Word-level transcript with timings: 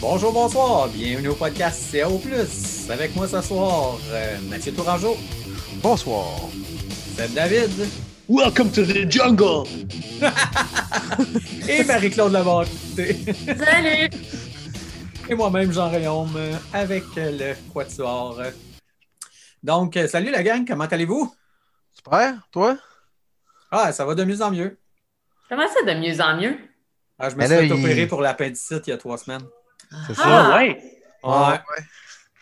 Bonjour, 0.00 0.32
bonsoir, 0.32 0.88
bienvenue 0.88 1.28
au 1.28 1.34
podcast 1.34 1.92
CAO+. 1.92 2.20
Avec 2.90 3.14
moi 3.16 3.26
ce 3.26 3.40
soir, 3.40 3.98
euh, 4.10 4.36
Mathieu 4.48 4.72
Tourangeau, 4.72 5.16
Bonsoir. 5.82 6.26
Seb 7.16 7.32
David 7.34 7.70
Welcome 8.28 8.70
to 8.72 8.82
the 8.84 9.10
jungle! 9.10 9.64
et 11.68 11.84
Marie-Claude 11.84 12.32
Lamarté. 12.32 13.16
Salut! 13.46 14.10
Et 15.28 15.34
moi-même, 15.34 15.72
Jean 15.72 15.90
euh, 15.92 16.52
avec 16.72 17.04
le 17.16 17.54
Quatuor. 17.72 18.40
Donc, 19.62 19.96
euh, 19.96 20.06
salut 20.08 20.30
la 20.30 20.42
gang, 20.42 20.64
comment 20.66 20.84
allez-vous? 20.84 21.32
Super, 21.92 22.34
toi? 22.50 22.76
Ah, 23.70 23.92
ça 23.92 24.04
va 24.04 24.14
de 24.14 24.24
mieux 24.24 24.40
en 24.42 24.50
mieux. 24.50 24.78
Comment 25.48 25.66
ça 25.68 25.82
de 25.92 25.98
mieux 25.98 26.20
en 26.20 26.36
mieux? 26.36 26.56
Ah, 27.18 27.30
je 27.30 27.34
me 27.34 27.40
Mais 27.40 27.46
suis 27.46 27.54
là, 27.54 27.60
fait 27.60 27.66
il- 27.66 27.72
opérer 27.72 28.06
pour 28.06 28.20
l'appendicite 28.22 28.86
il 28.86 28.90
y 28.90 28.92
a 28.92 28.98
trois 28.98 29.18
semaines. 29.18 29.44
C'est 30.06 30.12
Ah! 30.12 30.14
ça? 30.14 30.22
Ah 30.26 30.56
ouais? 30.58 30.82
Ouais. 31.24 31.58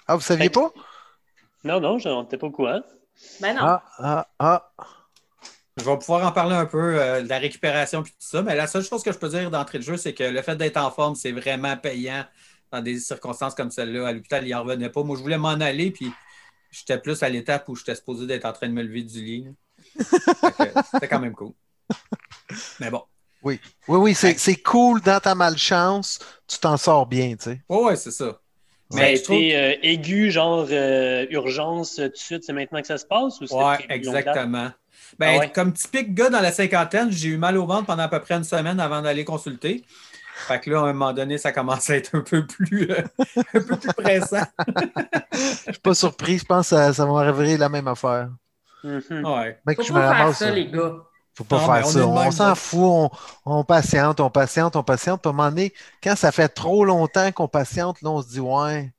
Ah, 0.06 0.16
vous 0.16 0.20
saviez 0.20 0.50
pas? 0.50 0.72
Non, 1.64 1.80
non, 1.80 1.98
on 2.04 2.22
n'était 2.22 2.36
pas 2.36 2.46
au 2.46 2.50
courant. 2.50 2.80
Ben 3.40 3.54
non. 3.54 3.62
Ah, 3.62 3.84
ah, 3.98 4.28
ah. 4.38 4.70
Je 5.76 5.84
vais 5.84 5.98
pouvoir 5.98 6.26
en 6.26 6.32
parler 6.32 6.54
un 6.54 6.66
peu 6.66 7.00
euh, 7.00 7.22
de 7.22 7.28
la 7.28 7.38
récupération 7.38 8.02
et 8.02 8.04
tout 8.04 8.12
ça, 8.18 8.42
mais 8.42 8.54
la 8.54 8.66
seule 8.66 8.84
chose 8.84 9.02
que 9.02 9.10
je 9.10 9.18
peux 9.18 9.28
dire 9.28 9.50
d'entrée 9.50 9.78
de 9.78 9.82
jeu, 9.82 9.96
c'est 9.96 10.14
que 10.14 10.22
le 10.22 10.42
fait 10.42 10.54
d'être 10.56 10.76
en 10.76 10.90
forme, 10.90 11.16
c'est 11.16 11.32
vraiment 11.32 11.76
payant 11.76 12.24
dans 12.70 12.80
des 12.80 12.98
circonstances 13.00 13.54
comme 13.54 13.70
celle-là. 13.70 14.08
À 14.08 14.12
l'hôpital, 14.12 14.44
il 14.44 14.48
n'y 14.48 14.54
en 14.54 14.62
revenait 14.62 14.90
pas. 14.90 15.02
Moi, 15.02 15.16
je 15.16 15.22
voulais 15.22 15.38
m'en 15.38 15.48
aller, 15.48 15.90
puis 15.90 16.12
j'étais 16.70 16.98
plus 16.98 17.22
à 17.22 17.28
l'étape 17.28 17.68
où 17.68 17.74
j'étais 17.74 17.94
supposé 17.94 18.26
d'être 18.26 18.44
en 18.44 18.52
train 18.52 18.68
de 18.68 18.72
me 18.72 18.82
lever 18.82 19.02
du 19.02 19.24
lit. 19.24 19.48
C'était 20.92 21.08
quand 21.08 21.20
même 21.20 21.34
cool. 21.34 21.52
Mais 22.78 22.90
bon. 22.90 23.02
Oui, 23.42 23.60
oui, 23.88 23.98
oui, 23.98 24.14
c'est 24.14 24.38
c'est 24.38 24.56
cool 24.56 25.00
dans 25.02 25.20
ta 25.20 25.34
malchance. 25.34 26.18
Tu 26.46 26.58
t'en 26.58 26.76
sors 26.76 27.06
bien, 27.06 27.36
tu 27.36 27.44
sais. 27.44 27.62
Ouais, 27.68 27.84
ouais, 27.84 27.96
c'est 27.96 28.10
ça. 28.10 28.40
Ça 28.94 29.00
a 29.00 29.02
Mais 29.02 29.16
je 29.16 29.22
trouve- 29.22 29.36
été 29.36 29.56
euh, 29.56 29.74
aigu, 29.82 30.30
genre 30.30 30.66
euh, 30.70 31.26
urgence, 31.30 31.98
euh, 31.98 32.06
tout 32.06 32.12
de 32.12 32.16
suite, 32.18 32.44
c'est 32.44 32.52
maintenant 32.52 32.80
que 32.80 32.86
ça 32.86 32.98
se 32.98 33.06
passe? 33.06 33.40
Ou 33.40 33.44
Ouais, 33.56 33.76
exactement. 33.88 34.70
Ben, 35.18 35.34
Ah 35.36 35.38
ouais? 35.40 35.52
Comme 35.54 35.72
typique 35.72 36.14
gars 36.14 36.30
dans 36.30 36.40
la 36.40 36.52
cinquantaine, 36.52 37.10
j'ai 37.10 37.28
eu 37.28 37.36
mal 37.36 37.56
au 37.56 37.66
ventre 37.66 37.86
pendant 37.86 38.02
à 38.04 38.08
peu 38.08 38.20
près 38.20 38.34
une 38.34 38.44
semaine 38.44 38.80
avant 38.80 39.00
d'aller 39.02 39.24
consulter. 39.24 39.84
Fait 40.48 40.58
que 40.60 40.68
là, 40.70 40.80
à 40.80 40.82
un 40.82 40.92
moment 40.92 41.12
donné, 41.12 41.38
ça 41.38 41.52
commence 41.52 41.88
à 41.90 41.96
être 41.96 42.16
un 42.16 42.20
peu 42.20 42.44
plus, 42.46 42.90
euh, 42.90 43.02
un 43.54 43.60
peu 43.60 43.76
plus 43.76 43.92
pressant. 43.96 44.42
Je 45.32 45.38
suis 45.72 45.80
pas 45.82 45.94
surpris, 45.94 46.38
je 46.38 46.44
pense 46.44 46.70
que 46.70 46.76
ça, 46.76 46.92
ça 46.92 47.06
va 47.06 47.20
révéler 47.20 47.56
la 47.56 47.68
même 47.68 47.86
affaire. 47.88 48.28
Ouais. 48.82 49.58
Mec, 49.66 49.76
Faut 49.78 49.82
je 49.84 49.92
me 49.92 49.98
ramasse. 50.00 50.38
ça, 50.38 50.50
les 50.50 50.66
gars. 50.66 50.94
Faut 51.34 51.44
pas 51.44 51.58
Non, 51.58 51.66
faire 51.66 51.86
on 51.86 51.90
ça. 51.90 52.06
On 52.06 52.30
s'en 52.30 52.54
fout, 52.54 52.80
on, 52.80 53.10
on 53.44 53.64
patiente, 53.64 54.20
on 54.20 54.30
patiente, 54.30 54.76
on 54.76 54.84
patiente. 54.84 55.20
Puis 55.20 55.28
à 55.28 55.32
un 55.32 55.36
moment 55.36 55.48
donné, 55.48 55.72
quand 56.02 56.14
ça 56.14 56.30
fait 56.30 56.48
trop 56.48 56.84
longtemps 56.84 57.32
qu'on 57.32 57.48
patiente, 57.48 58.00
là, 58.02 58.10
on 58.10 58.22
se 58.22 58.28
dit, 58.28 58.40
ouais, 58.40 58.92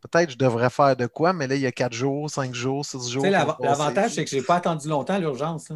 peut-être 0.00 0.30
je 0.30 0.38
devrais 0.38 0.70
faire 0.70 0.94
de 0.96 1.06
quoi, 1.06 1.32
mais 1.32 1.48
là, 1.48 1.56
il 1.56 1.62
y 1.62 1.66
a 1.66 1.72
quatre 1.72 1.92
jours, 1.92 2.30
cinq 2.30 2.54
jours, 2.54 2.84
six 2.84 3.10
jours. 3.10 3.26
l'avantage, 3.26 4.12
c'est 4.12 4.24
que 4.24 4.30
j'ai 4.30 4.42
pas 4.42 4.56
attendu 4.56 4.88
longtemps 4.88 5.18
l'urgence. 5.18 5.72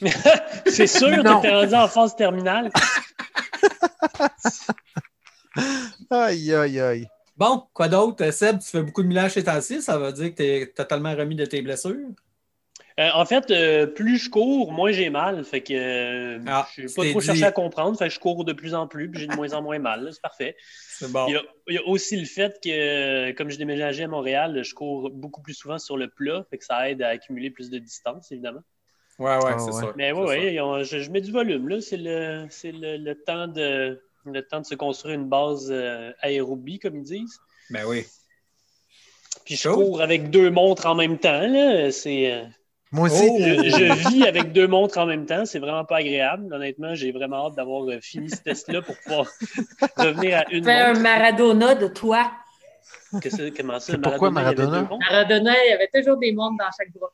C'est 0.66 0.86
sûr 0.86 1.10
que 1.10 1.40
tu 1.40 1.46
es 1.46 1.54
rendu 1.54 1.74
en 1.74 1.86
phase 1.86 2.16
terminale? 2.16 2.70
Aïe, 6.10 6.54
aïe, 6.54 6.80
aïe. 6.80 7.06
Bon, 7.36 7.64
quoi 7.72 7.88
d'autre? 7.88 8.30
Seb, 8.30 8.58
tu 8.60 8.68
fais 8.68 8.82
beaucoup 8.82 9.02
de 9.02 9.08
millage 9.08 9.32
ces 9.34 9.44
temps-ci, 9.44 9.82
ça 9.82 9.98
veut 9.98 10.12
dire 10.12 10.30
que 10.30 10.36
tu 10.36 10.42
es 10.42 10.66
totalement 10.68 11.14
remis 11.14 11.36
de 11.36 11.44
tes 11.44 11.60
blessures? 11.62 12.08
Euh, 13.00 13.08
en 13.14 13.24
fait, 13.24 13.50
euh, 13.50 13.86
plus 13.86 14.18
je 14.18 14.28
cours, 14.30 14.70
moins 14.72 14.92
j'ai 14.92 15.08
mal. 15.08 15.44
Fait 15.44 15.62
que 15.62 15.72
euh, 15.72 16.38
Ah, 16.46 16.68
je 16.76 16.82
n'ai 16.82 16.86
pas 16.88 17.04
trop 17.10 17.20
dit- 17.20 17.26
cherché 17.26 17.44
à 17.44 17.52
comprendre. 17.52 17.96
Fait 17.98 18.08
que 18.08 18.14
je 18.14 18.20
cours 18.20 18.44
de 18.44 18.52
plus 18.52 18.74
en 18.74 18.86
plus, 18.86 19.10
puis 19.10 19.20
j'ai 19.20 19.26
de 19.26 19.34
moins 19.34 19.52
en 19.54 19.62
moins 19.62 19.78
mal. 19.78 20.08
C'est 20.12 20.20
parfait. 20.20 20.56
C'est 20.98 21.10
bon. 21.10 21.26
Il 21.28 21.32
y, 21.32 21.36
a, 21.36 21.42
il 21.68 21.74
y 21.74 21.78
a 21.78 21.86
aussi 21.86 22.16
le 22.18 22.26
fait 22.26 22.58
que, 22.62 23.30
comme 23.32 23.50
je 23.50 23.56
déménageais 23.58 24.04
à 24.04 24.08
Montréal, 24.08 24.62
je 24.62 24.74
cours 24.74 25.10
beaucoup 25.10 25.40
plus 25.42 25.54
souvent 25.54 25.78
sur 25.78 25.96
le 25.96 26.08
plat. 26.08 26.44
Fait 26.50 26.58
que 26.58 26.64
ça 26.64 26.90
aide 26.90 27.00
à 27.02 27.08
accumuler 27.08 27.50
plus 27.50 27.70
de 27.70 27.78
distance, 27.78 28.30
évidemment. 28.30 28.60
Ouais, 29.18 29.36
ouais, 29.36 29.52
Ah, 29.54 29.58
c'est 29.58 29.72
ouais. 29.72 29.80
ça. 29.82 29.92
Mais 29.96 30.10
ça. 30.10 30.20
oui, 30.20 30.60
on- 30.60 30.82
je, 30.84 30.98
je 30.98 31.10
mets 31.10 31.20
du 31.20 31.32
volume. 31.32 31.68
là. 31.68 31.80
C'est 31.80 31.96
le, 31.98 32.46
c'est 32.50 32.72
le, 32.72 32.98
le 32.98 33.14
temps 33.14 33.48
de, 33.48 34.02
le 34.26 34.42
temps 34.42 34.60
de 34.60 34.66
se 34.66 34.74
construire 34.74 35.14
une 35.14 35.28
base 35.28 35.68
euh, 35.70 36.12
aérobie, 36.20 36.78
comme 36.78 36.96
ils 36.96 37.02
disent. 37.04 37.38
Ben 37.70 37.84
oui. 37.86 38.04
Puis 39.44 39.56
je 39.56 39.68
Cool. 39.68 39.74
cours 39.84 40.02
avec 40.02 40.30
deux 40.30 40.50
montres 40.50 40.86
en 40.86 40.94
même 40.94 41.18
temps. 41.18 41.46
Là. 41.46 41.90
C'est, 41.90 42.32
euh, 42.32 42.44
Moi 42.92 43.06
aussi. 43.06 43.26
Oh! 43.30 43.38
je, 43.40 43.68
je 43.70 44.08
vis 44.10 44.26
avec 44.26 44.52
deux 44.52 44.68
montres 44.68 44.98
en 44.98 45.06
même 45.06 45.24
temps. 45.26 45.44
C'est 45.46 45.58
vraiment 45.58 45.84
pas 45.84 45.96
agréable. 45.98 46.52
Honnêtement, 46.52 46.94
j'ai 46.94 47.10
vraiment 47.10 47.46
hâte 47.46 47.54
d'avoir 47.56 47.88
euh, 47.88 47.98
fini 48.00 48.28
ce 48.30 48.36
test-là 48.42 48.82
pour 48.82 48.94
pouvoir 48.98 49.26
revenir 49.96 50.38
à 50.38 50.52
une 50.52 50.64
Fais 50.64 50.72
un. 50.80 50.92
Maradona 51.00 51.74
de 51.74 51.88
toi. 51.88 52.30
Que 53.22 53.30
c'est- 53.30 53.50
comment 53.56 53.78
ça, 53.80 53.92
C'est 53.92 53.98
pourquoi 54.00 54.30
Maradona? 54.30 54.88
Maradona, 55.10 55.52
il 55.64 55.70
y 55.70 55.72
avait 55.72 55.88
toujours 55.92 56.18
des 56.18 56.32
montres 56.32 56.56
dans 56.58 56.70
chaque 56.76 56.92
bras. 56.92 57.10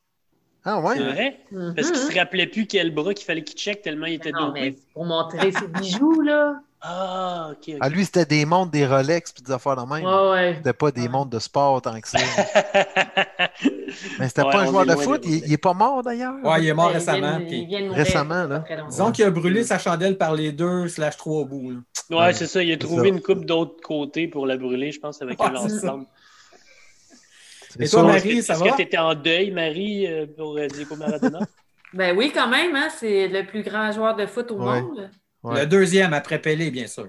Ah, 0.65 0.81
ouais? 0.81 0.97
C'est 0.97 1.03
vrai? 1.05 1.39
Mhm. 1.53 1.75
Parce 1.77 1.91
qu'il 1.91 2.01
se 2.01 2.19
rappelait 2.19 2.47
plus 2.47 2.67
quel 2.67 2.93
bras 2.93 3.15
qu'il 3.15 3.25
fallait 3.25 3.45
qu'il 3.45 3.57
check 3.59 3.81
tellement 3.83 4.07
il 4.07 4.15
était 4.15 4.33
Non, 4.33 4.51
mais 4.53 4.71
dopé. 4.71 4.83
pour 4.93 5.05
montrer 5.05 5.53
ses 5.53 5.69
bijoux, 5.69 6.21
là. 6.23 6.57
Ah, 6.81 7.49
ok, 7.53 7.59
ok. 7.71 7.77
Ah, 7.81 7.89
lui, 7.89 8.05
c'était 8.05 8.25
des 8.25 8.45
montres, 8.45 8.71
des 8.71 8.87
Rolex, 8.87 9.33
puis 9.33 9.43
des 9.43 9.51
affaires 9.51 9.75
de 9.77 9.83
même. 9.83 10.05
Ouais, 10.07 10.31
ouais. 10.31 10.55
C'était 10.59 10.73
pas 10.73 10.91
des 10.93 11.03
Ouais. 11.03 11.09
montres 11.09 11.31
de 11.31 11.39
sport 11.41 11.83
tant 11.83 12.01
que 12.01 12.09
ça. 12.09 12.19
Mais 14.21 14.29
c'était 14.29 14.43
Ouais, 14.43 14.53
pas 14.53 14.61
un 14.63 14.67
on 14.67 14.71
joueur 14.71 14.87
de 14.87 14.95
foot. 14.95 15.23
Il, 15.25 15.45
il 15.47 15.53
est 15.53 15.59
pas 15.59 15.75
mort 15.75 16.03
d'ailleurs. 16.03 16.35
Ouais, 16.45 16.63
il 16.63 16.69
est 16.69 16.75
mort 16.75 16.87
Ouais, 16.87 16.93
il 16.99 17.01
vient 17.01 17.15
récemment. 17.17 17.39
il 17.49 17.67
vient 17.67 17.81
de 17.81 17.85
mourir 17.87 17.99
Récemment, 18.05 18.45
il 18.47 18.53
a 18.53 18.77
là. 18.77 18.87
Disons 18.89 19.13
qu'il 19.13 19.25
a 19.25 19.31
brûlé 19.31 19.65
sa 19.65 19.79
chandelle 19.79 20.17
par 20.17 20.35
les 20.35 20.53
deux 20.53 20.89
slash 20.89 21.17
trois 21.17 21.45
bouts. 21.45 21.73
là. 22.11 22.17
Ouais, 22.27 22.33
c'est 22.33 22.47
ça. 22.47 22.63
Il 22.63 22.73
a 22.73 22.77
trouvé 22.77 23.09
ça. 23.09 23.15
une 23.15 23.23
coupe 23.23 23.45
d'autre 23.45 23.77
côté 23.83 24.29
pour 24.29 24.47
la 24.47 24.57
brûler, 24.57 24.93
je 24.93 25.01
pense, 25.01 25.21
avec 25.21 25.41
Ouais, 25.41 25.47
un. 25.49 25.69
C'est 25.69 25.87
Et 27.85 27.89
toi, 27.89 28.01
Est-ce 28.01 28.07
Marie, 28.27 28.43
ça 28.43 28.55
Est-ce 28.55 28.65
va? 28.65 28.71
que 28.71 28.77
tu 28.77 28.83
étais 28.83 28.99
en 28.99 29.15
deuil, 29.15 29.51
Marie, 29.51 30.07
euh, 30.07 30.27
pour 30.37 30.57
euh, 30.57 30.67
Diego 30.69 30.97
Maradona? 30.97 31.41
Ben 31.95 32.15
oui, 32.17 32.31
quand 32.35 32.49
même, 32.49 32.77
hein, 32.77 32.89
c'est 32.99 33.29
le 33.29 33.47
plus 33.47 33.63
grand 33.63 33.91
joueur 33.93 34.15
de 34.15 34.27
foot 34.27 34.51
au 34.51 34.57
Ouais. 34.57 34.83
monde. 34.83 35.11
Ouais. 35.43 35.61
Le 35.61 35.67
deuxième 35.67 36.13
après 36.15 36.39
Pelé, 36.41 36.71
bien 36.71 36.87
sûr. 36.87 37.09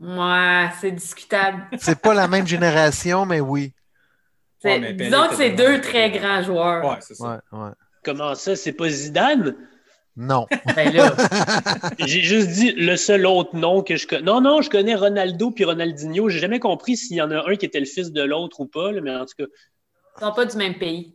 Ouais, 0.00 0.68
c'est 0.80 0.92
discutable. 0.92 1.66
C'est 1.78 2.00
pas 2.00 2.14
la 2.14 2.28
même 2.28 2.46
génération, 2.46 3.26
mais 3.26 3.40
oui. 3.40 3.72
C'est- 4.60 4.68
Ouais, 4.74 4.78
mais 4.80 4.94
Pelé 4.94 5.10
disons 5.10 5.28
que 5.28 5.34
c'est 5.36 5.50
deux 5.50 5.80
très 5.80 6.10
grands 6.10 6.42
joueurs. 6.42 6.84
Ouais, 6.84 6.96
c'est 7.00 7.14
ça. 7.14 7.40
Ouais, 7.52 7.58
ouais. 7.58 7.70
Comment 8.04 8.34
ça? 8.34 8.56
C'est 8.56 8.72
pas 8.72 8.88
Zidane? 8.88 9.56
Non. 10.16 10.46
Ben 10.74 10.92
là, 10.92 11.14
J'ai 12.00 12.22
juste 12.22 12.48
dit 12.48 12.72
le 12.72 12.96
seul 12.96 13.24
autre 13.26 13.54
nom 13.54 13.82
que 13.82 13.94
je 13.96 14.06
connais. 14.08 14.22
Non, 14.22 14.40
non, 14.40 14.62
je 14.62 14.70
connais 14.70 14.96
Ronaldo 14.96 15.52
puis 15.52 15.64
Ronaldinho. 15.64 16.28
J'ai 16.28 16.40
jamais 16.40 16.58
compris 16.58 16.96
s'il 16.96 17.16
y 17.16 17.22
en 17.22 17.30
a 17.30 17.48
un 17.48 17.54
qui 17.56 17.66
était 17.66 17.78
le 17.78 17.86
fils 17.86 18.10
de 18.10 18.22
l'autre 18.22 18.58
ou 18.60 18.66
pas, 18.66 18.90
là, 18.90 19.00
mais 19.00 19.14
en 19.14 19.26
tout 19.26 19.34
cas. 19.38 19.44
ils 20.16 20.20
sont 20.24 20.32
pas 20.32 20.44
du 20.44 20.56
même 20.56 20.74
pays. 20.78 21.14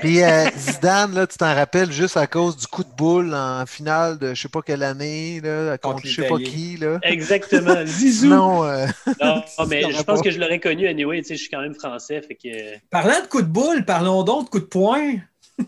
Puis 0.00 0.22
euh, 0.22 0.44
Zidane, 0.56 1.14
là, 1.14 1.26
tu 1.26 1.36
t'en 1.38 1.54
rappelles 1.54 1.92
juste 1.92 2.16
à 2.16 2.26
cause 2.26 2.56
du 2.56 2.66
coup 2.66 2.84
de 2.84 2.90
boule 2.96 3.34
en 3.34 3.64
finale 3.66 4.18
de 4.18 4.34
je 4.34 4.42
sais 4.42 4.48
pas 4.48 4.62
quelle 4.62 4.82
année, 4.82 5.40
là, 5.42 5.78
contre, 5.78 5.96
Contre 5.96 6.06
je 6.06 6.22
sais 6.22 6.28
pas 6.28 6.38
qui. 6.38 6.76
Là. 6.76 6.98
Exactement. 7.02 7.76
Zizou! 7.86 8.26
Sinon, 8.26 8.64
euh, 8.64 8.86
Non, 9.20 9.42
mais 9.68 9.82
je 9.82 10.02
pense 10.02 10.18
pas. 10.18 10.22
que 10.24 10.30
je 10.30 10.38
l'aurais 10.38 10.60
connu 10.60 10.86
anyway. 10.88 11.18
Tu 11.22 11.28
sais, 11.28 11.34
je 11.36 11.40
suis 11.42 11.50
quand 11.50 11.60
même 11.60 11.74
français. 11.74 12.20
Fait 12.22 12.34
que... 12.34 12.78
Parlant 12.90 13.20
de 13.20 13.26
coups 13.26 13.44
de 13.44 13.48
boule, 13.48 13.84
parlons 13.84 14.22
donc 14.22 14.46
de 14.46 14.50
coups 14.50 14.64
de 14.64 14.68
poing. 14.68 15.14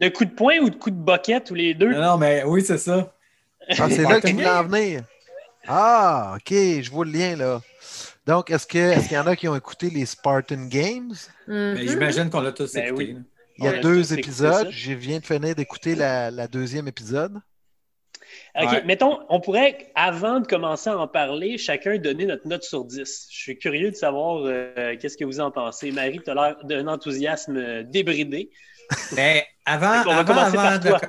De 0.00 0.08
coup 0.10 0.24
de 0.24 0.30
poing 0.30 0.58
ou 0.60 0.70
de 0.70 0.76
coup 0.76 0.90
de 0.90 0.96
boquette 0.96 1.50
ou 1.50 1.54
les 1.54 1.74
deux? 1.74 1.92
Non, 1.92 2.00
non, 2.00 2.16
mais 2.18 2.44
oui, 2.44 2.62
c'est 2.64 2.78
ça. 2.78 3.12
ah, 3.68 3.88
c'est 3.90 4.02
là 4.04 4.20
qu'il 4.20 4.34
voulait 4.34 4.48
en 4.48 4.62
venir. 4.62 5.02
Ah, 5.66 6.34
OK, 6.36 6.50
je 6.52 6.88
vois 6.90 7.04
le 7.04 7.10
lien 7.10 7.34
là. 7.34 7.60
Donc, 8.28 8.50
est-ce 8.50 8.66
qu'il 8.66 9.10
y 9.12 9.18
en 9.18 9.26
a 9.26 9.34
qui 9.34 9.48
ont 9.48 9.56
écouté 9.56 9.88
les 9.88 10.04
Spartan 10.04 10.66
Games? 10.66 11.14
Mhm. 11.46 11.74
Mais 11.74 11.86
J'imagine 11.88 12.28
qu'on 12.28 12.42
l'a 12.42 12.52
tous 12.52 12.74
Ben 12.74 12.84
écouté. 12.88 13.14
oui. 13.14 13.22
Il 13.56 13.64
y 13.64 13.68
a 13.68 13.78
deux 13.80 14.12
épisodes. 14.12 14.68
Je 14.70 14.92
viens 14.92 15.18
de 15.18 15.24
finir 15.24 15.54
d'écouter 15.54 15.94
la, 15.94 16.30
la 16.30 16.46
deuxième 16.46 16.86
épisode. 16.88 17.40
OK, 18.60 18.70
Ouais. 18.70 18.84
mettons, 18.84 19.20
on 19.30 19.40
pourrait, 19.40 19.90
avant 19.94 20.40
de 20.40 20.46
commencer 20.46 20.90
à 20.90 20.98
en 20.98 21.08
parler, 21.08 21.56
chacun 21.56 21.96
donner 21.96 22.26
notre 22.26 22.46
note 22.46 22.62
sur 22.64 22.84
10. 22.84 23.26
Je 23.30 23.36
suis 23.36 23.58
curieux 23.58 23.90
de 23.90 23.96
savoir 23.96 24.42
euh, 24.44 24.94
qu'est-ce 25.00 25.16
que 25.16 25.24
vous 25.24 25.40
en 25.40 25.50
pensez. 25.50 25.90
Marie, 25.90 26.20
tu 26.22 26.30
as 26.30 26.34
l'air 26.34 26.56
d'un 26.64 26.86
enthousiasme 26.86 27.82
débridé. 27.84 28.50
Mais 29.16 29.46
avant, 29.64 29.92
Fait 30.00 30.04
qu'on 30.04 30.10
va 30.10 30.18
avant, 30.18 30.34
commencer 30.34 30.56
avant 30.58 30.68
par 30.68 30.80
de, 30.80 30.88
toi. 30.90 31.00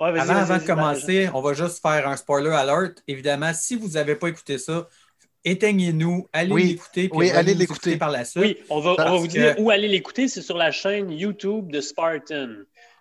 Ouais, 0.00 0.12
vas-y, 0.12 0.20
avant, 0.22 0.34
avant 0.40 0.58
de 0.58 0.62
commencer, 0.66 1.30
on 1.32 1.40
va 1.40 1.52
juste 1.54 1.80
faire 1.80 2.08
un 2.08 2.16
spoiler 2.16 2.50
alert. 2.50 3.02
Évidemment, 3.06 3.52
si 3.54 3.76
vous 3.76 3.90
n'avez 3.90 4.16
pas 4.16 4.28
écouté 4.28 4.58
ça, 4.58 4.88
éteignez-nous, 5.50 6.26
allez 6.32 6.52
Oui. 6.52 6.64
l'écouter, 6.64 7.08
puis 7.08 7.18
Oui, 7.18 7.30
allez 7.30 7.54
l'écouter. 7.54 7.90
écouter 7.90 7.96
par 7.96 8.10
la 8.10 8.24
suite. 8.26 8.42
Oui, 8.42 8.58
on 8.68 8.80
va, 8.80 8.90
on 8.92 8.94
va 8.96 9.16
vous 9.16 9.26
dire 9.26 9.56
que- 9.56 9.60
où 9.62 9.70
aller 9.70 9.88
l'écouter. 9.88 10.28
C'est 10.28 10.42
sur 10.42 10.56
la 10.58 10.70
chaîne 10.72 11.10
YouTube 11.10 11.70
de 11.72 11.80
Spartan. 11.80 12.48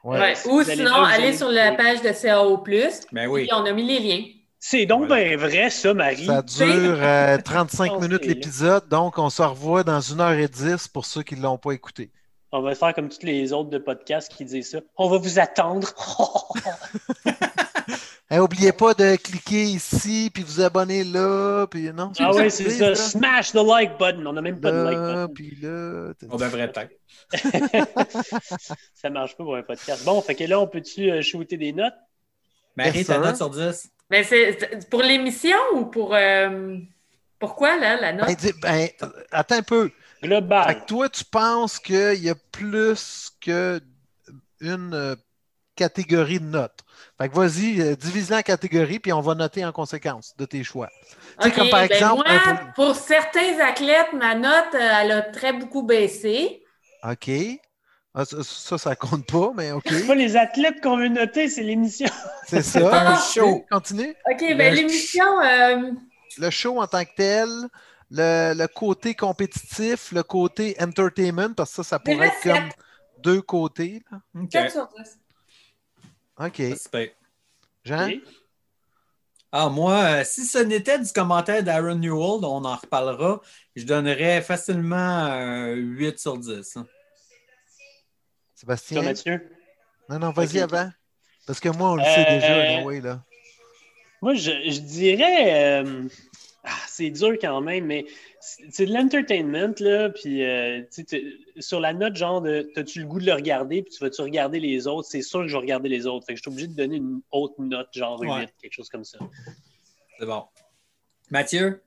Ouais. 0.03 0.19
Ouais. 0.19 0.35
si 0.35 0.47
Ou 0.47 0.63
sinon, 0.63 0.93
allez 1.03 1.35
sur 1.35 1.49
la 1.49 1.73
page 1.73 2.01
de 2.01 2.11
CAO. 2.11 2.63
Ben 3.11 3.27
oui. 3.27 3.41
Puis 3.47 3.49
on 3.53 3.65
a 3.65 3.71
mis 3.73 3.83
les 3.85 3.99
liens. 3.99 4.23
C'est 4.59 4.85
donc 4.85 5.07
Voilà. 5.07 5.23
bien 5.25 5.37
vrai, 5.37 5.69
ça, 5.69 5.93
Marie. 5.93 6.25
Ça 6.25 6.41
dure 6.41 6.97
euh, 6.99 7.37
35 7.43 7.91
pense 7.91 8.01
minutes 8.07 8.25
l'épisode, 8.25 8.87
donc 8.89 9.17
on 9.19 9.29
se 9.29 9.41
revoit 9.43 9.83
dans 9.83 9.99
1h10 9.99 10.87
pour 10.91 11.05
ceux 11.05 11.21
qui 11.23 11.35
ne 11.35 11.41
l'ont 11.41 11.57
pas 11.57 11.71
écouté. 11.71 12.09
On 12.51 12.61
va 12.61 12.73
faire 12.73 12.93
comme 12.93 13.09
toutes 13.09 13.23
les 13.23 13.51
autres 13.51 13.69
de 13.69 13.77
podcasts 13.77 14.31
qui 14.31 14.45
disent 14.45 14.71
ça. 14.71 14.79
On 14.97 15.09
va 15.09 15.17
vous 15.17 15.39
attendre. 15.39 15.89
Hey, 18.27 18.39
oubliez 18.39 18.71
pas 18.71 18.95
de 18.95 19.15
cliquer 19.17 19.63
ici, 19.65 20.31
puis 20.33 20.41
vous 20.41 20.59
abonner 20.59 21.03
là, 21.03 21.67
puis 21.67 21.93
non. 21.93 22.11
ah 22.19 22.31
oui, 22.33 22.49
c'est 22.49 22.71
ça. 22.71 22.95
Smash 22.95 23.51
the 23.51 23.55
like 23.63 23.99
button. 23.99 24.25
On 24.25 24.33
n'a 24.33 24.41
même 24.41 24.59
pas 24.59 24.71
de 24.71 24.77
like 24.83 24.97
button. 24.97 25.33
puis 25.33 25.57
là. 25.61 26.11
On 26.31 26.35
devrait 26.37 26.71
peut-être. 26.71 26.91
ça 28.93 29.09
marche 29.11 29.37
pas 29.37 29.43
pour 29.43 29.55
un 29.55 29.61
podcast. 29.63 30.03
Bon, 30.05 30.19
fait 30.21 30.33
que 30.35 30.43
là, 30.45 30.59
on 30.59 30.67
peut-tu 30.67 31.11
euh, 31.11 31.21
shooter 31.21 31.57
des 31.57 31.71
notes? 31.73 31.93
Marie, 32.75 33.05
ta 33.05 33.19
note 33.19 33.35
sur 33.37 33.49
10? 33.49 33.89
Mais 34.09 34.23
c'est 34.23 34.89
pour 34.89 35.01
l'émission 35.03 35.57
ou 35.75 35.85
pour. 35.85 36.15
euh, 36.15 36.77
Pourquoi, 37.39 37.77
là, 37.79 37.99
la 38.01 38.13
note? 38.13 38.27
Ben, 38.27 38.35
dis- 38.35 38.53
ben, 38.61 38.87
attends 39.31 39.55
un 39.57 39.61
peu. 39.61 39.91
Fait 40.21 40.27
Global. 40.27 40.81
que 40.81 40.85
toi, 40.87 41.09
tu 41.09 41.23
penses 41.25 41.77
qu'il 41.79 42.23
y 42.23 42.29
a 42.29 42.35
plus 42.51 43.31
qu'une 43.39 43.81
euh, 44.93 45.15
catégorie 45.75 46.39
de 46.39 46.45
notes. 46.45 46.79
Fait 47.17 47.29
que 47.29 47.35
vas-y, 47.35 47.81
euh, 47.81 47.95
divise-la 47.95 48.37
en 48.39 48.41
catégories, 48.41 48.99
puis 48.99 49.13
on 49.13 49.21
va 49.21 49.35
noter 49.35 49.65
en 49.65 49.71
conséquence 49.71 50.35
de 50.37 50.45
tes 50.45 50.63
choix. 50.63 50.89
Tu 51.41 51.43
sais, 51.43 51.49
OK, 51.49 51.55
comme 51.55 51.69
par 51.69 51.79
ben 51.87 51.91
exemple, 51.95 52.23
moi, 52.27 52.41
un 52.45 52.55
pour 52.75 52.95
certains 52.95 53.59
athlètes, 53.59 54.13
ma 54.13 54.35
note, 54.35 54.73
euh, 54.73 54.79
elle 55.01 55.11
a 55.11 55.21
très 55.21 55.53
beaucoup 55.53 55.83
baissé. 55.83 56.63
OK. 57.03 57.29
Ah, 58.17 58.23
ça, 58.23 58.37
ça, 58.43 58.77
ça 58.77 58.95
compte 58.95 59.27
pas, 59.29 59.51
mais 59.55 59.71
OK. 59.73 59.83
C'est 59.89 60.07
pas 60.07 60.15
les 60.15 60.37
athlètes 60.37 60.81
qu'on 60.81 60.95
veut 60.97 61.09
noter, 61.09 61.49
c'est 61.49 61.63
l'émission. 61.63 62.07
C'est 62.47 62.61
ça. 62.61 63.11
un 63.11 63.17
show. 63.19 63.65
Continue. 63.69 64.15
OK, 64.31 64.39
ben 64.39 64.69
Le- 64.73 64.75
l'émission, 64.77 65.41
euh, 65.41 65.91
Le 66.37 66.49
show 66.49 66.79
en 66.81 66.87
tant 66.87 67.03
que 67.03 67.09
tel, 67.17 67.49
le, 68.11 68.53
le 68.57 68.67
côté 68.67 69.15
compétitif, 69.15 70.13
le 70.13 70.23
côté 70.23 70.77
entertainment, 70.79 71.53
parce 71.53 71.71
que 71.71 71.75
ça, 71.77 71.83
ça 71.83 71.99
pourrait 71.99 72.27
être 72.27 72.41
comme 72.43 72.69
deux 73.21 73.41
côtés. 73.41 74.03
là. 74.11 74.19
OK. 74.41 74.49
4 74.49 74.71
sur 74.71 74.87
10. 74.97 75.17
OK. 76.39 76.61
Jean? 77.83 78.11
Ah, 79.51 79.69
moi, 79.69 79.93
euh, 79.93 80.23
si 80.25 80.43
ce 80.45 80.57
n'était 80.57 80.99
du 80.99 81.11
commentaire 81.13 81.63
d'Aaron 81.63 81.95
Newell, 81.95 82.43
on 82.43 82.65
en 82.65 82.75
reparlera, 82.75 83.41
je 83.75 83.85
donnerais 83.85 84.41
facilement 84.41 84.95
un 84.95 85.71
8 85.73 86.19
sur 86.19 86.37
10. 86.37 86.75
hein. 86.75 86.85
Sébastien? 88.53 89.01
Mathieu? 89.01 89.49
Non, 90.09 90.19
non, 90.19 90.31
vas-y 90.31 90.59
avant. 90.59 90.89
Parce 91.47 91.59
que 91.59 91.69
moi, 91.69 91.91
on 91.91 91.95
le 91.95 92.03
sait 92.03 92.25
Euh, 92.27 92.39
déjà, 92.39 92.81
oui, 92.83 92.99
là. 93.01 93.23
Moi, 94.21 94.33
je, 94.33 94.51
je 94.69 94.79
dirais. 94.79 95.83
euh, 95.83 96.03
ah, 96.63 96.71
c'est 96.87 97.11
dur 97.11 97.33
quand 97.39 97.61
même, 97.61 97.85
mais 97.85 98.05
c'est 98.69 98.85
de 98.85 98.93
l'entertainment, 98.93 99.73
là. 99.79 100.09
Puis, 100.09 100.43
euh, 100.43 100.81
tu 100.81 100.87
sais, 100.91 101.03
t'es- 101.03 101.33
sur 101.59 101.79
la 101.79 101.93
note, 101.93 102.15
genre, 102.15 102.41
de 102.41 102.69
t'as-tu 102.75 102.99
le 102.99 103.05
goût 103.07 103.19
de 103.19 103.25
le 103.25 103.33
regarder, 103.33 103.81
puis 103.81 103.91
tu 103.93 104.03
vas-tu 104.03 104.21
regarder 104.21 104.59
les 104.59 104.87
autres? 104.87 105.07
C'est 105.09 105.21
sûr 105.21 105.41
que 105.41 105.47
je 105.47 105.53
vais 105.53 105.59
regarder 105.61 105.89
les 105.89 106.05
autres. 106.05 106.25
Fait 106.25 106.33
que 106.33 106.37
je 106.37 106.41
suis 106.43 106.49
obligé 106.51 106.67
de 106.67 106.75
donner 106.75 106.97
une 106.97 107.21
autre 107.31 107.55
note, 107.59 107.87
genre 107.93 108.19
Ouais. 108.21 108.41
8, 108.41 108.49
quelque 108.61 108.73
chose 108.73 108.89
comme 108.89 109.03
ça. 109.05 109.17
C'est 110.19 110.25
bon. 110.25 110.43
Mathieu? 111.31 111.81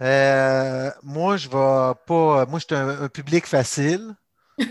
Euh, 0.00 0.90
moi, 1.02 1.36
je 1.36 1.48
vais 1.48 1.94
pas. 2.06 2.46
Moi, 2.46 2.58
je 2.58 2.64
suis 2.66 2.74
un, 2.74 3.02
un 3.04 3.08
public 3.08 3.46
facile. 3.46 4.14
tu 4.58 4.66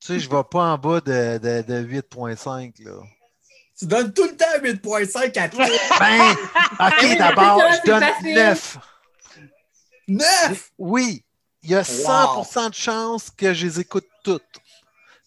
sais, 0.00 0.18
je 0.18 0.28
vais 0.28 0.42
pas 0.50 0.72
en 0.72 0.78
bas 0.78 1.00
de, 1.00 1.38
de, 1.38 1.62
de 1.62 1.86
8.5, 1.86 2.84
là. 2.84 2.92
Tu 3.78 3.86
donnes 3.86 4.12
tout 4.12 4.24
le 4.24 4.36
temps 4.36 4.60
8.5 4.62 5.38
à 5.38 5.48
toi. 5.48 5.66
Ben, 5.98 6.32
OK, 6.86 7.18
d'abord, 7.18 7.60
je 7.72 7.86
donne 7.90 8.00
facile. 8.02 8.34
9. 8.34 8.78
9! 10.10 10.70
Oui, 10.78 11.24
il 11.62 11.70
y 11.70 11.74
a 11.74 11.82
100% 11.82 12.70
de 12.70 12.74
chances 12.74 13.30
que 13.30 13.52
je 13.54 13.66
les 13.66 13.80
écoute 13.80 14.06
toutes. 14.24 14.42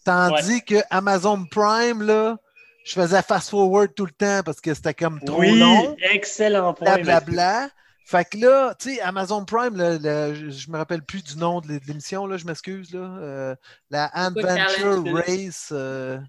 Tandis 0.05 0.63
que 0.63 0.75
Amazon 0.89 1.45
Prime, 1.49 2.01
là, 2.03 2.37
je 2.85 2.93
faisais 2.93 3.21
fast-forward 3.21 3.93
tout 3.95 4.05
le 4.05 4.11
temps 4.11 4.41
parce 4.43 4.59
que 4.59 4.73
c'était 4.73 4.93
comme 4.93 5.19
trop 5.21 5.39
oui, 5.39 5.57
long. 5.57 5.95
excellent 6.11 6.73
point. 6.73 6.95
Blablabla. 6.95 7.69
Fait 8.05 8.25
que 8.25 8.37
là, 8.37 8.75
tu 8.77 8.95
sais, 8.95 9.01
Amazon 9.01 9.45
Prime, 9.45 9.77
là, 9.77 9.97
le- 9.97 10.35
je 10.35 10.49
je 10.49 10.69
me 10.69 10.77
rappelle 10.77 11.03
plus 11.03 11.23
du 11.23 11.37
nom 11.37 11.61
de 11.61 11.69
l'é- 11.69 11.79
de 11.79 11.85
l'émission, 11.87 12.27
là, 12.27 12.35
je 12.35 12.45
m'excuse. 12.45 12.93
là. 12.93 12.99
Euh, 12.99 13.55
la 13.89 14.07
Adventure. 14.07 15.03
Race. 15.25 15.69
euh, 15.71 16.19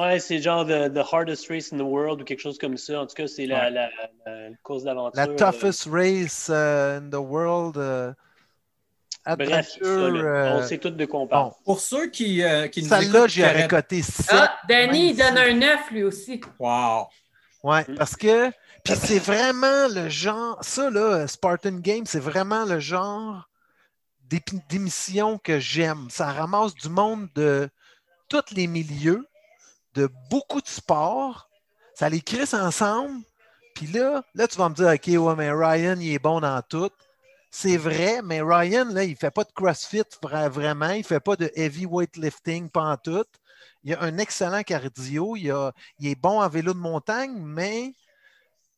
Ouais, 0.00 0.18
c'est 0.20 0.40
genre 0.40 0.64
the, 0.64 0.88
the 0.92 1.02
hardest 1.12 1.48
race 1.50 1.72
in 1.72 1.76
the 1.78 1.82
world 1.82 2.20
ou 2.22 2.24
quelque 2.24 2.40
chose 2.40 2.56
comme 2.58 2.76
ça. 2.76 3.00
En 3.02 3.06
tout 3.06 3.14
cas, 3.14 3.26
c'est 3.26 3.46
la, 3.46 3.64
Ouais. 3.64 3.70
la, 3.70 3.90
la- 4.26 4.48
la 4.48 4.56
course 4.62 4.84
d'aventure. 4.84 5.16
la 5.20 5.26
toughest 5.26 5.88
race 5.90 6.48
euh, 6.50 6.98
in 6.98 7.10
the 7.10 7.16
world. 7.16 7.76
euh, 7.76 8.12
euh, 9.28 9.36
Bref, 9.36 9.48
ça, 9.48 9.56
Adventure. 9.84 10.10
là, 10.10 10.20
euh, 10.22 10.58
on 10.58 10.62
sait 10.66 10.78
tout 10.78 10.90
de 10.90 11.04
quoi 11.04 11.20
on 11.20 11.26
parle. 11.26 11.50
bon, 11.50 11.54
Pour 11.64 11.80
ceux 11.80 12.06
qui, 12.08 12.42
euh, 12.42 12.68
qui 12.68 12.82
nous 12.82 12.88
celle-là, 12.88 13.18
écoutent, 13.18 13.30
j'y 13.30 13.42
aurais 13.42 13.52
qui 13.52 13.58
auraient- 13.58 13.68
coté 13.68 14.02
7. 14.02 14.26
Ah, 14.30 14.56
Danny, 14.68 15.10
il 15.10 15.16
donne 15.16 15.36
un 15.38 15.54
9 15.54 15.90
lui 15.90 16.02
aussi. 16.04 16.40
Wow! 16.58 17.06
Ouais, 17.62 17.84
Mm. 17.88 17.94
parce 17.96 18.16
que. 18.16 18.50
Puis 18.84 18.94
c'est 18.96 19.20
vraiment 19.20 19.86
le 19.94 20.08
genre. 20.08 20.58
Ça, 20.62 20.90
là, 20.90 21.26
Spartan 21.28 21.74
Game, 21.80 22.04
c'est 22.04 22.18
vraiment 22.18 22.64
le 22.64 22.80
genre 22.80 23.48
d'émission 24.68 25.38
que 25.38 25.60
j'aime. 25.60 26.06
Ça 26.10 26.32
ramasse 26.32 26.74
du 26.74 26.88
monde 26.88 27.28
de 27.34 27.68
tous 28.28 28.42
les 28.56 28.66
milieux, 28.66 29.24
de 29.94 30.08
beaucoup 30.30 30.60
de 30.60 30.68
sports. 30.68 31.48
Ça 31.94 32.08
les 32.08 32.20
crisse 32.20 32.54
ensemble. 32.54 33.20
Puis 33.74 33.86
là, 33.86 34.22
là, 34.34 34.46
tu 34.48 34.58
vas 34.58 34.68
me 34.68 34.74
dire, 34.74 34.88
OK, 34.88 35.06
ouais, 35.26 35.36
mais 35.36 35.50
Ryan, 35.50 35.96
il 35.98 36.12
est 36.12 36.18
bon 36.18 36.40
dans 36.40 36.60
tout. 36.62 36.90
C'est 37.50 37.76
vrai, 37.76 38.20
mais 38.24 38.40
Ryan, 38.42 38.86
là, 38.90 39.04
il 39.04 39.10
ne 39.10 39.16
fait 39.16 39.30
pas 39.30 39.44
de 39.44 39.52
CrossFit 39.52 40.02
vra- 40.22 40.48
vraiment. 40.48 40.90
Il 40.90 40.98
ne 41.00 41.04
fait 41.04 41.20
pas 41.20 41.36
de 41.36 41.50
heavy 41.54 41.84
weightlifting, 41.86 42.70
pas 42.70 42.82
en 42.92 42.96
tout. 42.96 43.24
Il 43.84 43.92
a 43.94 44.02
un 44.02 44.16
excellent 44.18 44.62
cardio. 44.62 45.36
Il, 45.36 45.50
a- 45.50 45.72
il 45.98 46.08
est 46.08 46.14
bon 46.14 46.40
en 46.40 46.48
vélo 46.48 46.72
de 46.72 46.78
montagne, 46.78 47.34
mais 47.36 47.92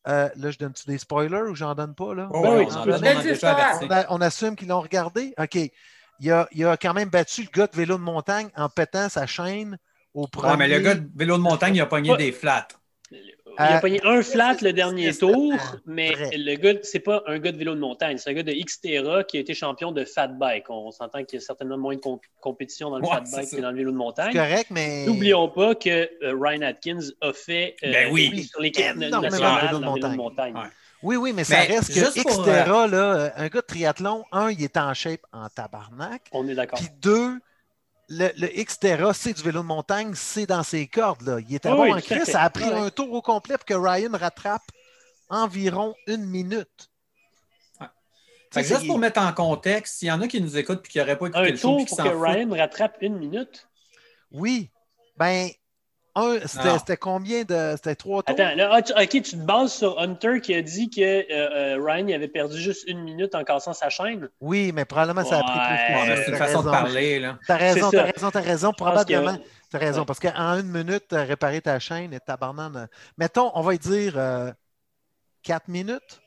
euh, 0.08 0.28
là, 0.36 0.50
je 0.50 0.58
donne-tu 0.58 0.86
des 0.86 0.98
spoilers 0.98 1.42
ou 1.48 1.54
j'en 1.54 1.74
donne 1.74 1.94
pas? 1.94 2.14
Là? 2.14 2.28
Oh, 2.32 2.42
Ben 2.42 2.56
oui, 2.58 2.64
on 2.66 2.70
tu 2.70 2.76
en 2.76 2.84
peux 2.84 2.90
donne, 2.90 3.00
dire. 3.22 3.38
on. 3.80 3.86
On, 3.86 3.90
a- 3.90 4.06
on 4.10 4.20
assume 4.20 4.56
qu'ils 4.56 4.68
l'ont 4.68 4.80
regardé? 4.80 5.34
OK. 5.38 5.58
Il 6.20 6.30
a, 6.32 6.48
il 6.52 6.64
a 6.66 6.76
quand 6.76 6.94
même 6.94 7.08
battu 7.08 7.42
le 7.42 7.48
gars 7.50 7.66
de 7.66 7.76
vélo 7.76 7.96
de 7.96 8.02
montagne 8.02 8.48
en 8.56 8.68
pétant 8.68 9.08
sa 9.08 9.26
chaîne 9.26 9.78
au 10.14 10.26
premier. 10.26 10.52
Ouais, 10.52 10.56
mais 10.56 10.68
le 10.68 10.78
gars 10.80 10.94
de 10.94 11.06
vélo 11.16 11.36
de 11.36 11.42
montagne, 11.42 11.76
il 11.76 11.80
a 11.80 11.86
pogné 11.86 12.16
des 12.16 12.32
flats. 12.32 12.68
Il 13.10 13.18
a 13.58 13.76
Euh, 13.76 13.80
pogné 13.80 14.00
un 14.04 14.20
flat 14.22 14.56
le 14.62 14.72
dernier 14.72 15.14
tour, 15.16 15.52
vrai. 15.54 15.78
mais 15.86 16.12
le 16.36 16.56
gars, 16.56 16.72
c'est 16.82 16.98
pas 16.98 17.22
un 17.28 17.38
gars 17.38 17.52
de 17.52 17.56
vélo 17.56 17.74
de 17.76 17.78
montagne, 17.78 18.18
c'est 18.18 18.30
un 18.30 18.32
gars 18.32 18.42
de 18.42 18.50
Xterra 18.50 19.22
qui 19.22 19.36
a 19.36 19.40
été 19.40 19.54
champion 19.54 19.92
de 19.92 20.04
fat 20.04 20.26
bike. 20.26 20.68
On 20.70 20.90
s'entend 20.90 21.22
qu'il 21.22 21.38
y 21.38 21.42
a 21.42 21.44
certainement 21.46 21.78
moins 21.78 21.94
de 21.94 22.00
com- 22.00 22.18
compétition 22.40 22.90
dans 22.90 22.98
le 22.98 23.04
Ouais, 23.04 23.10
fat 23.10 23.20
bike 23.32 23.50
que 23.50 23.60
dans 23.60 23.70
le 23.70 23.76
vélo 23.76 23.92
de 23.92 23.96
C'est 23.96 23.98
montagne. 23.98 24.32
correct, 24.32 24.66
mais. 24.70 25.06
N'oublions 25.06 25.48
pas 25.50 25.76
que 25.76 25.88
euh, 26.24 26.34
Ryan 26.36 26.62
Atkins 26.62 26.98
a 27.20 27.32
fait 27.32 27.76
euh, 27.84 27.92
Ben 27.92 28.12
oui. 28.12 28.42
sur 28.42 28.60
l'équipe 28.60 28.84
nationale 28.96 29.10
de 29.22 29.28
vélo 29.28 29.78
de 29.78 29.80
dans 29.84 29.94
le 29.94 30.00
vélo 30.00 30.08
de 30.08 30.16
montagne. 30.16 30.54
Ouais. 30.54 30.62
Oui, 31.04 31.16
oui, 31.16 31.32
mais 31.32 31.44
ça 31.44 31.58
Mais 31.58 31.76
reste 31.76 31.94
que 31.94 32.22
pour, 32.22 32.32
Xterra, 32.42 32.86
là, 32.88 33.32
un 33.36 33.46
gars 33.48 33.60
de 33.60 33.66
triathlon, 33.66 34.24
un, 34.32 34.50
il 34.50 34.64
est 34.64 34.76
en 34.78 34.92
shape 34.94 35.20
en 35.32 35.48
tabarnak. 35.48 36.22
On 36.32 36.48
est 36.48 36.54
d'accord. 36.56 36.78
Puis 36.80 36.88
deux, 37.00 37.38
le, 38.08 38.30
le 38.36 38.46
Xterra, 38.64 39.12
c'est 39.14 39.32
du 39.32 39.42
vélo 39.42 39.60
de 39.62 39.66
montagne, 39.66 40.12
c'est 40.14 40.46
dans 40.46 40.62
ses 40.62 40.86
cordes. 40.86 41.22
Là. 41.22 41.38
Il 41.40 41.54
était 41.54 41.68
Oui, 41.70 41.76
bon 41.76 41.82
oui, 41.84 41.92
en 41.92 42.00
crise. 42.00 42.24
Ça 42.24 42.42
a 42.42 42.50
pris 42.50 42.64
Ouais. 42.64 42.72
un 42.74 42.90
tour 42.90 43.12
au 43.12 43.22
complet 43.22 43.56
pour 43.56 43.64
que 43.64 43.74
Ryan 43.74 44.10
rattrape 44.12 44.62
environ 45.28 45.94
une 46.06 46.24
minute. 46.26 46.90
Ouais. 47.80 47.88
Juste 48.62 48.80
c'est- 48.80 48.86
pour 48.86 48.98
mettre 48.98 49.20
en 49.20 49.32
contexte, 49.32 49.98
s'il 49.98 50.08
y 50.08 50.12
en 50.12 50.20
a 50.20 50.28
qui 50.28 50.40
nous 50.40 50.56
écoutent 50.56 50.84
et 50.86 50.88
qui 50.88 50.98
n'auraient 50.98 51.18
pas 51.18 51.26
écouté 51.26 51.40
Un 51.40 51.50
le 51.50 51.58
tour 51.58 51.76
pour 51.86 51.96
que 51.96 52.02
foutent, 52.02 52.22
Ryan 52.22 52.50
rattrape 52.50 52.96
une 53.00 53.16
minute? 53.16 53.68
Oui. 54.30 54.70
Ben, 55.16 55.48
un, 56.16 56.38
c'était 56.78 56.96
combien 56.96 57.42
de. 57.42 57.72
C'était 57.76 57.94
trois 57.96 58.22
tours? 58.22 58.34
Attends, 58.38 58.54
là, 58.56 58.70
ah, 58.72 58.82
tu- 58.82 58.92
ok, 58.92 59.08
tu 59.08 59.22
te 59.22 59.36
bases 59.36 59.72
sur 59.72 59.98
Hunter 60.00 60.40
qui 60.40 60.54
a 60.54 60.62
dit 60.62 60.88
que 60.90 61.00
euh, 61.00 61.24
euh, 61.30 61.84
Ryan 61.84 62.08
avait 62.14 62.28
perdu 62.28 62.56
juste 62.58 62.84
une 62.88 63.02
minute 63.02 63.34
en 63.34 63.42
cassant 63.44 63.72
sa 63.72 63.88
chaîne. 63.90 64.28
Oui, 64.40 64.70
mais 64.72 64.84
probablement 64.84 65.24
ça 65.24 65.38
a 65.38 65.42
pris 65.42 65.58
Ouais. 65.58 66.04
plus 66.04 66.14
que 66.16 66.24
c'est 66.24 66.30
une 66.30 66.36
façon 66.36 66.62
de 66.62 66.68
raison. 66.68 66.82
parler. 66.84 67.18
Là. 67.20 67.38
T'as 67.46 67.56
raison, 67.56 67.90
t'as 67.90 68.02
raison, 68.04 68.30
t'as 68.30 68.40
raison. 68.40 68.72
Probablement. 68.72 69.36
que- 69.36 69.42
T'as 69.70 69.78
raison, 69.78 70.00
Ouais. 70.00 70.06
parce 70.06 70.20
qu'en 70.20 70.60
une 70.60 70.70
minute, 70.70 71.04
t'as 71.08 71.24
réparé 71.24 71.60
ta 71.60 71.78
chaîne 71.80 72.12
et 72.14 72.20
euh, 72.76 72.86
Mettons, 73.18 73.50
on 73.54 73.60
va 73.62 73.74
y 73.74 73.78
dire 73.78 74.14
euh, 74.16 74.52
quatre 75.42 75.66
minutes. 75.68 76.20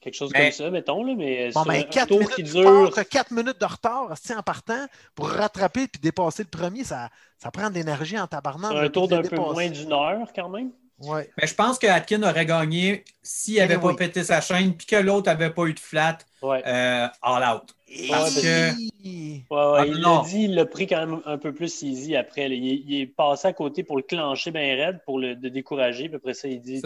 Quelque 0.00 0.14
chose 0.14 0.30
Mais- 0.32 0.44
comme 0.44 0.52
ça, 0.52 0.70
mettons, 0.70 1.04
là, 1.04 1.14
mais 1.14 1.50
Bon, 1.52 1.62
sur 1.62 1.70
ben, 1.70 1.80
un 1.80 1.82
4 1.82 2.08
tour 2.08 2.18
minutes, 2.20 2.34
qui 2.34 2.42
dure. 2.42 2.64
pars, 2.64 2.90
t'as 2.94 3.04
4 3.04 3.30
minutes 3.32 3.60
de 3.60 3.66
retard 3.66 4.14
en 4.34 4.42
partant 4.42 4.86
pour 5.14 5.28
rattraper 5.28 5.88
puis 5.88 6.00
dépasser 6.00 6.42
le 6.42 6.48
premier. 6.48 6.84
Ça, 6.84 7.10
ça 7.38 7.50
prend 7.50 7.68
de 7.68 7.74
l'énergie 7.74 8.18
en 8.18 8.26
là, 8.72 8.80
un 8.82 8.88
tour 8.88 9.08
d'un 9.08 9.18
peu 9.22 9.28
dépasser. 9.28 9.52
moins 9.52 9.68
d'une 9.68 9.92
heure, 9.92 10.26
quand 10.34 10.48
même. 10.48 10.70
Ouais. 11.02 11.30
Mais 11.40 11.46
je 11.46 11.54
pense 11.54 11.78
que 11.78 11.86
Atkin 11.86 12.22
aurait 12.22 12.44
gagné 12.44 13.04
s'il 13.22 13.56
n'avait 13.56 13.74
Anyway. 13.74 13.92
pas 13.92 13.96
pété 13.98 14.22
sa 14.22 14.40
chaîne 14.42 14.74
puis 14.76 14.86
que 14.86 14.96
l'autre 14.96 15.26
n'avait 15.30 15.48
pas 15.50 15.64
eu 15.64 15.72
de 15.72 15.80
flat 15.80 16.18
Ouais. 16.42 16.62
euh, 16.66 17.06
all 17.22 17.42
out. 17.56 17.74
Parce 18.10 18.36
Ouais, 18.36 18.42
que- 18.42 18.70
Hi. 19.02 19.44
Ouais, 19.50 19.56
ouais, 19.56 19.78
Ah, 19.78 19.84
il 19.86 19.94
l'a 20.00 20.22
dit, 20.26 20.44
il 20.44 20.54
l'a 20.54 20.66
pris 20.66 20.86
quand 20.86 20.98
même 21.06 21.20
un 21.24 21.38
peu 21.38 21.52
plus 21.54 21.82
easy 21.82 22.14
après. 22.16 22.50
Il, 22.50 22.52
est- 22.70 22.82
il 22.86 23.00
est 23.00 23.06
passé 23.06 23.48
à 23.48 23.52
côté 23.54 23.82
pour 23.82 23.96
le 23.96 24.02
clencher 24.02 24.50
bien 24.50 24.76
raide, 24.76 25.00
pour 25.06 25.18
le 25.18 25.34
de 25.36 25.48
décourager. 25.48 26.08
Puis 26.08 26.16
après 26.16 26.34
ça, 26.34 26.48
il 26.48 26.60
dit 26.60 26.82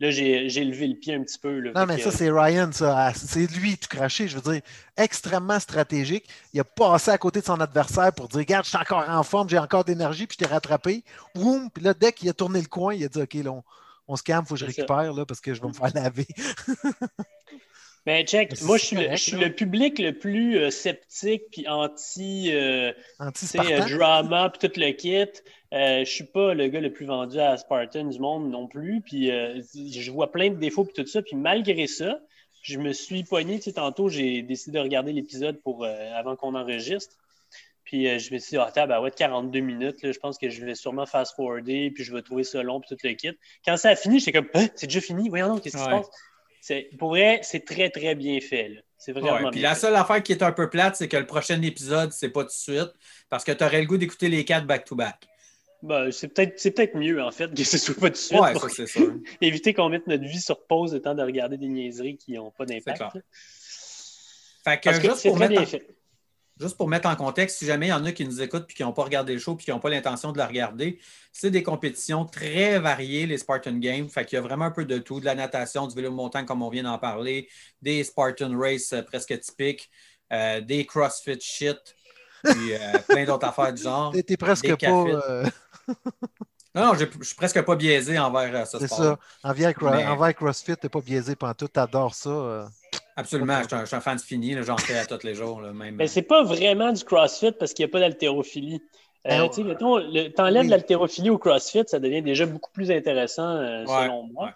Là, 0.00 0.10
j'ai 0.10 0.64
levé 0.64 0.88
le 0.88 0.96
pied 0.96 1.14
un 1.14 1.22
petit 1.22 1.38
peu. 1.38 1.60
Là, 1.60 1.70
Non, 1.74 1.86
mais 1.86 1.96
que, 1.96 2.02
ça, 2.02 2.10
c'est 2.10 2.30
Ryan, 2.30 2.70
ça. 2.72 3.06
Ah, 3.06 3.14
C'est 3.14 3.46
lui 3.52 3.78
tout 3.78 3.88
craché, 3.88 4.26
je 4.26 4.36
veux 4.36 4.52
dire. 4.52 4.62
Extrêmement 4.96 5.60
stratégique. 5.60 6.28
Il 6.52 6.60
a 6.60 6.64
passé 6.64 7.10
à 7.10 7.18
côté 7.18 7.40
de 7.40 7.44
son 7.44 7.60
adversaire 7.60 8.12
pour 8.12 8.28
dire 8.28 8.38
Regarde, 8.40 8.64
je 8.64 8.70
suis 8.70 8.78
encore 8.78 9.08
en 9.08 9.22
forme, 9.22 9.48
j'ai 9.48 9.58
encore 9.58 9.84
d'énergie, 9.84 10.26
puis 10.26 10.36
je 10.38 10.44
t'ai 10.44 10.52
rattrapé. 10.52 11.04
Boum! 11.34 11.70
Puis 11.70 11.82
là, 11.82 11.94
dès 11.94 12.12
qu'il 12.12 12.28
a 12.28 12.32
tourné 12.32 12.60
le 12.60 12.66
coin, 12.66 12.94
il 12.94 13.04
a 13.04 13.08
dit 13.08 13.22
OK, 13.22 13.34
là, 13.34 13.52
on, 13.52 13.62
on 14.08 14.16
se 14.16 14.22
calme, 14.22 14.44
il 14.44 14.48
faut 14.48 14.54
que 14.54 14.60
je 14.60 14.66
récupère 14.66 15.12
là, 15.12 15.24
parce 15.24 15.40
que 15.40 15.54
je 15.54 15.62
vais 15.62 15.68
me 15.68 15.72
faire 15.72 15.92
laver. 15.94 16.26
Mais 18.06 18.24
check, 18.24 18.60
moi, 18.62 18.76
je 18.76 18.84
suis, 18.84 18.96
le, 18.96 19.02
correct, 19.04 19.16
je 19.18 19.22
suis 19.22 19.36
là. 19.36 19.48
le 19.48 19.54
public 19.54 19.98
le 19.98 20.12
plus 20.12 20.58
euh, 20.58 20.70
sceptique 20.70 21.44
puis 21.50 21.66
anti 21.66 22.50
euh, 22.52 22.92
euh, 23.20 23.96
drama 23.96 24.50
puis 24.50 24.68
tout 24.68 24.78
le 24.78 24.90
kit. 24.92 25.24
Je 25.72 26.04
suis 26.04 26.24
pas 26.24 26.52
le 26.54 26.68
gars 26.68 26.80
le 26.80 26.92
plus 26.92 27.06
vendu 27.06 27.38
à 27.40 27.56
Spartan 27.56 28.04
du 28.04 28.18
monde 28.18 28.50
non 28.50 28.66
plus. 28.66 29.00
Puis 29.00 29.28
je 29.28 30.10
vois 30.10 30.30
plein 30.30 30.50
de 30.50 30.56
défauts 30.56 30.84
puis 30.84 30.94
tout 31.02 31.06
ça. 31.08 31.22
Puis 31.22 31.34
malgré 31.34 31.86
ça, 31.86 32.20
je 32.62 32.78
me 32.78 32.92
suis 32.92 33.24
pogné. 33.24 33.56
Tu 33.56 33.64
sais, 33.64 33.72
tantôt, 33.72 34.08
j'ai 34.08 34.42
décidé 34.42 34.78
de 34.78 34.82
regarder 34.82 35.12
l'épisode 35.12 35.60
pour 35.62 35.86
avant 35.86 36.36
qu'on 36.36 36.54
enregistre. 36.54 37.16
Puis 37.84 38.06
je 38.18 38.32
me 38.32 38.38
suis 38.38 38.50
dit, 38.50 38.56
ah, 38.56 38.64
attends, 38.66 38.86
ben 38.86 39.00
ouais, 39.00 39.10
42 39.10 39.60
minutes, 39.60 40.02
là, 40.02 40.10
je 40.12 40.18
pense 40.18 40.38
que 40.38 40.48
je 40.48 40.64
vais 40.64 40.74
sûrement 40.74 41.04
fast-forwarder, 41.06 41.90
puis 41.90 42.02
je 42.02 42.14
vais 42.14 42.22
trouver 42.22 42.42
ça 42.44 42.62
long, 42.62 42.80
puis 42.80 42.88
tout 42.88 43.06
le 43.06 43.12
kit. 43.12 43.32
Quand 43.64 43.76
ça 43.76 43.90
a 43.90 43.96
fini, 43.96 44.20
j'étais 44.20 44.32
comme, 44.32 44.48
Hein, 44.54 44.68
c'est 44.74 44.86
déjà 44.86 45.02
fini, 45.02 45.28
voyons 45.28 45.48
donc, 45.48 45.62
qu'est-ce 45.62 45.76
qui 45.76 45.82
Ouais. 45.82 45.90
se 45.90 46.06
passe? 46.06 46.10
C'est- 46.66 46.88
Pour 46.98 47.10
vrai, 47.10 47.40
c'est 47.42 47.62
très, 47.62 47.90
très 47.90 48.14
bien 48.14 48.40
fait. 48.40 48.70
là. 48.70 48.80
C'est 48.96 49.12
vraiment 49.12 49.34
Ouais, 49.34 49.40
bien 49.42 49.50
puis 49.50 49.60
la 49.60 49.74
seule 49.74 49.94
affaire 49.96 50.22
qui 50.22 50.32
est 50.32 50.42
un 50.42 50.50
peu 50.50 50.70
plate, 50.70 50.96
c'est 50.96 51.08
que 51.08 51.16
le 51.18 51.26
prochain 51.26 51.60
épisode, 51.60 52.10
c'est 52.10 52.30
pas 52.30 52.40
tout 52.40 52.46
de 52.48 52.52
suite, 52.52 52.90
parce 53.28 53.44
que 53.44 53.52
tu 53.52 53.62
aurais 53.62 53.82
le 53.82 53.86
goût 53.86 53.98
d'écouter 53.98 54.30
les 54.30 54.46
quatre 54.46 54.66
back-to-back. 54.66 55.28
Ben, 55.82 56.10
c'est 56.10 56.28
peut-être 56.28 56.58
c'est 56.58 56.70
peut-être 56.70 56.96
mieux, 56.96 57.22
en 57.22 57.30
fait, 57.30 57.48
que 57.54 57.64
ce 57.64 57.76
soit 57.76 57.94
pas 57.94 58.06
tout 58.08 58.12
de 58.12 58.16
suite 58.16 58.40
Ouais, 58.40 58.52
pour 58.54 58.70
ça, 58.70 58.86
sûr. 58.86 59.12
éviter 59.42 59.74
qu'on 59.74 59.90
mette 59.90 60.06
notre 60.06 60.24
vie 60.24 60.40
sur 60.40 60.64
pause 60.66 60.94
le 60.94 61.02
temps 61.02 61.14
de 61.14 61.22
regarder 61.22 61.58
des 61.58 61.68
niaiseries 61.68 62.16
qui 62.16 62.32
n'ont 62.32 62.50
pas 62.50 62.64
d'impact. 62.64 63.12
Fait 64.64 64.78
que, 64.80 64.84
Parce 64.84 64.98
que 65.00 65.10
juste, 65.10 65.22
pour 65.26 65.36
mettre 65.36 65.60
en. 65.60 65.78
Juste 66.60 66.76
pour 66.76 66.88
mettre 66.88 67.08
en 67.08 67.16
contexte, 67.16 67.58
si 67.58 67.66
jamais 67.66 67.86
il 67.86 67.90
y 67.90 67.92
en 67.92 68.04
a 68.04 68.12
qui 68.12 68.24
nous 68.24 68.40
écoutent 68.42 68.66
puis 68.66 68.76
qui 68.76 68.82
n'ont 68.82 68.92
pas 68.92 69.02
regardé 69.04 69.32
le 69.34 69.38
show 69.40 69.54
puis 69.56 69.64
qui 69.64 69.70
n'ont 69.72 69.80
pas 69.80 69.90
l'intention 69.90 70.32
de 70.32 70.38
le 70.38 70.44
regarder, 70.44 70.98
c'est 71.32 71.50
des 71.50 71.62
compétitions 71.62 72.24
très 72.24 72.78
variées, 72.78 73.26
les 73.26 73.38
Spartan 73.38 73.74
Games. 73.78 74.08
Fait 74.08 74.24
qu'il 74.24 74.36
y 74.36 74.38
a 74.38 74.42
vraiment 74.42 74.66
un 74.66 74.70
peu 74.70 74.84
de 74.84 74.98
tout, 74.98 75.20
de 75.20 75.24
la 75.24 75.34
natation, 75.34 75.86
du 75.86 75.94
vélo 75.94 76.10
de 76.10 76.14
montagne, 76.14 76.44
comme 76.46 76.62
on 76.62 76.68
vient 76.70 76.84
d'en 76.84 76.98
parler, 76.98 77.48
des 77.82 78.04
Spartan 78.04 78.56
Race 78.58 78.92
euh, 78.92 79.02
presque 79.02 79.38
typiques, 79.40 79.90
euh, 80.32 80.60
des 80.60 80.86
CrossFit 80.86 81.40
shit, 81.40 81.78
puis 82.44 82.74
euh, 82.74 82.78
plein 83.08 83.24
d'autres 83.24 83.46
affaires 83.46 83.72
du 83.72 83.82
genre. 83.82 84.12
T'es 84.26 84.36
presque 84.36 84.78
pas. 84.78 84.86
euh, 84.86 85.44
Non, 86.76 86.86
non, 86.86 86.94
je 86.94 87.04
suis 87.24 87.36
presque 87.36 87.62
pas 87.62 87.76
biaisé 87.76 88.18
envers 88.18 88.66
ce 88.66 88.80
c'est 88.80 88.86
sport. 88.88 88.98
ça. 88.98 89.18
Envers, 89.44 89.72
Mais- 89.80 90.06
envers 90.06 90.34
CrossFit, 90.34 90.76
t'es 90.76 90.88
pas 90.88 91.00
biaisé 91.00 91.36
pantoute, 91.36 91.72
t'adores 91.72 92.16
ça. 92.16 92.68
Euh. 93.16 93.20
Absolument, 93.20 93.60
je 93.62 93.66
suis 93.68 93.74
un, 93.76 93.80
je 93.80 93.86
suis 93.86 93.96
un 93.96 94.00
fan 94.00 94.18
fini, 94.18 94.56
j'en 94.62 94.76
fais 94.76 94.98
à 94.98 95.06
tous 95.06 95.24
les 95.24 95.34
jours. 95.34 95.60
Là, 95.60 95.72
même. 95.72 95.96
Mais 95.96 96.06
c'est 96.06 96.22
pas 96.22 96.42
vraiment 96.42 96.92
du 96.92 97.04
CrossFit 97.04 97.52
parce 97.52 97.72
qu'il 97.74 97.84
n'y 97.84 97.90
a 97.90 97.92
pas 97.92 98.00
d'haltérophilie. 98.00 98.80
Euh, 99.26 99.48
Ben, 99.48 99.48
tu 99.48 100.32
t'enlèves 100.34 100.62
oui. 100.64 100.68
l'haltérophilie 100.68 101.30
au 101.30 101.38
CrossFit, 101.38 101.84
ça 101.86 101.98
devient 101.98 102.20
déjà 102.22 102.44
beaucoup 102.46 102.70
plus 102.72 102.90
intéressant 102.90 103.56
euh, 103.56 103.84
Ouais, 103.86 104.04
selon 104.04 104.24
moi. 104.24 104.46
ouais. 104.46 104.50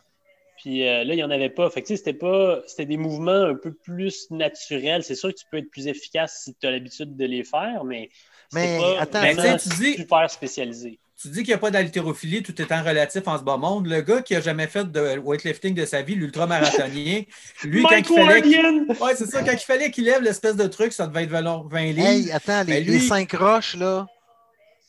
Puis 0.58 0.86
euh, 0.88 1.04
là, 1.04 1.14
il 1.14 1.16
n'y 1.16 1.22
en 1.22 1.30
avait 1.30 1.50
pas. 1.50 1.70
Fait 1.70 1.82
que, 1.82 1.86
tu 1.86 1.92
sais, 1.94 1.98
c'était 1.98 2.18
pas. 2.18 2.60
C'était 2.66 2.84
des 2.84 2.96
mouvements 2.96 3.30
un 3.30 3.54
peu 3.54 3.72
plus 3.72 4.28
naturels. 4.30 5.04
C'est 5.04 5.14
sûr 5.14 5.30
que 5.32 5.38
tu 5.38 5.44
peux 5.50 5.58
être 5.58 5.70
plus 5.70 5.86
efficace 5.86 6.42
si 6.44 6.54
tu 6.54 6.66
as 6.66 6.70
l'habitude 6.72 7.16
de 7.16 7.24
les 7.24 7.44
faire, 7.44 7.84
mais 7.84 8.10
Mais 8.52 8.76
pas 8.78 9.00
attends, 9.02 9.22
Mais 9.22 9.34
vraiment 9.34 9.56
tu 9.56 9.68
sais, 9.68 9.76
tu 9.76 9.82
dis- 9.82 9.94
super 9.98 10.28
spécialisé. 10.28 10.98
Tu 11.20 11.28
dis 11.28 11.38
qu'il 11.40 11.48
n'y 11.48 11.54
a 11.54 11.58
pas 11.58 11.72
d'haltérophilie, 11.72 12.44
tout 12.44 12.60
étant 12.62 12.80
relatif 12.84 13.26
en 13.26 13.36
ce 13.38 13.42
bas 13.42 13.56
monde. 13.56 13.88
Le 13.88 14.02
gars 14.02 14.22
qui 14.22 14.36
a 14.36 14.40
jamais 14.40 14.68
fait 14.68 14.84
de 14.90 15.18
weightlifting 15.18 15.74
de 15.74 15.84
sa 15.84 16.00
vie, 16.02 16.14
l'ultramarathonien, 16.14 17.22
lui, 17.64 17.82
quand 17.82 17.96
il 17.96 18.04
fallait. 18.04 18.42
qu'il- 18.42 18.62
Wardian! 18.64 18.94
Ouais, 19.04 19.16
c'est 19.16 19.26
ça, 19.26 19.42
quand 19.42 19.52
il 19.52 19.58
fallait 19.58 19.90
qu'il 19.90 20.04
lève 20.04 20.22
l'espèce 20.22 20.54
de 20.54 20.66
truc, 20.68 20.92
ça 20.92 21.08
devait 21.08 21.24
être 21.24 21.30
20 21.30 21.64
20 21.68 21.84
livres. 21.86 22.06
Hey, 22.06 22.30
attends, 22.30 22.60
les, 22.60 22.74
Ben, 22.74 22.84
lui- 22.84 22.92
les 22.92 23.00
cinq 23.00 23.32
roches, 23.32 23.74
là. 23.74 24.06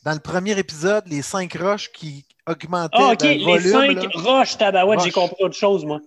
Dans 0.04 0.12
le 0.12 0.20
premier 0.20 0.56
épisode, 0.56 1.02
les 1.08 1.20
cinq 1.22 1.54
roches 1.60 1.90
qui 1.92 2.24
augmentaient 2.46 2.96
Ah, 2.98 3.12
ok, 3.12 3.22
les 3.22 3.60
cinq 3.60 3.92
là. 3.94 4.08
roches, 4.14 4.56
tabarouette, 4.56 5.00
j'ai 5.04 5.10
compris 5.10 5.42
autre 5.44 5.56
chose, 5.56 5.84
moi. 5.84 6.00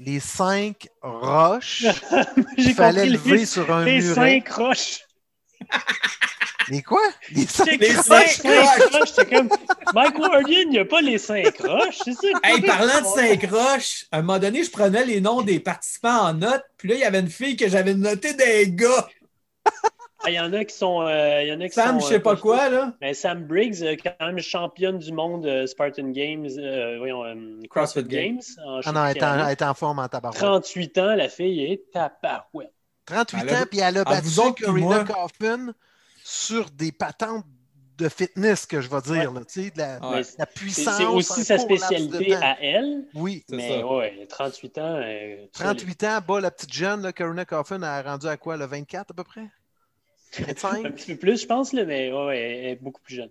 les 0.00 0.20
cinq 0.20 0.88
roches 1.02 1.84
J'ai 2.56 2.64
qu'il 2.64 2.74
fallait 2.74 3.06
lever 3.06 3.36
les, 3.38 3.46
sur 3.46 3.70
un 3.72 3.84
les 3.84 4.00
muret. 4.00 4.14
cinq 4.14 4.48
roches. 4.48 5.00
Les 6.68 6.82
quoi? 6.82 6.98
Les 7.32 7.46
cinq 7.46 7.66
J'ai 7.70 7.76
Les 7.76 7.94
compris 7.94 8.02
cinq 8.02 8.42
les 8.44 8.64
cinq 8.64 8.92
roches. 8.92 9.08
J'étais 9.16 9.36
comme, 9.36 9.48
Mike 9.94 10.18
Wardian, 10.18 10.58
il 10.62 10.68
n'y 10.70 10.78
a 10.80 10.84
pas 10.84 11.00
les 11.00 11.18
cinq 11.18 11.56
roches, 11.58 11.98
c'est 12.04 12.12
ça? 12.14 12.26
Hey, 12.42 12.60
parlant 12.60 13.00
de 13.02 13.06
cinq 13.06 13.48
roches, 13.48 14.06
à 14.10 14.18
un 14.18 14.22
moment 14.22 14.40
donné, 14.40 14.64
je 14.64 14.70
prenais 14.72 15.04
les 15.04 15.20
noms 15.20 15.42
des 15.42 15.60
participants 15.60 16.22
en 16.22 16.34
notes, 16.34 16.64
puis 16.76 16.88
là, 16.88 16.94
il 16.96 17.00
y 17.02 17.04
avait 17.04 17.20
une 17.20 17.30
fille 17.30 17.56
que 17.56 17.68
j'avais 17.68 17.94
notée 17.94 18.32
des 18.34 18.68
gars. 18.72 19.06
Ah, 20.24 20.30
Il 20.30 20.34
y 20.34 20.40
en 20.40 20.52
a 20.54 20.64
qui 20.64 20.74
sont. 20.74 21.02
euh, 21.02 21.42
il 21.42 21.48
y 21.48 21.52
en 21.52 21.60
a 21.60 21.68
qui 21.68 21.74
Sam, 21.74 22.00
sont, 22.00 22.06
je 22.06 22.10
sais 22.14 22.16
euh, 22.16 22.20
pas 22.22 22.34
quoi, 22.34 22.68
là. 22.68 22.94
Mais 23.00 23.14
Sam 23.14 23.44
Briggs, 23.46 23.82
euh, 23.82 23.94
quand 24.02 24.26
même 24.26 24.40
championne 24.40 24.98
du 24.98 25.12
monde 25.12 25.46
euh, 25.46 25.66
Spartan 25.68 26.08
Games, 26.10 26.48
voyons, 26.98 27.22
CrossFit, 27.22 27.68
CrossFit 27.68 28.04
Games. 28.04 28.40
Games. 28.40 28.66
en 28.66 28.80
Ah 28.84 28.92
non, 28.92 29.04
elle 29.06 29.16
est 29.16 29.22
en, 29.22 29.26
année. 29.28 29.42
elle 29.46 29.52
est 29.52 29.62
en 29.62 29.74
forme 29.74 30.00
en 30.00 30.08
tabarouette. 30.08 30.40
38 30.42 30.98
ans, 30.98 31.14
la 31.14 31.28
fille 31.28 31.62
est 31.70 31.92
tabarouette. 31.92 32.72
38 33.06 33.38
Elle 33.42 33.48
a- 33.54 33.60
ans, 33.60 33.64
puis 33.70 33.78
elle 33.80 33.96
a 33.98 34.04
battu 34.04 34.28
moi. 34.72 35.04
Kaufman 35.04 35.72
sur 36.24 36.70
des 36.70 36.92
patentes 36.92 37.46
de 37.98 38.08
fitness, 38.10 38.66
que 38.66 38.82
je 38.82 38.90
vais 38.90 39.00
dire. 39.00 39.32
là, 39.32 39.40
tu 39.44 39.62
sais, 39.64 39.70
de 39.70 39.78
la, 39.78 39.98
Ouais. 40.10 40.22
Puissance. 40.54 40.96
c'est 40.98 41.06
aussi 41.06 41.44
sa 41.44 41.56
spécialité 41.56 42.34
à 42.34 42.58
elle. 42.62 43.04
Oui. 43.14 43.42
Mais 43.48 43.80
ça. 43.80 43.86
ouais, 43.86 44.26
38 44.28 44.78
ans. 44.78 45.00
euh, 45.02 45.46
38 45.52 46.04
ans, 46.04 46.18
bas 46.26 46.40
la 46.40 46.50
petite 46.50 46.72
jeune, 46.74 47.00
là, 47.02 47.12
Corina 47.14 47.44
Coffin, 47.46 47.82
a 47.82 48.02
rendu 48.02 48.26
à 48.26 48.36
quoi, 48.36 48.58
le 48.58 48.66
24 48.66 49.12
à 49.12 49.14
peu 49.14 49.24
près? 49.24 49.46
Un 50.38 50.42
25? 50.44 50.94
petit 50.94 51.12
peu 51.14 51.18
plus, 51.20 51.40
je 51.40 51.46
pense, 51.46 51.72
là, 51.72 51.84
mais 51.86 52.12
ouais, 52.12 52.38
elle 52.38 52.66
est 52.72 52.76
beaucoup 52.82 53.00
plus 53.00 53.14
jeune. 53.16 53.30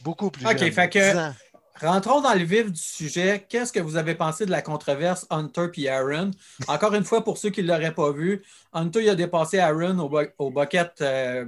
Beaucoup 0.00 0.30
plus 0.30 0.44
Ok, 0.46 0.58
jeune. 0.58 0.72
fait 0.72 0.88
que- 0.90 1.10
10 1.12 1.18
ans. 1.18 1.34
Rentrons 1.80 2.20
dans 2.22 2.32
le 2.34 2.44
vif 2.44 2.72
du 2.72 2.80
sujet. 2.80 3.44
Qu'est-ce 3.48 3.72
que 3.72 3.80
vous 3.80 3.96
avez 3.96 4.14
pensé 4.14 4.46
de 4.46 4.50
la 4.50 4.62
controverse 4.62 5.26
Hunter 5.30 5.66
et 5.76 5.88
Aaron? 5.90 6.30
Encore 6.68 6.94
une 6.94 7.04
fois, 7.04 7.22
pour 7.22 7.36
ceux 7.38 7.50
qui 7.50 7.62
ne 7.62 7.68
l'auraient 7.68 7.94
pas 7.94 8.12
vu, 8.12 8.42
Hunter 8.72 9.02
il 9.02 9.08
a 9.10 9.14
dépassé 9.14 9.58
Aaron 9.58 9.98
au, 9.98 10.08
bu- 10.08 10.32
au 10.38 10.50
bucket, 10.50 10.92
euh, 11.02 11.44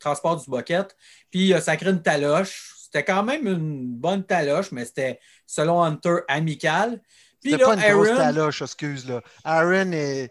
transport 0.00 0.36
du 0.42 0.50
bucket, 0.50 0.96
puis 1.30 1.46
il 1.46 1.54
a 1.54 1.60
sacré 1.60 1.90
une 1.90 2.02
taloche. 2.02 2.74
C'était 2.82 3.04
quand 3.04 3.22
même 3.22 3.46
une 3.46 3.86
bonne 3.86 4.24
taloche, 4.24 4.70
mais 4.72 4.84
c'était, 4.84 5.20
selon 5.46 5.82
Hunter, 5.82 6.16
amical. 6.28 7.00
Puis 7.40 7.52
C'était 7.52 7.64
pas 7.64 7.74
une 7.74 7.80
grosse 7.94 8.08
Aaron, 8.08 8.16
taloche, 8.18 8.62
excuse. 8.62 9.08
Là. 9.08 9.20
Aaron 9.44 9.92
est. 9.92 10.30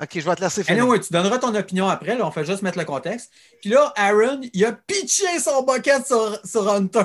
Ok, 0.00 0.08
je 0.14 0.20
vais 0.20 0.34
te 0.34 0.40
laisser 0.40 0.64
finir. 0.64 0.82
Anyway, 0.84 1.00
tu 1.00 1.12
donneras 1.12 1.38
ton 1.38 1.54
opinion 1.54 1.86
après, 1.88 2.16
là, 2.16 2.26
on 2.26 2.30
fait 2.30 2.44
juste 2.44 2.62
mettre 2.62 2.78
le 2.78 2.84
contexte. 2.84 3.30
Puis 3.60 3.68
là, 3.70 3.92
Aaron, 3.96 4.40
il 4.54 4.64
a 4.64 4.72
pitché 4.72 5.38
son 5.40 5.62
bucket 5.62 6.06
sur, 6.06 6.38
sur 6.44 6.72
Hunter. 6.72 7.02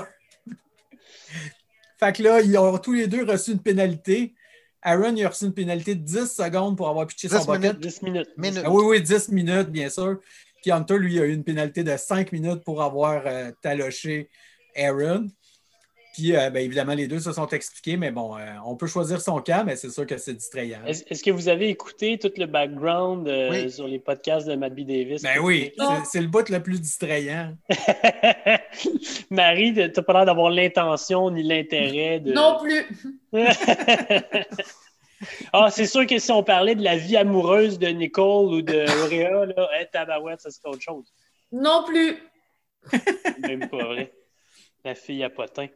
Fait 1.99 2.13
que 2.13 2.23
là, 2.23 2.41
ils 2.41 2.57
ont 2.57 2.77
tous 2.77 2.93
les 2.93 3.07
deux 3.07 3.25
reçu 3.25 3.51
une 3.51 3.59
pénalité. 3.59 4.35
Aaron, 4.81 5.15
il 5.15 5.25
a 5.25 5.29
reçu 5.29 5.45
une 5.45 5.53
pénalité 5.53 5.95
de 5.95 6.03
10 6.03 6.27
secondes 6.27 6.77
pour 6.77 6.87
avoir 6.87 7.07
pitché 7.07 7.27
10 7.27 7.35
son 7.35 7.51
bucket. 7.51 7.79
10 7.79 8.01
minutes. 8.03 8.29
Minutes. 8.37 8.63
Ah 8.63 8.71
oui, 8.71 8.83
oui, 8.85 9.01
10 9.01 9.29
minutes, 9.29 9.69
bien 9.69 9.89
sûr. 9.89 10.19
Puis 10.61 10.71
Hunter, 10.71 10.97
lui, 10.97 11.19
a 11.19 11.25
eu 11.25 11.33
une 11.33 11.43
pénalité 11.43 11.83
de 11.83 11.95
5 11.97 12.31
minutes 12.31 12.63
pour 12.63 12.81
avoir 12.81 13.23
euh, 13.25 13.51
taloché 13.61 14.29
Aaron. 14.75 15.27
Puis, 16.17 16.35
euh, 16.35 16.49
ben, 16.49 16.65
évidemment, 16.65 16.95
les 16.95 17.07
deux 17.07 17.19
se 17.19 17.31
sont 17.31 17.45
expliqués, 17.49 17.95
mais 17.95 18.09
bon, 18.09 18.35
euh, 18.35 18.41
on 18.65 18.75
peut 18.75 18.87
choisir 18.87 19.21
son 19.21 19.39
cas, 19.39 19.63
mais 19.63 19.75
c'est 19.75 19.91
sûr 19.91 20.07
que 20.07 20.17
c'est 20.17 20.33
distrayant. 20.33 20.79
Est-ce 20.87 21.03
est-ce 21.07 21.23
que 21.23 21.29
vous 21.29 21.47
avez 21.47 21.69
écouté 21.69 22.17
tout 22.17 22.31
le 22.37 22.47
background 22.47 23.27
euh, 23.27 23.51
Oui. 23.51 23.69
sur 23.69 23.87
les 23.87 23.99
podcasts 23.99 24.47
de 24.47 24.55
Matt 24.55 24.73
B. 24.73 24.79
Davis? 24.79 25.21
Ben 25.21 25.37
oui, 25.39 25.71
c'est- 25.77 26.05
c'est 26.05 26.21
le 26.21 26.25
bout 26.27 26.49
le 26.49 26.59
plus 26.63 26.81
distrayant. 26.81 27.55
Marie, 29.29 29.75
t'as 29.93 30.01
pas 30.01 30.13
l'air 30.13 30.25
d'avoir 30.25 30.49
l'intention 30.49 31.29
ni 31.29 31.43
l'intérêt 31.43 32.19
de. 32.19 32.33
Non 32.33 32.57
plus. 32.63 32.87
ah, 35.53 35.69
c'est 35.69 35.85
sûr 35.85 36.07
que 36.07 36.17
si 36.17 36.31
on 36.31 36.41
parlait 36.43 36.73
de 36.73 36.83
la 36.83 36.97
vie 36.97 37.15
amoureuse 37.17 37.77
de 37.77 37.89
Nicole 37.89 38.53
ou 38.55 38.61
de 38.63 38.85
Auréa, 39.03 39.45
là, 39.45 39.69
hey, 39.73 39.85
tabarouette, 39.93 40.41
ça 40.41 40.49
serait 40.49 40.69
autre 40.69 40.81
chose. 40.81 41.13
Non 41.51 41.83
plus. 41.85 42.17
Même 43.47 43.69
pas 43.69 43.83
vrai. 43.85 44.11
La 44.83 44.95
fille 44.95 45.23
à 45.23 45.29
potin. 45.29 45.67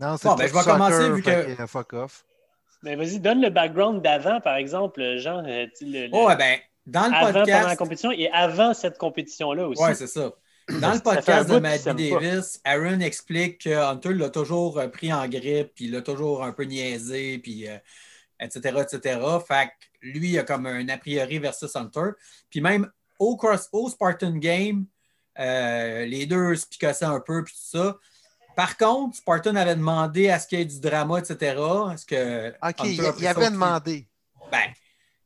Non, 0.00 0.16
c'est 0.16 0.28
Bon, 0.28 0.34
ben, 0.34 0.48
je 0.48 0.52
vais 0.52 0.58
soccer, 0.58 0.72
commencer, 0.74 1.10
vu 1.10 1.22
que- 1.22 1.30
euh, 1.62 1.66
Fuck 1.66 1.92
off. 1.92 2.24
Mais 2.82 2.96
vas-y, 2.96 3.18
donne 3.20 3.40
le 3.40 3.50
background 3.50 4.02
d'avant, 4.02 4.40
par 4.40 4.56
exemple, 4.56 5.00
Jean. 5.18 5.44
euh, 5.46 5.66
sais, 5.74 5.84
le- 5.84 6.06
le- 6.06 6.10
Oh, 6.12 6.28
ben, 6.36 6.58
dans 6.86 7.06
le 7.08 7.14
avant 7.14 7.26
pendant 7.32 7.40
la 7.40 7.44
podcast. 7.62 7.76
compétition 7.78 8.12
et 8.12 8.28
avant 8.30 8.74
cette 8.74 8.98
compétition-là 8.98 9.66
aussi. 9.68 9.82
Ouais, 9.82 9.94
c'est 9.94 10.06
ça. 10.06 10.32
Dans 10.80 10.92
le 10.94 11.00
podcast 11.00 11.48
de 11.50 11.58
Maddie 11.58 11.84
pas. 12.10 12.20
Davis, 12.20 12.60
Aaron 12.64 13.00
explique 13.00 13.62
que 13.64 13.70
Hunter 13.70 14.14
l'a 14.14 14.30
toujours 14.30 14.78
euh, 14.78 14.88
pris 14.88 15.12
en 15.12 15.26
grippe, 15.28 15.72
puis 15.74 15.84
il 15.86 15.92
l'a 15.92 16.00
toujours 16.02 16.42
un 16.44 16.52
peu 16.52 16.64
niaisé, 16.64 17.38
puis 17.38 17.68
euh, 17.68 17.76
etc., 18.40 18.80
etc. 18.80 19.20
Fait 19.46 19.66
que 19.68 19.72
lui, 20.02 20.30
il 20.30 20.38
a 20.38 20.42
comme 20.42 20.66
un 20.66 20.88
a 20.88 20.96
priori 20.98 21.38
versus 21.38 21.74
Hunter. 21.76 22.10
Puis 22.50 22.60
même 22.60 22.90
au, 23.18 23.36
cross, 23.36 23.68
au 23.72 23.88
Spartan 23.90 24.32
Game, 24.36 24.86
euh, 25.38 26.04
les 26.06 26.26
deux 26.26 26.54
se 26.56 26.66
picassaient 26.66 27.04
un 27.04 27.20
peu, 27.20 27.44
puis 27.44 27.54
tout 27.54 27.78
ça. 27.78 27.96
Par 28.56 28.76
contre, 28.76 29.16
Spartan 29.16 29.56
avait 29.56 29.74
demandé 29.74 30.28
à 30.28 30.38
ce 30.38 30.46
qu'il 30.46 30.58
y 30.58 30.62
ait 30.62 30.66
du 30.66 30.80
drama, 30.80 31.18
etc. 31.18 31.56
Est-ce 31.92 32.06
que 32.06 32.50
OK, 32.50 32.80
Hunter 32.80 33.10
il, 33.18 33.26
avait 33.26 33.50
demandé. 33.50 34.06
Ben, 34.50 34.72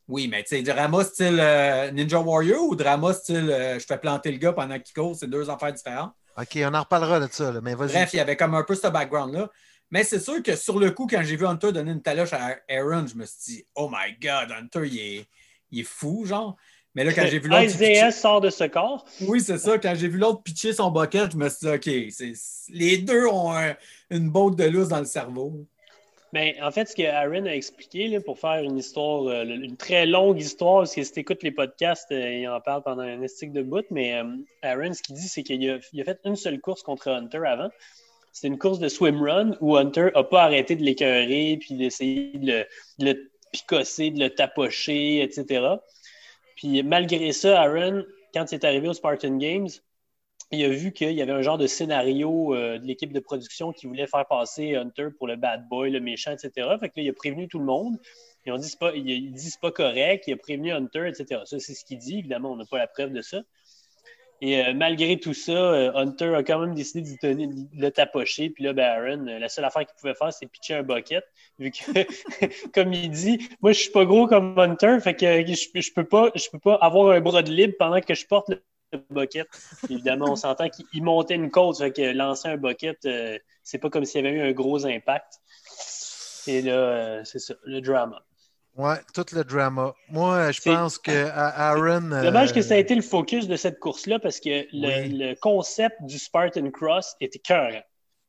oui, 0.08 0.28
mais 0.28 0.42
tu 0.42 0.56
sais, 0.56 0.62
drama 0.62 1.04
style 1.04 1.38
euh, 1.38 1.90
Ninja 1.90 2.18
Warrior 2.18 2.62
ou 2.62 2.74
drama 2.74 3.12
style 3.12 3.50
euh, 3.50 3.78
je 3.78 3.84
fais 3.84 3.98
planter 3.98 4.32
le 4.32 4.38
gars 4.38 4.54
pendant 4.54 4.78
qu'il 4.78 4.94
court, 4.94 5.14
c'est 5.14 5.28
deux 5.28 5.50
affaires 5.50 5.72
différentes. 5.72 6.14
OK, 6.38 6.58
on 6.62 6.74
en 6.74 6.80
reparlera 6.80 7.20
de 7.20 7.28
ça, 7.30 7.52
là, 7.52 7.60
mais 7.60 7.74
vas-y. 7.74 7.92
Bref, 7.92 8.10
il 8.14 8.16
y 8.16 8.20
avait 8.20 8.36
comme 8.36 8.54
un 8.54 8.62
peu 8.62 8.74
ce 8.74 8.86
background-là. 8.86 9.50
Mais 9.90 10.04
c'est 10.04 10.20
sûr 10.20 10.42
que 10.42 10.54
sur 10.54 10.78
le 10.78 10.90
coup, 10.90 11.06
quand 11.06 11.22
j'ai 11.22 11.36
vu 11.36 11.46
Hunter 11.46 11.72
donner 11.72 11.92
une 11.92 12.02
taloche 12.02 12.32
à 12.32 12.58
Aaron, 12.68 13.06
je 13.06 13.16
me 13.16 13.24
suis 13.26 13.54
dit, 13.54 13.66
oh 13.74 13.90
my 13.90 14.16
God, 14.20 14.52
Hunter, 14.52 14.86
il 14.86 14.98
est, 14.98 15.26
il 15.70 15.80
est 15.80 15.84
fou, 15.84 16.24
genre. 16.26 16.56
Mais 16.98 17.04
là, 17.04 17.12
quand 17.12 17.26
j'ai 17.30 17.38
vu 17.38 17.48
l'autre. 17.48 17.62
Isaiah 17.62 18.10
sort 18.10 18.40
de 18.40 18.50
ce 18.50 18.64
corps. 18.64 19.04
Oui, 19.20 19.40
c'est 19.40 19.58
ça. 19.58 19.78
Quand 19.78 19.94
j'ai 19.94 20.08
vu 20.08 20.18
l'autre 20.18 20.42
pitcher 20.42 20.72
son 20.72 20.90
bucket, 20.90 21.30
je 21.30 21.36
me 21.36 21.48
suis 21.48 21.58
dit, 21.68 21.72
OK, 21.72 22.10
c'est- 22.10 22.32
les 22.70 22.98
deux 22.98 23.24
ont 23.28 23.52
un- 23.52 23.76
une 24.10 24.28
botte 24.30 24.56
de 24.56 24.64
lousse 24.64 24.88
dans 24.88 24.98
le 24.98 25.04
cerveau. 25.04 25.52
Ben, 26.32 26.52
en 26.60 26.70
fait, 26.72 26.86
ce 26.88 26.96
que 26.96 27.04
Aaron 27.04 27.46
a 27.46 27.54
expliqué 27.54 28.08
là, 28.08 28.20
pour 28.20 28.38
faire 28.38 28.62
une 28.64 28.76
histoire, 28.76 29.22
euh, 29.28 29.44
une 29.44 29.76
très 29.76 30.06
longue 30.06 30.40
histoire, 30.40 30.80
parce 30.80 30.94
que 30.94 31.02
si 31.04 31.12
tu 31.12 31.20
écoutes 31.20 31.42
les 31.44 31.52
podcasts, 31.52 32.10
euh, 32.10 32.30
il 32.40 32.48
en 32.48 32.60
parle 32.60 32.82
pendant 32.82 33.02
un 33.02 33.22
estique 33.22 33.52
de 33.52 33.62
bout, 33.62 33.86
mais 33.90 34.14
euh, 34.14 34.24
Aaron, 34.62 34.92
ce 34.92 35.00
qu'il 35.02 35.14
dit, 35.14 35.28
c'est 35.28 35.42
qu'il 35.44 35.70
a, 35.70 35.78
il 35.92 36.00
a 36.00 36.04
fait 36.04 36.18
une 36.24 36.36
seule 36.36 36.60
course 36.60 36.82
contre 36.82 37.08
Hunter 37.08 37.40
avant. 37.46 37.70
C'était 38.32 38.48
une 38.48 38.58
course 38.58 38.78
de 38.78 38.88
swimrun 38.88 39.56
où 39.62 39.76
Hunter 39.76 40.08
n'a 40.14 40.22
pas 40.22 40.42
arrêté 40.42 40.76
de 40.76 40.82
l'écœurer, 40.82 41.56
puis 41.60 41.76
d'essayer 41.76 42.32
de 42.34 42.46
le, 42.46 42.66
de 42.98 43.04
le 43.12 43.30
picosser, 43.50 44.10
de 44.10 44.18
le 44.20 44.28
tapocher, 44.28 45.22
etc. 45.22 45.76
Puis 46.58 46.82
malgré 46.82 47.30
ça, 47.30 47.62
Aaron, 47.62 48.04
quand 48.34 48.50
il 48.50 48.56
est 48.56 48.64
arrivé 48.64 48.88
au 48.88 48.92
Spartan 48.92 49.36
Games, 49.36 49.68
il 50.50 50.64
a 50.64 50.68
vu 50.68 50.92
qu'il 50.92 51.12
y 51.12 51.22
avait 51.22 51.32
un 51.32 51.40
genre 51.40 51.56
de 51.56 51.68
scénario 51.68 52.52
euh, 52.52 52.78
de 52.78 52.84
l'équipe 52.84 53.12
de 53.12 53.20
production 53.20 53.72
qui 53.72 53.86
voulait 53.86 54.08
faire 54.08 54.26
passer 54.26 54.74
Hunter 54.74 55.08
pour 55.16 55.28
le 55.28 55.36
bad 55.36 55.68
boy, 55.68 55.90
le 55.90 56.00
méchant, 56.00 56.32
etc. 56.32 56.68
Fait 56.80 56.88
que 56.88 56.94
là, 56.96 57.02
il 57.04 57.08
a 57.08 57.12
prévenu 57.12 57.46
tout 57.46 57.60
le 57.60 57.64
monde. 57.64 57.98
Ils 58.44 58.52
ont 58.52 58.58
dit 58.58 58.74
pas, 58.80 58.92
c'est 58.92 59.60
pas 59.60 59.70
correct, 59.70 60.24
il 60.26 60.32
a 60.32 60.36
prévenu 60.36 60.72
Hunter, 60.72 61.06
etc. 61.06 61.42
Ça, 61.44 61.60
c'est 61.60 61.74
ce 61.74 61.84
qu'il 61.84 61.98
dit. 61.98 62.18
Évidemment, 62.18 62.50
on 62.50 62.56
n'a 62.56 62.64
pas 62.64 62.78
la 62.78 62.88
preuve 62.88 63.12
de 63.12 63.22
ça. 63.22 63.42
Et 64.40 64.64
euh, 64.64 64.72
malgré 64.74 65.18
tout 65.18 65.34
ça, 65.34 65.52
euh, 65.52 65.92
Hunter 65.94 66.34
a 66.36 66.42
quand 66.44 66.60
même 66.60 66.74
décidé 66.74 67.02
de 67.02 67.48
le 67.76 67.90
tapocher. 67.90 68.50
Puis 68.50 68.62
là, 68.64 68.72
ben, 68.72 68.84
Aaron, 68.84 69.26
euh, 69.26 69.38
la 69.38 69.48
seule 69.48 69.64
affaire 69.64 69.84
qu'il 69.84 69.96
pouvait 70.00 70.14
faire, 70.14 70.32
c'est 70.32 70.46
pitcher 70.46 70.74
un 70.74 70.82
bucket. 70.84 71.24
Vu 71.58 71.72
que, 71.72 71.82
comme 72.72 72.92
il 72.92 73.10
dit, 73.10 73.48
moi, 73.60 73.72
je 73.72 73.80
suis 73.80 73.90
pas 73.90 74.04
gros 74.04 74.28
comme 74.28 74.56
Hunter, 74.58 74.98
fait 75.00 75.14
que 75.14 75.26
euh, 75.26 75.44
je, 75.46 75.80
je 75.80 75.92
peux 75.92 76.04
pas, 76.04 76.30
peux 76.52 76.58
pas 76.60 76.76
avoir 76.76 77.10
un 77.10 77.20
bras 77.20 77.42
de 77.42 77.50
libre 77.50 77.74
pendant 77.78 78.00
que 78.00 78.14
je 78.14 78.26
porte 78.26 78.48
le 78.50 78.62
bucket. 79.10 79.48
Évidemment, 79.90 80.32
on 80.32 80.36
s'entend 80.36 80.68
qu'il 80.68 80.86
il 80.92 81.02
montait 81.02 81.34
une 81.34 81.50
côte, 81.50 81.78
fait 81.78 81.92
que 81.92 82.02
lancer 82.12 82.48
un 82.48 82.56
bucket, 82.56 82.96
c'est 83.62 83.78
pas 83.78 83.90
comme 83.90 84.04
s'il 84.04 84.24
y 84.24 84.26
avait 84.28 84.36
eu 84.36 84.40
un 84.40 84.52
gros 84.52 84.86
impact. 84.86 85.40
Et 86.46 86.62
là, 86.62 87.24
c'est 87.24 87.38
ça, 87.38 87.54
le 87.64 87.80
drama. 87.80 88.24
Ouais, 88.78 88.94
tout 89.12 89.26
le 89.32 89.42
drama. 89.42 89.92
Moi, 90.08 90.52
je 90.52 90.60
pense 90.62 90.98
que 90.98 91.10
à- 91.10 91.70
Aaron. 91.72 92.12
euh, 92.12 92.22
Dommage 92.22 92.52
que 92.54 92.62
ça 92.62 92.74
a 92.74 92.76
été 92.76 92.94
le 92.94 93.02
focus 93.02 93.48
de 93.48 93.56
cette 93.56 93.80
course-là 93.80 94.18
parce 94.20 94.38
que 94.38 94.66
le, 94.72 95.02
Oui. 95.02 95.08
le 95.18 95.34
concept 95.34 95.96
du 96.02 96.16
Spartan 96.18 96.70
Cross 96.70 97.16
était 97.20 97.40
cœur. 97.40 97.72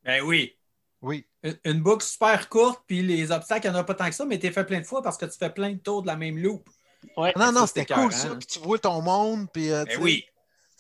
Ben 0.03 0.22
oui. 0.24 0.56
Oui. 1.01 1.25
Une, 1.44 1.56
une 1.65 1.82
boucle 1.82 2.03
super 2.03 2.50
courte, 2.50 2.82
puis 2.88 3.03
les 3.03 3.32
obstacles, 3.32 3.68
il 3.68 3.70
n'y 3.70 3.77
en 3.77 3.79
a 3.79 3.84
pas 3.84 3.94
tant 3.94 4.10
que 4.10 4.15
ça, 4.15 4.25
mais 4.25 4.39
tu 4.39 4.51
fait 4.51 4.65
plein 4.65 4.79
de 4.82 4.86
fois 4.86 5.01
parce 5.03 5.18
que 5.18 5.25
tu 5.27 5.38
fais 5.38 5.51
plein 5.51 5.72
de 5.74 5.77
tours 5.79 6.01
de 6.01 6.08
la 6.08 6.15
même 6.15 6.38
loop. 6.38 6.68
Ouais. 7.15 7.32
Non, 7.38 7.51
non, 7.51 7.65
c'était 7.68 7.86
cool 7.86 8.12
ça. 8.12 8.29
Puis 8.36 8.48
tu 8.48 8.60
vois 8.60 8.79
ton 8.79 9.01
monde, 9.01 9.48
puis. 9.53 9.72
euh, 9.72 9.86
tu 9.86 9.98
Ben 9.98 10.03
oui. 10.03 10.25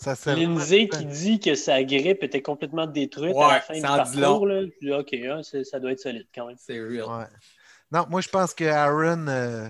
Ça 0.01 0.15
Lindsay 0.33 0.87
qui 0.87 1.05
dit 1.05 1.39
que 1.41 1.55
sa 1.55 1.83
grippe 1.83 2.23
était 2.23 2.41
complètement 2.41 2.87
détruite 2.87 3.35
à 3.35 3.39
Ouais, 3.39 3.47
la 3.53 3.59
fin 3.61 3.73
du 3.75 3.81
parcours. 3.81 4.47
Là. 4.47 4.61
OK, 4.97 5.13
hein, 5.13 5.41
c'est- 5.43 5.65
ça 5.65 5.77
doit 5.79 5.91
être 5.91 5.99
solide 5.99 6.25
quand 6.33 6.47
même. 6.47 6.55
C'est 6.57 6.79
real. 6.79 7.03
Ouais. 7.03 7.25
Non, 7.91 8.05
moi, 8.09 8.21
je 8.21 8.29
pense 8.29 8.53
que 8.53 8.65
Aaron 8.65 9.27
euh, 9.27 9.67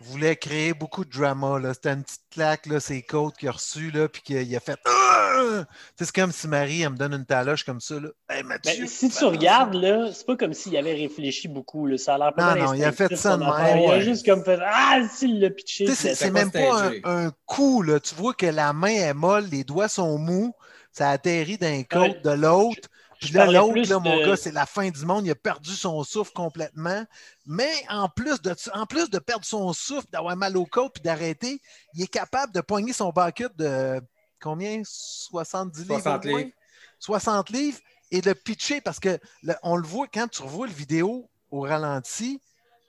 voulait 0.00 0.36
créer 0.36 0.74
beaucoup 0.74 1.04
de 1.04 1.10
drama. 1.10 1.58
C'était 1.72 1.92
une 1.92 2.02
petite 2.04 2.20
claque, 2.30 2.66
là, 2.66 2.80
ses 2.80 3.02
côtes 3.02 3.36
qu'il 3.36 3.48
a 3.48 3.52
reçues, 3.52 3.90
là, 3.90 4.08
puis 4.08 4.22
qu'il 4.22 4.56
a 4.56 4.60
fait. 4.60 4.78
Ah! 4.84 5.10
Tu 5.36 5.60
sais, 5.98 6.04
C'est 6.06 6.14
comme 6.14 6.32
si 6.32 6.46
Marie, 6.48 6.82
elle 6.82 6.90
me 6.90 6.96
donne 6.96 7.14
une 7.14 7.24
taloche 7.26 7.64
comme 7.64 7.80
ça. 7.80 7.94
Là. 7.98 8.08
Hey, 8.28 8.42
Mathieu, 8.44 8.82
Ben, 8.82 8.86
si 8.88 9.08
tu 9.10 9.24
regardes, 9.24 9.74
là, 9.74 10.10
c'est 10.12 10.26
pas 10.26 10.36
comme 10.36 10.52
s'il 10.52 10.76
avait 10.76 10.94
réfléchi 10.94 11.48
beaucoup. 11.48 11.86
Là. 11.86 11.96
Ça 11.98 12.14
a 12.14 12.18
l'air 12.18 12.34
pas 12.34 12.54
Non, 12.54 12.66
non, 12.66 12.74
il 12.74 12.84
a 12.84 12.92
fait 12.92 13.14
ça 13.16 13.36
de 13.36 13.42
affaire. 13.42 13.74
même, 13.74 13.84
Il 13.84 13.90
a 13.90 14.00
juste 14.00 14.24
comme 14.26 14.44
fait 14.44 14.58
Ah, 14.62 15.00
s'il 15.10 15.40
l'a 15.40 15.50
pitché. 15.50 15.86
C'est- 15.94 16.30
même 16.30 16.50
pas 16.50 16.84
un, 16.84 17.26
un 17.26 17.30
coup. 17.46 17.82
Là. 17.82 17.98
Tu 18.00 18.14
vois 18.14 18.34
que 18.34 18.46
la 18.46 18.72
main 18.72 18.88
est 18.88 19.14
molle, 19.14 19.46
les 19.50 19.64
doigts 19.64 19.88
sont 19.88 20.18
mous, 20.18 20.54
ça 20.92 21.10
atterrit 21.10 21.58
d'un 21.58 21.82
côte 21.82 22.22
de 22.22 22.30
l'autre. 22.30 22.88
Puis 23.20 23.30
là, 23.30 23.46
l'autre, 23.60 23.74
là, 23.90 23.98
mon 23.98 24.16
de- 24.20 24.26
gars, 24.26 24.36
c'est 24.36 24.52
la 24.52 24.66
fin 24.66 24.88
du 24.90 25.04
monde. 25.06 25.26
Il 25.26 25.30
a 25.30 25.34
perdu 25.34 25.70
son 25.74 26.02
souffle 26.04 26.32
complètement. 26.32 27.04
Mais 27.46 27.72
en 27.88 28.08
plus 28.08 28.40
de, 28.42 28.54
en 28.72 28.86
plus 28.86 29.10
de 29.10 29.18
perdre 29.18 29.44
son 29.44 29.72
souffle, 29.72 30.06
d'avoir 30.10 30.36
mal 30.36 30.56
au 30.56 30.66
côte 30.66 30.94
puis 30.94 31.02
d'arrêter, 31.02 31.60
il 31.94 32.02
est 32.02 32.06
capable 32.08 32.52
de 32.52 32.60
poigner 32.60 32.92
son 32.92 33.10
bucket 33.10 33.54
de 33.56 34.00
combien? 34.40 34.82
70 34.84 35.80
livres. 35.80 35.94
60 36.00 36.24
au 36.26 36.28
moins? 36.28 36.38
livres. 36.40 36.50
60 36.98 37.50
livres 37.50 37.78
et 38.10 38.20
de 38.20 38.32
pitcher 38.32 38.80
parce 38.80 39.00
que 39.00 39.18
le- 39.42 39.54
on 39.62 39.76
le 39.76 39.86
voit 39.86 40.06
quand 40.12 40.28
tu 40.28 40.42
revois 40.42 40.66
le 40.66 40.72
vidéo 40.72 41.28
au 41.50 41.60
ralenti, 41.62 42.40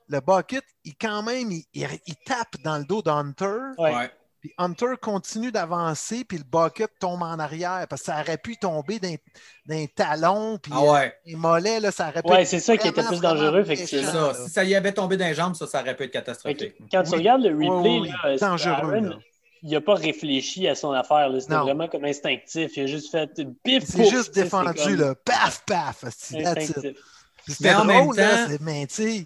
le 0.07 0.19
bucket, 0.21 0.63
il 0.83 0.95
quand 0.95 1.23
même, 1.23 1.51
il, 1.51 1.63
il- 1.73 1.99
il 2.05 2.15
tape 2.25 2.57
dans 2.63 2.77
le 2.77 2.85
dos 2.85 3.01
d'Hunter. 3.01 3.57
Ouais. 3.77 4.11
Puis 4.45 4.53
Hunter 4.59 4.93
continue 5.01 5.51
d'avancer, 5.51 6.23
puis 6.23 6.37
le 6.37 6.43
bucket 6.43 6.91
tombe 6.99 7.23
en 7.23 7.39
arrière 7.39 7.87
parce 7.89 8.03
que 8.03 8.11
ça 8.11 8.19
aurait 8.21 8.37
pu 8.37 8.57
tomber 8.57 8.99
d'un 8.99 9.15
d'un 9.65 9.87
talon, 9.87 10.59
puis 10.61 10.71
Ah 10.75 10.81
ouais. 10.83 11.05
euh, 11.07 11.09
les 11.25 11.35
mollets, 11.35 11.79
là, 11.79 11.89
ça 11.91 12.09
aurait 12.09 12.21
pu 12.21 12.29
Ouais, 12.29 12.41
être 12.43 12.47
c'est 12.47 12.59
ça 12.59 12.77
qui 12.77 12.87
était 12.87 13.01
plus 13.01 13.19
dangereux, 13.21 13.63
C'est 13.65 13.73
effectivement. 13.73 14.11
ça. 14.11 14.21
là. 14.27 14.33
Si 14.35 14.49
ça 14.51 14.63
y 14.63 14.75
avait 14.75 14.91
tombé 14.91 15.17
dans 15.17 15.25
les 15.25 15.33
jambes, 15.33 15.55
ça, 15.55 15.65
ça 15.65 15.81
aurait 15.81 15.95
pu 15.95 16.03
être 16.03 16.11
catastrophique. 16.11 16.77
que 16.77 16.83
Quand 16.91 17.01
tu 17.01 17.15
regardes 17.15 17.41
le 17.41 17.53
replay, 17.55 17.69
Oui, 17.69 17.99
oui, 18.03 18.13
là, 18.23 18.37
dangereux, 18.37 18.71
Aaron, 18.73 19.01
là. 19.01 19.15
il 19.63 19.71
n'a 19.71 19.81
pas 19.81 19.95
réfléchi 19.95 20.67
à 20.67 20.75
son 20.75 20.91
affaire. 20.91 21.29
là. 21.29 21.39
C'était 21.39 21.55
vraiment 21.55 21.87
comme 21.87 22.05
instinctif. 22.05 22.77
Il 22.77 22.83
a 22.83 22.85
juste 22.85 23.09
fait 23.09 23.31
bif, 23.65 23.83
C'est 23.87 24.07
juste 24.11 24.35
défendu, 24.35 24.73
comme 24.83 24.95
là. 24.97 25.15
Paf, 25.15 25.63
paf. 25.65 26.03
C'était 26.15 27.73
en 27.73 27.83
même 27.85 28.03
drôle, 28.03 28.15
là, 28.17 28.29
temps- 28.45 28.47
c'est- 28.51 28.61
mais 28.61 28.85
tu. 28.85 29.25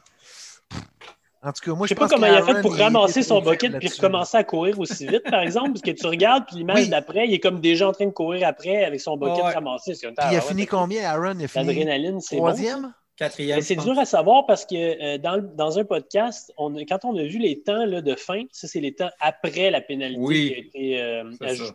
En 1.41 1.53
tout 1.53 1.63
cas, 1.63 1.73
moi, 1.73 1.87
Je 1.87 1.89
sais 1.89 1.95
je 1.95 1.99
pas 1.99 2.07
comment 2.09 2.27
il 2.27 2.33
a 2.35 2.43
fait 2.43 2.61
pour 2.61 2.75
ramasser 2.75 3.23
son 3.23 3.41
bucket 3.41 3.77
puis 3.79 3.87
recommencer 3.87 4.35
à 4.37 4.43
courir 4.43 4.77
aussi 4.79 5.07
vite, 5.07 5.23
par 5.29 5.39
exemple, 5.41 5.69
parce 5.71 5.81
que 5.81 5.91
tu 5.91 6.05
regardes, 6.05 6.45
puis 6.45 6.57
l'image 6.57 6.83
Oui. 6.83 6.89
d'après, 6.89 7.27
il 7.27 7.33
est 7.33 7.39
comme 7.39 7.61
déjà 7.61 7.87
en 7.87 7.93
train 7.93 8.07
de 8.07 8.11
courir 8.11 8.45
après 8.45 8.83
avec 8.83 8.99
son 8.99 9.15
bucket 9.15 9.43
Ouais. 9.45 9.53
ramassé. 9.53 9.93
Puis 9.93 10.11
il 10.31 10.35
a 10.37 10.41
fini 10.41 10.65
combien, 10.65 11.03
Aaron? 11.09 11.35
Il 11.39 11.45
a 11.45 11.47
fini 11.47 11.65
L'adrénaline, 11.65 12.19
c'est 12.19 12.35
bon. 12.35 12.41
troisième? 12.43 12.93
Quatrième. 13.15 13.57
Mais 13.57 13.61
c'est 13.61 13.75
dur 13.75 13.97
à 13.99 14.05
savoir 14.05 14.45
parce 14.45 14.65
que 14.65 14.75
euh, 14.75 15.17
dans, 15.17 15.41
dans 15.55 15.77
un 15.77 15.83
podcast, 15.83 16.53
on, 16.57 16.73
quand 16.85 17.03
on 17.03 17.17
a 17.17 17.23
vu 17.23 17.37
les 17.37 17.61
temps 17.61 17.85
là, 17.85 18.01
de 18.01 18.15
fin, 18.15 18.43
ça, 18.51 18.67
c'est 18.69 18.79
les 18.79 18.93
temps 18.95 19.09
après 19.19 19.71
la 19.71 19.81
pénalité 19.81 20.19
Oui. 20.21 20.47
qui 20.47 20.55
a 20.55 20.57
été 20.57 21.01
euh, 21.01 21.23
ça. 21.55 21.73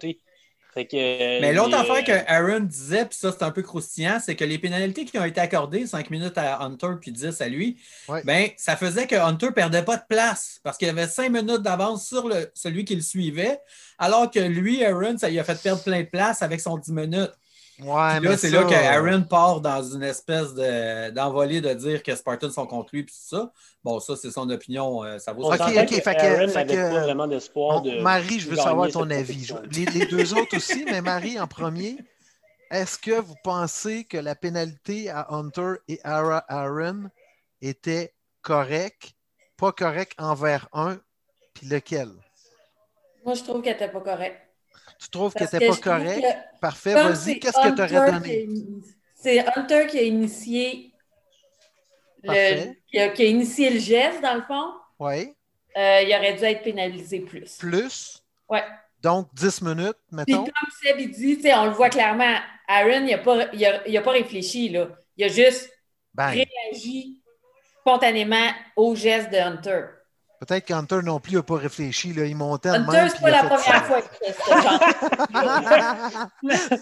Ajoutée. 0.74 0.80
Fait 0.80 0.86
que, 0.86 0.96
euh, 0.96 1.40
Mais 1.40 1.52
l'autre 1.52 1.76
affaire 1.76 1.96
euh, 1.96 2.02
que 2.02 2.30
Aaron 2.30 2.60
disait, 2.60 3.04
puis 3.06 3.16
ça 3.18 3.32
c'est 3.32 3.44
un 3.44 3.50
peu 3.50 3.62
croustillant, 3.62 4.18
c'est 4.24 4.34
que 4.34 4.44
les 4.44 4.58
pénalités 4.58 5.04
qui 5.04 5.18
ont 5.18 5.24
été 5.24 5.40
accordées, 5.40 5.86
5 5.86 6.10
minutes 6.10 6.36
à 6.36 6.62
Hunter 6.62 6.94
puis 7.00 7.12
10 7.12 7.40
à 7.40 7.48
lui, 7.48 7.76
Ouais. 8.08 8.22
ben, 8.24 8.48
ça 8.56 8.76
faisait 8.76 9.06
que 9.06 9.14
Hunter 9.14 9.46
ne 9.46 9.50
perdait 9.52 9.82
pas 9.84 9.96
de 9.96 10.04
place 10.08 10.60
parce 10.62 10.76
qu'il 10.78 10.88
avait 10.88 11.06
5 11.06 11.30
minutes 11.30 11.62
d'avance 11.62 12.06
sur 12.06 12.28
le, 12.28 12.50
celui 12.54 12.84
qui 12.84 12.94
le 12.96 13.02
suivait, 13.02 13.60
alors 13.98 14.30
que 14.30 14.40
lui, 14.40 14.84
Aaron, 14.84 15.16
ça 15.18 15.28
lui 15.28 15.38
a 15.38 15.44
fait 15.44 15.60
perdre 15.62 15.82
plein 15.82 16.00
de 16.00 16.08
place 16.08 16.42
avec 16.42 16.60
son 16.60 16.76
10 16.76 16.92
minutes. 16.92 17.32
Ouais, 17.80 18.18
Puis 18.20 18.28
là, 18.28 18.36
c'est 18.36 18.50
ça, 18.50 18.60
là 18.60 18.64
que 18.68 18.74
Aaron 18.74 19.22
part 19.24 19.60
dans 19.60 19.82
une 19.82 20.04
espèce 20.04 20.54
de- 20.54 21.10
d'envolée 21.10 21.60
de, 21.60 21.74
dire 21.74 22.02
que 22.04 22.14
Spartans 22.14 22.50
sont 22.50 22.66
contre 22.68 22.90
lui 22.92 23.02
puis 23.02 23.12
tout 23.12 23.36
ça. 23.36 23.50
Bon, 23.82 23.98
ça, 23.98 24.14
c'est 24.14 24.30
son 24.30 24.48
opinion, 24.48 25.02
euh, 25.02 25.18
ça 25.18 25.32
vaut 25.32 25.44
Ok, 25.52 25.60
ok, 25.60 25.86
que 25.88 25.94
fait 26.00 26.14
que- 26.14 26.20
Aaron 26.20 26.48
fait 26.48 26.54
n'avait 26.64 26.74
que- 26.74 26.94
pas 26.94 27.00
vraiment 27.00 27.26
d'espoir 27.26 27.82
Bon, 27.82 27.90
de. 27.90 28.00
Marie, 28.00 28.38
je 28.38 28.48
veux 28.48 28.56
savoir 28.56 28.88
ton 28.90 29.10
avis. 29.10 29.48
Les, 29.72 29.86
les 29.86 30.06
deux 30.06 30.34
autres 30.34 30.56
aussi, 30.56 30.84
mais 30.84 31.00
Marie 31.00 31.38
en 31.40 31.48
premier. 31.48 31.96
Est-ce 32.70 32.96
que 32.96 33.20
vous 33.20 33.34
pensez 33.42 34.04
que 34.04 34.16
la 34.18 34.34
pénalité 34.36 35.10
à 35.10 35.26
Hunter 35.30 35.74
et 35.88 36.00
Ara- 36.04 36.44
Aaron 36.48 37.10
était 37.60 38.14
correcte, 38.42 39.12
pas 39.56 39.72
correcte 39.72 40.14
envers 40.20 40.68
un, 40.72 40.98
puis 41.54 41.66
lequel? 41.66 42.08
Moi, 43.24 43.34
je 43.34 43.42
trouve 43.42 43.62
qu'elle 43.62 43.72
n'était 43.74 43.88
pas 43.90 44.00
correcte. 44.00 44.40
Tu 45.04 45.10
trouves 45.10 45.34
Parce 45.34 45.50
que 45.50 45.58
pas 45.58 45.64
trouve 45.66 45.80
correcte? 45.80 46.22
que 46.22 46.60
Parfait, 46.60 46.94
vas-y. 46.94 47.38
Qu'est-ce 47.38 47.60
que 47.60 47.74
tu 47.74 47.94
aurais 47.94 48.10
donné? 48.12 48.48
C'est 49.14 49.44
Hunter 49.56 49.86
qui 49.86 49.98
a 49.98 50.02
initié 50.02 50.92
le, 52.22 52.72
qui 52.90 52.98
a, 52.98 53.08
qui 53.10 53.22
a 53.22 53.26
initié 53.26 53.70
le 53.70 53.78
geste, 53.78 54.22
dans 54.22 54.34
le 54.34 54.42
fond. 54.42 54.72
Oui. 54.98 55.34
Euh, 55.76 56.00
il 56.02 56.14
aurait 56.14 56.34
dû 56.34 56.44
être 56.44 56.62
pénalisé 56.62 57.20
plus. 57.20 57.56
Plus? 57.58 58.22
Ouais. 58.48 58.62
Donc, 59.02 59.28
10 59.34 59.60
minutes, 59.62 59.96
Puis 60.08 60.16
mettons? 60.16 60.44
comme 60.44 60.70
Seb 60.82 60.98
il 61.00 61.10
dit, 61.10 61.36
tu 61.36 61.42
sais, 61.42 61.54
on 61.54 61.66
le 61.66 61.72
voit 61.72 61.90
clairement, 61.90 62.36
Aaron, 62.66 63.04
il 63.04 63.10
n'a 63.10 63.18
pas, 63.18 63.52
il 63.52 63.64
a, 63.66 63.86
il 63.86 63.96
a 63.96 64.00
pas 64.00 64.12
réfléchi, 64.12 64.70
là. 64.70 64.88
Il 65.16 65.24
a 65.24 65.28
juste 65.28 65.70
réagi 66.16 67.20
spontanément 67.80 68.50
au 68.76 68.94
geste 68.94 69.30
de 69.30 69.36
Hunter. 69.36 69.84
Peut-être 70.44 70.64
qu'Hunter 70.66 71.00
non 71.02 71.20
plus 71.20 71.34
n'a 71.36 71.42
pas 71.42 71.56
réfléchi. 71.56 72.12
Là. 72.12 72.24
Il 72.26 72.36
montait 72.36 72.68
Hunter, 72.70 72.92
même, 72.92 73.08
c'est 73.08 73.20
pas 73.20 73.30
la 73.30 73.38
première 73.44 73.62
ça. 73.62 73.80
fois 73.82 74.00
qu'il 74.02 74.32
fait 74.32 74.36
ce 74.42 74.50
genre. 74.62 76.28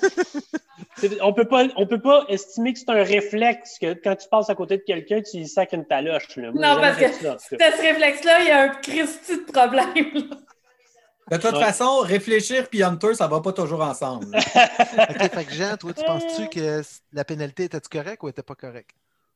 C'est- 0.96 1.20
On 1.22 1.32
peut 1.32 1.46
pas, 1.46 1.64
on 1.76 1.86
peut 1.86 2.00
pas 2.00 2.24
estimer 2.28 2.72
que 2.72 2.78
c'est 2.78 2.90
un 2.90 3.02
réflexe 3.02 3.78
que 3.80 3.94
quand 3.94 4.16
tu 4.16 4.28
passes 4.28 4.50
à 4.50 4.54
côté 4.54 4.76
de 4.78 4.82
quelqu'un, 4.82 5.20
tu 5.22 5.38
y 5.38 5.48
sacs 5.48 5.72
une 5.72 5.86
taloche. 5.86 6.36
Là. 6.36 6.50
Moi, 6.52 6.60
Non, 6.74 6.80
parce 6.80 6.96
que 6.98 7.12
ça, 7.12 7.36
ce 7.38 7.54
réflexe-là, 7.82 8.40
il 8.42 8.46
y 8.48 8.50
a 8.50 8.62
un 8.62 8.68
Christy 8.68 9.36
de 9.46 9.52
problème. 9.52 9.84
là. 9.94 10.36
De 11.30 11.36
toute 11.36 11.52
Ouais. 11.54 11.64
façon, 11.64 11.98
réfléchir 12.00 12.68
puis 12.68 12.82
Hunter, 12.82 13.14
ça 13.14 13.26
va 13.28 13.40
pas 13.40 13.52
toujours 13.52 13.80
ensemble. 13.82 14.26
OK, 14.36 15.30
fait 15.32 15.44
que 15.44 15.52
Jean, 15.54 15.76
toi, 15.76 15.92
tu 15.92 16.04
penses-tu 16.04 16.48
que 16.48 16.82
la 17.12 17.24
pénalité 17.24 17.64
était 17.64 17.80
correcte 17.80 18.22
ou 18.22 18.28
était 18.28 18.42
pas 18.42 18.56
correcte? 18.56 18.90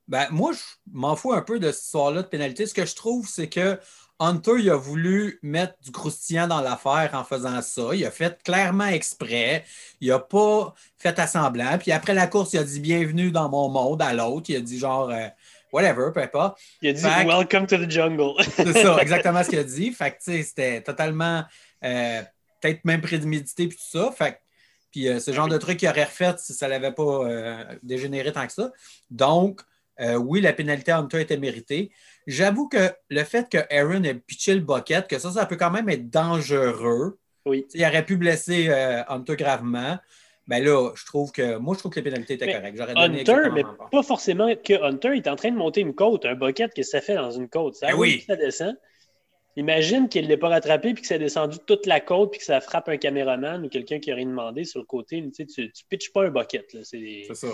Ben, 0.08 0.26
moi, 0.30 0.52
je 0.52 0.58
m'en 0.92 1.16
fous 1.16 1.32
un 1.32 1.42
peu 1.42 1.58
de 1.58 1.70
cette 1.72 1.84
histoire-là 1.84 2.22
de 2.22 2.28
pénalité. 2.28 2.66
Ce 2.66 2.74
que 2.74 2.84
je 2.84 2.94
trouve, 2.94 3.26
c'est 3.28 3.48
que 3.48 3.78
Hunter, 4.18 4.52
il 4.58 4.70
a 4.70 4.76
voulu 4.76 5.38
mettre 5.42 5.74
du 5.82 5.90
croustillant 5.90 6.46
dans 6.46 6.60
l'affaire 6.62 7.10
en 7.12 7.22
faisant 7.24 7.60
ça. 7.60 7.90
Il 7.94 8.04
a 8.06 8.10
fait 8.10 8.42
clairement 8.42 8.86
exprès. 8.86 9.64
Il 10.00 10.08
n'a 10.08 10.18
pas 10.18 10.74
fait 10.96 11.18
à 11.18 11.26
semblant. 11.26 11.76
Puis 11.78 11.92
après 11.92 12.14
la 12.14 12.26
course, 12.26 12.54
il 12.54 12.58
a 12.58 12.64
dit 12.64 12.80
bienvenue 12.80 13.30
dans 13.30 13.48
mon 13.50 13.68
monde 13.68 14.00
à 14.00 14.14
l'autre. 14.14 14.48
Il 14.48 14.56
a 14.56 14.60
dit 14.60 14.78
genre 14.78 15.10
euh, 15.10 15.26
whatever, 15.70 16.12
peu 16.14 16.22
importe. 16.22 16.58
Il 16.80 16.88
a 16.88 16.92
dit 16.94 17.02
Fait 17.02 17.24
que- 17.24 17.28
Welcome 17.28 17.66
to 17.66 17.76
the 17.76 17.90
jungle. 17.90 18.42
C'est 18.56 18.72
ça, 18.72 18.96
exactement 19.02 19.44
ce 19.44 19.50
qu'il 19.50 19.58
a 19.58 19.64
dit. 19.64 19.92
Fait 19.92 20.12
que, 20.12 20.16
c'était 20.42 20.80
totalement, 20.80 21.44
euh, 21.84 22.22
peut-être 22.62 22.84
même 22.86 23.02
prémédité 23.02 23.68
puis 23.68 23.76
tout 23.76 23.98
ça. 23.98 24.10
Fait 24.12 24.32
que, 24.32 24.38
puis 24.92 25.08
euh, 25.08 25.20
ce 25.20 25.30
genre 25.32 25.48
de 25.48 25.58
truc 25.58 25.78
qu'il 25.78 25.90
aurait 25.90 26.04
refait 26.04 26.34
si 26.38 26.54
ça 26.54 26.68
l'avait 26.68 26.92
pas 26.92 27.28
dégénéré 27.82 28.32
tant 28.32 28.46
que 28.46 28.52
ça. 28.54 28.72
Donc, 29.10 29.60
euh, 30.00 30.16
oui, 30.16 30.40
la 30.40 30.52
pénalité 30.52 30.92
à 30.92 30.98
Hunter 30.98 31.20
était 31.20 31.36
méritée. 31.36 31.90
J'avoue 32.26 32.68
que 32.68 32.90
le 33.08 33.24
fait 33.24 33.48
que 33.48 33.58
Aaron 33.74 34.02
ait 34.04 34.14
pitché 34.14 34.54
le 34.54 34.60
bucket, 34.60 35.08
que 35.08 35.18
ça, 35.18 35.30
ça 35.30 35.46
peut 35.46 35.56
quand 35.56 35.70
même 35.70 35.88
être 35.88 36.10
dangereux. 36.10 37.18
Oui. 37.44 37.66
Il 37.74 37.84
aurait 37.84 38.04
pu 38.04 38.16
blesser 38.16 38.68
euh, 38.68 39.02
Hunter 39.08 39.36
gravement. 39.36 39.98
Ben 40.48 40.62
là, 40.62 40.92
je 40.94 41.04
trouve 41.06 41.32
que 41.32 41.56
moi, 41.56 41.74
je 41.74 41.80
trouve 41.80 41.92
que 41.92 41.98
les 41.98 42.04
pénalités 42.04 42.34
étaient 42.34 42.52
correctes. 42.52 42.76
J'aurais 42.76 42.94
donné 42.94 43.20
Hunter, 43.20 43.50
mais 43.52 43.62
part. 43.62 43.90
pas 43.90 44.02
forcément 44.02 44.54
que 44.54 44.80
Hunter, 44.82 45.10
il 45.14 45.18
est 45.18 45.28
en 45.28 45.36
train 45.36 45.50
de 45.50 45.56
monter 45.56 45.80
une 45.80 45.94
côte, 45.94 46.24
un 46.24 46.34
bucket, 46.34 46.72
que 46.72 46.82
ça 46.82 47.00
fait 47.00 47.14
dans 47.14 47.32
une 47.32 47.48
côte? 47.48 47.74
Ça 47.76 47.88
Ben 47.88 47.94
oui. 47.96 48.24
ça 48.26 48.36
descend. 48.36 48.76
Imagine 49.56 50.08
qu'il 50.08 50.24
ne 50.24 50.28
l'ait 50.28 50.36
pas 50.36 50.48
rattrapé 50.48 50.92
puis 50.92 51.00
que 51.00 51.08
ça 51.08 51.14
a 51.14 51.18
descendu 51.18 51.56
toute 51.66 51.86
la 51.86 52.00
côte 52.00 52.32
puis 52.32 52.40
que 52.40 52.44
ça 52.44 52.60
frappe 52.60 52.90
un 52.90 52.98
caméraman 52.98 53.64
ou 53.64 53.68
quelqu'un 53.70 53.98
qui 53.98 54.12
a 54.12 54.14
rien 54.14 54.26
demandé 54.26 54.64
sur 54.64 54.80
le 54.80 54.84
côté. 54.86 55.22
Tu 55.22 55.32
sais, 55.32 55.46
tu, 55.46 55.72
tu 55.72 55.84
pitches 55.88 56.12
pas 56.12 56.26
un 56.26 56.30
bucket. 56.30 56.66
C'est 56.82 57.24
ça. 57.32 57.48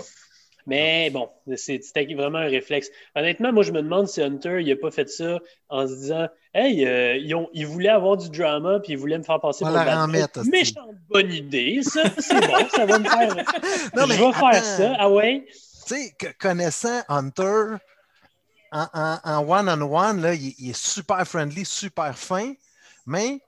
Mais 0.65 1.09
bon, 1.09 1.29
c'est- 1.55 1.83
c'était 1.83 2.05
vraiment 2.13 2.37
un 2.39 2.47
réflexe. 2.47 2.89
Honnêtement, 3.15 3.51
moi, 3.51 3.63
je 3.63 3.71
me 3.71 3.81
demande 3.81 4.07
si 4.07 4.21
Hunter, 4.21 4.61
il 4.61 4.67
n'a 4.69 4.75
pas 4.75 4.91
fait 4.91 5.09
ça 5.09 5.39
en 5.69 5.87
se 5.87 5.93
disant 5.93 6.27
Hey, 6.55 6.85
euh, 6.85 7.17
ils, 7.17 7.33
ont, 7.35 7.49
ils 7.53 7.65
voulaient 7.65 7.89
avoir 7.89 8.15
du 8.15 8.29
drama 8.29 8.79
puis 8.79 8.93
ils 8.93 8.97
voulaient 8.97 9.17
me 9.17 9.23
faire 9.23 9.39
passer 9.39 9.63
On 9.65 9.67
pour 9.67 9.75
hostie. 10.03 10.49
Méchante 10.51 10.95
bonne 11.09 11.31
idée, 11.33 11.79
ça. 11.81 12.03
C'est 12.19 12.47
bon, 12.47 12.67
ça 12.69 12.85
va 12.85 12.99
me 12.99 13.05
faire. 13.09 13.35
Non, 13.95 14.05
mais 14.07 14.15
je 14.15 14.23
vais 14.23 14.33
faire 14.33 14.63
ça. 14.63 14.95
Ah 14.99 15.09
ouais? 15.09 15.45
Tu 15.47 15.95
sais, 15.95 16.13
connaissant 16.39 17.01
Hunter 17.09 17.77
en 18.71 19.45
one-on-one, 19.47 20.21
là, 20.21 20.33
il, 20.33 20.53
il 20.57 20.69
est 20.71 20.77
super 20.77 21.27
friendly, 21.27 21.65
super 21.65 22.17
fin, 22.17 22.53
mais 23.05 23.39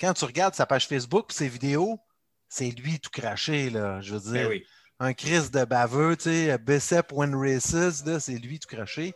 quand 0.00 0.12
tu 0.12 0.24
regardes 0.24 0.54
sa 0.54 0.66
page 0.66 0.86
Facebook 0.86 1.26
et 1.30 1.34
ses 1.34 1.48
vidéos, 1.48 1.98
c'est 2.48 2.70
lui 2.70 2.98
tout 2.98 3.10
craché, 3.10 3.70
là. 3.70 4.00
Je 4.00 4.14
veux 4.14 4.20
Ben 4.32 4.38
dire, 4.40 4.48
oui. 4.50 4.64
Un 4.98 5.12
Chris 5.12 5.50
de 5.52 5.64
baveux, 5.64 6.16
tu 6.16 6.24
sais, 6.24 6.58
Bicep 6.58 7.12
win 7.12 7.34
races, 7.34 8.04
là, 8.06 8.18
c'est 8.18 8.32
lui 8.38 8.58
tout 8.58 8.68
craché. 8.74 9.14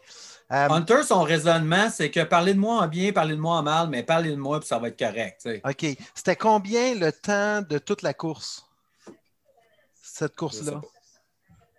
Euh, 0.53 0.69
Hunter, 0.69 1.03
son 1.05 1.23
raisonnement, 1.23 1.89
c'est 1.91 2.11
que 2.11 2.21
parlez 2.25 2.55
de 2.55 2.59
moi 2.59 2.83
en 2.83 2.89
bien, 2.89 3.13
parlez 3.13 3.35
de 3.37 3.41
moi 3.41 3.57
en 3.59 3.63
mal, 3.63 3.89
mais 3.89 4.03
parlez 4.03 4.31
de 4.31 4.37
moi, 4.37 4.59
puis 4.61 4.67
ça 4.69 4.79
va 4.79 4.89
être 4.89 4.99
correct. 4.99 5.49
OK. 5.65 5.87
C'était 6.15 6.37
combien 6.37 6.95
le 6.95 7.13
temps 7.13 7.63
de 7.63 7.79
toute 7.79 8.03
la 8.03 8.13
course? 8.15 8.67
Cette 10.03 10.37
course-là? 10.37 10.81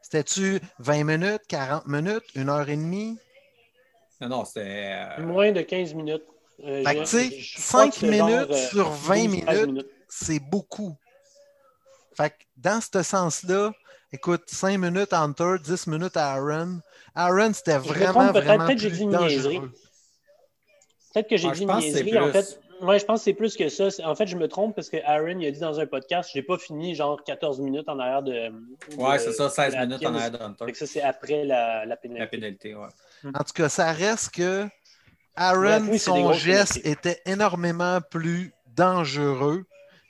C'était-tu 0.02 0.60
20 0.80 1.04
minutes, 1.04 1.42
40 1.48 1.86
minutes, 1.88 2.24
une 2.36 2.50
heure 2.50 2.68
et 2.70 2.76
demie? 2.78 3.18
Non, 4.20 4.30
non, 4.30 4.46
c'était. 4.46 4.96
euh, 5.20 5.26
Moins 5.26 5.52
de 5.52 5.62
15 5.62 5.94
minutes. 5.94 6.24
Euh, 6.64 6.84
Fait 6.84 6.96
que, 6.96 7.00
tu 7.02 7.06
sais, 7.08 7.30
je 7.40 7.68
crois 7.68 7.88
que 7.88 7.94
5 7.96 8.00
c'est 8.12 8.18
genre, 8.18 8.28
minutes 8.28 8.52
euh, 8.52 8.68
sur 8.70 8.90
20 8.90 9.16
12-13 9.16 9.66
minutes, 9.66 9.88
c'est 10.08 10.40
beaucoup. 10.40 10.96
Fait 12.16 12.30
que 12.30 12.36
dans 12.58 12.80
ce 12.82 13.04
sens-là, 13.04 13.72
écoute, 14.14 14.44
5 14.48 14.78
minutes 14.78 15.14
à 15.14 15.22
Hunter, 15.22 15.56
10 15.64 15.88
minutes 15.88 16.18
à 16.18 16.34
Aaron. 16.34 16.80
Aaron, 17.16 17.54
c'était 17.54 17.74
me 17.78 17.84
vraiment, 17.84 18.32
peut-être, 18.32 18.46
vraiment 18.46 18.66
peut-être 18.68 18.80
j'ai 18.80 18.90
plus 18.90 18.98
dit 18.98 19.04
une 19.04 19.10
niaiserie. 19.18 19.56
dangereux. 19.56 19.72
Peut-être 21.14 21.30
que 21.30 21.38
j'ai 21.38 21.52
dit 21.52 21.58
je 21.58 21.62
une 21.64 21.68
pense 21.68 21.84
que 21.86 21.92
c'est 21.92 22.04
niaiserie. 22.04 22.20
En 22.20 22.32
plus. 22.32 22.42
fait, 22.42 22.60
ouais, 22.82 23.00
je 23.00 23.06
pense 23.06 23.20
que 23.20 23.24
c'est 23.26 23.34
plus 23.34 23.58
que 23.58 23.68
ça. 23.70 23.88
En 24.06 24.16
fait, 24.16 24.28
je 24.28 24.38
me 24.38 24.48
trompe 24.48 24.76
parce 24.76 24.90
que 24.90 24.98
Aaron 25.06 25.40
il 25.40 25.46
a 25.48 25.52
dit 25.52 25.60
dans 25.60 25.80
un 25.80 25.86
podcast 25.86 26.30
j'ai 26.34 26.42
pas 26.42 26.58
fini 26.58 26.96
genre 26.96 27.22
14 27.24 27.60
minutes 27.60 27.90
en 27.90 28.00
arrière 28.00 28.24
de. 28.24 28.50
Ouais, 28.98 29.18
de- 29.18 29.22
c'est 29.24 29.34
ça, 29.34 29.50
16 29.50 29.74
de 29.74 29.78
la 29.80 29.86
minutes 29.86 30.06
en 30.06 30.16
arrière 30.16 30.32
d'Hunter. 30.32 30.66
Fait 30.66 30.72
que 30.72 30.78
ça, 30.78 30.86
c'est 30.88 31.02
après 31.02 31.44
la, 31.44 31.86
la 31.86 31.98
pénalité. 31.98 32.22
La 32.22 32.28
pénalité, 32.28 32.76
ouais. 32.76 32.88
En 33.36 33.44
tout 33.44 33.54
cas, 33.54 33.68
ça 33.70 33.92
reste 33.92 34.34
que 34.36 34.64
Ouais, 34.64 35.44
Aaron, 35.44 35.88
oui, 35.90 35.98
son 36.00 36.34
geste 36.34 36.82
pénalités. 36.82 37.10
était 37.10 37.22
énormément 37.26 38.00
plus 38.10 38.54
dangereux. 38.76 39.64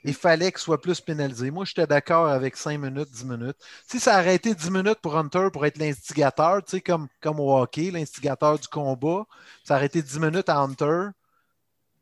Il 0.04 0.14
fallait 0.14 0.50
qu'il 0.50 0.60
soit 0.60 0.80
plus 0.80 1.00
pénalisé. 1.00 1.50
Moi, 1.50 1.64
j'étais 1.64 1.86
d'accord 1.86 2.26
avec 2.28 2.56
5 2.56 2.78
minutes, 2.78 3.10
10 3.10 3.24
minutes. 3.24 3.56
Si 3.86 4.00
ça 4.00 4.16
été 4.34 4.54
10 4.54 4.70
minutes 4.70 5.00
pour 5.00 5.16
Hunter 5.16 5.48
pour 5.52 5.64
être 5.66 5.78
l'instigateur, 5.78 6.62
tu 6.64 6.72
sais, 6.72 6.80
comme, 6.80 7.08
comme 7.20 7.40
au 7.40 7.56
hockey, 7.56 7.90
l'instigateur 7.90 8.58
du 8.58 8.68
combat, 8.68 9.26
ça 9.64 9.76
été 9.86 10.02
10 10.02 10.18
minutes 10.18 10.48
à 10.48 10.58
Hunter, 10.58 11.10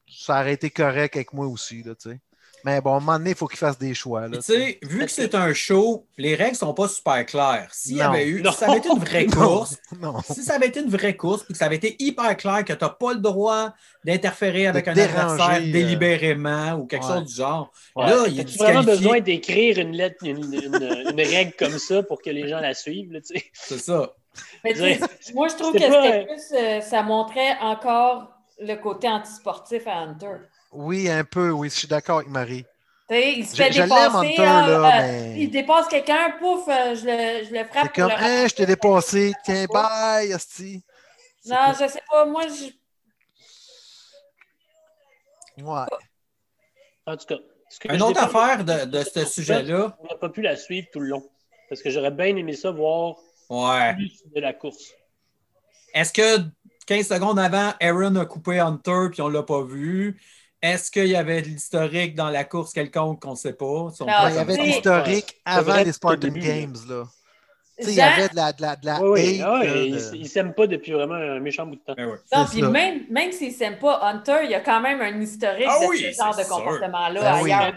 ça 0.08 0.40
aurait 0.40 0.54
été 0.54 0.70
correct 0.70 1.16
avec 1.16 1.32
moi 1.32 1.46
aussi, 1.46 1.82
là, 1.82 1.94
tu 1.94 2.10
sais. 2.10 2.20
Mais 2.64 2.80
bon, 2.80 2.94
à 2.94 2.96
un 2.96 3.00
moment 3.00 3.18
donné, 3.18 3.30
il 3.30 3.36
faut 3.36 3.46
qu'il 3.46 3.58
fasse 3.58 3.78
des 3.78 3.94
choix. 3.94 4.22
Là, 4.22 4.28
Puis, 4.30 4.38
tu 4.40 4.52
sais, 4.52 4.78
vu 4.82 4.98
que 5.04 5.10
c'est 5.10 5.34
un 5.34 5.52
show, 5.54 6.06
les 6.18 6.34
règles 6.34 6.56
sont 6.56 6.74
pas 6.74 6.88
super 6.88 7.24
claires. 7.26 7.68
S'il 7.72 7.96
y 7.96 8.00
avait 8.02 8.26
eu, 8.26 8.42
Non. 8.42 8.52
si 8.52 8.58
ça 8.58 8.66
avait 8.68 8.78
été 8.78 8.88
une 8.90 8.98
vraie 8.98 9.24
Non, 9.36 9.36
course, 9.46 9.76
non. 10.00 10.14
si 10.30 10.42
ça 10.42 10.54
avait 10.54 10.66
été 10.68 10.80
une 10.80 10.90
vraie 10.90 11.16
course, 11.16 11.42
puis 11.44 11.52
que 11.54 11.58
ça 11.58 11.66
avait 11.66 11.76
été 11.76 11.96
hyper 11.98 12.36
clair 12.36 12.64
que 12.64 12.72
tu 12.72 12.84
n'as 12.84 12.90
pas 12.90 13.12
le 13.14 13.20
droit 13.20 13.72
d'interférer 14.04 14.66
avec 14.66 14.88
un 14.88 14.94
déranger, 14.94 15.18
adversaire 15.20 15.56
euh, 15.62 15.72
délibérément 15.72 16.72
ou 16.74 16.86
quelque 16.86 17.04
ouais. 17.06 17.12
chose 17.20 17.24
du 17.24 17.34
genre, 17.34 17.70
Ouais. 17.96 18.06
là, 18.10 18.24
il 18.28 18.38
est 18.38 18.42
As-tu 18.42 18.58
vraiment 18.58 18.80
disqualifié. 18.80 18.96
besoin 19.08 19.20
d'écrire 19.20 19.78
une 19.78 19.92
lettre, 19.92 20.16
une, 20.24 20.38
une- 20.54 21.06
une 21.10 21.20
règle 21.20 21.52
comme 21.58 21.78
ça 21.78 22.02
pour 22.02 22.20
que 22.22 22.30
les 22.30 22.48
gens 22.48 22.60
la 22.60 22.74
suivent? 22.74 23.12
Là, 23.12 23.20
tu 23.20 23.38
sais? 23.38 23.44
C'est 23.52 23.78
ça. 23.78 24.12
Mais 24.64 24.74
moi, 25.34 25.48
je 25.48 25.54
trouve 25.56 25.72
que 25.72 25.78
C'était 25.80 25.90
pas, 25.90 26.24
plus. 26.24 26.56
euh, 26.56 26.80
ça 26.80 27.02
montrait 27.02 27.56
encore 27.60 28.28
le 28.60 28.74
côté 28.76 29.08
antisportif 29.08 29.86
à 29.86 29.98
Hunter. 30.00 30.36
Oui, 30.72 31.08
un 31.08 31.24
peu, 31.24 31.50
oui, 31.50 31.68
je 31.68 31.74
suis 31.74 31.88
d'accord 31.88 32.18
avec 32.18 32.30
Marie. 32.30 32.64
Il 33.10 33.44
se 33.44 33.56
fait 33.56 33.72
je 33.72 33.82
dépasser. 33.82 34.16
Hunter, 34.16 34.36
là, 34.42 34.68
euh, 34.68 35.00
mais- 35.02 35.34
Il 35.40 35.50
dépasse 35.50 35.88
quelqu'un, 35.88 36.30
pouf, 36.38 36.68
euh, 36.68 36.94
je, 36.94 37.04
le, 37.06 37.44
je 37.44 37.52
le 37.52 37.64
frappe. 37.64 37.90
C'est 37.94 38.00
comme, 38.02 38.12
hein, 38.12 38.46
je 38.48 38.54
t'ai 38.54 38.66
dépassé, 38.66 39.32
tiens, 39.44 39.66
bye, 39.66 40.32
Asti. 40.32 40.80
Non, 41.46 41.72
je 41.72 41.88
sais 41.88 42.02
pas. 42.08 42.24
Moi, 42.24 42.44
je. 42.46 42.70
Ouais. 45.62 45.86
En 47.06 47.16
tout 47.16 47.26
cas. 47.26 47.36
ce 47.68 47.80
que 47.80 47.92
Une 47.92 48.02
autre 48.02 48.22
affaire 48.22 48.64
de, 48.64 48.84
de 48.84 49.02
ce 49.02 49.24
sujet-là, 49.24 49.96
On 50.00 50.06
n'a 50.06 50.14
pas 50.16 50.28
pu 50.28 50.42
la 50.42 50.56
suivre 50.56 50.86
tout 50.92 51.00
le 51.00 51.08
long. 51.08 51.28
Parce 51.68 51.82
que 51.82 51.90
j'aurais 51.90 52.10
bien 52.10 52.36
aimé 52.36 52.52
ça 52.54 52.70
voir 52.70 53.16
ouais. 53.48 53.94
plus 53.94 54.22
de 54.34 54.40
la 54.40 54.52
course. 54.52 54.92
Est-ce 55.94 56.12
que 56.12 56.44
15 56.86 57.08
secondes 57.08 57.38
avant, 57.38 57.72
Aaron 57.80 58.14
a 58.16 58.26
coupé 58.26 58.60
Hunter 58.60 59.08
puis 59.10 59.20
on 59.22 59.28
ne 59.28 59.34
l'a 59.34 59.42
pas 59.42 59.62
vu? 59.64 60.20
Est-ce 60.62 60.90
qu'il 60.90 61.06
y 61.06 61.16
avait 61.16 61.40
de 61.42 61.46
l'historique 61.48 62.14
dans 62.14 62.28
la 62.28 62.44
course 62.44 62.72
quelconque 62.74 63.22
qu'on 63.22 63.30
ne 63.30 63.36
sait 63.36 63.54
pas? 63.54 63.90
Si 63.94 64.02
on 64.02 64.06
Non, 64.06 64.12
peut 64.22 64.28
il 64.30 64.34
y 64.34 64.38
avait 64.38 64.56
de 64.58 64.62
l'historique 64.62 65.40
avant 65.44 65.76
les 65.76 65.92
Spartan. 65.92 66.28
Games, 66.28 66.76
là. 66.88 67.04
Il 67.82 67.94
y 67.94 68.00
avait 68.00 68.28
de 68.28 68.36
la, 68.36 68.52
de 68.52 68.62
la, 68.62 68.76
de 68.76 68.86
la 68.86 69.00
Oui, 69.02 69.20
oui. 69.22 69.40
hate, 69.40 69.48
Ah 69.64 70.14
ils 70.14 70.28
s'aiment 70.28 70.54
pas 70.54 70.66
depuis 70.66 70.92
vraiment 70.92 71.14
un 71.14 71.40
méchant 71.40 71.66
bout 71.66 71.76
de 71.76 71.80
temps. 71.80 71.94
Ben 71.96 72.06
ouais. 72.06 72.16
Non, 72.34 72.44
C'est 72.46 72.52
puis 72.52 72.60
ça. 72.60 72.68
même, 72.68 73.00
même 73.10 73.32
s'il 73.32 73.52
s'aime 73.52 73.78
pas 73.78 74.00
Hunter, 74.02 74.38
il 74.44 74.50
y 74.50 74.54
a 74.54 74.60
quand 74.60 74.80
même 74.80 75.00
un 75.00 75.20
historique 75.20 75.66
Ah 75.68 75.78
de 75.82 75.86
oui, 75.88 75.98
ce 76.12 76.16
genre 76.22 76.36
de 76.36 76.42
comportement-là 76.48 77.20
Ben 77.20 77.42
oui. 77.42 77.52
ailleurs. 77.52 77.74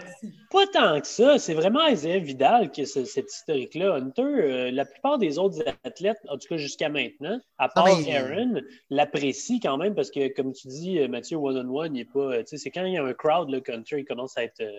Pas 0.50 0.66
tant 0.72 1.00
que 1.00 1.06
ça. 1.06 1.38
C'est 1.38 1.54
vraiment 1.54 1.84
Isaiah 1.88 2.18
Vidal 2.20 2.70
qui 2.70 2.86
ce- 2.86 3.04
cet 3.04 3.32
historique-là. 3.32 3.94
Hunter, 3.96 4.22
euh, 4.22 4.70
la 4.70 4.84
plupart 4.84 5.18
des 5.18 5.36
autres 5.38 5.64
athlètes, 5.84 6.18
en 6.28 6.38
tout 6.38 6.46
cas 6.48 6.56
jusqu'à 6.58 6.88
maintenant, 6.88 7.40
à 7.58 7.68
part 7.68 7.86
mais- 7.98 8.14
Aaron, 8.16 8.60
l'apprécient 8.90 9.58
quand 9.60 9.76
même 9.78 9.94
parce 9.96 10.10
que, 10.12 10.32
comme 10.34 10.52
tu 10.52 10.68
dis, 10.68 10.98
euh, 11.00 11.08
Mathieu, 11.08 11.38
one-on-one, 11.38 11.96
il 11.96 12.02
est 12.02 12.04
pas. 12.04 12.20
euh, 12.20 12.38
tu 12.42 12.50
sais, 12.50 12.56
c'est 12.58 12.70
quand 12.70 12.84
il 12.84 12.92
y 12.94 12.98
a 12.98 13.04
un 13.04 13.12
crowd, 13.14 13.50
là, 13.50 13.60
qu'Hunter, 13.60 13.98
il 13.98 14.04
commence 14.04 14.38
à 14.38 14.44
être. 14.44 14.60
euh, 14.60 14.70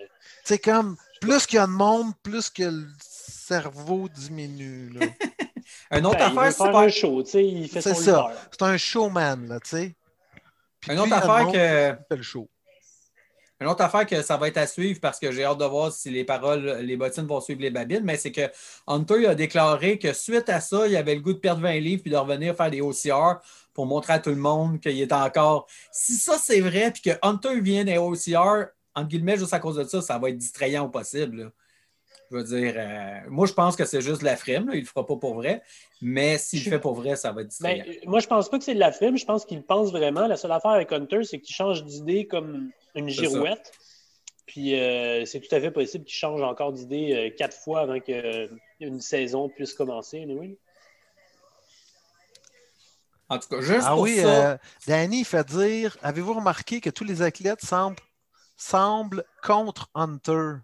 C'est 0.45 0.59
comme, 0.59 0.95
plus 1.19 1.45
qu'il 1.45 1.57
y 1.57 1.59
a 1.59 1.65
de 1.67 1.71
monde, 1.71 2.11
plus 2.23 2.49
que 2.49 2.63
le 2.63 2.85
cerveau 3.47 4.07
diminue, 4.09 4.89
là. 4.89 5.05
Une 5.91 6.05
autre 6.05 6.17
ben, 6.17 6.25
affaire 6.25 6.43
faire 6.43 6.53
super. 6.53 6.77
un 6.77 6.87
show, 6.89 7.23
tu 7.23 7.29
sais, 7.31 7.45
il 7.45 7.67
fait 7.69 7.81
C'est 7.81 7.95
ça. 7.95 8.31
C'est 8.51 8.61
un 8.63 8.77
showman, 8.77 9.47
là, 9.47 9.59
tu 9.59 9.69
sais. 9.69 9.95
Puis 10.79 10.93
Une 10.93 10.99
autre 10.99 11.13
affaire 11.13 11.51
que- 11.51 12.15
le 12.15 12.21
show. 12.21 12.49
Une 13.61 13.67
autre 13.67 13.83
affaire 13.83 14.05
que 14.05 14.21
ça 14.21 14.35
va 14.35 14.49
être 14.49 14.57
à 14.57 14.67
suivre 14.67 14.99
parce 14.99 15.17
que 15.17 15.31
j'ai 15.31 15.45
hâte 15.45 15.57
de 15.57 15.65
voir 15.65 15.91
si 15.91 16.09
les 16.09 16.25
paroles, 16.25 16.79
les 16.81 16.97
bottines 16.97 17.25
vont 17.25 17.39
suivre 17.39 17.61
les 17.61 17.69
babines, 17.69 18.03
mais 18.03 18.17
c'est 18.17 18.31
que 18.31 18.49
Hunter 18.85 19.27
a 19.27 19.35
déclaré 19.35 19.97
que 19.97 20.11
suite 20.11 20.49
à 20.49 20.59
ça, 20.59 20.87
il 20.87 20.95
avait 20.97 21.15
le 21.15 21.21
goût 21.21 21.33
de 21.33 21.39
perdre 21.39 21.61
20 21.61 21.79
livres 21.79 22.01
puis 22.01 22.11
de 22.11 22.17
revenir 22.17 22.53
faire 22.55 22.69
des 22.69 22.81
OCR 22.81 23.39
pour 23.73 23.85
montrer 23.85 24.13
à 24.13 24.19
tout 24.19 24.29
le 24.31 24.35
monde 24.35 24.81
qu'il 24.81 24.99
est 24.99 25.13
encore. 25.13 25.67
Si 25.91 26.15
ça 26.15 26.37
c'est 26.37 26.59
vrai 26.59 26.91
puis 26.91 27.01
que 27.01 27.17
Hunter 27.21 27.61
vient 27.61 27.85
des 27.85 27.97
OCR, 27.97 28.65
entre 28.93 29.07
guillemets, 29.07 29.37
juste 29.37 29.53
à 29.53 29.59
cause 29.59 29.77
de 29.77 29.85
ça, 29.85 30.01
ça 30.01 30.17
va 30.17 30.29
être 30.29 30.37
distrayant 30.37 30.85
au 30.85 30.89
possible. 30.89 31.43
là. 31.43 31.49
Je 32.35 32.39
veux 32.41 32.61
dire, 32.61 32.73
euh, 32.77 33.19
moi 33.29 33.45
je 33.45 33.53
pense 33.53 33.75
que 33.75 33.85
c'est 33.85 34.01
juste 34.01 34.19
de 34.19 34.25
la 34.25 34.35
frime, 34.35 34.67
là, 34.67 34.73
il 34.73 34.77
ne 34.77 34.81
le 34.81 34.87
fera 34.87 35.05
pas 35.05 35.15
pour 35.15 35.35
vrai, 35.35 35.61
mais 36.01 36.37
s'il 36.37 36.63
le 36.65 36.69
fait 36.69 36.79
pour 36.79 36.93
vrai, 36.95 37.15
ça 37.15 37.31
va 37.31 37.41
être 37.41 37.53
Ben, 37.61 37.75
distrayant. 37.81 37.99
moi, 38.07 38.19
je 38.19 38.27
pense 38.27 38.49
pas 38.49 38.57
que 38.57 38.63
c'est 38.63 38.73
de 38.75 38.79
la 38.79 38.91
film. 38.91 39.17
Je 39.17 39.25
pense 39.25 39.45
qu'il 39.45 39.63
pense 39.63 39.91
vraiment. 39.91 40.27
La 40.27 40.35
seule 40.35 40.51
affaire 40.51 40.71
avec 40.71 40.91
Hunter, 40.91 41.23
c'est 41.23 41.39
qu'il 41.39 41.55
change 41.55 41.83
d'idée 41.85 42.27
comme 42.27 42.71
une 42.95 43.07
girouette. 43.09 43.71
Puis 44.47 44.79
euh, 44.79 45.25
c'est 45.25 45.39
tout 45.39 45.55
à 45.55 45.59
fait 45.61 45.71
possible 45.71 46.03
qu'il 46.05 46.13
change 46.15 46.41
encore 46.41 46.71
d'idée 46.73 47.13
euh, 47.13 47.35
quatre 47.35 47.55
fois 47.57 47.81
avant 47.81 47.99
qu'une 47.99 48.99
saison 49.01 49.49
puisse 49.49 49.73
commencer. 49.73 50.21
anyway. 50.21 50.57
En 53.29 53.39
tout 53.39 53.47
cas, 53.49 53.61
juste 53.61 53.85
Ah 53.87 53.93
pour 53.93 54.01
oui, 54.01 54.17
ça. 54.17 54.51
euh, 54.51 54.57
Danny 54.87 55.23
fait 55.23 55.47
dire 55.47 55.97
Avez-vous 56.03 56.33
remarqué 56.35 56.79
que 56.81 56.89
tous 56.91 57.03
les 57.05 57.21
athlètes 57.23 57.61
semblent, 57.61 57.97
semblent 58.55 59.23
contre 59.41 59.89
Hunter? 59.95 60.57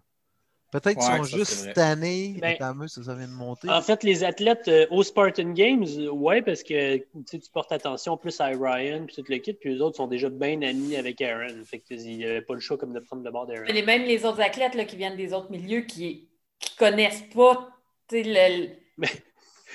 Peut-être 0.72 0.98
qu'ils 0.98 1.10
Ouais, 1.12 1.18
sont 1.18 1.24
juste 1.36 1.52
cette 1.52 1.78
année. 1.78 2.34
Ben, 2.40 2.56
mais 2.74 2.88
ça, 2.88 3.02
ça 3.02 3.14
vient 3.14 3.28
de 3.28 3.32
monter. 3.32 3.68
En 3.68 3.82
fait, 3.82 4.02
les 4.02 4.24
athlètes 4.24 4.66
euh, 4.68 4.86
au 4.90 5.02
Spartan 5.02 5.50
Games, 5.52 5.84
euh, 5.98 6.08
ouais, 6.10 6.40
parce 6.40 6.62
que 6.62 6.96
tu 6.96 7.38
portes 7.52 7.70
attention 7.72 8.16
plus 8.16 8.40
à 8.40 8.46
Ryan 8.46 9.04
puis 9.06 9.14
tout 9.16 9.24
le 9.28 9.36
kit, 9.36 9.52
puis 9.52 9.74
les 9.74 9.80
autres 9.82 9.98
sont 9.98 10.06
déjà 10.06 10.30
bien 10.30 10.60
amis 10.62 10.96
avec 10.96 11.20
Aaron. 11.20 11.62
Fait 11.66 11.78
qu'il 11.78 11.98
n'y 11.98 12.24
avait 12.24 12.40
pas 12.40 12.54
le 12.54 12.60
choix 12.60 12.78
comme 12.78 12.94
de 12.94 13.00
prendre 13.00 13.22
le 13.22 13.30
bord 13.30 13.46
d'Aaron. 13.46 13.64
Mais 13.66 13.74
les- 13.74 13.82
même 13.82 14.02
les 14.04 14.24
autres 14.24 14.40
athlètes 14.40 14.74
là, 14.74 14.84
qui 14.86 14.96
viennent 14.96 15.16
des 15.16 15.34
autres 15.34 15.50
milieux 15.50 15.82
qui 15.82 16.28
ne 16.62 16.78
connaissent 16.78 17.24
pas 17.34 17.68
le, 18.10 18.68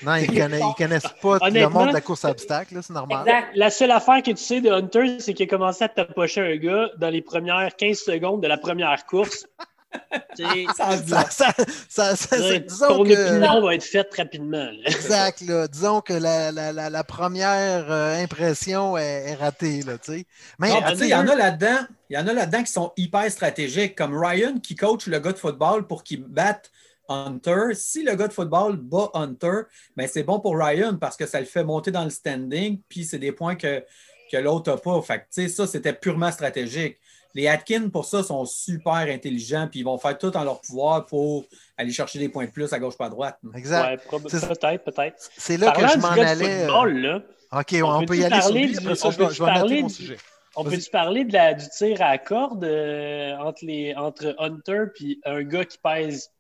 non, 0.04 0.16
ils 0.16 0.28
connaissent, 0.28 0.62
ils 0.62 0.84
connaissent 0.84 1.08
pas 1.22 1.40
le 1.50 1.70
monde 1.70 1.90
de 1.90 1.94
la 1.94 2.02
course 2.02 2.26
à 2.26 2.30
obstacles, 2.32 2.76
là, 2.76 2.82
c'est 2.82 2.94
normal. 2.94 3.22
Exact. 3.28 3.48
La 3.56 3.70
seule 3.70 3.92
affaire 3.92 4.22
que 4.24 4.32
tu 4.32 4.38
sais 4.38 4.62
de 4.62 4.70
Hunter, 4.72 5.20
c'est 5.20 5.34
qu'il 5.34 5.46
a 5.46 5.48
commencé 5.50 5.84
à 5.84 5.90
tapocher 5.90 6.42
un 6.42 6.56
gars 6.58 6.90
dans 7.00 7.10
les 7.10 7.22
premières 7.22 7.76
15 7.76 7.98
secondes 8.00 8.42
de 8.42 8.48
la 8.48 8.58
première 8.58 9.06
course. 9.06 9.48
Ça 11.90 12.14
disons 12.60 12.88
ton 12.88 13.04
que, 13.04 13.14
opinion 13.14 13.62
va 13.62 13.76
être 13.76 13.84
faite 13.84 14.14
rapidement. 14.16 14.66
là. 14.66 14.82
exact, 14.86 15.42
là, 15.42 15.68
disons 15.68 16.02
que 16.02 16.14
la, 16.14 16.52
la, 16.52 16.72
la, 16.72 16.90
la 16.90 17.04
première 17.04 17.92
euh, 17.92 18.22
impression 18.22 18.98
est, 18.98 19.30
est 19.30 19.36
ratée. 19.36 19.82
Là, 19.84 19.98
tu 19.98 20.12
sais. 20.14 20.26
Mais 20.60 20.70
Non, 20.70 20.96
sais, 20.96 21.06
il 21.06 21.10
y 21.10 21.16
en 21.16 21.28
a 21.28 21.36
là-dedans, 21.36 21.88
il 22.10 22.16
y 22.16 22.20
en 22.20 22.28
a 22.28 22.34
là-dedans 22.34 22.64
qui 22.64 22.72
sont 22.72 22.92
hyper 22.98 23.30
stratégiques, 23.32 23.96
comme 23.96 24.18
Ryan 24.18 24.60
qui 24.60 24.76
coach 24.76 25.08
le 25.08 25.20
gars 25.20 25.32
de 25.32 25.38
football 25.38 25.88
pour 25.88 26.04
qu'il 26.04 26.24
batte 26.24 26.72
Hunter. 27.10 27.74
Si 27.74 28.04
le 28.04 28.16
gars 28.16 28.28
de 28.28 28.34
football 28.34 28.78
bat 28.78 29.10
Hunter, 29.14 29.62
ben 29.96 30.08
c'est 30.08 30.24
bon 30.24 30.40
pour 30.40 30.58
Ryan 30.58 30.98
parce 30.98 31.16
que 31.18 31.26
ça 31.26 31.40
le 31.40 31.46
fait 31.46 31.64
monter 31.64 31.92
dans 31.92 32.04
le 32.04 32.10
standing, 32.10 32.82
puis 32.90 33.06
c'est 33.06 33.20
des 33.20 33.32
points 33.32 33.56
que, 33.56 33.84
que 34.32 34.38
l'autre 34.38 34.72
n'a 34.72 34.78
pas. 34.78 35.02
Fait 35.02 35.20
que, 35.20 35.24
tu 35.34 35.44
sais, 35.44 35.48
ça, 35.48 35.68
c'était 35.68 35.94
purement 35.94 36.32
stratégique. 36.32 36.98
Les 37.38 37.48
Atkins, 37.48 37.90
pour 37.90 38.04
ça, 38.06 38.24
sont 38.24 38.46
super 38.46 38.94
intelligents, 38.94 39.68
puis 39.70 39.82
ils 39.82 39.84
vont 39.84 39.98
faire 40.00 40.18
tout 40.18 40.36
en 40.36 40.44
leur 40.44 40.60
pouvoir 40.60 41.06
pour 41.06 41.46
aller 41.78 41.92
chercher 41.92 42.18
des 42.18 42.30
points 42.30 42.46
de 42.46 42.52
plus 42.52 42.74
à 42.74 42.80
gauche 42.80 42.98
pas 42.98 43.06
à 43.06 43.10
droite. 43.10 43.38
exact. 43.56 44.12
Ouais, 44.12 44.20
peut-être, 44.20 44.84
peut-être. 44.84 45.30
C'est 45.38 45.58
là 45.58 45.72
que 45.72 45.88
je 45.88 45.98
m'en 46.00 46.08
allais. 46.10 46.46
euh, 46.64 46.66
football, 46.66 46.98
là, 47.00 47.22
OK, 47.54 47.76
on, 47.82 47.86
On 48.02 48.06
peut 48.06 48.18
y 48.18 48.24
aller 48.26 48.36
sur 48.42 48.44
parler 48.46 48.62
lui. 48.66 48.72
du- 48.72 48.78
Après 48.80 48.96
ça, 48.96 49.08
on 49.08 49.12
je 49.12 49.18
vais, 49.20 49.30
je 49.30 49.38
parler 49.44 49.82
mon 49.84 49.88
du- 49.88 49.94
sujet. 49.94 50.18
On 50.56 50.64
peut-tu 50.64 50.90
parler 50.90 51.24
de 51.26 51.34
la, 51.34 51.54
du 51.54 51.66
tir 51.70 52.02
à 52.02 52.10
la 52.10 52.18
corde 52.18 52.64
euh, 52.64 53.38
entre, 53.38 53.64
les, 53.64 53.94
entre 53.96 54.36
Hunter 54.40 54.86
et 55.02 55.20
un 55.26 55.44
gars 55.44 55.64
qui 55.66 55.78
pèse 55.78 56.32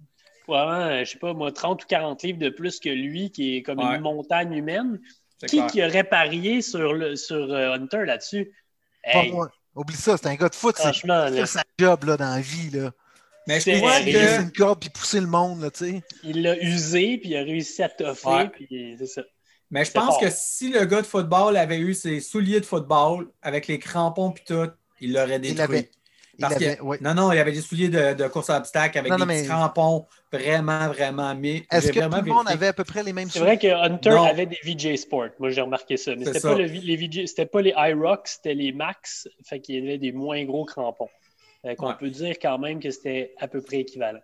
probablement, 0.45 1.03
je 1.03 1.11
sais 1.11 1.19
pas, 1.19 1.33
moi, 1.33 1.51
30 1.51 1.83
ou 1.83 1.87
40 1.87 2.23
livres 2.23 2.39
de 2.39 2.49
plus 2.49 2.79
que 2.79 2.89
lui, 2.89 3.29
qui 3.29 3.57
est 3.57 3.61
comme 3.61 3.77
Ouais. 3.79 3.95
une 3.97 4.01
montagne 4.01 4.51
humaine? 4.53 4.99
Qui, 5.47 5.63
qui 5.67 5.83
aurait 5.85 6.03
parié 6.03 6.63
sur, 6.63 6.93
le, 6.93 7.15
sur 7.15 7.53
euh, 7.53 7.73
Hunter 7.73 8.05
là-dessus? 8.05 8.51
Pas 9.03 9.19
Hey, 9.19 9.31
moi. 9.31 9.51
Oublie 9.77 9.95
ça, 9.95 10.17
c'est 10.17 10.27
un 10.27 10.35
gars 10.35 10.49
de 10.49 10.55
foot, 10.55 10.75
c'est 10.77 10.83
franchement, 10.83 11.29
là, 11.29 11.45
ça 11.45 11.59
sa 11.59 11.63
job 11.79 12.03
là, 12.05 12.17
dans 12.17 12.31
la 12.35 12.41
vie. 12.41 12.69
Là. 12.71 12.91
Mais 13.47 13.59
je 13.59 13.65
C'est 13.65 13.77
crois 13.77 13.99
que. 14.01 14.41
une 14.41 14.51
corde 14.51 14.79
puis 14.79 14.89
pousser 14.89 15.19
le 15.21 15.27
monde, 15.27 15.61
là, 15.61 15.71
tu 15.71 15.85
sais. 15.85 16.01
il 16.23 16.41
l'a 16.41 16.57
usé, 16.61 17.17
puis 17.17 17.29
il 17.29 17.37
a 17.37 17.43
réussi 17.43 17.81
à 17.83 17.89
toffer, 17.89 18.27
Ouais. 18.27 18.49
puis 18.49 18.95
c'est 18.99 19.05
ça. 19.05 19.21
Mais 19.69 19.81
je 19.85 19.91
C'est 19.91 19.93
pense 19.99 20.09
fort. 20.15 20.19
que 20.21 20.27
si 20.29 20.69
le 20.69 20.85
gars 20.85 21.01
de 21.01 21.07
football 21.07 21.55
avait 21.57 21.77
eu 21.79 21.93
ses 21.93 22.19
souliers 22.21 22.59
de 22.61 22.65
football 22.65 23.29
avec 23.41 23.67
les 23.67 23.79
crampons 23.79 24.31
puis 24.31 24.43
tout, 24.47 24.69
il 25.01 25.13
l'aurait 25.13 25.39
détruit. 25.39 25.89
Il 26.37 26.41
Parce 26.41 26.55
avait 26.57 26.75
que- 26.77 26.83
ouais. 26.83 26.97
Non, 27.01 27.15
non, 27.15 27.31
il 27.31 27.37
y 27.37 27.39
avait 27.39 27.51
des 27.51 27.61
souliers 27.61 27.89
de, 27.89 28.13
de 28.13 28.27
course 28.27 28.49
à 28.51 28.57
obstacles 28.57 28.99
avec 28.99 29.09
Non, 29.11 29.17
des 29.17 29.21
non, 29.25 29.27
petits 29.27 29.41
mais- 29.41 29.47
crampons 29.47 30.05
vraiment, 30.31 30.87
vraiment 30.87 31.33
mis. 31.33 31.65
Est-ce 31.71 31.87
que 31.87 31.93
tout 31.93 31.99
vraiment 32.09 32.17
le 32.17 32.31
monde 32.31 32.47
avait 32.49 32.67
à 32.67 32.73
peu 32.73 32.83
près 32.83 33.01
les 33.01 33.11
mêmes 33.11 33.29
C'est 33.29 33.39
vrai 33.39 33.57
que 33.57 33.67
Hunter 33.67 34.09
Non. 34.11 34.23
avait 34.23 34.45
des 34.45 34.59
VJ 34.63 34.95
Sport. 34.97 35.29
Moi, 35.39 35.49
j'ai 35.49 35.61
remarqué 35.61 35.97
ça. 35.97 36.15
Mais 36.15 36.25
c'était 36.25 36.41
pas, 36.41 36.53
le, 36.55 36.65
les 36.65 36.95
VJ, 36.95 37.25
c'était 37.25 37.47
pas 37.47 37.61
les 37.61 37.73
iRock, 37.75 38.27
c'était 38.27 38.53
les 38.53 38.71
Max. 38.71 39.27
Fait 39.45 39.59
qu'il 39.59 39.75
y 39.83 39.87
avait 39.87 39.97
des 39.97 40.11
moins 40.11 40.43
gros 40.45 40.65
crampons. 40.65 41.09
Fait 41.63 41.75
qu'on 41.75 41.87
Ouais. 41.87 41.95
peut 41.99 42.09
dire 42.11 42.35
quand 42.39 42.59
même 42.59 42.79
que 42.79 42.91
c'était 42.91 43.33
à 43.39 43.47
peu 43.47 43.61
près 43.61 43.77
équivalent. 43.77 44.19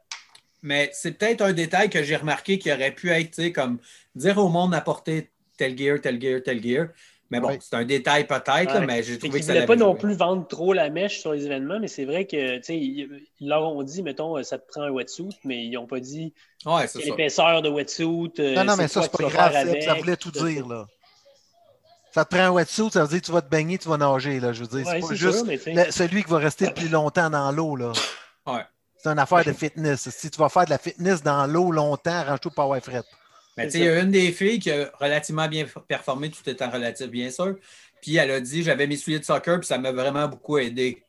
Mais 0.61 0.91
c'est 0.93 1.13
peut-être 1.17 1.41
un 1.41 1.51
détail 1.53 1.89
que 1.89 2.03
j'ai 2.03 2.15
remarqué 2.15 2.57
qui 2.59 2.71
aurait 2.71 2.91
pu 2.91 3.09
être, 3.09 3.31
tu 3.31 3.41
sais, 3.41 3.51
comme 3.51 3.79
dire 4.15 4.37
au 4.37 4.49
monde 4.49 4.71
d'apporter 4.71 5.29
tel 5.57 5.77
gear, 5.77 5.99
tel 5.99 6.21
gear, 6.21 6.41
tel 6.45 6.61
gear. 6.63 6.87
Mais 7.33 7.47
bon, 7.47 7.57
c'est 7.59 7.75
un 7.75 7.83
détail 7.85 8.25
peut-être, 8.27 8.73
Ouais. 8.79 8.85
mais 8.85 9.03
j'ai 9.03 9.17
trouvé 9.17 9.31
qu'ils 9.31 9.39
que 9.41 9.45
ça 9.45 9.53
voulaient 9.53 9.65
pas 9.65 9.73
l'avait 9.75 9.85
non 9.85 9.95
plus 9.95 10.13
vendre 10.15 10.47
trop 10.47 10.71
la 10.73 10.89
mèche 10.89 11.19
sur 11.19 11.33
les 11.33 11.45
événements, 11.45 11.79
mais 11.79 11.87
c'est 11.87 12.05
vrai 12.05 12.25
que, 12.25 12.57
tu 12.57 12.63
sais, 12.63 12.77
ils, 12.77 13.09
ils 13.39 13.49
leur 13.49 13.63
ont 13.63 13.83
dit, 13.83 14.03
mettons, 14.03 14.41
ça 14.43 14.57
te 14.57 14.67
prend 14.71 14.81
un 14.83 14.89
wetsuit, 14.91 15.29
mais 15.43 15.63
ils 15.65 15.71
n'ont 15.71 15.87
pas 15.87 15.99
dit 15.99 16.33
Ouais, 16.65 16.87
c'est 16.87 16.99
quelle 16.99 17.07
ça. 17.09 17.13
épaisseur 17.13 17.61
de 17.61 17.69
wetsuit. 17.69 18.31
euh, 18.39 18.55
Non, 18.55 18.63
non, 18.63 18.75
mais 18.77 18.87
ça, 18.87 19.01
c'est 19.01 19.11
pas 19.11 19.27
grave. 19.29 19.81
Ça 19.81 19.93
voulait 19.95 20.17
tout 20.17 20.31
dire, 20.31 20.67
là. 20.67 20.85
Ça 22.11 22.25
te 22.25 22.35
prend 22.35 22.43
un 22.45 22.51
wetsuit, 22.51 22.91
ça 22.91 23.01
veut 23.01 23.07
dire 23.07 23.21
que 23.21 23.25
tu 23.25 23.31
vas 23.31 23.41
te 23.41 23.49
baigner, 23.49 23.77
tu 23.79 23.89
vas 23.89 23.97
nager, 23.97 24.39
là. 24.39 24.53
Je 24.53 24.61
veux 24.61 24.67
dire, 24.67 24.85
Ouais, 24.85 24.93
c'est 24.93 24.99
pas 24.99 25.07
c'est 25.07 25.15
juste 25.15 25.37
sûr, 25.37 25.45
mais 25.47 25.57
tu 25.57 25.63
sais, 25.63 25.73
le- 25.85 25.91
celui 25.91 26.23
qui 26.23 26.29
va 26.29 26.37
rester 26.37 26.67
le 26.67 26.73
plus 26.73 26.89
longtemps 26.89 27.29
dans 27.29 27.51
l'eau, 27.51 27.75
là. 27.75 27.91
Ouais. 28.45 28.61
C'est 28.97 29.09
une 29.09 29.19
affaire 29.19 29.43
de 29.43 29.51
fitness. 29.51 30.09
Si 30.11 30.29
tu 30.29 30.37
vas 30.39 30.47
faire 30.47 30.65
de 30.65 30.69
la 30.69 30.77
fitness 30.77 31.23
dans 31.23 31.45
l'eau 31.47 31.71
longtemps, 31.71 32.11
arrange-toi 32.11 32.51
pour 32.53 32.63
avoir 32.65 32.79
fret. 32.81 33.01
Mais 33.57 33.65
tu 33.67 33.73
sais, 33.73 33.79
il 33.79 33.85
y 33.85 33.87
a 33.87 33.99
une 34.01 34.11
des 34.11 34.31
filles 34.31 34.59
qui 34.59 34.71
a 34.71 34.91
relativement 34.99 35.47
bien 35.47 35.65
performé, 35.87 36.29
tout 36.31 36.47
étant 36.49 36.69
relatif, 36.71 37.07
bien 37.07 37.29
sûr. 37.29 37.55
Puis 38.01 38.15
elle 38.17 38.31
a 38.31 38.39
dit 38.41 38.63
j'avais 38.63 38.87
mes 38.87 38.97
souliers 38.97 39.19
de 39.19 39.25
soccer, 39.25 39.59
puis 39.59 39.67
ça 39.67 39.77
m'a 39.77 39.91
vraiment 39.91 40.27
beaucoup 40.27 40.57
aidé. 40.57 41.03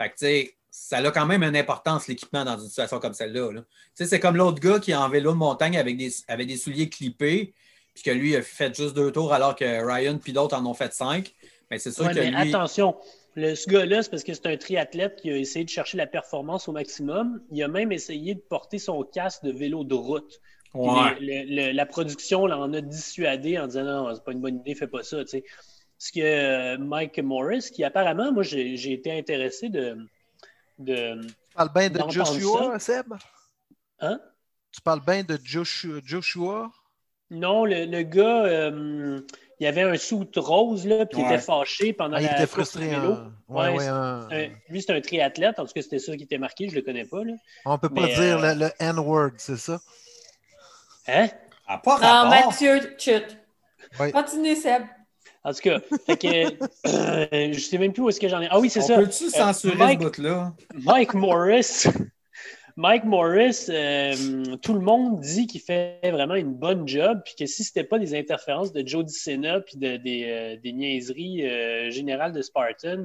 Fait 0.00 0.08
que 0.10 0.14
tu 0.14 0.18
sais, 0.26 0.54
ça 0.70 0.98
a 0.98 1.10
quand 1.10 1.26
même 1.26 1.42
une 1.42 1.56
importance, 1.56 2.06
l'équipement, 2.08 2.44
dans 2.44 2.58
une 2.58 2.68
situation 2.68 3.00
comme 3.00 3.14
celle-là. 3.14 3.52
là. 3.52 3.60
Tu 3.62 3.66
sais, 3.94 4.06
c'est 4.06 4.20
comme 4.20 4.36
l'autre 4.36 4.60
gars 4.60 4.78
qui 4.78 4.92
est 4.92 4.94
en 4.94 5.08
vélo 5.08 5.32
de 5.32 5.36
montagne 5.36 5.76
avec 5.76 5.96
des, 5.96 6.10
avec 6.28 6.46
des 6.48 6.56
souliers 6.56 6.88
clippés, 6.88 7.54
puis 7.94 8.02
que 8.04 8.10
lui 8.10 8.36
a 8.36 8.42
fait 8.42 8.74
juste 8.74 8.94
deux 8.94 9.10
tours 9.12 9.32
alors 9.34 9.56
que 9.56 9.64
Ryan 9.84 10.18
puis 10.18 10.32
d'autres 10.32 10.56
en 10.56 10.64
ont 10.66 10.74
fait 10.74 10.92
cinq. 10.94 11.34
Mais 11.70 11.78
c'est 11.78 11.92
sûr 11.92 12.06
Ouais, 12.06 12.14
que 12.14 12.20
mais 12.20 12.30
lui. 12.30 12.54
attention, 12.54 12.96
le, 13.34 13.54
ce 13.54 13.68
gars-là, 13.68 14.02
c'est 14.02 14.10
parce 14.10 14.24
que 14.24 14.34
c'est 14.34 14.46
un 14.46 14.56
triathlète 14.56 15.16
qui 15.20 15.30
a 15.30 15.36
essayé 15.36 15.64
de 15.64 15.70
chercher 15.70 15.96
la 15.98 16.06
performance 16.06 16.68
au 16.68 16.72
maximum. 16.72 17.40
Il 17.50 17.62
a 17.62 17.68
même 17.68 17.92
essayé 17.92 18.34
de 18.34 18.40
porter 18.40 18.78
son 18.78 19.02
casque 19.04 19.44
de 19.44 19.52
vélo 19.52 19.84
de 19.84 19.94
route. 19.94 20.40
Ouais. 20.74 21.16
le- 21.20 21.44
le- 21.68 21.72
la 21.72 21.86
production 21.86 22.46
là, 22.46 22.58
en 22.58 22.72
a 22.72 22.80
dissuadé 22.80 23.58
en 23.58 23.66
disant 23.66 23.84
non, 23.84 24.14
c'est 24.14 24.24
pas 24.24 24.32
une 24.32 24.40
bonne 24.40 24.56
idée, 24.60 24.74
fais 24.74 24.86
pas 24.86 25.02
ça. 25.02 25.24
tu 25.24 25.30
sais. 25.30 25.44
Ce 25.98 26.12
que 26.12 26.20
euh, 26.20 26.78
Mike 26.78 27.18
Morris, 27.18 27.70
qui 27.72 27.84
apparemment, 27.84 28.32
moi, 28.32 28.42
j'ai 28.42 28.76
j'ai 28.76 28.92
été 28.92 29.16
intéressé 29.18 29.68
de. 29.68 29.96
de 30.78 31.20
Tu 31.20 31.54
parles 31.54 31.72
bien 31.74 31.90
de 31.90 32.10
Joshua, 32.10 32.78
Seb? 32.78 33.12
hein? 34.00 34.20
Tu 34.72 34.80
parles 34.80 35.04
bien 35.04 35.22
de 35.24 35.38
Joshua? 35.42 36.00
Joshua? 36.04 36.70
Non, 37.30 37.64
le, 37.64 37.84
le 37.86 38.02
gars, 38.02 38.44
euh, 38.44 39.20
il 39.60 39.66
avait 39.66 39.82
un 39.82 39.96
soute 39.96 40.34
rose, 40.36 40.86
là, 40.86 41.06
puis 41.06 41.20
il 41.20 41.24
était 41.26 41.38
fâché 41.38 41.92
pendant 41.92 42.16
Ah, 42.16 42.20
il 42.20 42.24
la 42.24 42.32
était 42.34 42.46
frustré. 42.46 42.88
vélo. 42.88 43.12
hein. 43.12 43.32
Ouais, 43.48 43.68
Ouais, 43.68 43.70
ouais, 43.76 43.78
c'est 43.84 43.88
un- 43.90 44.30
Un- 44.30 44.48
lui, 44.68 44.82
c'est 44.82 44.92
un 44.92 45.00
triathlète, 45.00 45.58
en 45.58 45.66
tout 45.66 45.72
cas, 45.72 45.82
c'était 45.82 45.98
ça 46.00 46.16
qui 46.16 46.24
était 46.24 46.38
marqué, 46.38 46.68
je 46.68 46.74
le 46.74 46.82
connais 46.82 47.04
pas. 47.04 47.22
Là. 47.24 47.34
On 47.64 47.78
peut 47.78 47.88
pas 47.88 48.02
mais, 48.02 48.14
dire 48.14 48.38
euh, 48.38 48.54
le, 48.54 48.60
le 48.66 48.70
N-word, 48.80 49.32
c'est 49.38 49.56
ça? 49.56 49.80
Hein? 51.12 51.28
Ah, 51.66 51.78
pas 51.78 51.98
Non, 51.98 52.06
rapport. 52.30 52.46
Mathieu, 52.50 52.80
chut. 52.98 53.24
Ouais. 53.98 54.12
Continue, 54.12 54.54
Seb. 54.56 54.82
En 55.42 55.52
tout 55.54 55.60
cas, 55.62 55.80
fait 56.06 56.16
que, 56.18 56.52
euh, 56.88 57.52
je 57.52 57.58
sais 57.60 57.78
même 57.78 57.92
plus 57.94 58.02
où 58.02 58.08
est-ce 58.10 58.20
que 58.20 58.28
j'en 58.28 58.40
ai. 58.42 58.48
Ah 58.50 58.60
oui, 58.60 58.68
c'est 58.68 58.82
ça. 58.82 58.96
peut-tu 58.96 59.24
Euh, 59.24 59.28
censurer 59.30 59.76
Mike- 59.76 60.00
ce 60.02 60.06
bout-là? 60.06 60.52
Mike 60.74 61.14
Morris. 61.14 61.84
Mike 62.76 63.04
Morris, 63.04 63.66
euh, 63.68 64.14
tout 64.62 64.74
le 64.74 64.80
monde 64.80 65.20
dit 65.20 65.46
qu'il 65.46 65.60
fait 65.60 65.98
vraiment 66.04 66.34
une 66.36 66.54
bonne 66.54 66.86
job, 66.86 67.20
puis 67.24 67.34
que 67.38 67.46
si 67.46 67.64
c'était 67.64 67.84
pas 67.84 67.98
des 67.98 68.14
interférences 68.14 68.72
de 68.72 68.86
Joe 68.86 69.04
DiCenna 69.04 69.60
puis 69.60 69.76
de- 69.76 69.96
des, 69.96 70.24
euh, 70.28 70.56
des 70.62 70.72
niaiseries 70.72 71.46
euh, 71.46 71.90
générales 71.90 72.32
de 72.32 72.40
Spartan, 72.42 73.04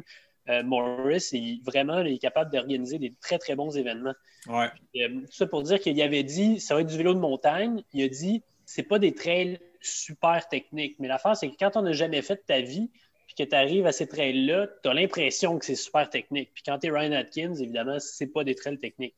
euh, 0.50 0.64
Morris 0.64 1.30
est 1.34 1.64
vraiment 1.64 2.02
il 2.02 2.14
est 2.14 2.20
capable 2.20 2.52
d'organiser 2.52 3.00
des 3.00 3.14
très 3.22 3.38
très 3.38 3.56
bons 3.56 3.76
événements. 3.76 4.14
Ouais. 4.48 4.70
Euh, 4.98 5.22
tout 5.22 5.32
ça 5.32 5.48
pour 5.48 5.64
dire 5.64 5.80
qu'il 5.80 6.00
avait 6.02 6.24
dit 6.24 6.60
ça 6.60 6.76
va 6.76 6.82
être 6.82 6.88
du 6.88 6.98
vélo 6.98 7.14
de 7.14 7.20
montagne. 7.20 7.84
Il 7.94 8.04
a 8.04 8.08
dit 8.08 8.44
c'est 8.66 8.84
pas 8.84 9.00
des 9.00 9.14
trails 9.14 9.60
super 9.82 10.48
techniques, 10.48 10.98
mais 11.00 11.08
l'affaire 11.08 11.36
c'est 11.36 11.50
que 11.50 11.56
quand 11.58 11.78
on 11.78 11.82
n'a 11.82 11.94
jamais 11.94 12.22
fait 12.22 12.36
de 12.36 12.44
ta 12.46 12.62
vie, 12.62 12.90
puis 13.28 13.36
que 13.36 13.44
tu 13.50 13.56
arrives 13.56 13.86
à 13.88 13.92
ces 13.92 14.08
trails-là, 14.08 14.68
tu 14.84 14.90
as 14.90 14.94
l'impression 14.94 15.58
que 15.58 15.66
c'est 15.66 15.76
super 15.76 16.10
technique. 16.10 16.52
Puis 16.54 16.64
quand 16.64 16.78
tu 16.80 16.88
es 16.88 16.92
Ryan 16.92 17.14
Atkins, 17.14 17.56
évidemment, 17.56 18.00
c'est 18.00 18.28
pas 18.28 18.44
des 18.44 18.56
trails 18.56 18.80
techniques. 18.80 19.16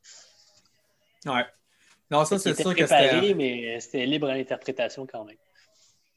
Ouais. 1.25 1.45
Non, 2.09 2.23
ça, 2.23 2.39
c'est 2.39 2.55
sûr 2.59 2.73
que 2.73 2.85
c'était. 2.85 3.33
mais 3.33 3.79
c'était 3.81 4.05
libre 4.05 4.29
à 4.29 4.35
l'interprétation 4.35 5.05
quand 5.05 5.25
même. 5.25 5.35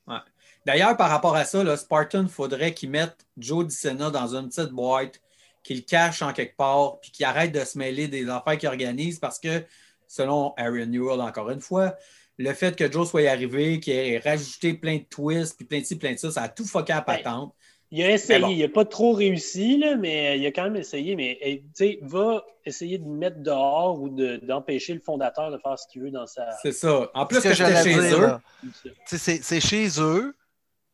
Ouais. 0.07 0.18
D'ailleurs, 0.66 0.96
par 0.96 1.11
rapport 1.11 1.35
à 1.37 1.44
ça, 1.44 1.64
là, 1.64 1.77
Spartan, 1.77 2.23
il 2.23 2.29
faudrait 2.29 2.75
qu'il 2.75 2.90
mette 2.90 3.16
Joe 3.38 3.66
DiSena 3.66 4.11
dans 4.11 4.35
une 4.35 4.49
petite 4.49 4.70
boîte, 4.70 5.20
qu'il 5.62 5.77
le 5.77 5.83
cache 5.83 6.23
en 6.23 6.33
quelque 6.33 6.57
part, 6.57 7.01
puis 7.01 7.11
qu'il 7.11 7.25
arrête 7.27 7.53
de 7.53 7.64
se 7.64 7.79
mêler 7.79 8.09
des 8.09 8.29
affaires 8.29 8.59
qu'il 8.59 8.68
organise 8.68 9.18
parce 9.18 9.38
que, 9.38 9.64
selon 10.07 10.53
Aaron 10.57 10.87
Newell, 10.87 11.20
encore 11.20 11.51
une 11.51 11.61
fois, 11.61 11.94
le 12.38 12.53
fait 12.55 12.77
que 12.77 12.90
Joe 12.90 13.09
soit 13.09 13.29
arrivé, 13.29 13.81
qu'il 13.81 13.94
ait 13.94 14.18
rajouté 14.18 14.75
plein 14.75 14.96
de 14.96 15.05
twists, 15.05 15.57
puis 15.57 15.66
plein 15.66 15.81
de 15.81 15.85
ci, 15.85 15.96
plein 15.96 16.14
de 16.14 16.18
ça, 16.18 16.31
ça 16.31 16.42
a 16.42 16.49
tout 16.49 16.64
fucké 16.64 16.92
à 16.92 17.03
patente. 17.03 17.55
Il 17.92 18.03
a 18.03 18.12
essayé, 18.12 18.46
il 18.55 18.61
n'a 18.61 18.68
pas 18.68 18.85
trop 18.85 19.12
réussi, 19.12 19.77
là, 19.77 19.96
mais 19.96 20.38
il 20.38 20.46
a 20.46 20.53
quand 20.53 20.62
même 20.62 20.77
essayé. 20.77 21.16
Mais 21.16 21.38
tu 21.42 21.62
sais, 21.75 21.99
va 22.03 22.44
essayer 22.64 22.99
de 22.99 23.05
mettre 23.05 23.42
dehors 23.42 24.01
ou 24.01 24.09
d'empêcher 24.09 24.94
le 24.94 25.01
fondateur 25.01 25.51
de 25.51 25.59
faire 25.59 25.77
ce 25.77 25.88
qu'il 25.88 26.03
veut 26.03 26.11
dans 26.11 26.27
sa. 26.27 26.53
C'est 26.62 26.73
ça. 26.73 27.11
En 27.14 27.27
plus, 27.27 27.40
que, 27.40 27.49
que 27.49 27.55
chez 27.55 28.14
eux. 28.14 28.31
C'est 29.07 29.61
chez 29.61 30.01
eux. 30.01 30.35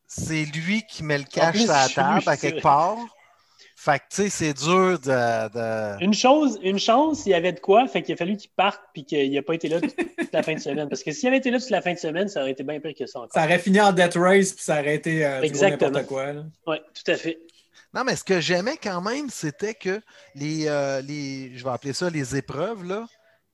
C'est 0.07 0.45
lui 0.45 0.83
qui 0.83 1.03
met 1.03 1.17
le 1.17 1.25
cash 1.25 1.57
sur 1.57 1.67
la 1.67 1.89
table 1.89 2.23
à 2.25 2.37
quelque 2.37 2.61
part. 2.61 2.97
Fait 3.79 3.99
que, 3.99 4.05
tu 4.09 4.15
sais, 4.23 4.29
c'est 4.29 4.53
dur 4.53 4.99
de, 4.99 6.03
Une 6.03 6.13
chose, 6.13 6.59
une 6.63 6.79
chance, 6.79 7.27
il 7.27 7.29
y 7.29 7.33
avait 7.35 7.53
de 7.53 7.59
quoi, 7.59 7.87
fait 7.87 8.01
qu'il 8.01 8.15
a 8.15 8.17
fallu 8.17 8.35
qu'il 8.35 8.49
parte 8.49 8.81
puis 8.91 9.05
qu'il 9.05 9.31
n'a 9.31 9.41
pas 9.43 9.53
été 9.53 9.69
là 9.69 9.79
toute, 9.79 9.95
la 10.33 10.41
fin 10.41 10.55
de 10.55 10.59
semaine. 10.59 10.89
Parce 10.89 11.03
que 11.03 11.11
s'il 11.11 11.27
avait 11.27 11.37
été 11.37 11.51
là 11.51 11.59
toute 11.59 11.69
la 11.69 11.81
fin 11.81 11.93
de 11.93 11.99
semaine, 11.99 12.27
ça 12.27 12.41
aurait 12.41 12.51
été 12.51 12.63
bien 12.63 12.79
pire 12.79 12.93
que 12.97 13.05
ça 13.05 13.19
encore. 13.19 13.31
Ça 13.33 13.45
aurait 13.45 13.59
fini 13.59 13.79
en 13.79 13.93
death 13.93 14.15
race 14.15 14.53
puis 14.53 14.63
ça 14.63 14.79
aurait 14.79 14.95
été 14.95 15.23
euh, 15.23 15.41
n'importe 15.41 16.07
quoi. 16.07 16.33
Oui, 16.65 16.77
tout 16.93 17.11
à 17.11 17.15
fait. 17.15 17.37
Non, 17.93 18.03
mais 18.03 18.15
ce 18.15 18.23
que 18.23 18.41
j'aimais 18.41 18.77
quand 18.81 18.99
même, 19.01 19.29
c'était 19.29 19.75
que 19.75 20.01
les, 20.33 20.67
euh, 20.67 21.01
les, 21.01 21.55
je 21.55 21.63
vais 21.63 21.71
appeler 21.71 21.93
ça 21.93 22.09
les 22.09 22.35
épreuves, 22.35 22.83
là, 22.83 23.05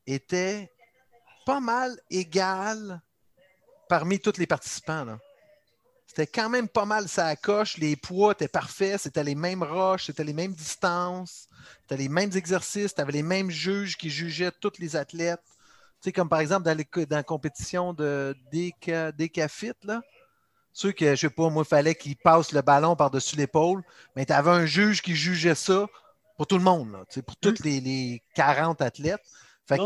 étaient 0.08 0.72
pas 1.46 1.60
mal 1.60 1.96
égales 2.10 3.02
parmi 3.90 4.20
tous 4.20 4.38
les 4.38 4.48
participants. 4.48 5.04
Là. 5.04 5.20
C'était 6.16 6.28
quand 6.28 6.48
même 6.48 6.68
pas 6.68 6.86
mal 6.86 7.08
ça 7.08 7.36
coche. 7.36 7.78
Les 7.78 7.96
poids 7.96 8.34
étaient 8.34 8.48
parfaits. 8.48 9.02
C'était 9.02 9.24
les 9.24 9.34
mêmes 9.34 9.64
roches, 9.64 10.06
c'était 10.06 10.24
les 10.24 10.34
mêmes 10.34 10.54
distances, 10.54 11.48
c'était 11.82 11.98
les 12.04 12.10
mêmes 12.10 12.30
exercices. 12.36 12.94
Tu 12.94 13.02
avais 13.02 13.14
les 13.14 13.24
mêmes 13.24 13.50
juges 13.50 13.98
qui 13.98 14.12
jugeaient 14.12 14.52
tous 14.62 14.74
les 14.78 14.96
athlètes. 14.96 15.42
Tu 15.44 16.10
sais, 16.10 16.12
comme 16.12 16.30
par 16.30 16.40
exemple 16.40 16.66
dans, 16.66 16.78
la 17.10 17.24
compétition 17.24 17.94
de 17.94 18.36
décafit, 18.52 19.72
là. 19.84 20.02
Ceux 20.72 20.92
que, 20.92 21.16
je 21.16 21.22
sais 21.22 21.30
pas, 21.30 21.50
moi, 21.50 21.64
il 21.66 21.70
fallait 21.70 21.96
qu'ils 21.96 22.16
passent 22.16 22.52
le 22.52 22.62
ballon 22.62 22.96
par-dessus 22.96 23.36
l'épaule, 23.36 23.84
mais 24.16 24.26
tu 24.26 24.34
avais 24.34 24.50
un 24.50 24.66
juge 24.66 25.04
qui 25.04 25.16
jugeait 25.16 25.56
ça 25.56 25.88
pour 26.36 26.48
tout 26.48 26.58
le 26.58 26.64
monde, 26.64 26.92
là, 26.92 27.04
pour 27.22 27.36
tous 27.38 27.64
les, 27.64 27.80
les, 27.80 28.24
40 28.36 28.82
athlètes. 28.82 29.22
Fait 29.68 29.78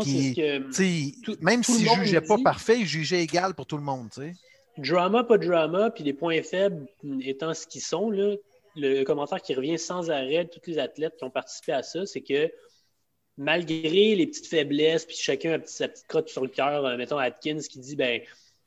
même 1.40 1.62
s'il 1.62 1.90
ne 1.90 2.04
jugeait 2.04 2.22
pas 2.22 2.36
parfait, 2.42 2.80
il 2.80 2.86
jugeait 2.86 3.22
égal 3.22 3.54
pour 3.54 3.66
tout 3.66 3.76
le 3.76 3.82
monde. 3.82 4.12
sais. 4.12 4.34
Drama, 4.78 5.24
pas 5.24 5.38
drama, 5.38 5.90
puis 5.90 6.04
les 6.04 6.12
points 6.12 6.42
faibles 6.42 6.86
étant 7.20 7.52
ce 7.52 7.66
qu'ils 7.66 7.82
sont, 7.82 8.10
là, 8.10 8.34
le 8.76 9.02
commentaire 9.04 9.42
qui 9.42 9.54
revient 9.54 9.78
sans 9.78 10.10
arrêt 10.10 10.44
de 10.44 10.50
tous 10.50 10.70
les 10.70 10.78
athlètes 10.78 11.16
qui 11.16 11.24
ont 11.24 11.30
participé 11.30 11.72
à 11.72 11.82
ça, 11.82 12.06
c'est 12.06 12.20
que 12.20 12.50
malgré 13.36 14.14
les 14.14 14.26
petites 14.26 14.46
faiblesses, 14.46 15.04
puis 15.04 15.16
chacun 15.16 15.60
a 15.60 15.66
sa 15.66 15.88
petite 15.88 16.06
crotte 16.06 16.28
sur 16.28 16.42
le 16.42 16.48
cœur, 16.48 16.84
euh, 16.84 16.96
mettons 16.96 17.18
Atkins 17.18 17.58
qui 17.58 17.78
dit 17.78 17.96
ben 17.96 18.20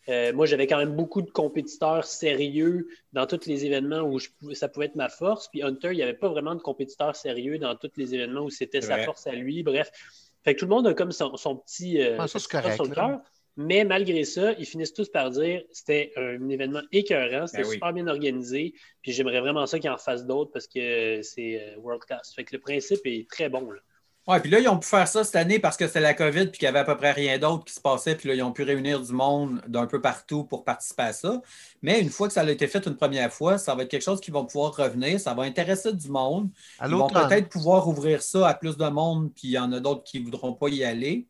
euh, 0.10 0.34
moi 0.34 0.45
j'avais 0.45 0.67
quand 0.67 0.78
même 0.78 0.95
beaucoup 0.95 1.21
de 1.21 1.30
compétiteurs 1.30 2.06
sérieux 2.06 2.88
dans 3.13 3.28
tous 3.28 3.45
les 3.45 3.65
événements 3.65 4.02
où 4.02 4.19
ça 4.54 4.67
pouvait 4.67 4.88
être 4.88 4.95
ma 4.95 5.10
force, 5.10 5.47
puis 5.50 5.62
Hunter, 5.63 5.89
il 5.91 5.97
n'y 5.97 6.04
avait 6.04 6.13
pas 6.13 6.30
vraiment 6.30 6.56
de 6.56 6.62
compétiteurs 6.62 7.15
sérieux 7.15 7.58
dans 7.58 7.76
tous 7.76 7.91
les 7.97 8.15
événements 8.15 8.41
où 8.41 8.50
c'était 8.50 8.82
sa 8.82 9.00
force 9.00 9.28
à 9.28 9.34
lui. 9.34 9.63
Bref, 9.63 9.91
fait 10.43 10.56
que 10.56 10.60
tout 10.60 10.65
le 10.65 10.71
monde 10.71 10.88
a 10.88 10.93
comme 10.93 11.12
son, 11.12 11.30
petit, 11.58 12.02
euh, 12.02 12.26
sur 12.28 12.86
le 12.86 12.95
cœur. 12.95 13.21
Mais 13.58 13.84
malgré 13.84 14.24
ça, 14.24 14.54
ils 14.54 14.66
finissent 14.66 14.94
tous 14.94 15.10
par 15.10 15.30
dire 15.30 15.64
c'était 15.72 16.14
un 16.16 16.50
événement 16.50 16.82
écœurant, 16.92 17.48
c'était 17.48 17.64
ben 17.64 17.72
super 17.72 17.94
bien 17.94 18.08
organisé, 18.08 18.74
puis 19.02 19.12
j'aimerais 19.12 19.42
vraiment 19.42 19.66
ça 19.66 19.80
qu'ils 19.80 19.90
en 19.90 19.98
fassent 19.98 20.26
d'autres 20.26 20.52
parce 20.52 20.68
que 20.68 21.22
c'est 21.22 21.62
euh, 21.62 21.80
world 21.80 22.04
class. 22.04 22.34
Fait 22.34 22.44
que 22.44 22.56
le 22.56 22.62
principe 22.62 23.02
est 23.06 23.30
très 23.30 23.50
bon. 23.50 23.70
Là. 23.72 23.80
Ouais, 24.28 24.40
puis 24.40 24.52
là, 24.52 24.60
ils 24.60 24.68
ont 24.68 24.78
pu 24.78 24.88
faire 24.88 25.08
ça 25.08 25.24
cette 25.24 25.36
année 25.36 25.58
parce 25.58 25.76
que 25.78 25.88
c'était 25.88 26.00
la 26.00 26.14
COVID 26.14 26.48
puis 26.48 26.60
qu'il 26.60 26.66
n'y 26.66 26.70
avait 26.70 26.80
à 26.80 26.84
peu 26.84 26.96
près 26.96 27.12
rien 27.12 27.40
d'autre 27.40 27.66
qui 27.66 27.74
se 27.74 27.82
passait. 27.82 28.16
Puis 28.16 28.30
là, 28.30 28.36
ils 28.36 28.44
ont 28.44 28.52
pu 28.52 28.62
réunir 28.62 29.02
du 29.02 29.14
monde 29.14 29.62
d'un 29.68 29.88
peu 29.88 30.00
partout 30.00 30.44
pour 30.44 30.64
participer 30.64 31.04
à 31.04 31.14
ça. 31.14 31.42
Mais 31.82 32.00
une 32.00 32.10
fois 32.10 32.28
que 32.28 32.34
ça 32.34 32.42
a 32.42 32.50
été 32.50 32.68
fait 32.68 32.86
une 32.86 32.96
première 32.96 33.34
fois, 33.34 33.58
ça 33.58 33.74
va 33.74 33.82
être 33.82 33.90
quelque 33.90 34.04
chose 34.04 34.22
qui 34.22 34.30
va 34.30 34.44
pouvoir 34.44 34.76
revenir. 34.76 35.20
Ça 35.20 35.34
va 35.34 35.44
intéresser 35.44 35.92
du 35.92 36.08
monde. 36.10 36.50
Ils 36.86 36.94
vont 36.94 37.10
peut-être 37.10 37.50
pouvoir 37.50 37.88
ouvrir 37.88 38.22
ça 38.22 38.48
à 38.48 38.54
plus 38.54 38.78
de 38.78 38.88
monde, 38.88 39.32
puis 39.34 39.48
il 39.48 39.52
y 39.52 39.60
en 39.60 39.72
a 39.72 39.80
d'autres 39.80 40.04
qui 40.04 40.20
ne 40.20 40.26
voudront 40.26 40.54
pas 40.54 40.70
y 40.70 40.84
aller. 40.84 41.28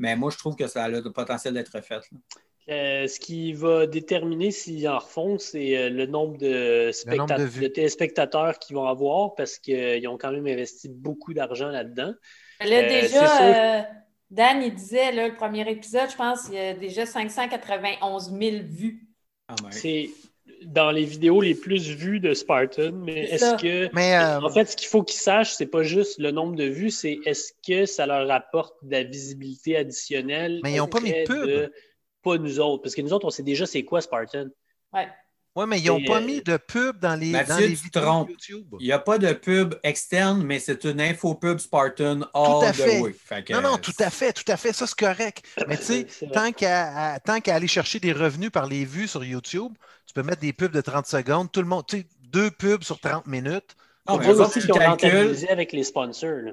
Mais 0.00 0.16
moi, 0.16 0.30
je 0.30 0.38
trouve 0.38 0.56
que 0.56 0.66
ça 0.66 0.84
a 0.84 0.88
le 0.88 1.02
potentiel 1.12 1.54
d'être 1.54 1.80
fait. 1.82 2.00
Euh, 2.70 3.06
ce 3.06 3.20
qui 3.20 3.52
va 3.52 3.86
déterminer 3.86 4.50
s'ils 4.50 4.88
en 4.88 4.98
refont, 4.98 5.38
c'est 5.38 5.76
euh, 5.76 5.90
le 5.90 6.06
nombre 6.06 6.38
de, 6.38 7.68
téléspectateurs 7.68 8.58
qu'ils 8.58 8.76
vont 8.76 8.86
avoir 8.86 9.34
parce 9.34 9.58
qu'ils 9.58 10.06
ont 10.08 10.16
quand 10.16 10.32
même 10.32 10.46
investi 10.46 10.88
beaucoup 10.88 11.34
d'argent 11.34 11.68
là-dedans. 11.68 12.14
Là, 12.60 12.76
euh, 12.76 12.88
déjà, 12.88 13.86
Dan, 14.30 14.62
il 14.62 14.74
disait, 14.74 15.12
le 15.12 15.34
premier 15.34 15.70
épisode, 15.70 16.10
je 16.10 16.16
pense, 16.16 16.48
il 16.48 16.54
y 16.54 16.58
a 16.58 16.74
déjà 16.74 17.04
591 17.04 18.30
000 18.30 18.56
vues. 18.64 19.06
Ah, 19.48 19.56
c'est 19.70 20.10
dans 20.64 20.90
les 20.90 21.04
vidéos 21.04 21.40
les 21.40 21.54
plus 21.54 21.88
vues 21.88 22.20
de 22.20 22.34
Spartan, 22.34 22.92
mais 22.92 23.24
est-ce 23.30 23.56
que. 23.56 23.88
Mais 23.94 24.16
euh, 24.16 24.40
En 24.40 24.50
fait, 24.50 24.66
ce 24.66 24.76
qu'il 24.76 24.88
faut 24.88 25.02
qu'ils 25.02 25.20
sachent, 25.20 25.54
c'est 25.54 25.66
pas 25.66 25.82
juste 25.82 26.18
le 26.18 26.30
nombre 26.30 26.56
de 26.56 26.64
vues, 26.64 26.90
c'est 26.90 27.18
est-ce 27.24 27.52
que 27.66 27.86
ça 27.86 28.06
leur 28.06 28.30
apporte 28.30 28.74
de 28.82 28.92
la 28.92 29.02
visibilité 29.02 29.76
additionnelle. 29.76 30.60
Mais 30.62 30.72
ils 30.72 30.78
n'ont 30.78 30.86
pas 30.86 31.00
mis 31.00 31.12
de 31.12 31.24
pub. 31.24 31.70
Pas 32.22 32.36
nous 32.36 32.60
autres, 32.60 32.82
parce 32.82 32.94
que 32.94 33.00
nous 33.00 33.14
autres, 33.14 33.26
on 33.26 33.30
sait 33.30 33.42
déjà 33.42 33.64
c'est 33.64 33.82
quoi 33.84 34.02
Spartan. 34.02 34.48
Ouais. 34.92 35.08
Oui, 35.56 35.64
mais 35.66 35.80
ils 35.80 35.86
n'ont 35.88 36.04
pas 36.04 36.20
euh, 36.20 36.24
mis 36.24 36.40
de 36.42 36.56
pub 36.56 37.00
dans 37.00 37.18
les, 37.18 37.32
dans 37.32 37.56
les 37.58 37.74
vidéos 37.74 38.26
YouTube. 38.28 38.66
Il 38.78 38.86
n'y 38.86 38.92
a 38.92 39.00
pas 39.00 39.18
de 39.18 39.32
pub 39.32 39.74
externe, 39.82 40.44
mais 40.44 40.60
c'est 40.60 40.84
une 40.84 41.00
infopub 41.00 41.58
Spartan 41.58 42.20
all 42.20 42.28
tout 42.32 42.62
à 42.62 42.72
fait. 42.72 43.00
non, 43.50 43.60
non, 43.60 43.76
tout 43.76 43.92
à 43.98 44.10
fait, 44.10 44.32
tout 44.32 44.44
à 44.46 44.56
fait. 44.56 44.72
Ça, 44.72 44.86
c'est 44.86 44.98
correct. 44.98 45.44
Mais 45.66 45.76
tu 45.76 45.84
sais, 45.84 46.06
tant 46.32 46.52
qu'à 46.52 47.54
aller 47.54 47.66
chercher 47.66 47.98
des 47.98 48.12
revenus 48.12 48.50
par 48.50 48.66
les 48.66 48.84
vues 48.84 49.08
sur 49.08 49.24
YouTube, 49.24 49.72
tu 50.06 50.14
peux 50.14 50.22
mettre 50.22 50.40
des 50.40 50.52
pubs 50.52 50.72
de 50.72 50.80
30 50.80 51.06
secondes. 51.06 51.50
Tout 51.50 51.60
le 51.62 51.68
monde, 51.68 51.84
tu 51.86 51.98
sais, 51.98 52.06
deux 52.22 52.50
pubs 52.50 52.84
sur 52.84 53.00
30 53.00 53.26
minutes. 53.26 53.76
On 54.06 54.18
mais 54.18 54.28
aussi 54.28 54.60
ont 54.70 55.50
avec 55.50 55.72
les 55.72 55.84
sponsors. 55.84 56.52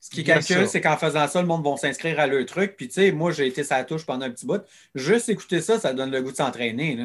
Ce 0.00 0.08
qui 0.08 0.24
calcule, 0.24 0.66
c'est 0.66 0.80
qu'en 0.80 0.96
faisant 0.96 1.28
ça, 1.28 1.42
le 1.42 1.46
monde 1.46 1.62
va 1.62 1.76
s'inscrire 1.76 2.18
à 2.20 2.26
leur 2.26 2.44
truc. 2.46 2.74
Puis, 2.76 2.88
tu 2.88 2.94
sais, 2.94 3.12
moi, 3.12 3.32
j'ai 3.32 3.46
été 3.46 3.64
sa 3.64 3.84
touche 3.84 4.06
pendant 4.06 4.24
un 4.24 4.30
petit 4.30 4.46
bout. 4.46 4.62
Juste 4.94 5.28
écouter 5.28 5.60
ça, 5.60 5.78
ça 5.78 5.92
donne 5.92 6.10
le 6.10 6.22
goût 6.22 6.32
de 6.32 6.36
s'entraîner. 6.36 6.98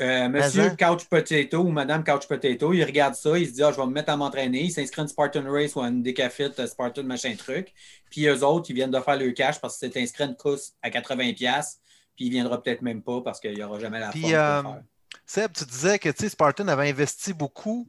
Euh, 0.00 0.28
monsieur 0.28 0.70
Couch 0.70 1.04
Potato 1.08 1.58
ou 1.58 1.70
Madame 1.70 2.04
Couch 2.04 2.26
Potato, 2.28 2.72
il 2.72 2.84
regarde 2.84 3.14
ça, 3.14 3.38
il 3.38 3.46
se 3.48 3.52
dit 3.52 3.62
ah, 3.62 3.72
je 3.72 3.76
vais 3.76 3.86
me 3.86 3.92
mettre 3.92 4.12
à 4.12 4.16
m'entraîner. 4.16 4.64
Il 4.64 4.70
s'inscrit 4.70 5.00
à 5.00 5.04
une 5.04 5.08
Spartan 5.08 5.44
Race 5.50 5.74
ou 5.74 5.80
à 5.80 5.88
une 5.88 6.02
Decafit 6.02 6.52
euh, 6.58 6.66
Spartan 6.66 7.04
machin 7.04 7.34
truc. 7.36 7.72
Puis 8.10 8.26
eux 8.26 8.44
autres, 8.44 8.70
ils 8.70 8.74
viennent 8.74 8.90
de 8.90 9.00
faire 9.00 9.16
le 9.16 9.30
cash 9.32 9.60
parce 9.60 9.78
que 9.78 9.86
c'est 9.86 10.00
inscrit 10.00 10.24
à 10.24 10.26
une 10.26 10.36
course 10.36 10.74
à 10.82 10.90
80$. 10.90 11.76
Puis 12.14 12.26
il 12.26 12.28
ne 12.28 12.32
viendra 12.34 12.62
peut-être 12.62 12.82
même 12.82 13.02
pas 13.02 13.22
parce 13.22 13.40
qu'il 13.40 13.54
n'y 13.54 13.62
aura 13.62 13.78
jamais 13.78 13.98
la 13.98 14.10
puis, 14.10 14.22
forme 14.22 14.34
euh, 14.34 14.62
faire. 14.62 14.82
Seb, 15.26 15.52
tu 15.52 15.64
disais 15.64 15.98
que 15.98 16.10
Spartan 16.28 16.68
avait 16.68 16.90
investi 16.90 17.32
beaucoup. 17.32 17.88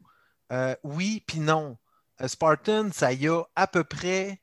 oui, 0.84 1.24
puis 1.28 1.39
non. 1.39 1.78
Spartan, 2.26 2.89
ça 2.91 3.12
y 3.12 3.28
a 3.28 3.43
à 3.56 3.67
peu 3.67 3.84
près 3.84 4.39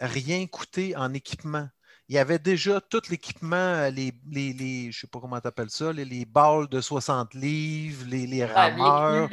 rien 0.00 0.46
coûté 0.46 0.96
en 0.96 1.12
équipement 1.14 1.68
il 2.10 2.14
y 2.14 2.18
avait 2.18 2.40
déjà 2.40 2.80
tout 2.80 3.02
l'équipement, 3.08 3.54
euh, 3.54 3.90
les, 3.90 4.12
les, 4.32 4.52
les, 4.52 4.82
je 4.82 4.88
ne 4.88 4.92
sais 5.02 5.06
pas 5.06 5.20
comment 5.20 5.40
tu 5.40 5.46
appelles 5.46 5.70
ça, 5.70 5.92
les, 5.92 6.04
les, 6.04 6.24
balles 6.24 6.66
de 6.66 6.80
60 6.80 7.34
livres, 7.34 8.04
les, 8.08 8.26
les 8.26 8.44
rameurs. 8.44 9.28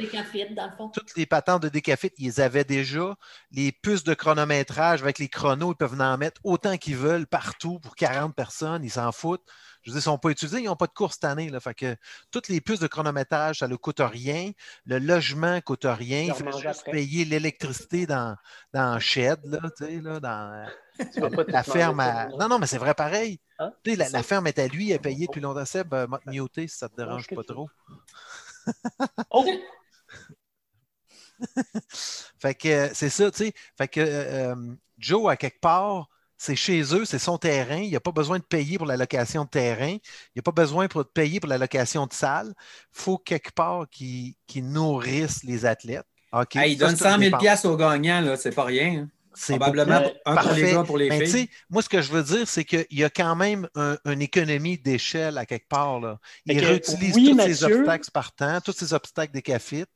Toutes 0.94 1.16
les 1.16 1.26
patentes 1.26 1.64
de 1.64 1.68
décafit, 1.68 2.12
ils 2.18 2.40
avaient 2.40 2.62
déjà. 2.62 3.16
Les 3.50 3.72
puces 3.72 4.04
de 4.04 4.14
chronométrage 4.14 5.02
avec 5.02 5.18
les 5.18 5.28
chronos, 5.28 5.72
ils 5.72 5.76
peuvent 5.76 6.00
en 6.00 6.16
mettre 6.18 6.40
autant 6.44 6.76
qu'ils 6.76 6.94
veulent 6.94 7.26
partout 7.26 7.80
pour 7.80 7.96
40 7.96 8.36
personnes, 8.36 8.84
ils 8.84 8.92
s'en 8.92 9.10
foutent. 9.10 9.42
Je 9.82 9.90
veux 9.90 9.94
dire, 9.94 10.06
ils 10.06 10.10
ne 10.10 10.12
sont 10.12 10.18
pas 10.18 10.30
utilisés, 10.30 10.60
ils 10.60 10.66
n'ont 10.66 10.76
pas 10.76 10.86
de 10.86 10.92
course 10.92 11.14
cette 11.14 11.24
année. 11.24 11.50
Là. 11.50 11.58
Fait 11.58 11.74
que 11.74 11.96
toutes 12.30 12.46
les 12.46 12.60
puces 12.60 12.78
de 12.78 12.86
chronométrage, 12.86 13.58
ça 13.58 13.66
ne 13.66 13.74
coûte 13.74 14.00
rien. 14.00 14.52
Le 14.86 15.00
logement 15.00 15.56
ne 15.56 15.60
coûte 15.60 15.84
rien. 15.84 16.22
Il 16.22 16.32
faut 16.32 16.60
juste 16.60 16.84
payer 16.84 17.24
l'électricité 17.24 18.06
dans, 18.06 18.36
dans 18.72 18.94
le 18.94 19.00
shed, 19.00 19.40
là, 19.46 19.58
tu 21.12 21.20
la 21.48 21.62
ferme. 21.62 22.02
Non, 22.38 22.48
non, 22.48 22.58
mais 22.58 22.66
c'est 22.66 22.78
vrai 22.78 22.94
pareil. 22.94 23.40
Hein? 23.58 23.72
La, 23.84 24.22
ferme 24.22 24.46
est 24.46 24.58
à 24.58 24.66
lui, 24.66 24.90
elle 24.90 24.96
est 24.96 24.98
payée 24.98 25.26
depuis 25.26 25.40
longtemps. 25.40 25.64
Seb, 25.64 25.92
euh, 25.94 26.06
muté 26.26 26.68
si 26.68 26.76
ça 26.76 26.86
ne 26.86 26.90
te 26.90 26.96
dérange 26.96 27.26
pas 27.28 27.42
trop. 27.44 27.68
OK. 29.30 29.46
fait 32.40 32.54
que 32.54 32.90
c'est 32.94 33.10
ça, 33.10 33.30
tu 33.30 33.44
sais. 33.44 33.52
Fait 33.76 33.88
que 33.88 34.00
euh, 34.00 34.54
euh, 34.54 34.74
Joe, 34.98 35.30
à 35.30 35.36
quelque 35.36 35.60
part, 35.60 36.08
c'est 36.36 36.56
chez 36.56 36.82
eux, 36.94 37.04
c'est 37.04 37.18
son 37.18 37.38
terrain. 37.38 37.78
Il 37.78 37.90
n'y 37.90 37.96
a 37.96 38.00
pas 38.00 38.12
besoin 38.12 38.38
de 38.38 38.44
payer 38.44 38.78
pour 38.78 38.86
la 38.86 38.96
location 38.96 39.44
de 39.44 39.48
terrain. 39.48 39.90
Il 39.90 40.36
n'y 40.36 40.40
a 40.40 40.42
pas 40.42 40.52
besoin 40.52 40.86
de 40.86 41.02
payer 41.02 41.40
pour 41.40 41.48
la 41.48 41.58
location 41.58 42.06
de 42.06 42.12
salle. 42.12 42.54
Il 42.56 43.00
faut 43.00 43.18
quelque 43.18 43.52
part 43.52 43.88
qu'ils 43.90 44.34
nourrissent 44.56 45.44
les 45.44 45.66
athlètes. 45.66 46.06
Okay. 46.30 46.72
il 46.72 46.76
donne 46.76 46.94
100 46.94 47.18
000 47.18 47.40
au 47.64 47.76
gagnant, 47.76 48.34
c'est 48.36 48.54
pas 48.54 48.64
rien. 48.64 49.00
Hein. 49.00 49.08
C'est 49.38 49.56
Probablement 49.56 50.02
un 50.26 50.36
pour 50.36 50.52
les 50.52 50.72
gars, 50.72 50.82
pour 50.82 50.98
les 50.98 51.26
filles. 51.26 51.48
Moi, 51.70 51.80
ce 51.80 51.88
que 51.88 52.02
je 52.02 52.10
veux 52.10 52.24
dire, 52.24 52.48
c'est 52.48 52.64
qu'il 52.64 52.86
y 52.90 53.04
a 53.04 53.10
quand 53.10 53.36
même 53.36 53.68
une 54.04 54.20
économie 54.20 54.78
d'échelle 54.78 55.38
à 55.38 55.46
quelque 55.46 55.68
part. 55.68 56.00
Là. 56.00 56.18
Ils 56.46 56.64
réutilisent 56.64 57.14
tous 57.14 57.40
ces 57.40 57.64
obstacles 57.64 58.10
partant, 58.10 58.60
tous 58.60 58.72
ces 58.72 58.92
obstacles 58.92 59.32
des 59.32 59.42
cafites. 59.42 59.88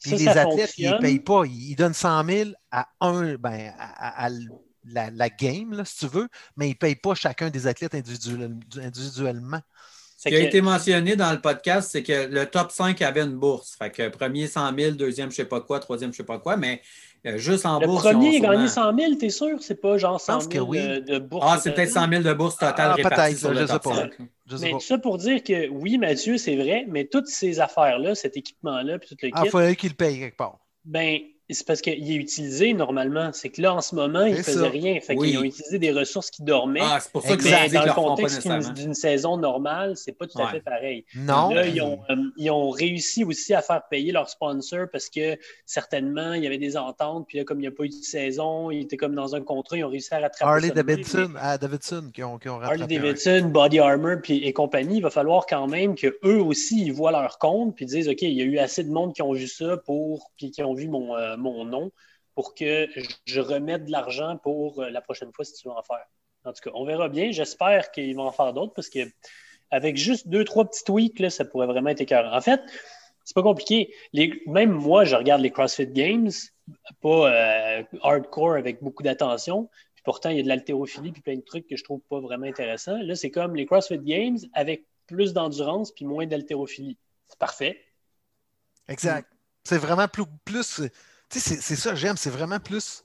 Puis 0.00 0.12
les 0.12 0.28
athlètes, 0.28 0.74
ils 0.78 0.90
ne 0.90 0.98
payent 0.98 1.20
pas. 1.20 1.42
Ils, 1.46 1.74
donnent 1.74 1.94
100 1.94 2.24
000 2.24 2.50
à 2.70 2.88
un, 3.00 3.34
ben, 3.34 3.72
à, 3.76 4.28
la, 4.84 5.28
game, 5.30 5.72
là, 5.72 5.84
si 5.84 5.98
tu 5.98 6.06
veux, 6.06 6.28
mais 6.56 6.68
ils 6.68 6.72
ne 6.72 6.74
payent 6.74 6.96
pas 6.96 7.14
chacun 7.14 7.50
des 7.50 7.66
athlètes 7.66 7.94
individuellement. 7.94 9.60
Ce 10.16 10.30
qui 10.30 10.34
a 10.34 10.40
été 10.40 10.62
mentionné 10.62 11.14
dans 11.14 11.30
le 11.30 11.40
podcast, 11.40 11.90
c'est 11.92 12.02
que 12.02 12.26
le 12.26 12.46
top 12.46 12.72
5 12.72 13.00
avait 13.02 13.20
une 13.20 13.36
bourse. 13.36 13.76
Fait 13.76 13.90
que 13.90 14.08
premier 14.08 14.46
100 14.46 14.74
000, 14.76 14.90
deuxième 14.92 15.30
je 15.30 15.40
ne 15.40 15.44
sais 15.44 15.48
pas 15.48 15.60
quoi, 15.60 15.78
troisième 15.78 16.10
je 16.10 16.14
ne 16.14 16.16
sais 16.16 16.26
pas 16.26 16.38
quoi, 16.38 16.56
mais 16.56 16.80
juste 17.36 17.66
en 17.66 17.80
bourse. 17.80 18.04
Le 18.04 18.12
premier 18.12 18.36
a 18.36 18.40
gagné 18.40 18.68
100 18.68 18.98
000, 18.98 19.14
t'es 19.14 19.30
sûr? 19.30 19.58
C'est 19.60 19.80
pas 19.80 19.98
genre 19.98 20.20
100 20.20 20.50
000 20.52 20.66
de, 20.66 21.18
bourse. 21.18 21.46
Ah, 21.48 21.58
c'est 21.60 21.72
peut-être 21.72 21.90
100 21.90 22.08
000 22.08 22.22
de 22.22 22.32
bourse 22.32 22.56
totale 22.56 22.92
ah, 22.92 22.94
répartie 22.94 23.36
sur 23.36 23.52
le 23.52 23.66
top 23.66 23.82
pas. 23.82 24.08
mais 24.60 24.74
ça 24.80 24.98
pour 24.98 25.18
dire 25.18 25.42
que 25.42 25.68
oui, 25.68 25.98
Mathieu, 25.98 26.38
c'est 26.38 26.56
vrai, 26.56 26.86
mais 26.88 27.06
toutes 27.06 27.28
ces 27.28 27.60
affaires-là, 27.60 28.14
cet 28.14 28.36
équipement-là, 28.36 28.98
puis 28.98 29.08
tout 29.08 29.16
le 29.22 29.30
ah, 29.32 29.42
kit. 29.42 29.42
Ah, 29.42 29.46
il 29.46 29.50
fallait 29.50 29.76
qu'il 29.76 29.94
paye 29.94 30.18
quelque 30.18 30.36
part. 30.36 30.58
Ben, 30.84 31.18
c'est 31.54 31.66
parce 31.66 31.80
qu'il 31.80 32.10
est 32.10 32.16
utilisé 32.16 32.74
normalement. 32.74 33.30
C'est 33.32 33.50
que 33.50 33.62
là, 33.62 33.74
en 33.74 33.80
ce 33.80 33.94
moment, 33.94 34.24
il 34.24 34.36
ne 34.36 34.42
faisait 34.42 34.68
rien. 34.68 35.00
Fait 35.00 35.16
qu'ils 35.16 35.38
ont 35.38 35.44
utilisé 35.44 35.78
des 35.78 35.92
ressources 35.92 36.30
qui 36.30 36.42
dormaient. 36.42 36.80
Ah, 36.82 36.98
c'est 37.00 37.12
pour 37.12 37.22
ça 37.22 37.36
que 37.36 37.42
c'est 37.44 37.68
dans 37.68 37.84
le 37.84 37.92
contexte 37.92 38.48
d'une 38.74 38.94
saison 38.94 39.36
normale, 39.36 39.96
c'est 39.96 40.12
pas 40.12 40.26
tout 40.26 40.40
à 40.40 40.48
fait 40.48 40.60
pareil. 40.60 41.04
Non. 41.14 41.50
Là, 41.50 41.66
ils 41.66 41.80
ont, 41.80 42.00
euh, 42.10 42.16
ils 42.36 42.50
ont, 42.50 42.70
réussi 42.70 43.24
aussi 43.24 43.54
à 43.54 43.62
faire 43.62 43.82
payer 43.88 44.12
leurs 44.12 44.28
sponsors 44.28 44.86
parce 44.90 45.08
que 45.08 45.38
certainement, 45.64 46.34
il 46.34 46.42
y 46.42 46.46
avait 46.46 46.58
des 46.58 46.76
ententes. 46.76 47.26
Puis 47.28 47.38
là, 47.38 47.44
comme 47.44 47.58
il 47.58 47.62
n'y 47.62 47.68
a 47.68 47.70
pas 47.70 47.84
eu 47.84 47.88
de 47.88 47.94
saison, 47.94 48.70
ils 48.70 48.82
étaient 48.82 48.96
comme 48.96 49.14
dans 49.14 49.34
un 49.34 49.40
contrat, 49.40 49.76
ils 49.76 49.84
ont 49.84 49.88
réussi 49.88 50.12
à 50.14 50.18
rattraper. 50.18 50.50
Harley 50.50 50.70
Davidson, 50.70 51.34
Davidson 51.60 52.10
qui 52.12 52.22
ont, 52.24 52.38
qui 52.38 52.48
ont 52.48 52.58
rattrapé. 52.58 52.82
Harley 52.82 52.98
Davidson, 52.98 53.48
Body 53.48 53.78
Armor 53.78 54.16
puis, 54.22 54.44
et 54.44 54.52
compagnie, 54.52 54.96
il 54.96 55.02
va 55.02 55.10
falloir 55.10 55.46
quand 55.46 55.68
même 55.68 55.94
qu'eux 55.94 56.40
aussi, 56.40 56.84
ils 56.84 56.92
voient 56.92 57.12
leur 57.12 57.38
compte 57.38 57.76
puis 57.76 57.86
disent 57.86 58.08
OK, 58.08 58.22
il 58.22 58.32
y 58.32 58.42
a 58.42 58.44
eu 58.44 58.58
assez 58.58 58.82
de 58.82 58.90
monde 58.90 59.14
qui 59.14 59.22
ont 59.22 59.32
vu 59.32 59.46
ça 59.46 59.76
pour, 59.76 60.30
puis 60.36 60.50
qui 60.50 60.62
ont 60.62 60.74
vu 60.74 60.88
mon. 60.88 61.16
Euh, 61.16 61.35
mon 61.36 61.64
nom 61.64 61.92
pour 62.34 62.54
que 62.54 62.88
je 63.24 63.40
remette 63.40 63.86
de 63.86 63.90
l'argent 63.90 64.36
pour 64.36 64.82
euh, 64.82 64.90
la 64.90 65.00
prochaine 65.00 65.32
fois 65.32 65.44
si 65.44 65.54
tu 65.54 65.68
veux 65.68 65.74
en 65.74 65.82
faire. 65.82 66.04
En 66.44 66.52
tout 66.52 66.62
cas, 66.62 66.70
on 66.74 66.84
verra 66.84 67.08
bien. 67.08 67.32
J'espère 67.32 67.90
qu'ils 67.90 68.14
vont 68.14 68.26
en 68.26 68.32
faire 68.32 68.52
d'autres 68.52 68.74
parce 68.74 68.88
que 68.88 69.00
avec 69.70 69.96
juste 69.96 70.28
deux, 70.28 70.44
trois 70.44 70.64
petits 70.64 70.84
tweaks, 70.84 71.18
là, 71.18 71.30
ça 71.30 71.44
pourrait 71.44 71.66
vraiment 71.66 71.90
être 71.90 72.00
écœurant. 72.00 72.36
En 72.36 72.40
fait, 72.40 72.60
c'est 73.24 73.34
pas 73.34 73.42
compliqué. 73.42 73.92
même 74.46 74.70
moi, 74.70 75.04
je 75.04 75.16
regarde 75.16 75.42
les 75.42 75.50
CrossFit 75.50 75.88
Games, 75.88 76.30
pas 77.00 77.32
euh, 77.32 77.82
hardcore 78.02 78.54
avec 78.54 78.82
beaucoup 78.82 79.02
d'attention. 79.02 79.68
Puis 79.94 80.02
pourtant, 80.04 80.30
il 80.30 80.36
y 80.36 80.40
a 80.40 80.42
de 80.44 80.48
l'haltérophilie 80.48 81.10
puis 81.10 81.22
plein 81.22 81.36
de 81.36 81.40
trucs 81.40 81.66
que 81.66 81.76
je 81.76 81.82
trouve 81.82 82.00
pas 82.08 82.20
vraiment 82.20 82.46
intéressants. 82.46 82.98
Là, 82.98 83.16
c'est 83.16 83.30
comme 83.30 83.56
les 83.56 83.66
CrossFit 83.66 83.98
Games 83.98 84.38
avec 84.52 84.86
plus 85.06 85.32
d'endurance 85.32 85.90
puis 85.90 86.04
moins 86.04 86.26
d'haltérophilie. 86.26 86.96
C'est 87.26 87.38
parfait. 87.38 87.80
Exact. 88.88 89.28
C'est 89.64 89.78
vraiment 89.78 90.06
plus 90.44 90.82
c'est 91.30 91.76
ça, 91.76 91.94
j'aime, 91.94 92.16
c'est 92.16 92.30
vraiment 92.30 92.60
plus 92.60 93.04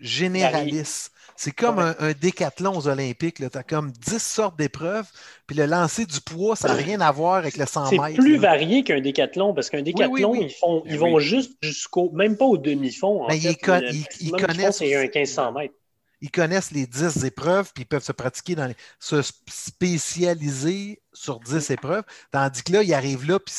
généraliste. 0.00 1.12
C'est 1.36 1.52
comme 1.52 1.78
un, 1.78 2.12
décathlon 2.20 2.76
aux 2.76 2.88
Olympiques. 2.88 3.36
Tu 3.36 3.44
as 3.58 3.62
comme 3.62 3.92
10 3.92 4.20
sortes 4.20 4.58
d'épreuves, 4.58 5.06
puis 5.46 5.56
le 5.56 5.66
lancer 5.66 6.04
du 6.04 6.20
poids, 6.20 6.56
ça 6.56 6.68
n'a 6.68 6.74
rien 6.74 7.00
à 7.00 7.12
voir 7.12 7.36
avec 7.36 7.56
le 7.56 7.64
100 7.64 7.92
mètres. 7.92 8.04
C'est 8.10 8.14
plus 8.16 8.38
varié 8.38 8.82
qu'un 8.82 9.00
décathlon, 9.00 9.54
parce 9.54 9.70
qu'un 9.70 9.82
décathlon, 9.82 10.34
ils, 10.34 10.50
font, 10.50 10.82
ils 10.86 10.98
vont 10.98 11.20
juste 11.20 11.52
jusqu'au, 11.62 12.10
même 12.10 12.36
pas 12.36 12.44
au 12.44 12.58
demi-fond. 12.58 13.26
Mais 13.28 13.38
ils, 13.38 13.56
connaissent. 13.56 14.82
un 14.82 15.02
1500 15.02 15.52
mètres. 15.52 15.74
Ils 16.20 16.30
connaissent 16.32 16.72
les 16.72 16.86
10 16.86 17.24
épreuves, 17.24 17.70
puis 17.72 17.84
ils 17.84 17.86
peuvent 17.86 18.02
se 18.02 18.10
pratiquer 18.10 18.56
dans 18.56 18.66
les, 18.66 18.74
se 18.98 19.22
spécialiser 19.22 21.00
sur 21.12 21.38
10 21.38 21.70
épreuves. 21.70 22.02
Tandis 22.32 22.64
que 22.64 22.72
là, 22.72 22.82
ils 22.82 22.94
arrivent 22.94 23.28
là, 23.28 23.38
puis 23.38 23.54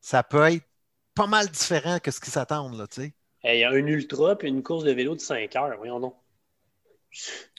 ça 0.00 0.22
peut 0.22 0.50
être 0.50 0.64
pas 1.14 1.26
mal 1.26 1.48
différent 1.48 1.98
que 1.98 2.10
ce 2.10 2.20
qu'ils 2.20 2.32
s'attendent, 2.32 2.76
là, 2.76 2.86
tu 2.86 3.02
sais. 3.02 3.14
Il 3.44 3.58
y 3.58 3.64
a 3.64 3.70
un 3.70 3.86
ultra 3.86 4.36
puis 4.36 4.48
une 4.48 4.62
course 4.62 4.84
de 4.84 4.92
vélo 4.92 5.14
de 5.14 5.20
5 5.20 5.54
heures, 5.56 5.76
voyons 5.76 6.00
donc. 6.00 6.14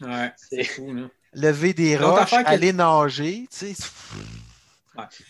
Ouais, 0.02 0.32
c'est 0.38 0.64
fou, 0.64 0.94
là. 0.94 1.10
Lever 1.34 1.74
des 1.74 1.98
roches, 1.98 2.34
aller 2.34 2.74
nager, 2.74 3.48
tu 3.50 3.74
sais. 3.74 3.84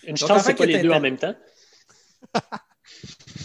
Une 0.04 0.18
chance, 0.18 0.44
c'est 0.44 0.54
pas 0.54 0.66
les 0.66 0.82
deux 0.82 0.92
en 0.92 1.00
même 1.00 1.18
temps. 1.18 1.36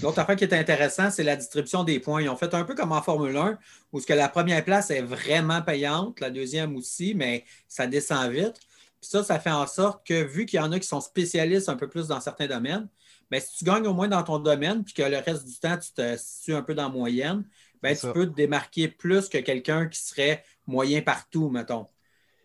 L'autre 0.03 0.19
affaire 0.19 0.37
qui 0.37 0.45
est 0.45 0.53
intéressant, 0.53 1.11
c'est 1.11 1.23
la 1.23 1.37
distribution 1.37 1.85
des 1.85 2.01
points. 2.01 2.23
Ils 2.23 2.29
ont 2.29 2.37
fait 2.37 2.53
un 2.55 2.65
peu 2.65 2.75
comme 2.75 2.93
en 2.93 3.03
Formule 3.03 3.37
1, 3.37 3.59
où 3.93 4.01
ce 4.01 4.07
que 4.07 4.13
la 4.13 4.29
première 4.29 4.65
place 4.65 4.91
est 4.91 5.03
vraiment 5.03 5.63
payante, 5.63 6.21
la 6.21 6.31
deuxième 6.31 6.77
aussi, 6.77 7.15
mais 7.15 7.45
ça 7.69 7.87
descend 7.87 8.31
vite. 8.31 8.55
Puis 9.01 9.11
ça, 9.11 9.23
ça 9.23 9.39
fait 9.39 9.51
en 9.51 9.67
sorte 9.67 10.07
que, 10.07 10.23
vu 10.23 10.47
qu'il 10.47 10.59
y 10.59 10.63
en 10.63 10.73
a 10.73 10.79
qui 10.79 10.87
sont 10.87 11.01
spécialistes 11.01 11.69
un 11.69 11.77
peu 11.77 11.89
plus 11.89 12.09
dans 12.09 12.21
certains 12.21 12.47
domaines, 12.47 12.89
mais 13.31 13.41
si 13.41 13.59
tu 13.59 13.65
gagnes 13.65 13.87
au 13.87 13.95
moins 13.95 14.09
dans 14.09 14.23
ton 14.23 14.39
domaine, 14.39 14.85
puis 14.85 14.95
que 14.95 15.03
le 15.03 15.19
reste 15.19 15.47
du 15.47 15.59
temps, 15.59 15.77
tu 15.79 15.93
te 15.93 16.17
situes 16.17 16.55
un 16.55 16.63
peu 16.63 16.75
dans 16.75 16.85
la 16.85 16.89
moyenne, 16.89 17.45
ben, 17.83 17.97
tu 17.97 18.11
peux 18.13 18.27
te 18.27 18.35
démarquer 18.35 18.89
plus 18.89 19.29
que 19.29 19.39
quelqu'un 19.39 19.87
qui 19.87 20.01
serait 20.01 20.45
moyen 20.67 21.03
partout, 21.03 21.49
mettons. 21.51 21.87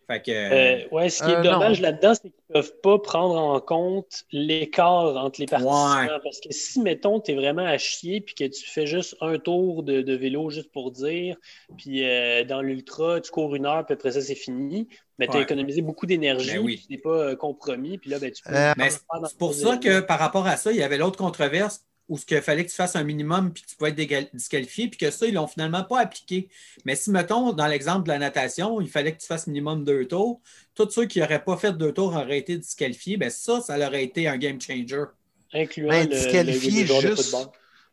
Fait 0.07 0.21
que, 0.21 0.31
euh, 0.31 0.87
ouais, 0.91 1.09
ce 1.09 1.23
qui 1.23 1.31
est 1.31 1.35
euh, 1.35 1.43
dommage 1.43 1.79
là-dedans, 1.79 2.13
c'est 2.13 2.29
qu'ils 2.29 2.43
ne 2.49 2.53
peuvent 2.55 2.79
pas 2.81 2.99
prendre 2.99 3.35
en 3.35 3.59
compte 3.61 4.25
l'écart 4.31 5.15
entre 5.15 5.39
les 5.39 5.45
participants. 5.45 6.19
Parce 6.23 6.41
que 6.41 6.49
si, 6.51 6.81
mettons, 6.81 7.21
tu 7.21 7.31
es 7.31 7.35
vraiment 7.35 7.65
à 7.65 7.77
chier 7.77 8.19
puis 8.19 8.35
que 8.35 8.43
tu 8.43 8.69
fais 8.69 8.85
juste 8.85 9.15
un 9.21 9.37
tour 9.39 9.83
de, 9.83 10.13
vélo 10.13 10.49
juste 10.49 10.71
pour 10.71 10.91
dire, 10.91 11.37
puis 11.77 12.05
euh, 12.05 12.43
dans 12.43 12.61
l'ultra, 12.61 13.21
tu 13.21 13.31
cours 13.31 13.55
une 13.55 13.65
heure, 13.65 13.85
puis 13.85 13.93
après 13.93 14.11
ça, 14.11 14.21
c'est 14.21 14.35
fini, 14.35 14.89
mais 15.19 15.27
tu 15.27 15.37
as 15.37 15.41
économisé 15.41 15.81
beaucoup 15.81 16.05
d'énergie, 16.05 16.59
ben 16.59 16.75
tu 16.75 16.91
n'es 16.91 16.97
pas 16.97 17.35
compromis, 17.35 17.97
puis 17.97 18.09
là, 18.09 18.19
ben, 18.19 18.31
tu 18.31 18.43
peux. 18.43 18.53
c'est 18.53 19.37
pour 19.37 19.53
ça 19.53 19.77
que 19.77 20.01
par 20.01 20.19
rapport 20.19 20.47
à 20.47 20.57
ça, 20.57 20.71
il 20.71 20.77
y 20.77 20.83
avait 20.83 20.97
l'autre 20.97 21.17
controverse 21.17 21.85
où 22.09 22.17
ce 22.17 22.25
qu'il 22.25 22.41
fallait 22.41 22.65
que 22.65 22.69
tu 22.69 22.75
fasses 22.75 22.95
un 22.95 23.03
minimum 23.03 23.53
puis 23.53 23.63
tu 23.67 23.75
pouvais 23.75 23.91
être 23.91 24.35
disqualifié, 24.35 24.87
puis 24.87 24.97
que 24.97 25.09
ça, 25.09 25.25
ils 25.25 25.33
l'ont 25.33 25.47
finalement 25.47 25.83
pas 25.83 26.01
appliqué. 26.01 26.49
Mais 26.85 26.95
si, 26.95 27.11
mettons, 27.11 27.53
dans 27.53 27.67
l'exemple 27.67 28.03
de 28.03 28.09
la 28.09 28.19
natation, 28.19 28.81
il 28.81 28.89
fallait 28.89 29.13
que 29.13 29.21
tu 29.21 29.27
fasses 29.27 29.47
minimum 29.47 29.83
deux 29.83 30.05
tours, 30.05 30.41
tous 30.75 30.89
ceux 30.89 31.05
qui 31.05 31.19
n'auraient 31.19 31.43
pas 31.43 31.57
fait 31.57 31.73
deux 31.73 31.93
tours 31.93 32.13
auraient 32.13 32.39
été 32.39 32.57
disqualifiés, 32.57 33.17
bien 33.17 33.29
ça, 33.29 33.61
ça 33.61 33.77
aurait 33.77 34.03
été 34.03 34.27
un 34.27 34.37
game 34.37 34.59
changer. 34.59 35.05
Incluant 35.53 35.89
ben, 35.89 36.07
disqualifié, 36.07 36.87
juste, 36.87 37.35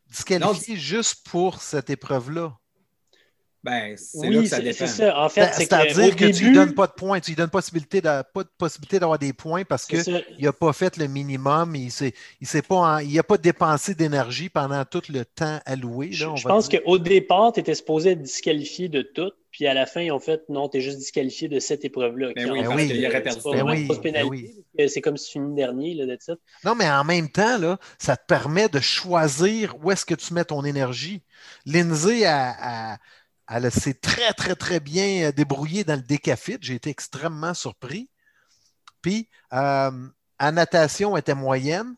disqualifié 0.09 0.77
juste 0.77 1.27
pour 1.29 1.61
cette 1.61 1.91
épreuve-là. 1.91 2.57
Ben, 3.63 3.95
c'est 3.97 4.27
oui, 4.27 4.37
là 4.37 4.43
que 4.43 4.49
ça 4.49 4.61
dépend. 4.61 4.75
C'est 4.79 4.87
ça. 4.87 5.19
En 5.21 5.29
fait, 5.29 5.53
C'est-à-dire 5.53 6.17
que, 6.17 6.25
tu 6.33 6.49
ne 6.49 6.55
donnes 6.55 6.75
pas 6.75 6.87
de 6.87 6.93
points, 6.93 7.21
tu 7.21 7.33
lui 7.33 7.37
donnes 7.37 7.51
possibilité 7.51 8.01
de, 8.01 8.23
pas 8.23 8.43
de 8.43 8.49
possibilité 8.57 8.99
d'avoir 8.99 9.19
des 9.19 9.35
points 9.35 9.65
parce 9.65 9.85
qu'il 9.85 10.03
n'a 10.39 10.53
pas 10.53 10.73
fait 10.73 10.97
le 10.97 11.07
minimum, 11.09 11.77
il 11.77 11.91
n'a 11.91 12.63
pas, 12.63 13.03
il 13.03 13.23
pas 13.23 13.37
dépensé 13.37 13.95
d'énergie 13.95 14.49
pendant 14.49 14.85
tout 14.87 15.03
le 15.11 15.27
temps 15.27 15.59
alloué. 15.67 16.09
Là, 16.09 16.35
je, 16.37 16.49
pense 16.49 16.69
qu'au 16.71 16.99
départ, 16.99 17.53
tu 17.53 17.61
étais 17.61 17.75
supposé 17.75 18.13
être 18.13 18.23
disqualifié 18.23 18.89
de 18.89 19.03
tout, 19.03 19.31
puis 19.51 19.67
à 19.67 19.75
la 19.75 19.85
fin, 19.85 20.01
ils 20.01 20.13
ont 20.13 20.21
fait 20.21 20.43
non, 20.49 20.71
tu 20.71 20.79
es 20.79 20.81
juste 20.81 20.99
disqualifié 20.99 21.49
de 21.49 21.59
cette 21.59 21.85
épreuve-là. 21.85 22.31
Ben 22.35 22.51
oui, 22.51 22.61
oui, 22.67 22.91
il 22.95 23.07
aurait 23.07 23.23
perdu. 23.23 23.41
Ben 23.45 23.63
oui, 24.27 24.65
ben 24.75 24.89
C'est 24.89 25.03
comme 25.03 25.19
si 25.19 25.27
tu 25.27 25.33
finis 25.33 25.55
dernier, 25.55 25.95
là, 25.95 26.15
ça. 26.19 26.35
Non, 26.65 26.75
mais 26.75 26.89
en 26.89 27.05
même 27.05 27.29
temps, 27.29 27.59
là, 27.59 27.79
ça 27.99 28.17
te 28.17 28.25
permet 28.27 28.71
de 28.71 28.81
choisir 28.81 29.75
où 29.83 29.91
est-ce 29.91 30.07
que 30.07 30.15
tu 30.15 30.33
mets 30.33 30.47
ton 30.47 30.65
énergie. 30.65 31.23
Lindsay 31.67 32.25
a 32.25 32.99
elle 33.51 33.71
s'est 33.71 33.95
très, 33.95 34.33
très, 34.33 34.55
très 34.55 34.81
bien 34.81 35.29
euh, 35.29 35.33
débrouillée 35.33 35.85
dans 35.85 35.97
le 35.97 36.03
décafit. 36.03 36.57
J'ai 36.61 36.75
été 36.75 36.89
extrêmement 36.91 37.53
surpris. 37.53 38.09
Puis, 39.03 39.29
euh, 39.53 39.91
en 40.39 40.53
natation, 40.53 41.17
elle 41.17 41.21
était 41.21 41.35
moyenne. 41.35 41.97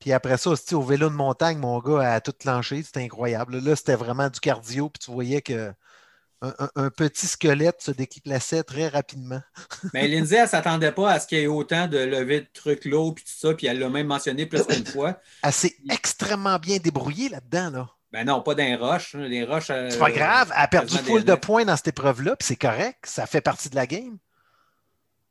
Puis 0.00 0.12
après 0.12 0.38
ça, 0.38 0.50
au 0.72 0.82
vélo 0.82 1.08
de 1.08 1.14
montagne, 1.14 1.58
mon 1.58 1.78
gars 1.78 2.14
a 2.14 2.20
tout 2.20 2.32
clenché. 2.32 2.82
C'était 2.82 3.02
incroyable. 3.02 3.58
Là, 3.58 3.76
c'était 3.76 3.96
vraiment 3.96 4.28
du 4.28 4.40
cardio. 4.40 4.88
Puis 4.88 5.00
tu 5.04 5.12
voyais 5.12 5.42
que 5.42 5.72
un, 6.76 6.90
petit 6.90 7.26
squelette 7.26 7.80
se 7.80 7.90
déplaçait 7.90 8.62
très 8.62 8.88
rapidement. 8.88 9.40
Mais 9.92 10.08
Lindsay, 10.08 10.36
elle 10.36 10.42
ne 10.42 10.48
s'attendait 10.48 10.92
pas 10.92 11.10
à 11.10 11.20
ce 11.20 11.26
qu'il 11.26 11.38
y 11.38 11.42
ait 11.42 11.46
autant 11.46 11.86
de 11.86 11.98
levées 11.98 12.42
de 12.42 12.48
trucs 12.52 12.84
lourds 12.84 13.14
puis 13.14 13.24
tout 13.24 13.32
ça. 13.34 13.54
Puis 13.54 13.66
elle 13.66 13.78
l'a 13.78 13.88
même 13.88 14.06
mentionné 14.06 14.46
plus 14.46 14.62
qu'une 14.66 14.86
fois. 14.86 15.18
Elle 15.42 15.52
s'est 15.52 15.76
extrêmement 15.90 16.58
bien 16.58 16.78
débrouillée 16.78 17.28
là-dedans. 17.28 17.70
Là. 17.70 17.90
Ben 18.14 18.24
non, 18.24 18.42
pas 18.42 18.54
d'un 18.54 18.76
roche. 18.76 19.16
Des 19.16 19.42
roches. 19.42 19.70
Euh, 19.70 19.90
c'est 19.90 19.98
pas 19.98 20.12
grave. 20.12 20.52
Elle 20.54 20.62
a 20.62 20.68
perdu 20.68 20.96
full 20.98 21.24
de 21.24 21.34
points 21.34 21.64
dans 21.64 21.74
cette 21.74 21.88
épreuve-là, 21.88 22.36
puis 22.36 22.46
c'est 22.46 22.54
correct. 22.54 23.06
Ça 23.06 23.26
fait 23.26 23.40
partie 23.40 23.70
de 23.70 23.74
la 23.74 23.88
game. 23.88 24.18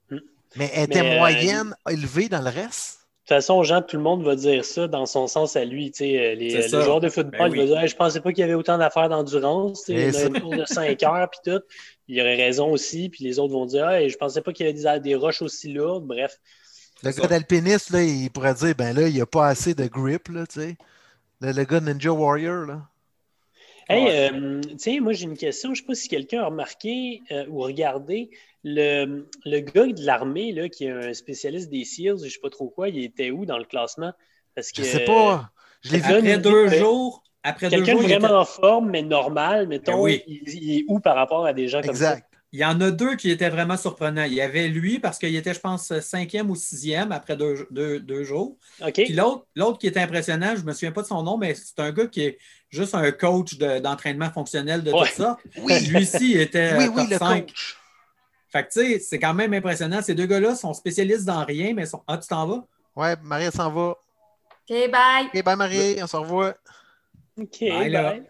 Hmm. 0.10 0.20
Mais 0.58 0.70
elle 0.74 0.84
était 0.84 1.00
euh, 1.00 1.18
moyenne, 1.18 1.74
élevée 1.90 2.28
dans 2.28 2.42
le 2.42 2.50
reste. 2.50 2.98
De 2.98 3.28
toute 3.28 3.38
façon, 3.38 3.64
Jean, 3.64 3.84
tout 3.84 3.96
le 3.96 4.04
monde 4.04 4.26
va 4.26 4.36
dire 4.36 4.66
ça 4.66 4.90
dans 4.90 5.06
son 5.06 5.28
sens 5.28 5.56
à 5.56 5.64
lui. 5.64 5.94
Euh, 6.02 6.36
les, 6.36 6.36
les 6.36 6.68
joueurs 6.68 7.00
de 7.00 7.08
football 7.08 7.52
ben 7.52 7.60
vont 7.62 7.66
dire 7.68 7.88
Je 7.88 7.96
pensais 7.96 8.20
pas 8.20 8.34
qu'il 8.34 8.42
y 8.42 8.44
avait 8.44 8.54
autant 8.54 8.78
d'affaires 8.78 9.08
d'endurance. 9.08 9.86
Il 9.88 9.98
y 9.98 10.04
a 10.04 10.26
une 10.26 10.42
course 10.42 10.58
de 10.58 10.66
5 10.66 11.02
heures 11.04 11.30
puis 11.30 11.54
tout. 11.54 11.62
il 12.10 12.20
aurait 12.20 12.36
raison 12.36 12.70
aussi, 12.70 13.08
puis 13.08 13.24
les 13.24 13.40
autres 13.40 13.54
vont 13.54 13.66
dire 13.66 13.86
ah, 13.86 14.06
je 14.06 14.18
pensais 14.18 14.42
pas 14.42 14.52
qu'il 14.52 14.66
y 14.66 14.70
avait 14.70 15.00
des, 15.00 15.10
des 15.10 15.16
roches 15.16 15.42
aussi 15.42 15.72
lourdes. 15.72 16.06
Bref. 16.06 16.38
Le 17.02 17.12
gars 17.12 17.28
d'alpiniste, 17.28 17.92
là, 17.92 18.04
il 18.04 18.30
pourrait 18.30 18.56
dire 18.56 18.76
ben 18.76 18.94
là, 18.94 19.08
il 19.08 19.14
n'y 19.14 19.22
a 19.22 19.26
pas 19.26 19.48
assez 19.48 19.74
de 19.74 19.86
grip, 19.88 20.28
là, 20.28 20.46
tu 20.46 20.60
sais. 20.60 20.76
Le, 21.44 21.52
le, 21.52 21.64
gars 21.66 21.80
Ninja 21.82 22.12
Warrior, 22.12 22.66
là. 22.66 22.88
Hey, 23.90 24.08
euh, 24.10 24.62
tiens, 24.78 25.02
moi 25.02 25.12
j'ai 25.12 25.26
une 25.26 25.36
question. 25.38 25.74
Je 25.74 25.82
ne 25.82 25.84
sais 25.84 25.88
pas 25.88 25.94
si 25.96 26.08
quelqu'un 26.08 26.42
a 26.42 26.46
remarqué 26.46 27.22
euh, 27.32 27.46
ou 27.50 27.60
regardé 27.60 28.30
le, 28.64 29.28
le 29.44 29.60
gars 29.60 29.86
de 29.88 30.06
l'armée 30.06 30.54
là, 30.54 30.70
qui 30.70 30.86
est 30.86 30.90
un 30.92 31.14
spécialiste 31.14 31.70
des 31.70 31.84
SEALs, 31.84 32.20
je 32.20 32.24
ne 32.24 32.30
sais 32.30 32.40
pas 32.42 32.50
trop 32.50 32.70
quoi, 32.70 32.88
il 32.88 33.04
était 33.04 33.30
où 33.30 33.46
dans 33.46 33.58
le 33.58 33.66
classement? 33.66 34.14
Parce 34.56 34.72
que, 34.72 34.84
je 34.84 34.88
sais 34.88 35.04
pas. 35.04 35.52
Je 35.82 35.92
l'ai 35.92 36.00
vu. 36.00 36.14
Après 36.14 36.38
deux 36.38 36.70
jours. 36.70 37.24
Après 37.44 37.70
deux 37.70 37.76
Quelqu'un 37.76 37.92
jours, 37.92 38.04
il 38.04 38.08
vraiment 38.08 38.28
était- 38.28 38.36
en 38.36 38.46
forme, 38.46 38.90
mais 38.90 39.02
normal, 39.02 39.68
mettons, 39.68 39.96
Ben 39.96 40.00
oui. 40.00 40.24
il, 40.28 40.44
il 40.48 40.80
est 40.80 40.86
où 40.88 41.02
par 41.02 41.16
rapport 41.18 41.46
à 41.46 41.52
des 41.52 41.68
gens 41.68 41.82
comme 41.82 41.90
Exact. 41.90 42.26
Il 42.54 42.60
y 42.60 42.66
en 42.66 42.80
a 42.82 42.92
deux 42.92 43.16
qui 43.16 43.32
étaient 43.32 43.50
vraiment 43.50 43.76
surprenants. 43.78 44.24
Il 44.26 44.34
y 44.36 44.40
avait 44.42 44.68
lui 44.68 45.00
parce 45.00 45.18
qu'il 45.18 45.36
était, 45.36 45.54
je 45.56 45.60
pense, 45.60 45.92
cinquième 46.02 46.52
ou 46.52 46.56
sixième 46.56 47.12
après 47.12 47.36
deux, 47.36 47.68
deux- 47.72 48.00
deux 48.00 48.24
jours. 48.24 48.58
ça? 48.78 48.88
OK. 48.88 48.94
Puis 48.94 49.14
l'autre, 49.14 49.46
l'autre 49.56 49.80
qui 49.80 49.88
était 49.88 50.00
impressionnant, 50.02 50.54
je 50.56 50.62
ne 50.62 50.68
me 50.68 50.72
souviens 50.74 50.92
pas 50.92 51.02
de 51.02 51.08
son 51.08 51.24
nom, 51.24 51.36
mais 51.38 51.56
c'est 51.56 51.80
un 51.80 51.92
gars 51.92 52.06
qui 52.06 52.22
est 52.22 52.38
juste 52.70 52.94
un 52.94 53.12
coach 53.12 53.58
de- 53.58 53.80
d'entraînement 53.80 54.30
fonctionnel 54.32 54.84
de 54.84 54.92
Ouais. 54.92 55.08
tout 55.10 55.16
ça. 55.24 55.38
Oui. 55.58 55.80
Lui-ci 55.88 56.32
il 56.34 56.42
était 56.42 56.78
Oui, 56.78 56.86
oui, 56.90 57.02
top 57.04 57.10
le 57.10 57.18
5. 57.18 57.46
coach. 57.48 57.78
Fait 58.52 58.64
que 58.68 58.72
tu 58.72 58.80
sais, 58.82 59.00
c'est 59.00 59.18
quand 59.18 59.34
même 59.34 59.52
impressionnant. 59.56 60.04
Ces 60.04 60.14
deux 60.14 60.28
gars-là 60.28 60.54
sont 60.56 60.74
spécialistes 60.76 61.26
dans 61.26 61.44
rien, 61.44 61.74
mais 61.74 61.88
sont. 61.88 62.04
Ah, 62.08 62.20
tu 62.20 62.28
t'en 62.28 62.46
vas? 62.46 62.64
Ouais, 62.96 63.16
Marie 63.24 63.52
s'en 63.52 63.72
va. 63.72 63.90
OK, 64.70 64.92
bye. 64.92 65.26
Ok, 65.34 65.44
bye 65.44 65.56
Marie, 65.56 65.96
on 66.04 66.06
se 66.06 66.16
revoit. 66.18 66.54
OK. 67.42 67.58
Bye, 67.62 67.90
là. 67.90 68.12
bye. 68.12 68.24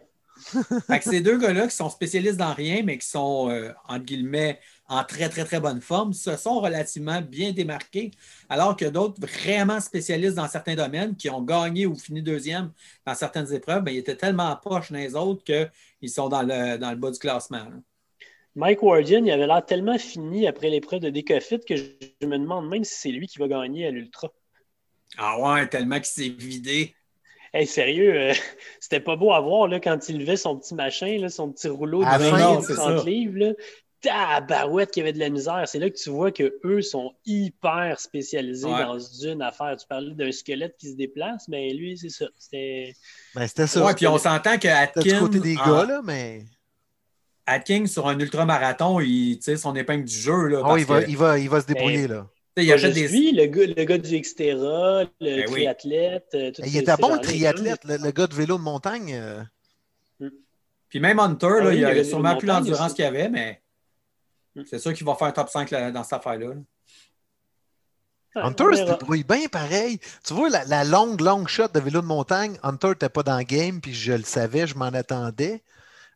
Fait 0.87 0.99
que 0.99 1.05
ces 1.05 1.21
deux 1.21 1.37
gars-là 1.37 1.67
qui 1.67 1.75
sont 1.75 1.89
spécialistes 1.89 2.37
dans 2.37 2.53
rien, 2.53 2.81
mais 2.83 2.97
qui 2.97 3.07
sont, 3.07 3.49
euh, 3.49 3.71
entre 3.87 4.05
guillemets, 4.05 4.59
en 4.87 5.03
très, 5.03 5.29
très, 5.29 5.45
très 5.45 5.59
bonne 5.59 5.81
forme, 5.81 6.13
se 6.13 6.35
sont 6.35 6.59
relativement 6.59 7.21
bien 7.21 7.51
démarqués, 7.51 8.11
alors 8.49 8.75
que 8.75 8.85
d'autres 8.85 9.19
vraiment 9.19 9.79
spécialistes 9.79 10.35
dans 10.35 10.47
certains 10.47 10.75
domaines 10.75 11.15
qui 11.15 11.29
ont 11.29 11.41
gagné 11.41 11.85
ou 11.85 11.95
fini 11.95 12.21
deuxième 12.21 12.71
dans 13.05 13.15
certaines 13.15 13.51
épreuves, 13.53 13.83
ben, 13.83 13.91
ils 13.91 13.99
étaient 13.99 14.15
tellement 14.15 14.55
poches 14.55 14.89
l'un 14.89 14.99
les 14.99 15.15
autres 15.15 15.43
qu'ils 15.43 16.09
sont 16.09 16.29
dans 16.29 16.43
le, 16.43 16.77
dans 16.77 16.91
le 16.91 16.97
bas 16.97 17.11
du 17.11 17.19
classement. 17.19 17.57
là. 17.57 17.75
Mike 18.55 18.83
Wardian, 18.83 19.25
il 19.25 19.31
avait 19.31 19.47
l'air 19.47 19.65
tellement 19.65 19.97
fini 19.97 20.45
après 20.45 20.69
l'épreuve 20.69 20.99
de 20.99 21.09
Decofit 21.09 21.59
que 21.61 21.75
je 21.75 22.27
me 22.27 22.37
demande 22.37 22.69
même 22.69 22.83
si 22.83 22.93
c'est 22.93 23.09
lui 23.09 23.25
qui 23.27 23.39
va 23.39 23.47
gagner 23.47 23.87
à 23.87 23.91
l'Ultra. 23.91 24.31
Ah 25.17 25.39
ouais, 25.39 25.67
tellement 25.67 25.95
qu'il 25.95 26.05
s'est 26.05 26.29
vidé. 26.29 26.95
Hey, 27.53 27.67
sérieux, 27.67 28.13
euh, 28.15 28.33
c'était 28.79 28.99
pas 28.99 29.15
beau 29.15 29.31
à 29.33 29.39
voir 29.39 29.67
là, 29.67 29.79
quand 29.79 30.09
il 30.09 30.19
levait 30.19 30.37
son 30.37 30.57
petit 30.57 30.73
machin, 30.75 31.17
là, 31.19 31.29
son 31.29 31.51
petit 31.51 31.67
rouleau 31.67 32.01
de 32.01 32.05
À 32.07 32.17
la 32.17 32.29
20 32.29 32.37
fin, 32.37 32.57
ou 32.57 32.63
c'est 32.63 32.73
30 32.73 32.99
ça. 32.99 33.05
livres. 33.05 33.37
Là. 33.37 33.53
Tabarouette 34.01 34.91
qu'il 34.91 34.99
y 35.01 35.03
avait 35.05 35.13
de 35.13 35.19
la 35.19 35.29
misère. 35.29 35.63
C'est 35.65 35.79
là 35.79 35.89
que 35.89 35.95
tu 35.95 36.09
vois 36.09 36.31
qu'eux 36.33 36.81
sont 36.81 37.13
hyper 37.25 37.99
spécialisés 38.01 38.67
Ouais. 38.67 38.83
dans 38.83 38.99
une 38.99 39.41
affaire. 39.41 39.77
Tu 39.77 39.87
parlais 39.87 40.13
d'un 40.13 40.31
squelette 40.31 40.75
qui 40.77 40.89
se 40.91 40.95
déplace, 40.97 41.47
mais 41.47 41.71
lui, 41.73 41.97
c'est 41.97 42.09
ça. 42.09 42.25
C'était. 42.37 42.93
Ben, 43.33 43.47
c'était 43.47 43.67
ça. 43.67 43.85
Ouais, 43.85 43.93
puis 43.93 44.07
on 44.07 44.17
s'entend 44.17 44.57
que 44.57 44.67
Atkins, 44.67 45.19
côté 45.19 45.39
des 45.39 45.55
en- 45.57 45.65
gars, 45.65 45.85
là, 45.85 46.01
mais. 46.03 46.43
Atkins, 47.45 47.85
sur 47.87 48.07
un 48.07 48.19
ultramarathon, 48.19 48.99
il 48.99 49.37
tire 49.39 49.57
son 49.59 49.75
épingle 49.75 50.05
du 50.05 50.13
jeu. 50.15 50.47
Là, 50.47 50.59
Ah, 50.63 50.67
parce 50.69 50.81
il, 50.81 50.85
va, 50.87 51.03
que, 51.03 51.09
il, 51.09 51.17
va, 51.17 51.39
il 51.39 51.49
va 51.49 51.61
se 51.61 51.65
débrouiller, 51.67 52.07
là. 52.07 52.27
Il 52.61 52.93
des. 52.93 53.07
lui, 53.07 53.31
le 53.31 53.45
gars, 53.47 53.65
le 53.65 53.83
gars 53.83 53.97
du 53.97 54.19
Xterra, 54.19 55.03
le 55.03 55.09
Ben 55.19 55.45
oui. 55.47 55.51
triathlète. 55.53 56.27
euh, 56.35 56.51
tous 56.51 56.61
Il 56.65 56.77
était 56.77 56.95
bon, 56.97 57.13
le 57.13 57.19
triathlète, 57.19 57.83
le, 57.85 57.97
le 57.97 58.11
gars 58.11 58.27
de 58.27 58.35
vélo 58.35 58.57
de 58.57 58.61
montagne. 58.63 59.13
euh, 59.13 59.41
Puis 60.89 60.99
même 60.99 61.19
Hunter, 61.19 61.47
Ah 61.59 61.63
là, 61.63 61.69
oui, 61.69 61.77
il 61.77 61.85
a 61.85 61.89
avait 61.89 62.03
sûrement 62.03 62.35
plus 62.37 62.47
l'endurance 62.47 62.93
qu'il 62.93 63.05
avait, 63.05 63.29
mais 63.29 63.59
Hmm. 64.55 64.61
c'est 64.69 64.77
sûr 64.77 64.93
qu'il 64.93 65.03
va 65.07 65.15
faire 65.15 65.27
un 65.29 65.31
top 65.31 65.49
5 65.49 65.71
là- 65.71 65.89
dans 65.91 66.03
cette 66.03 66.13
affaire-là. 66.13 66.53
Hunter 68.35 68.65
se 68.75 68.83
débrouille 68.83 69.23
bien 69.23 69.47
pareil. 69.47 69.99
Tu 70.23 70.33
vois, 70.35 70.49
la, 70.49 70.63
la 70.65 70.83
longue, 70.83 71.21
longue 71.21 71.47
shot 71.47 71.67
de 71.69 71.79
vélo 71.79 72.01
de 72.01 72.05
montagne, 72.05 72.57
Hunter 72.61 72.89
n'était 72.89 73.09
pas 73.09 73.23
dans 73.23 73.37
le 73.37 73.43
game, 73.43 73.81
puis 73.81 73.93
je 73.95 74.13
le 74.13 74.23
savais, 74.23 74.67
je 74.67 74.75
m'en 74.75 74.85
attendais. 74.87 75.63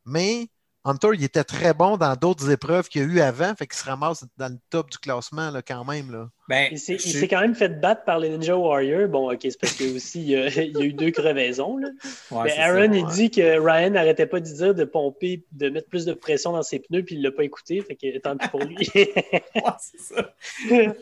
Mais 0.05 0.49
Hunter, 0.87 1.09
il 1.13 1.23
était 1.23 1.43
très 1.43 1.73
bon 1.73 1.97
dans 1.97 2.15
d'autres 2.15 2.49
épreuves 2.49 2.87
qu'il 2.87 3.01
y 3.01 3.05
a 3.05 3.07
eu 3.07 3.19
avant, 3.19 3.53
fait 3.55 3.67
qu'il 3.67 3.77
se 3.77 3.83
ramasse 3.83 4.25
dans 4.37 4.51
le 4.51 4.57
top 4.69 4.89
du 4.89 4.97
classement 4.97 5.51
là, 5.51 5.61
quand 5.61 5.83
même. 5.83 6.11
Là. 6.11 6.29
Ben, 6.47 6.69
Il 6.71 6.79
s'est, 6.79 6.97
je 6.97 7.25
quand 7.25 7.41
même 7.41 7.55
fait 7.55 7.79
battre 7.81 8.05
par 8.05 8.19
les 8.19 8.29
Ninja 8.29 8.55
Warriors. 8.55 9.09
Bon, 9.09 9.29
OK, 9.31 9.39
c'est 9.41 9.59
parce 9.59 9.73
que 9.73 9.95
aussi, 9.95 10.21
il 10.21 10.29
y 10.29 10.35
a, 10.35 10.47
il 10.63 10.77
y 10.77 10.81
a 10.81 10.85
eu 10.85 10.93
deux 10.93 11.11
crevaisons. 11.11 11.77
Là. 11.77 11.89
ouais, 12.31 12.43
Mais 12.45 12.57
Aaron, 12.57 12.91
ça. 12.93 12.97
il 12.97 13.05
dit 13.07 13.31
que 13.31 13.59
Ryan 13.59 13.89
n'arrêtait 13.89 14.27
pas 14.27 14.39
de 14.39 14.45
dire 14.45 14.73
de 14.73 14.85
pomper, 14.85 15.45
de 15.51 15.69
mettre 15.69 15.89
plus 15.89 16.05
de 16.05 16.13
pression 16.13 16.53
dans 16.53 16.63
ses 16.63 16.79
pneus, 16.79 17.03
puis 17.03 17.15
il 17.15 17.19
ne 17.19 17.25
l'a 17.25 17.31
pas 17.35 17.43
écouté. 17.43 17.81
Fait 17.81 17.95
que 17.95 18.17
tant 18.19 18.37
pis 18.37 18.47
pour 18.47 18.63
lui. 18.63 18.89
Ouais, 18.95 19.43
c'est 19.79 20.15
ça. 20.15 20.33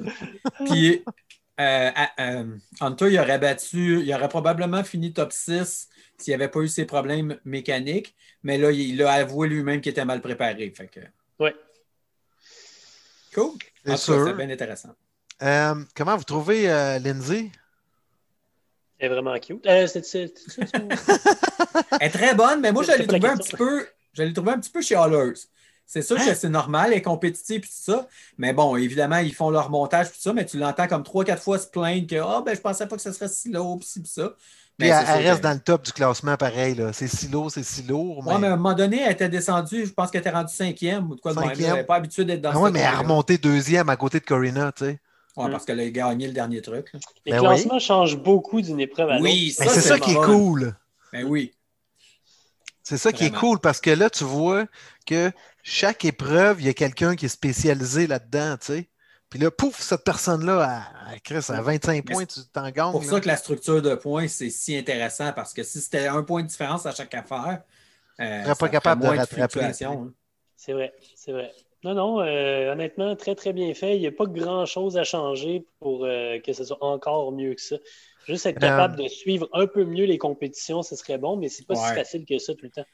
Puis 0.66 1.04
euh, 1.60 1.92
à- 1.96 2.10
euh, 2.20 2.58
Hunter, 2.82 3.08
il 3.12 3.20
aurait 3.20 3.40
battu, 3.40 4.02
il 4.02 4.14
aurait 4.14 4.28
probablement 4.30 4.84
fini 4.84 5.14
top 5.14 5.32
6 5.32 5.88
s'il 6.18 6.32
n'y 6.32 6.36
avait 6.36 6.50
pas 6.52 6.60
eu 6.62 6.68
ses 6.68 6.86
problèmes 6.86 7.38
mécaniques, 7.46 8.16
mais 8.44 8.58
là, 8.58 8.72
il 8.72 9.02
a 9.04 9.12
avoué 9.12 9.48
lui-même 9.48 9.82
qu'il 9.82 9.92
était 9.92 10.06
mal 10.06 10.22
préparé. 10.22 10.72
Fait 10.76 10.88
que... 10.88 11.00
Ouais. 11.40 11.56
Cool. 13.34 13.52
C'est 13.86 13.98
sûr. 13.98 14.26
C'est 14.28 14.34
bien 14.34 14.50
intéressant. 14.50 14.96
Euh, 15.44 15.76
comment 15.96 16.16
vous 16.16 16.24
trouvez 16.24 16.70
euh, 16.72 17.00
Lindsay? 17.00 17.52
Elle 18.98 19.08
est 19.12 19.14
vraiment 19.14 19.38
cute. 19.40 19.66
Euh, 19.68 19.88
Elle 22.00 22.08
est 22.08 22.10
très 22.10 22.34
bonne, 22.34 22.62
mais 22.62 22.72
moi, 22.72 22.84
je 22.84 22.92
l'ai 22.94 23.06
trouvée 23.06 23.28
un 23.28 23.38
petit 23.38 23.56
peu, 23.56 23.86
je 24.14 24.24
l'ai 24.24 24.32
trouvée 24.34 24.52
un 24.52 24.60
petit 24.60 24.70
peu 24.72 24.82
chialeuse. 24.82 25.50
C'est 25.86 26.02
sûr 26.02 26.18
Hein? 26.20 26.26
que 26.26 26.34
c'est 26.34 26.50
normal, 26.50 26.92
elle 26.92 26.98
est 27.00 27.02
compétitive 27.02 27.58
et 27.58 27.62
tout 27.62 27.68
ça. 27.70 28.08
Mais 28.38 28.54
bon, 28.54 28.76
évidemment, 28.76 29.18
ils 29.18 29.36
font 29.36 29.50
leur 29.52 29.70
montage 29.70 30.08
et 30.08 30.12
tout 30.12 30.20
ça, 30.20 30.34
mais 30.34 30.46
tu 30.46 30.58
l'entends 30.58 30.88
comme 30.88 31.04
trois, 31.04 31.24
quatre 31.24 31.44
fois 31.44 31.60
se 31.60 31.68
plaindre 31.68 32.08
que 32.08 32.16
Ah, 32.16 32.42
ben, 32.44 32.56
je 32.56 32.62
pensais 32.62 32.88
pas 32.88 32.96
que 32.96 33.02
ce 33.02 33.12
serait 33.12 33.28
si 33.28 33.52
lourd, 33.52 33.78
pis 33.80 33.86
ci, 33.86 34.02
pis 34.02 34.10
ça. 34.10 34.34
Puis 34.78 34.90
Mais 34.90 34.94
elle, 34.94 35.28
reste 35.28 35.42
dans 35.42 35.54
le 35.54 35.60
top 35.60 35.86
du 35.86 35.94
classement 35.94 36.36
pareil. 36.36 36.76
là. 36.76 36.92
C'est 36.92 37.08
si 37.08 37.30
lourd, 37.30 37.50
c'est 37.50 37.64
si 37.64 37.84
lourd. 37.84 38.18
Ouais, 38.28 38.34
mais- 38.34 38.40
mais 38.40 38.48
à 38.48 38.54
un 38.54 38.56
moment 38.58 38.74
donné, 38.74 39.02
elle 39.02 39.14
était 39.14 39.30
descendue, 39.30 39.86
je 39.86 39.94
pense 39.94 40.12
qu'elle 40.12 40.20
était 40.22 40.30
rendue 40.32 40.54
cinquième 40.54 41.10
ou 41.10 41.16
de 41.16 41.22
quoi 41.22 41.34
de 41.34 41.40
même. 41.40 41.50
Cinquième. 41.50 41.70
Elle 41.70 41.76
n'est 41.78 41.84
pas 41.86 41.96
habituée 41.96 42.26
d'être 42.26 42.42
dans 42.42 42.50
Ah 42.52 42.68
ce 42.68 42.72
mais 42.74 42.80
elle 42.80 42.86
a 42.88 42.98
remonté 43.00 43.38
deuxième 43.38 43.88
à 43.88 43.96
côté 43.96 44.20
de 44.20 44.26
Corina, 44.26 44.74
tu 44.74 44.84
sais. 44.86 45.00
Ouais, 45.38 45.48
Mm. 45.48 45.52
parce 45.52 45.66
qu'elle 45.66 45.80
a 45.80 45.90
gagné 45.90 46.28
le 46.28 46.34
dernier 46.34 46.62
truc. 46.62 46.92
là. 46.94 47.00
Les 47.26 47.32
Ben 47.34 47.40
classements 47.40 47.80
changent 47.80 48.18
beaucoup 48.18 48.62
d'une 48.62 48.80
épreuve 48.82 49.10
à 49.10 49.20
Oui, 49.20 49.48
l'autre. 49.48 49.60
Mais 49.60 49.66
Ça, 49.66 49.74
c'est 49.74 49.82
c'est 49.82 49.88
ça 49.90 49.96
le 49.96 50.02
qui 50.02 50.12
est 50.12 50.16
cool. 50.16 50.76
Ben 51.14 51.26
oui. 51.26 51.54
C'est 52.84 52.98
ça 52.98 53.12
qui 53.12 53.26
est 53.26 53.34
cool 53.36 53.60
parce 53.60 53.82
que 53.82 53.90
là, 53.90 54.10
tu 54.10 54.24
vois 54.26 54.66
que 55.08 55.32
chaque 55.64 56.06
épreuve, 56.06 56.62
il 56.62 56.68
y 56.68 56.70
a 56.70 56.74
quelqu'un 56.74 57.16
qui 57.16 57.26
est 57.26 57.30
spécialisé 57.30 58.08
là-dedans, 58.08 58.58
tu 58.58 58.66
sais. 58.74 58.90
Puis 59.36 59.44
là, 59.44 59.52
pouf, 59.52 59.82
cette 59.82 60.06
personne-là, 60.06 60.86
à, 61.08 61.20
Chris, 61.20 61.44
à 61.50 61.62
25 61.62 62.06
Mais 62.08 62.14
points, 62.14 62.26
tu 62.26 62.40
t'en 62.54 62.70
gagnes. 62.72 62.92
pour 62.94 63.02
là. 63.02 63.10
ça 63.10 63.20
que 63.20 63.28
la 63.28 63.36
structure 63.36 63.82
de 63.82 63.94
points, 63.94 64.30
c'est 64.30 64.50
si 64.50 64.78
intéressant 64.78 65.34
parce 65.34 65.54
que 65.54 65.62
si 65.62 65.82
c'était 65.82 66.08
un 66.08 66.24
point 66.24 66.42
de 66.42 66.48
différence 66.48 66.86
à 66.86 66.92
chaque 66.92 67.14
affaire, 67.14 67.62
euh, 68.22 68.44
serait 68.44 68.56
pas 68.56 68.70
capable 68.70 69.02
de 69.02 69.08
rattraper, 69.10 69.60
hein. 69.62 70.14
C'est 70.56 70.72
vrai, 70.72 70.94
c'est 71.18 71.34
vrai. 71.34 71.52
Non, 71.84 71.96
non, 71.96 72.22
euh, 72.22 72.72
honnêtement, 72.72 73.14
très, 73.18 73.36
très 73.36 73.52
bien 73.52 73.74
fait. 73.74 73.98
Il 73.98 74.00
n'y 74.00 74.08
a 74.08 74.12
pas 74.14 74.26
grand-chose 74.26 74.96
à 74.96 75.04
changer 75.04 75.66
pour 75.82 76.06
euh, 76.06 76.40
que 76.40 76.54
ce 76.54 76.64
soit 76.64 76.82
encore 76.82 77.34
mieux 77.34 77.56
que 77.56 77.62
ça. 77.62 77.76
Juste 78.26 78.46
être 78.46 78.62
capable 78.62 78.96
de 78.96 79.10
suivre 79.10 79.50
un 79.52 79.68
peu 79.68 79.84
mieux 79.84 80.06
les 80.06 80.18
compétitions, 80.18 80.82
ce 80.82 80.96
serait 80.96 81.18
bon, 81.18 81.36
mais 81.36 81.50
c'est 81.50 81.68
pas 81.68 81.76
si 81.76 81.94
facile 81.94 82.26
que 82.26 82.38
ça 82.38 82.54
tout 82.54 82.64
le 82.64 82.72
temps. 82.72 82.86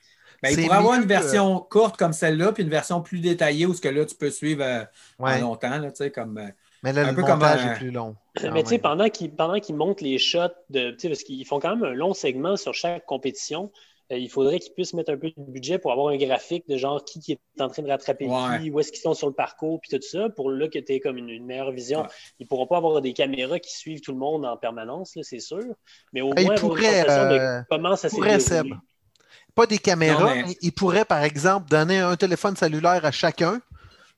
Ben, 0.44 0.50
il 0.58 0.64
pourrait 0.66 0.78
avoir 0.78 0.96
une 0.96 1.04
que- 1.04 1.08
version 1.08 1.60
courte 1.60 1.98
comme 1.98 2.14
celle-là, 2.14 2.52
puis 2.52 2.64
une 2.64 2.70
version 2.70 3.02
plus 3.02 3.20
détaillée 3.20 3.66
où 3.66 3.74
ce 3.74 3.82
que 3.82 3.90
là, 3.90 4.06
tu 4.06 4.16
peux 4.16 4.32
suivre 4.32 4.64
euh, 4.64 4.84
Ouais. 5.20 5.36
en 5.36 5.42
longtemps, 5.42 5.78
là, 5.80 5.92
tu 5.92 5.98
sais, 5.98 6.12
comme. 6.12 6.38
euh, 6.38 6.48
Mais 6.84 6.94
là, 6.94 7.04
un 7.06 7.10
le 7.12 7.16
peu 7.16 7.22
comme 7.24 7.44
un- 7.44 7.74
est 7.74 7.78
plus 7.78 7.92
long. 7.92 8.16
Mais 8.54 8.64
tu 8.64 8.70
sais, 8.70 8.78
pendant 8.80 9.08
qu'ils 9.10 9.32
pendant 9.36 9.60
qu'ils 9.60 9.76
montent 9.76 10.02
les 10.02 10.18
shots, 10.18 10.48
de, 10.70 10.92
tu 10.92 11.00
sais, 11.00 11.10
parce 11.10 11.24
qu'ils 11.24 11.46
font 11.46 11.60
quand 11.60 11.76
même 11.76 11.84
un 11.84 11.94
long 11.94 12.14
segment 12.16 12.58
sur 12.58 12.74
chaque 12.74 13.06
compétition, 13.06 13.72
euh, 14.12 14.18
il 14.18 14.30
faudrait 14.32 14.60
qu'ils 14.60 14.74
puissent 14.74 14.94
mettre 14.96 15.12
un 15.14 15.18
peu 15.18 15.28
de 15.30 15.34
budget 15.38 15.78
pour 15.78 15.92
avoir 15.92 16.08
un 16.10 16.18
graphique 16.18 16.68
de 16.68 16.76
genre 16.76 17.06
qui, 17.06 17.20
qui 17.20 17.34
est 17.34 17.62
en 17.62 17.70
train 17.70 17.84
de 17.84 17.88
rattraper 17.88 18.26
Ouais. 18.28 18.60
qui, 18.62 18.72
où 18.72 18.80
est-ce 18.80 18.92
qu'ils 18.92 19.00
sont 19.02 19.14
sur 19.14 19.28
le 19.28 19.34
parcours, 19.34 19.80
puis 19.80 19.96
tout 19.96 20.02
ça, 20.06 20.28
pour 20.30 20.50
là 20.50 20.68
que 20.68 20.80
tu 20.80 20.94
aies 20.94 21.00
comme 21.00 21.18
une, 21.18 21.30
une 21.30 21.46
meilleure 21.46 21.72
vision. 21.72 22.02
Ouais. 22.02 22.08
Ils 22.40 22.44
ne 22.44 22.48
pourront 22.48 22.68
pas 22.68 22.78
avoir 22.78 23.00
des 23.02 23.14
caméras 23.14 23.60
qui 23.60 23.72
suivent 23.78 24.02
tout 24.02 24.12
le 24.12 24.18
monde 24.18 24.44
en 24.46 24.58
permanence, 24.58 25.16
là, 25.16 25.22
c'est 25.24 25.40
sûr, 25.40 25.62
mais 26.14 26.22
au 26.22 26.32
Ah, 26.36 26.42
ils 26.42 26.46
moins 26.48 26.56
avoir 26.56 26.72
une 26.74 26.78
pourraient, 26.82 27.10
euh, 27.10 27.60
de 27.60 27.66
comment 27.70 27.96
ça 27.96 28.10
s'est. 28.10 28.18
Pas 29.56 29.66
des 29.66 29.78
caméras, 29.80 30.20
Non, 30.30 30.36
mais- 30.36 30.44
mais 30.48 30.58
il 30.62 30.72
pourrait, 30.72 31.06
par 31.06 31.24
exemple, 31.24 31.70
donner 31.70 32.00
un 32.00 32.16
téléphone 32.16 32.56
cellulaire 32.56 33.04
à 33.06 33.12
chacun. 33.12 33.60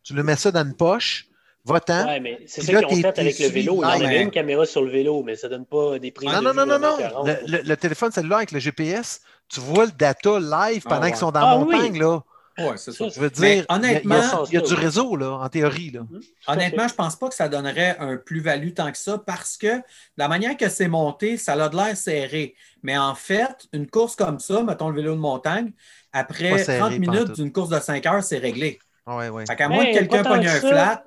Tu 0.04 0.14
le 0.14 0.24
mets 0.24 0.36
ça 0.36 0.52
dans 0.52 0.64
une 0.64 0.76
poche. 0.76 1.26
Va-t'en. 1.66 2.06
Ouais, 2.06 2.20
mais 2.20 2.40
c'est 2.46 2.62
ça 2.62 2.74
qu'ils 2.74 2.86
ont 2.86 2.90
t'es- 2.90 2.96
fait 3.14 3.20
avec 3.20 3.40
le 3.40 3.48
vélo. 3.48 3.76
Il 3.76 3.82
y 3.82 3.86
en 3.86 3.94
live. 3.94 4.04
avait 4.04 4.16
Ouais. 4.18 4.22
une 4.24 4.32
caméra 4.32 4.66
sur 4.66 4.82
le 4.82 4.92
vélo, 4.92 5.24
mais 5.24 5.38
ça 5.38 5.48
donne 5.48 5.66
pas 5.66 5.98
des 5.98 6.12
prises 6.12 6.30
Non, 6.30 6.40
de 6.40 6.44
non, 6.44 6.54
non, 6.54 6.66
non, 6.66 6.78
non. 6.78 6.96
vraiment 6.96 6.98
40. 6.98 7.28
Le, 7.28 7.38
le- 7.58 7.64
le 7.64 7.78
téléphone 7.78 8.12
cellulaire 8.12 8.38
avec 8.40 8.52
le 8.52 8.60
GPS, 8.60 9.22
tu 9.48 9.62
vois 9.62 9.86
le 9.86 9.92
data 9.92 10.40
live 10.40 10.84
Ah, 10.86 10.90
pendant 10.90 11.02
ouais. 11.04 11.10
qu'ils 11.12 11.18
sont 11.20 11.32
dans 11.32 11.40
Ah, 11.40 11.56
la 11.56 11.58
oui. 11.60 11.74
montagne. 11.76 12.00
Là. 12.00 12.20
Ouais, 12.58 12.78
c'est 12.78 12.92
ça. 12.92 13.08
Je 13.10 13.20
veux 13.20 13.32
Mais 13.40 13.56
dire, 13.56 13.66
honnêtement- 13.70 14.16
il 14.16 14.22
y 14.22 14.24
a, 14.24 14.44
il 14.50 14.54
y 14.54 14.58
a 14.58 14.62
du 14.62 14.74
réseau, 14.76 15.16
là, 15.16 15.32
en 15.32 15.50
théorie. 15.50 15.92
Là. 15.92 16.02
À 16.46 16.54
Honnêtement, 16.54 16.88
je 16.88 16.94
pense 16.94 17.16
pas 17.16 17.30
que 17.30 17.36
ça 17.36 17.50
donnerait 17.50 17.96
un 18.00 18.18
plus-value 18.18 18.74
tant 18.74 18.92
que 18.92 18.98
ça 18.98 19.18
parce 19.18 19.58
que 19.58 19.82
la 20.18 20.28
manière 20.28 20.56
que 20.56 20.70
c'est 20.70 20.88
monté, 20.88 21.38
ça 21.38 21.54
a 21.54 21.70
de 21.70 21.76
l'air 21.76 21.98
serré. 21.98 22.56
Mais 22.84 22.98
en 22.98 23.16
fait, 23.16 23.68
une 23.74 23.88
course 23.88 24.16
comme 24.16 24.40
ça, 24.40 24.62
mettons 24.64 24.90
le 24.90 24.96
vélo 24.96 25.16
de 25.16 25.20
montagne, 25.20 25.72
après 26.12 26.60
serré, 26.60 26.80
30 26.80 27.00
minutes 27.00 27.32
d'une 27.36 27.52
course 27.52 27.70
de 27.70 27.80
5 27.80 28.06
heures, 28.06 28.24
c'est 28.24 28.38
réglé. 28.38 28.78
Ouais, 29.08 29.30
ouais. 29.30 29.46
Fait 29.48 29.56
qu'à 29.56 29.68
moins 29.70 29.86
que 29.86 29.94
quelqu'un 29.94 30.24
pogne 30.24 30.48
un 30.48 30.60
flat, 30.60 31.04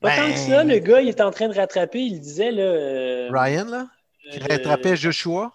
Pas 0.00 0.10
Ben- 0.10 0.16
tant 0.28 0.32
que 0.32 0.38
ça, 0.38 0.62
le 0.62 0.78
gars, 0.78 1.00
il 1.00 1.08
est 1.08 1.20
en 1.20 1.32
train 1.32 1.48
de 1.48 1.54
rattraper, 1.54 1.98
il 1.98 2.20
disait, 2.20 2.52
là. 2.52 2.62
euh, 2.62 3.30
Ryan, 3.32 3.64
là, 3.64 3.88
qui 4.32 4.38
le- 4.38 4.46
rattrapait 4.48 4.94
Joshua. 4.96 5.52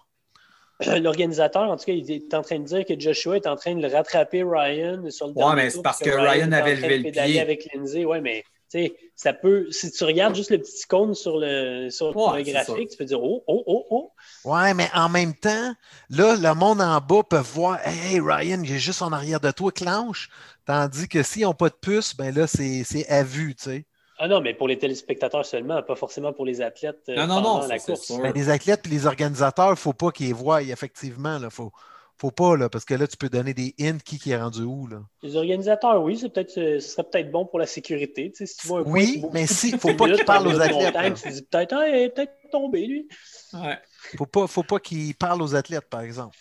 L'organisateur, 1.00 1.70
en 1.70 1.76
tout 1.76 1.84
cas, 1.84 1.92
il 1.92 2.10
est 2.10 2.34
en 2.34 2.42
train 2.42 2.58
de 2.58 2.64
dire 2.64 2.84
que 2.84 2.98
Joshua 2.98 3.36
est 3.36 3.46
en 3.46 3.56
train 3.56 3.74
de 3.74 3.82
le 3.86 3.92
rattraper 3.92 4.42
Ryan 4.42 5.08
sur 5.10 5.28
le 5.28 5.32
Ouais, 5.34 5.54
mais 5.54 5.70
c'est 5.70 5.82
parce 5.82 6.00
que 6.00 6.10
Ryan 6.10 6.50
avait 6.52 6.74
levé 6.74 6.98
le 6.98 7.10
pied. 7.10 7.40
avec 7.40 7.68
Lindsay. 7.72 8.04
Ouais, 8.04 8.20
mais 8.20 8.42
tu 8.70 8.78
sais, 8.78 8.94
ça 9.14 9.32
peut. 9.32 9.68
Si 9.70 9.92
tu 9.92 10.02
regardes 10.02 10.34
juste 10.34 10.50
le 10.50 10.58
petit 10.58 10.84
cône 10.88 11.14
sur 11.14 11.38
le, 11.38 11.90
sur 11.90 12.16
Ouais, 12.16 12.42
le 12.42 12.50
graphique, 12.50 12.90
tu 12.90 12.96
peux 12.96 13.04
dire 13.04 13.22
oh, 13.22 13.44
oh, 13.46 13.62
oh, 13.66 13.86
oh. 13.90 14.10
Ouais, 14.44 14.74
mais 14.74 14.88
en 14.94 15.08
même 15.08 15.34
temps, 15.34 15.74
là, 16.10 16.34
le 16.36 16.54
monde 16.54 16.80
en 16.80 17.00
bas 17.00 17.22
peut 17.22 17.36
voir 17.38 17.78
Hey, 17.86 18.18
Ryan, 18.20 18.60
il 18.64 18.72
est 18.72 18.78
juste 18.78 19.02
en 19.02 19.12
arrière 19.12 19.38
de 19.38 19.52
toi, 19.52 19.70
clenche. 19.70 20.28
Tandis 20.66 21.08
que 21.08 21.22
s'ils 21.22 21.42
n'ont 21.42 21.54
pas 21.54 21.68
de 21.68 21.76
puce, 21.80 22.16
ben 22.16 22.34
là, 22.34 22.46
c'est 22.48 22.82
c'est 22.84 23.06
à 23.08 23.22
vue, 23.22 23.54
tu 23.54 23.64
sais. 23.64 23.86
Ah 24.24 24.28
non, 24.28 24.40
mais 24.40 24.54
pour 24.54 24.68
les 24.68 24.78
téléspectateurs 24.78 25.44
seulement, 25.44 25.82
pas 25.82 25.96
forcément 25.96 26.32
pour 26.32 26.46
les 26.46 26.62
athlètes 26.62 27.02
euh, 27.10 27.14
Non, 27.16 27.26
non, 27.26 27.34
pendant 27.42 27.60
non, 27.60 27.66
la 27.68 27.78
course. 27.78 28.10
Ben, 28.18 28.32
les 28.34 28.48
athlètes 28.48 28.86
et 28.86 28.88
les 28.88 29.04
organisateurs, 29.04 29.66
il 29.68 29.70
ne 29.72 29.76
faut 29.76 29.92
pas 29.92 30.12
qu'ils 30.12 30.28
les 30.28 30.32
voient, 30.32 30.62
effectivement. 30.62 31.38
Il 31.42 31.50
faut, 31.50 31.72
faut 32.16 32.30
pas, 32.30 32.56
là, 32.56 32.70
parce 32.70 32.86
que 32.86 32.94
là, 32.94 33.06
tu 33.06 33.18
peux 33.18 33.28
donner 33.28 33.52
des 33.52 33.74
hints 33.78 33.98
qui, 33.98 34.18
qui 34.18 34.30
est 34.30 34.38
rendu 34.40 34.62
où. 34.62 34.86
Là. 34.86 35.02
Les 35.22 35.36
organisateurs, 35.36 36.02
oui, 36.02 36.16
c'est 36.16 36.30
peut-être, 36.30 36.56
euh, 36.56 36.80
ce 36.80 36.88
serait 36.88 37.02
peut-être 37.04 37.30
bon 37.30 37.44
pour 37.44 37.58
la 37.58 37.66
sécurité. 37.66 38.30
Tu 38.30 38.38
sais, 38.38 38.46
si 38.46 38.56
tu 38.56 38.66
vois 38.66 38.80
un 38.80 38.84
Oui, 38.84 39.22
mais 39.34 39.46
si, 39.46 39.72
de 39.72 39.76
faut 39.76 39.88
suite 39.88 39.98
pas 39.98 40.04
qu'il 40.04 40.12
minutes 40.14 40.26
parle 40.26 40.48
en 40.48 40.52
aux 40.54 40.60
athlètes, 40.62 40.84
montagne, 40.94 41.12
là. 41.12 41.18
Tu 41.18 41.22
te 41.22 41.28
dis 41.34 41.42
peut-être, 41.42 41.72
ah, 41.74 41.86
il 41.86 41.94
est 41.96 42.08
peut-être 42.08 42.32
tombé, 42.50 42.86
lui. 42.86 43.08
ouais. 43.52 43.78
Faut 44.16 44.24
pas, 44.24 44.46
faut 44.46 44.62
pas 44.62 44.78
qu'ils 44.78 45.14
parlent 45.14 45.42
aux 45.42 45.54
athlètes, 45.54 45.90
par 45.90 46.00
exemple. 46.00 46.34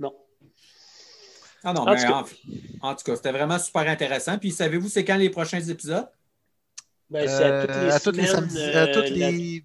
Non. 0.00 0.14
Ah 1.64 1.74
non, 1.74 1.82
En 1.82 1.84
mais 1.92 1.96
tout 1.96 2.02
cas- 2.06 2.24
en, 2.80 2.88
en 2.90 2.94
tout 2.94 3.04
cas, 3.04 3.16
c'était 3.16 3.32
vraiment 3.32 3.58
super 3.58 3.82
intéressant. 3.88 4.38
Puis 4.38 4.52
savez-vous, 4.52 4.88
c'est 4.88 5.04
quand 5.04 5.16
les 5.16 5.28
prochains 5.28 5.60
épisodes? 5.60 6.08
Ben, 7.10 7.28
c'est 7.28 7.44
Euh, 7.44 7.90
à 7.92 8.00
toutes 8.00 8.16
les 8.16 8.24
à 8.24 8.26
samedis, 8.26 8.58
euh, 8.58 8.82
à 8.82 8.86
tous 8.88 9.00
la- 9.00 9.30
les 9.30 9.32
les 9.32 9.64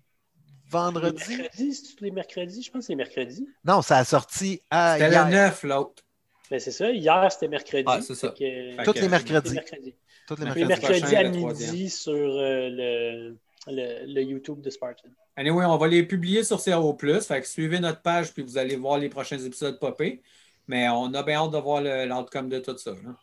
vendredis. 0.69 1.37
mercredis, 1.37 1.73
c'est 1.73 1.95
tous 1.95 2.03
les 2.03 2.11
mercredis? 2.11 2.61
Je 2.63 2.71
pense 2.71 2.81
que 2.81 2.85
c'est 2.87 2.95
mercredi. 2.95 3.47
Non, 3.65 3.81
ça 3.81 3.97
a 3.97 4.05
sorti 4.05 4.61
à 4.69 4.97
C'était 4.97 5.09
le 5.09 5.31
9, 5.31 5.63
l'autre. 5.63 6.03
Ben, 6.49 6.59
c'est 6.59 6.71
ça. 6.71 6.91
Hier, 6.91 7.31
c'était 7.31 7.47
mercredi. 7.47 7.83
Ah, 7.87 7.99
c'est 8.01 8.15
ça. 8.15 8.29
Que- 8.29 8.83
Tous 8.83 8.93
que- 8.93 8.99
les 8.99 9.07
mercredis. 9.09 9.49
les 9.49 9.55
mercredis. 9.55 9.95
Tous 10.27 10.35
les 10.37 10.45
mercredis. 10.65 11.15
à 11.15 11.23
midi 11.23 11.89
sur 11.89 12.11
euh, 12.13 12.69
le, 12.69 13.37
le, 13.67 14.05
le 14.13 14.21
YouTube 14.21 14.61
de 14.61 14.69
Spartan. 14.69 15.09
Anyway, 15.37 15.65
on 15.65 15.77
va 15.77 15.87
les 15.87 16.03
publier 16.03 16.43
sur 16.43 16.61
CRO+. 16.61 16.95
Fait 17.21 17.41
que 17.41 17.47
suivez 17.47 17.79
notre 17.79 18.01
page, 18.01 18.33
puis 18.33 18.43
vous 18.43 18.57
allez 18.57 18.75
voir 18.75 18.97
les 18.99 19.09
prochains 19.09 19.39
épisodes 19.39 19.79
popper. 19.79 20.21
Mais 20.67 20.87
on 20.89 21.13
a 21.13 21.23
bien 21.23 21.37
hâte 21.41 21.51
de 21.51 21.57
voir 21.57 21.81
le- 21.81 22.05
l'outcome 22.05 22.49
de 22.49 22.59
tout 22.59 22.77
ça. 22.77 22.91
là. 22.91 23.15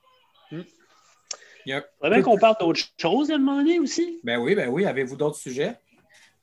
Hmm. 0.51 0.63
Il 1.69 1.73
y 1.73 1.75
a- 1.75 1.85
Faudrait 2.01 2.17
bien 2.17 2.23
qu'on 2.23 2.39
parle 2.39 2.57
d'autres 2.61 2.81
choses 2.97 3.31
à 3.31 3.35
un 3.35 3.39
moment 3.39 3.59
donné 3.59 3.79
aussi. 3.79 4.21
Ben 4.25 4.39
oui, 4.39 4.55
ben 4.55 4.71
oui. 4.71 4.87
Avez-vous 4.87 5.17
d'autres 5.17 5.37
sujets? 5.37 5.77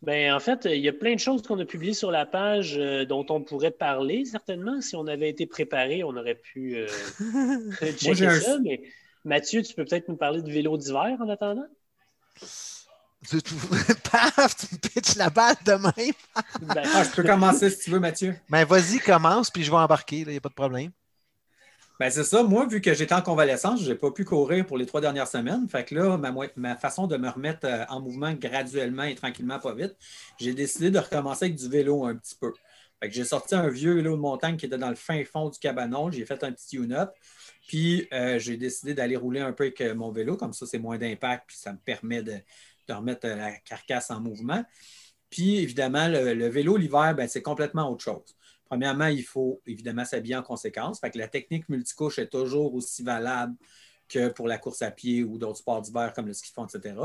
Ben, 0.04 0.32
en 0.36 0.40
fait, 0.40 0.66
il 0.66 0.82
y 0.82 0.88
a 0.88 0.94
plein 0.94 1.16
de 1.16 1.20
choses 1.20 1.42
qu'on 1.42 1.58
a 1.60 1.66
publiées 1.66 1.96
sur 1.96 2.12
la 2.12 2.28
page 2.28 2.76
euh, 2.78 3.06
dont 3.06 3.26
on 3.30 3.42
pourrait 3.42 3.72
parler, 3.72 4.24
certainement. 4.26 4.80
Si 4.82 4.96
on 4.96 5.08
avait 5.08 5.30
été 5.30 5.48
préparé, 5.48 6.04
on 6.04 6.16
aurait 6.16 6.36
pu 6.36 6.76
euh, 6.78 6.88
checker 7.98 8.28
un- 8.28 8.40
ça. 8.40 8.60
Mais 8.64 8.84
Mathieu, 9.24 9.64
tu 9.64 9.74
peux 9.74 9.84
peut-être 9.84 10.08
nous 10.10 10.16
parler 10.16 10.44
de 10.44 10.52
vélo 10.52 10.78
d'hiver 10.78 11.18
en 11.20 11.28
attendant? 11.30 11.66
Paf, 14.12 14.56
tu 14.58 14.76
me 14.76 14.78
pitches 14.80 15.16
la 15.16 15.32
balle 15.32 15.56
de 15.66 15.72
même. 15.72 16.14
Ben, 16.62 16.84
Ah, 16.94 17.04
je 17.04 17.10
peux 17.16 17.24
commencer 17.24 17.72
si 17.72 17.80
tu 17.80 17.90
veux, 17.90 18.00
Mathieu. 18.00 18.36
Ben, 18.50 18.64
vas-y, 18.66 19.00
commence, 19.00 19.50
puis 19.50 19.64
je 19.64 19.72
vais 19.72 19.78
embarquer, 19.78 20.18
il 20.18 20.28
n'y 20.28 20.38
a 20.38 20.42
pas 20.42 20.50
de 20.50 20.54
problème. 20.54 20.92
Ben 22.00 22.10
c'est 22.10 22.26
ça. 22.26 22.44
Moi, 22.44 22.68
vu 22.68 22.82
que 22.82 22.94
j'étais 22.94 23.14
en 23.14 23.22
convalescence, 23.22 23.82
je 23.82 23.90
n'ai 23.90 23.96
pas 23.98 24.12
pu 24.12 24.26
courir 24.26 24.66
pour 24.66 24.78
les 24.78 24.86
trois 24.86 25.00
dernières 25.00 25.30
semaines. 25.30 25.68
Fait 25.70 25.86
que 25.86 25.96
là, 25.96 26.18
ma, 26.58 26.76
façon 26.76 27.08
de 27.08 27.16
me 27.16 27.30
remettre 27.30 27.66
euh, 27.66 27.86
en 27.88 28.02
mouvement 28.02 28.34
graduellement 28.34 29.04
et 29.04 29.16
tranquillement, 29.16 29.60
pas 29.60 29.74
vite, 29.74 29.96
j'ai 30.38 30.54
décidé 30.54 30.92
de 30.92 31.00
recommencer 31.00 31.46
avec 31.46 31.56
du 31.56 31.70
vélo 31.70 32.06
un 32.06 32.16
petit 32.16 32.36
peu. 32.36 32.52
Fait 33.02 33.08
que 33.08 33.16
j'ai 33.16 33.24
sorti 33.24 33.56
un 33.56 33.70
vieux 33.70 33.94
vélo 33.94 34.18
de 34.18 34.22
montagne 34.22 34.58
qui 34.58 34.66
était 34.66 34.78
dans 34.78 34.90
le 34.90 34.96
fin 34.96 35.24
fond 35.24 35.50
du 35.50 35.58
cabanon. 35.58 36.12
J'ai 36.12 36.26
fait 36.26 36.44
un 36.44 36.52
petit 36.52 36.68
tune-up. 36.68 37.12
Puis 37.68 38.10
euh, 38.14 38.40
j'ai 38.40 38.58
décidé 38.58 38.94
d'aller 38.94 39.16
rouler 39.16 39.40
un 39.40 39.54
peu 39.54 39.64
avec 39.64 39.80
euh, 39.80 39.96
mon 39.96 40.12
vélo. 40.12 40.36
Comme 40.36 40.54
ça, 40.54 40.66
c'est 40.66 40.80
moins 40.80 40.98
d'impact. 40.98 41.46
Puis 41.48 41.58
ça 41.58 41.72
me 41.72 41.78
permet 41.78 42.24
de, 42.24 42.42
remettre 42.90 43.26
la 43.26 43.54
carcasse 43.60 44.12
en 44.12 44.20
mouvement. 44.20 44.66
Puis 45.30 45.60
évidemment, 45.60 46.10
le, 46.10 46.34
le 46.34 46.48
vélo 46.50 46.76
l'hiver, 46.76 47.16
ben, 47.16 47.28
c'est 47.30 47.42
complètement 47.42 47.90
autre 47.90 48.04
chose. 48.04 48.36
Premièrement, 48.66 49.08
il 49.08 49.24
faut 49.24 49.62
évidemment 49.66 50.06
s'habiller 50.06 50.36
en 50.36 50.44
conséquence. 50.44 51.00
Fait 51.00 51.12
que 51.12 51.18
la 51.18 51.28
technique 51.28 51.70
multicouche 51.70 52.20
est 52.20 52.28
toujours 52.28 52.74
aussi 52.74 53.04
valable 53.04 53.56
que 54.08 54.30
pour 54.30 54.48
la 54.48 54.58
course 54.58 54.82
à 54.84 54.92
pied 54.92 55.24
ou 55.24 55.38
d'autres 55.38 55.58
sports 55.60 55.82
d'hiver 55.82 56.14
comme 56.14 56.28
le 56.28 56.34
ski 56.34 56.52
fond, 56.54 56.66
etc. 56.66 56.96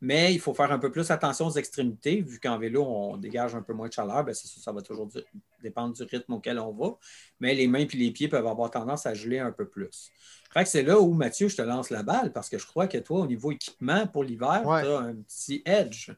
Mais 0.00 0.32
il 0.34 0.38
faut 0.38 0.52
faire 0.54 0.70
un 0.70 0.78
peu 0.78 0.92
plus 0.92 1.10
attention 1.10 1.46
aux 1.46 1.52
extrémités, 1.52 2.20
vu 2.20 2.38
qu'en 2.38 2.58
vélo, 2.58 2.84
on 2.84 3.16
dégage 3.16 3.54
un 3.54 3.62
peu 3.62 3.72
moins 3.72 3.88
de 3.88 3.92
chaleur. 3.92 4.22
Bien, 4.24 4.34
sûr, 4.34 4.48
ça 4.62 4.70
va 4.70 4.82
toujours 4.82 5.06
du- 5.06 5.22
dépendre 5.62 5.94
du 5.94 6.02
rythme 6.02 6.34
auquel 6.34 6.58
on 6.60 6.70
va. 6.72 6.96
Mais 7.40 7.54
les 7.54 7.66
mains 7.66 7.80
et 7.80 7.96
les 7.96 8.10
pieds 8.10 8.28
peuvent 8.28 8.46
avoir 8.46 8.70
tendance 8.70 9.06
à 9.06 9.14
geler 9.14 9.38
un 9.38 9.50
peu 9.52 9.66
plus. 9.66 10.10
Fait 10.52 10.62
que 10.64 10.68
c'est 10.68 10.82
là 10.82 11.00
où, 11.00 11.14
Mathieu, 11.14 11.48
je 11.48 11.56
te 11.56 11.62
lance 11.62 11.90
la 11.90 12.02
balle 12.02 12.32
parce 12.32 12.48
que 12.48 12.58
je 12.58 12.66
crois 12.66 12.86
que 12.86 12.98
toi, 12.98 13.20
au 13.20 13.26
niveau 13.26 13.50
équipement 13.52 14.06
pour 14.06 14.22
l'hiver, 14.22 14.62
Ouais. 14.66 14.82
tu 14.82 14.88
as 14.88 14.98
un 14.98 15.14
petit 15.14 15.62
edge. 15.64 16.10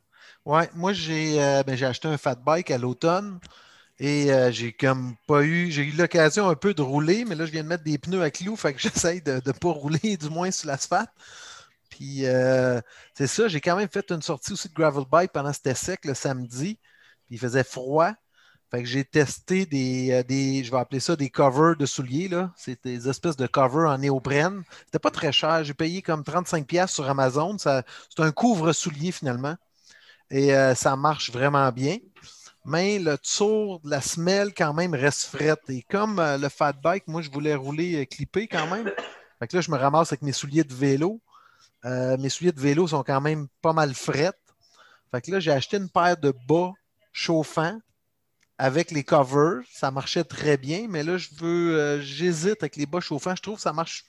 Ouais, 0.44 0.68
moi 0.74 0.92
j'ai 0.92 1.40
euh, 1.42 1.62
ben, 1.62 1.76
j'ai 1.76 1.86
acheté 1.86 2.08
un 2.08 2.18
fat 2.18 2.34
bike 2.34 2.70
à 2.70 2.78
l'automne 2.78 3.38
et 4.00 4.32
euh, 4.32 4.50
j'ai 4.52 4.72
comme 4.72 5.16
pas 5.26 5.42
eu, 5.42 5.70
j'ai 5.70 5.82
eu 5.82 5.92
l'occasion 5.92 6.48
un 6.48 6.54
peu 6.54 6.72
de 6.74 6.82
rouler, 6.82 7.24
mais 7.24 7.34
là 7.34 7.46
je 7.46 7.50
viens 7.50 7.64
de 7.64 7.68
mettre 7.68 7.82
des 7.84 7.98
pneus 7.98 8.22
à 8.22 8.30
clous, 8.30 8.56
fait 8.56 8.74
que 8.74 8.80
j'essaye 8.80 9.22
de 9.22 9.40
ne 9.44 9.52
pas 9.52 9.70
rouler 9.70 10.16
du 10.16 10.28
moins 10.30 10.50
sur 10.50 10.68
l'asphalte. 10.68 11.10
Puis 11.90 12.26
euh, 12.26 12.80
c'est 13.14 13.26
ça, 13.26 13.48
j'ai 13.48 13.60
quand 13.60 13.76
même 13.76 13.88
fait 13.88 14.10
une 14.12 14.22
sortie 14.22 14.52
aussi 14.52 14.68
de 14.68 14.74
gravel 14.74 15.04
bike 15.10 15.32
pendant 15.32 15.50
que 15.50 15.56
c'était 15.56 15.74
sec 15.74 16.04
le 16.04 16.14
samedi, 16.14 16.78
puis 17.26 17.36
il 17.36 17.38
faisait 17.38 17.64
froid. 17.64 18.12
Fait 18.70 18.82
que 18.82 18.88
j'ai 18.88 19.04
testé 19.04 19.64
des, 19.66 20.12
euh, 20.12 20.22
des, 20.22 20.62
je 20.62 20.70
vais 20.70 20.76
appeler 20.76 21.00
ça 21.00 21.16
des 21.16 21.30
covers 21.30 21.76
de 21.76 21.86
souliers, 21.86 22.28
là. 22.28 22.52
C'est 22.56 22.84
des 22.84 23.08
espèces 23.08 23.36
de 23.36 23.46
covers 23.46 23.90
en 23.90 23.98
néoprène. 23.98 24.62
C'était 24.84 24.98
pas 24.98 25.10
très 25.10 25.32
cher. 25.32 25.64
J'ai 25.64 25.74
payé 25.74 26.02
comme 26.02 26.22
35$ 26.22 26.86
sur 26.88 27.08
Amazon. 27.08 27.56
C'est 27.58 27.82
un 28.18 28.30
couvre-soulier 28.32 29.10
finalement 29.12 29.56
et 30.30 30.50
ça 30.74 30.96
marche 30.96 31.32
vraiment 31.32 31.72
bien. 31.72 31.96
Mais 32.68 32.98
le 32.98 33.16
tour 33.16 33.80
de 33.80 33.88
la 33.88 34.02
semelle, 34.02 34.52
quand 34.52 34.74
même, 34.74 34.94
reste 34.94 35.24
frette. 35.24 35.70
Et 35.70 35.82
comme 35.82 36.18
euh, 36.18 36.36
le 36.36 36.50
fat 36.50 36.74
bike, 36.74 37.08
moi, 37.08 37.22
je 37.22 37.30
voulais 37.30 37.54
rouler 37.54 38.02
euh, 38.02 38.04
clippé 38.04 38.46
quand 38.46 38.66
même. 38.66 38.92
Fait 39.38 39.48
que 39.48 39.56
là, 39.56 39.62
je 39.62 39.70
me 39.70 39.76
ramasse 39.76 40.12
avec 40.12 40.20
mes 40.20 40.32
souliers 40.32 40.64
de 40.64 40.74
vélo. 40.74 41.18
Euh, 41.86 42.18
mes 42.18 42.28
souliers 42.28 42.52
de 42.52 42.60
vélo 42.60 42.86
sont 42.86 43.02
quand 43.02 43.22
même 43.22 43.48
pas 43.62 43.72
mal 43.72 43.94
frettes. 43.94 44.36
Fait 45.10 45.22
que 45.22 45.30
là, 45.30 45.40
j'ai 45.40 45.50
acheté 45.50 45.78
une 45.78 45.88
paire 45.88 46.18
de 46.18 46.34
bas 46.46 46.72
chauffants 47.10 47.78
avec 48.58 48.90
les 48.90 49.02
covers. 49.02 49.62
Ça 49.72 49.90
marchait 49.90 50.24
très 50.24 50.58
bien, 50.58 50.88
mais 50.90 51.02
là, 51.02 51.16
je 51.16 51.30
veux, 51.38 51.78
euh, 51.78 52.00
j'hésite 52.02 52.62
avec 52.62 52.76
les 52.76 52.84
bas 52.84 53.00
chauffants. 53.00 53.34
Je 53.34 53.42
trouve 53.42 53.56
que 53.56 53.62
ça 53.62 53.72
marche, 53.72 54.04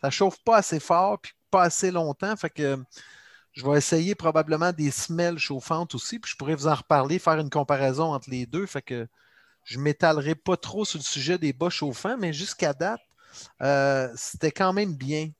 ça 0.00 0.10
chauffe 0.10 0.38
pas 0.44 0.58
assez 0.58 0.78
fort 0.78 1.18
puis 1.18 1.32
pas 1.50 1.62
assez 1.62 1.90
longtemps. 1.90 2.36
Fait 2.36 2.50
que 2.50 2.78
je 3.54 3.66
vais 3.66 3.78
essayer 3.78 4.14
probablement 4.16 4.72
des 4.72 4.92
semelles 4.92 5.38
chauffantes 5.38 5.94
aussi, 5.96 6.20
puis 6.20 6.30
je 6.32 6.36
pourrais 6.36 6.56
vous 6.56 6.68
en 6.68 6.74
reparler, 6.76 7.18
faire 7.20 7.38
une 7.40 7.50
comparaison 7.50 8.14
entre 8.14 8.30
les 8.30 8.46
deux. 8.46 8.66
Fait 8.66 8.82
que 8.82 9.08
je 9.64 9.78
ne 9.78 9.84
m'étalerai 9.84 10.34
pas 10.36 10.56
trop 10.58 10.84
sur 10.84 10.98
le 11.00 11.04
sujet 11.04 11.38
des 11.38 11.52
bas 11.54 11.70
chauffants, 11.70 12.16
mais 12.18 12.32
jusqu'à 12.32 12.74
date, 12.74 13.00
euh, 13.62 14.08
c'était 14.16 14.52
quand 14.52 14.72
même 14.72 14.94
bien. 14.94 15.30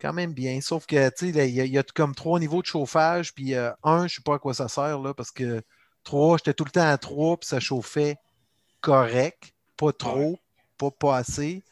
Quand 0.00 0.12
même 0.12 0.32
bien. 0.34 0.60
Sauf 0.60 0.86
que, 0.86 1.08
tu 1.10 1.26
sais, 1.26 1.32
là, 1.32 1.44
il 1.44 1.54
y, 1.54 1.60
a- 1.60 1.64
il 1.64 1.72
y 1.72 1.78
a 1.78 1.82
comme 1.82 2.14
trois 2.14 2.40
niveaux 2.40 2.60
de 2.60 2.66
chauffage, 2.66 3.32
puis 3.34 3.54
euh, 3.54 3.70
un, 3.84 4.00
je 4.00 4.04
ne 4.04 4.08
sais 4.08 4.22
pas 4.24 4.34
à 4.34 4.38
quoi 4.38 4.52
ça 4.54 4.68
sert, 4.68 4.98
là, 4.98 5.14
parce 5.14 5.30
que 5.30 5.62
trois, 6.04 6.38
j'étais 6.38 6.54
tout 6.54 6.64
le 6.64 6.70
temps 6.70 6.88
à 6.88 6.98
trois, 6.98 7.36
puis 7.38 7.46
ça 7.48 7.60
chauffait 7.60 8.16
correct. 8.82 9.52
Pas 9.76 9.92
trop, 9.92 10.38
pas, 10.78 10.90
pas 10.92 11.16
assez. 11.18 11.64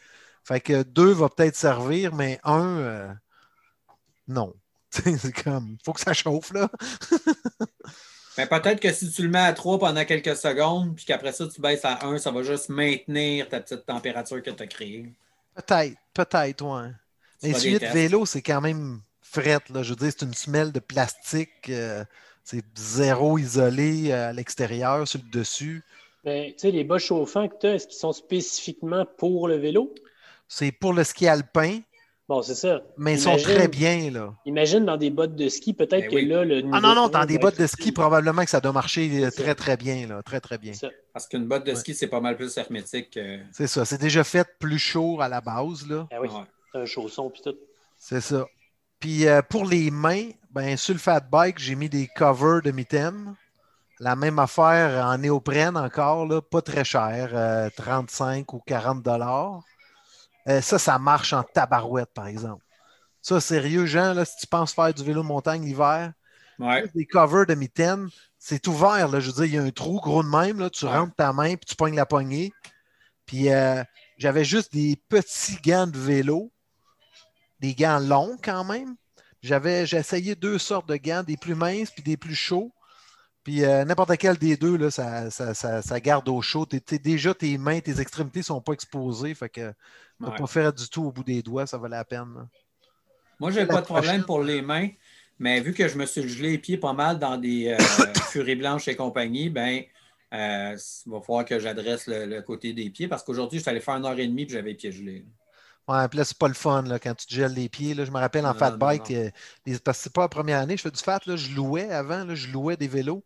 Fait 0.44 0.60
que 0.60 0.82
deux 0.84 1.12
va 1.12 1.28
peut-être 1.30 1.56
servir, 1.56 2.14
mais 2.14 2.40
un, 2.44 2.78
euh, 2.78 3.14
non. 4.28 4.54
C'est 5.18 5.42
comme, 5.44 5.76
faut 5.84 5.92
que 5.92 6.00
ça 6.00 6.12
chauffe, 6.12 6.52
là. 6.52 6.68
Mais 8.38 8.46
peut-être 8.46 8.80
que 8.80 8.92
si 8.92 9.10
tu 9.10 9.22
le 9.22 9.28
mets 9.28 9.38
à 9.38 9.52
3 9.52 9.78
pendant 9.78 10.04
quelques 10.04 10.36
secondes, 10.36 10.94
puis 10.96 11.04
qu'après 11.04 11.32
ça, 11.32 11.46
tu 11.46 11.60
baisses 11.60 11.84
à 11.84 12.06
1, 12.06 12.18
ça 12.18 12.30
va 12.30 12.42
juste 12.42 12.68
maintenir 12.68 13.48
ta 13.48 13.60
petite 13.60 13.84
température 13.86 14.42
que 14.42 14.50
tu 14.50 14.62
as 14.62 14.66
créée. 14.66 15.12
Peut-être, 15.54 15.96
peut-être, 16.14 16.64
ouais. 16.64 16.90
Mais 17.42 17.54
celui 17.54 17.78
de 17.78 17.86
vélo, 17.86 18.26
c'est 18.26 18.42
quand 18.42 18.60
même 18.60 19.00
frette, 19.20 19.68
là. 19.68 19.82
Je 19.82 19.90
veux 19.90 19.96
dire, 19.96 20.12
c'est 20.16 20.24
une 20.24 20.34
semelle 20.34 20.72
de 20.72 20.80
plastique. 20.80 21.68
euh, 21.68 22.04
c'est 22.44 22.64
zéro 22.76 23.38
isolé 23.38 24.10
euh, 24.10 24.30
à 24.30 24.32
l'extérieur, 24.32 25.06
sur 25.06 25.20
le 25.22 25.30
dessus. 25.30 25.84
Ben, 26.24 26.52
tu 26.52 26.58
sais, 26.58 26.70
les 26.70 26.84
bas 26.84 26.98
chauffants 26.98 27.48
que 27.48 27.54
tu 27.60 27.66
as, 27.66 27.74
est-ce 27.74 27.86
qu'ils 27.86 27.98
sont 27.98 28.12
spécifiquement 28.12 29.06
pour 29.18 29.48
le 29.48 29.56
vélo? 29.56 29.94
C'est 30.48 30.72
pour 30.72 30.92
le 30.92 31.04
ski 31.04 31.28
alpin, 31.28 31.80
Bon, 32.30 32.42
c'est 32.42 32.54
ça. 32.54 32.80
mais 32.96 33.14
ils 33.14 33.18
sont 33.20 33.30
Imagine- 33.36 33.54
très 33.56 33.66
bien, 33.66 34.10
là. 34.12 34.32
Imagine 34.46 34.84
dans 34.84 34.96
des 34.96 35.10
bottes 35.10 35.34
de 35.34 35.48
ski, 35.48 35.72
peut-être 35.74 36.02
Ben 36.02 36.08
que 36.10 36.14
oui. 36.14 36.26
là, 36.26 36.44
le 36.44 36.62
Ah 36.72 36.80
non, 36.80 36.94
non, 36.94 37.08
dans 37.08 37.24
des 37.24 37.38
bottes 37.38 37.58
de 37.58 37.66
ski, 37.66 37.90
probablement 37.90 38.44
que 38.44 38.50
ça 38.50 38.60
doit 38.60 38.70
marcher 38.72 39.24
euh, 39.24 39.30
très, 39.32 39.56
très 39.56 39.76
bien, 39.76 40.06
là. 40.06 40.22
Très, 40.22 40.38
très 40.40 40.56
bien. 40.56 40.70
Parce 41.12 41.26
qu'une 41.26 41.48
botte 41.48 41.64
de 41.66 41.70
Ouais. 41.72 41.76
ski, 41.76 41.92
c'est 41.92 42.06
pas 42.06 42.20
mal 42.20 42.36
plus 42.36 42.56
hermétique 42.56 43.10
que. 43.10 43.40
C'est 43.50 43.66
ça. 43.66 43.84
C'est 43.84 43.98
déjà 44.00 44.22
fait 44.22 44.46
plus 44.60 44.78
chaud 44.78 45.20
à 45.20 45.26
la 45.28 45.40
base, 45.40 45.88
là. 45.88 46.06
Ah 46.12 46.20
oui, 46.20 46.28
Ouais. 46.28 46.80
un 46.80 46.86
chausson 46.86 47.30
puis 47.30 47.42
tout. 47.42 47.56
C'est 47.98 48.20
ça. 48.20 48.46
Puis 49.00 49.26
euh, 49.26 49.42
pour 49.42 49.64
les 49.66 49.90
mains, 49.90 50.28
ben, 50.52 50.76
sur 50.76 50.94
le 50.94 51.00
fat 51.00 51.18
bike, 51.18 51.58
j'ai 51.58 51.74
mis 51.74 51.88
des 51.88 52.06
covers 52.16 52.62
de 52.62 52.70
mitaines. 52.70 53.34
La 53.98 54.14
même 54.14 54.38
affaire 54.38 55.04
en 55.04 55.18
néoprène 55.18 55.76
encore, 55.76 56.26
là, 56.26 56.40
pas 56.40 56.62
très 56.62 56.84
cher, 56.84 57.70
35 57.76 58.52
ou 58.54 58.60
40 58.64 59.02
dollars. 59.02 59.62
Ça, 60.46 60.78
ça 60.78 60.98
marche 60.98 61.32
en 61.32 61.42
tabarouette, 61.42 62.12
par 62.14 62.26
exemple. 62.26 62.64
Ça, 63.22 63.40
sérieux, 63.40 63.86
Jean, 63.86 64.14
là, 64.14 64.24
si 64.24 64.36
tu 64.38 64.46
penses 64.46 64.72
faire 64.72 64.92
du 64.94 65.04
vélo 65.04 65.22
de 65.22 65.28
montagne 65.28 65.64
l'hiver, 65.64 66.12
des 66.94 67.06
covers 67.06 67.46
de 67.46 67.54
mitaines, 67.54 68.08
c'est 68.38 68.66
ouvert. 68.66 69.08
Là, 69.08 69.20
je 69.20 69.28
veux 69.28 69.32
dire, 69.32 69.44
il 69.44 69.54
y 69.54 69.58
a 69.58 69.62
un 69.62 69.70
trou 69.70 70.00
gros 70.00 70.22
de 70.22 70.28
même. 70.28 70.58
Là, 70.58 70.70
tu 70.70 70.86
rentres 70.86 71.14
ta 71.14 71.32
main 71.32 71.56
puis 71.56 71.66
tu 71.66 71.76
pognes 71.76 71.96
la 71.96 72.06
poignée. 72.06 72.52
Puis 73.26 73.50
euh, 73.50 73.84
j'avais 74.18 74.44
juste 74.44 74.72
des 74.72 74.96
petits 75.08 75.58
gants 75.62 75.86
de 75.86 75.98
vélo, 75.98 76.50
des 77.60 77.74
gants 77.74 77.98
longs 77.98 78.36
quand 78.42 78.64
même. 78.64 78.96
J'avais, 79.42 79.86
j'ai 79.86 79.98
essayé 79.98 80.34
deux 80.34 80.58
sortes 80.58 80.88
de 80.88 80.96
gants, 80.96 81.22
des 81.22 81.36
plus 81.36 81.54
minces 81.54 81.90
puis 81.90 82.02
des 82.02 82.16
plus 82.16 82.34
chauds. 82.34 82.72
Puis 83.42 83.64
euh, 83.64 83.84
n'importe 83.84 84.16
quel 84.18 84.36
des 84.36 84.56
deux, 84.56 84.76
là, 84.76 84.90
ça, 84.90 85.30
ça, 85.30 86.00
garde 86.00 86.28
au 86.28 86.42
chaud. 86.42 86.66
déjà, 87.02 87.34
tes 87.34 87.56
mains, 87.56 87.80
tes 87.80 88.00
extrémités 88.00 88.40
ne 88.40 88.44
sont 88.44 88.60
pas 88.60 88.74
exposées. 88.74 89.34
Fait 89.34 89.48
que 89.48 89.72
ne 90.20 90.28
pas 90.28 90.46
faire 90.46 90.72
du 90.72 90.88
tout 90.88 91.04
au 91.04 91.12
bout 91.12 91.24
des 91.24 91.42
doigts, 91.42 91.66
ça 91.66 91.78
valait 91.78 91.96
la 91.96 92.04
peine. 92.04 92.48
Moi, 93.38 93.50
je 93.50 93.60
n'ai 93.60 93.66
pas 93.66 93.80
de 93.80 93.86
problème 93.86 94.24
pour 94.24 94.42
les 94.42 94.60
mains. 94.60 94.88
Mais 95.40 95.60
vu 95.60 95.72
que 95.72 95.88
je 95.88 95.96
me 95.96 96.04
suis 96.04 96.28
gelé 96.28 96.50
les 96.50 96.58
pieds 96.58 96.76
pas 96.76 96.92
mal 96.92 97.18
dans 97.18 97.38
des 97.38 97.68
euh, 97.68 97.78
furies 98.30 98.56
blanches 98.56 98.86
et 98.88 98.94
compagnie, 98.94 99.48
ben, 99.48 99.82
euh, 100.34 100.76
il 101.06 101.12
va 101.12 101.20
falloir 101.22 101.46
que 101.46 101.58
j'adresse 101.58 102.06
le, 102.06 102.40
côté 102.42 102.74
des 102.74 102.90
pieds 102.90 103.08
parce 103.08 103.24
qu'aujourd'hui, 103.24 103.58
je 103.58 103.62
suis 103.62 103.70
allé 103.70 103.80
faire 103.80 103.94
une 103.94 104.04
heure 104.04 104.18
et 104.18 104.26
demie 104.26 104.42
et 104.42 104.48
j'avais 104.50 104.70
les 104.70 104.76
pieds 104.76 104.92
gelés. 104.92 105.24
Ouais, 105.90 106.08
puis 106.08 106.18
là, 106.18 106.24
c'est 106.24 106.38
pas 106.38 106.48
le 106.48 106.54
fun 106.54 106.82
là, 106.82 106.98
quand 106.98 107.14
tu 107.14 107.26
te 107.26 107.34
gèles 107.34 107.54
les 107.54 107.68
pieds. 107.68 107.94
Là. 107.94 108.04
Je 108.04 108.10
me 108.10 108.18
rappelle 108.18 108.46
en 108.46 108.54
fat 108.54 108.72
bike, 108.72 109.10
euh, 109.10 109.30
parce 109.84 109.98
que 109.98 110.04
c'est 110.04 110.12
pas 110.12 110.22
la 110.22 110.28
première 110.28 110.60
année, 110.60 110.76
je 110.76 110.82
fais 110.82 110.90
du 110.90 111.02
fat, 111.02 111.20
là, 111.26 111.36
je 111.36 111.54
louais 111.54 111.90
avant, 111.90 112.24
là, 112.24 112.34
je 112.34 112.48
louais 112.48 112.76
des 112.76 112.88
vélos. 112.88 113.24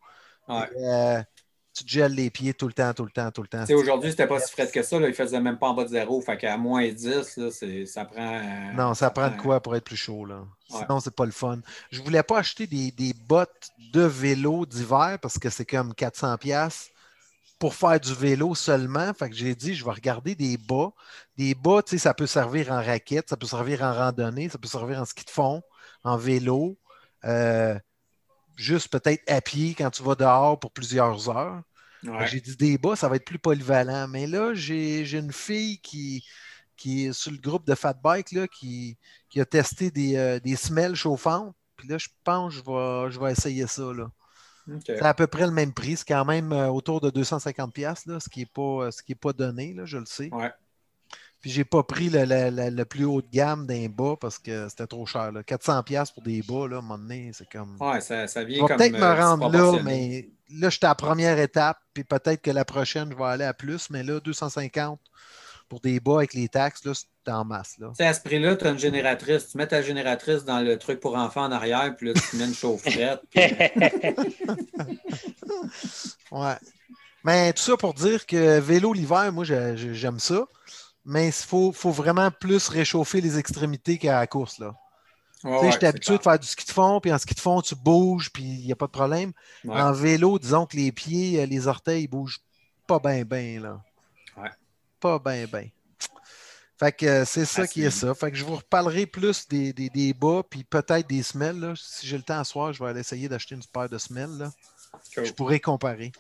Ouais 0.48 1.24
tu 1.74 1.84
te 1.84 1.90
gèles 1.90 2.14
les 2.14 2.30
pieds 2.30 2.54
tout 2.54 2.68
le 2.68 2.72
temps, 2.72 2.94
tout 2.94 3.04
le 3.04 3.10
temps, 3.10 3.30
tout 3.32 3.42
le 3.42 3.48
temps. 3.48 3.64
Aujourd'hui, 3.74 4.12
c'était 4.12 4.28
pas 4.28 4.38
si 4.38 4.52
frais 4.52 4.68
que 4.68 4.82
ça. 4.82 5.00
Là. 5.00 5.08
Il 5.08 5.14
faisait 5.14 5.40
même 5.40 5.58
pas 5.58 5.68
en 5.68 5.74
bas 5.74 5.82
de 5.82 5.88
zéro. 5.88 6.20
Fait 6.20 6.36
qu'à 6.36 6.56
moins 6.56 6.88
10, 6.88 7.36
là, 7.36 7.50
ça 7.84 8.04
prend. 8.04 8.72
non, 8.74 8.94
ça, 8.94 9.10
prend 9.10 9.28
de 9.28 9.36
quoi 9.36 9.60
pour 9.60 9.74
être 9.74 9.84
plus 9.84 9.96
chaud. 9.96 10.24
Là. 10.24 10.44
Sinon, 10.68 11.00
c'est 11.00 11.14
pas 11.14 11.26
le 11.26 11.32
fun. 11.32 11.58
Je 11.90 12.00
voulais 12.00 12.22
pas 12.22 12.38
acheter 12.38 12.66
des, 12.68 13.12
bottes 13.26 13.70
de 13.92 14.02
vélo 14.02 14.66
d'hiver 14.66 15.18
parce 15.20 15.38
que 15.38 15.50
c'est 15.50 15.64
comme 15.64 15.92
400$ 15.92 16.90
pour 17.64 17.74
faire 17.74 17.98
du 17.98 18.12
vélo 18.12 18.54
seulement. 18.54 19.14
Fait 19.14 19.30
que 19.30 19.34
j'ai 19.34 19.54
dit, 19.54 19.74
je 19.74 19.86
vais 19.86 19.90
regarder 19.90 20.34
des 20.34 20.58
bas. 20.58 20.90
Des 21.38 21.54
bas, 21.54 21.82
tu 21.82 21.92
sais, 21.92 21.98
ça 21.98 22.12
peut 22.12 22.26
servir 22.26 22.70
en 22.70 22.76
raquette, 22.76 23.30
ça 23.30 23.38
peut 23.38 23.46
servir 23.46 23.80
en 23.80 23.94
randonnée, 23.94 24.50
ça 24.50 24.58
peut 24.58 24.68
servir 24.68 25.00
en 25.00 25.06
ski 25.06 25.24
de 25.24 25.30
fond, 25.30 25.62
en 26.02 26.18
vélo. 26.18 26.76
Euh, 27.24 27.78
juste 28.54 28.88
peut-être 28.88 29.22
à 29.32 29.40
pied 29.40 29.74
quand 29.74 29.88
tu 29.88 30.02
vas 30.02 30.14
dehors 30.14 30.60
pour 30.60 30.72
plusieurs 30.72 31.30
heures. 31.30 31.62
J'ai 32.26 32.42
dit 32.42 32.54
des 32.54 32.76
bas, 32.76 32.96
ça 32.96 33.08
va 33.08 33.16
être 33.16 33.24
plus 33.24 33.38
polyvalent. 33.38 34.08
Mais 34.08 34.26
là, 34.26 34.52
j'ai 34.52 35.10
une 35.12 35.32
fille 35.32 35.78
qui, 35.78 36.22
qui 36.76 37.06
est 37.06 37.14
sur 37.14 37.32
le 37.32 37.38
groupe 37.38 37.66
de 37.66 37.74
Fat 37.74 37.94
Bike 37.94 38.32
là, 38.32 38.46
qui, 38.46 38.98
a 39.38 39.44
testé 39.46 39.90
des, 39.90 40.16
euh, 40.16 40.38
des 40.38 40.56
semelles 40.56 40.96
chauffantes. 40.96 41.56
Puis 41.78 41.88
là, 41.88 41.96
je 41.96 42.08
pense 42.24 42.52
que 42.52 42.58
je 42.58 42.62
vais, 42.62 43.10
je 43.10 43.18
vais 43.18 43.32
essayer 43.32 43.66
ça. 43.66 43.90
Là. 43.94 44.10
C'est 44.86 45.02
à 45.02 45.14
peu 45.14 45.26
près 45.26 45.46
le 45.46 45.52
même 45.52 45.72
prix. 45.72 45.96
C'est 45.96 46.08
quand 46.08 46.24
même 46.24 46.52
euh, 46.52 46.68
autour 46.68 47.00
de 47.00 47.10
250$, 47.10 48.08
là, 48.08 48.20
ce 48.20 48.28
qui 48.28 48.40
n'est 48.40 48.46
pas, 48.46 48.88
pas 49.20 49.32
donné, 49.32 49.74
là, 49.74 49.84
je 49.84 49.98
le 49.98 50.06
sais. 50.06 50.30
Ouais. 50.32 50.52
Puis 51.40 51.50
j'ai 51.50 51.64
pas 51.64 51.82
pris 51.82 52.08
le, 52.10 52.84
plus 52.84 53.04
haut 53.04 53.20
de 53.20 53.28
gamme 53.30 53.66
d'un 53.66 53.86
bas 53.88 54.14
parce 54.18 54.38
que 54.38 54.66
c'était 54.70 54.86
trop 54.86 55.04
cher. 55.04 55.30
400$ 55.30 56.14
pour 56.14 56.22
des 56.22 56.40
bas, 56.40 56.66
là, 56.66 56.76
à 56.76 56.78
un 56.78 56.82
moment 56.82 56.96
donné, 56.96 57.32
c'est 57.34 57.48
comme. 57.50 57.76
Ouais, 57.80 58.00
ça, 58.00 58.26
ça 58.26 58.44
vient 58.44 58.66
comme. 58.66 58.78
peut-être 58.78 58.94
me 58.94 59.02
euh, 59.02 59.14
rendre 59.14 59.50
là, 59.50 59.82
mais 59.82 60.30
là, 60.50 60.70
j'étais 60.70 60.86
à 60.86 60.90
la 60.90 60.94
première 60.94 61.38
étape, 61.38 61.78
puis 61.92 62.02
peut-être 62.02 62.40
que 62.40 62.50
la 62.50 62.64
prochaine, 62.64 63.10
je 63.10 63.16
vais 63.16 63.24
aller 63.24 63.44
à 63.44 63.52
plus, 63.52 63.90
mais 63.90 64.02
là, 64.02 64.20
250 64.20 64.98
pour 65.74 65.80
des 65.80 65.98
bas 65.98 66.18
avec 66.18 66.34
les 66.34 66.48
taxes, 66.48 66.82
c'est 66.84 67.32
en 67.32 67.44
masse. 67.44 67.78
Là. 67.78 67.90
à 67.98 68.14
ce 68.14 68.20
prix-là, 68.20 68.54
tu 68.54 68.64
as 68.64 68.70
une 68.70 68.78
génératrice. 68.78 69.48
Tu 69.48 69.58
mets 69.58 69.66
ta 69.66 69.82
génératrice 69.82 70.44
dans 70.44 70.60
le 70.60 70.78
truc 70.78 71.00
pour 71.00 71.16
enfants 71.16 71.42
en 71.42 71.50
arrière, 71.50 71.96
puis 71.96 72.06
là, 72.06 72.12
tu 72.14 72.36
mets 72.36 72.44
une 72.44 72.54
chaufferette. 72.54 73.22
ouais. 76.30 76.54
Mais 77.24 77.52
tout 77.54 77.62
ça 77.62 77.76
pour 77.76 77.92
dire 77.92 78.24
que 78.24 78.60
vélo 78.60 78.92
l'hiver, 78.92 79.32
moi, 79.32 79.42
j'aime 79.42 80.20
ça 80.20 80.46
mais 81.04 81.26
il 81.26 81.32
faut, 81.32 81.72
vraiment 81.90 82.30
plus 82.30 82.68
réchauffer 82.68 83.20
les 83.20 83.36
extrémités 83.36 83.98
qu'à 83.98 84.20
la 84.20 84.26
course. 84.28 84.58
Là. 84.58 84.74
Ouais, 85.42 85.72
J'étais 85.72 85.88
habitué 85.88 86.16
de 86.16 86.22
faire 86.22 86.38
du 86.38 86.46
ski 86.46 86.64
de 86.64 86.70
fond, 86.70 87.00
puis 87.00 87.12
en 87.12 87.18
ski 87.18 87.34
de 87.34 87.40
fond, 87.40 87.60
tu 87.60 87.74
bouges, 87.74 88.30
puis 88.32 88.44
il 88.44 88.64
n'y 88.64 88.72
a 88.72 88.76
pas 88.76 88.86
de 88.86 88.92
problème. 88.92 89.32
En 89.68 89.92
vélo, 89.92 90.38
disons 90.38 90.66
que 90.66 90.76
les 90.76 90.92
pieds, 90.92 91.42
euh, 91.42 91.46
les 91.46 91.66
orteils, 91.66 92.04
ils 92.04 92.08
bougent 92.08 92.40
pas 92.86 93.00
bien, 93.00 93.24
bien. 93.24 93.60
Là. 93.60 93.82
Pas 95.04 95.18
bien, 95.18 95.44
bien. 95.44 95.68
Fait 96.78 96.90
que 96.90 97.04
euh, 97.04 97.24
c'est 97.26 97.44
ça 97.44 97.66
qui 97.66 97.82
est 97.82 97.90
ça. 97.90 98.14
Fait 98.14 98.30
que 98.30 98.38
je 98.38 98.44
vous 98.44 98.56
reparlerai 98.56 99.04
plus 99.04 99.46
des, 99.46 99.74
des, 99.74 100.14
bas, 100.14 100.42
puis 100.48 100.64
peut-être 100.64 101.06
des 101.06 101.22
semelles. 101.22 101.74
Si 101.76 102.06
j'ai 102.06 102.16
le 102.16 102.22
temps 102.22 102.38
à 102.38 102.44
soir, 102.44 102.72
je 102.72 102.82
vais 102.82 102.88
aller 102.88 103.00
essayer 103.00 103.28
d'acheter 103.28 103.54
une 103.54 103.60
paire 103.70 103.90
de 103.90 103.98
semelles. 103.98 104.30
Là. 104.38 104.50
Je 105.14 105.30
pourrais 105.32 105.60
comparer. 105.60 106.10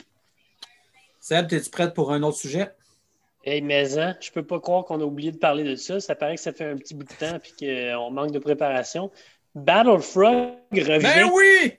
Seb, 1.18 1.50
es-tu 1.50 1.70
prête 1.70 1.94
pour 1.94 2.12
un 2.12 2.22
autre 2.22 2.36
sujet? 2.36 2.72
Hey, 3.42 3.62
mais 3.62 3.98
hein, 3.98 4.18
je 4.20 4.30
peux 4.30 4.44
pas 4.44 4.60
croire 4.60 4.84
qu'on 4.84 5.00
a 5.00 5.04
oublié 5.04 5.32
de 5.32 5.38
parler 5.38 5.64
de 5.64 5.76
ça. 5.76 5.98
Ça 5.98 6.14
paraît 6.14 6.34
que 6.34 6.42
ça 6.42 6.52
fait 6.52 6.66
un 6.66 6.76
petit 6.76 6.92
bout 6.92 7.04
de 7.04 7.14
temps 7.14 7.38
et 7.62 7.90
qu'on 7.94 8.10
manque 8.10 8.32
de 8.32 8.38
préparation. 8.38 9.10
Battlefrog 9.54 10.58
revient. 10.72 10.98
Ben 11.00 11.30
oui! 11.32 11.78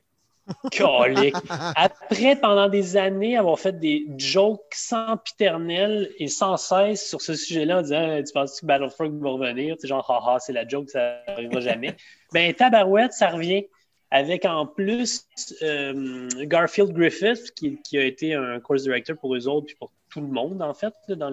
Colique. 0.78 1.36
Après, 1.50 2.36
pendant 2.36 2.70
des 2.70 2.98
années, 2.98 3.38
avoir 3.38 3.60
fait 3.60 3.80
des 3.80 4.06
jokes 4.18 4.74
sans 4.74 5.18
piternel 5.18 6.12
et 6.18 6.28
sans 6.28 6.58
cesse 6.58 7.08
sur 7.08 7.22
ce 7.22 7.34
sujet-là 7.34 7.80
en 7.80 7.82
disant 7.82 8.24
Tu 8.24 8.34
penses 8.34 8.62
que 8.62 8.66
Battlefrog 8.66 9.20
va 9.22 9.30
revenir? 9.30 9.76
C'est 9.80 9.88
genre, 9.88 10.10
haha, 10.10 10.40
c'est 10.40 10.54
la 10.54 10.68
joke, 10.68 10.90
ça 10.90 11.22
n'arrivera 11.28 11.62
jamais. 11.62 11.96
ben, 12.34 12.54
Tabarouette, 12.54 13.14
ça 13.14 13.30
revient 13.30 13.66
avec 14.12 14.46
en 14.46 14.66
plus 14.68 15.28
euh, 15.62 16.30
Garfield 16.44 16.94
Griffith, 16.94 17.52
qui, 17.56 17.82
qui, 17.82 17.98
a 17.98 18.04
été 18.04 18.34
un 18.34 18.60
course 18.60 18.84
director 18.84 19.18
pour 19.18 19.36
eux 19.36 19.48
autres, 19.48 19.68
puis 19.68 19.76
pour 19.76 19.92
tout 20.10 20.22
le 20.22 20.28
monde, 20.28 20.62
en 20.62 20.74
fait, 20.74 20.94
dans 21.10 21.32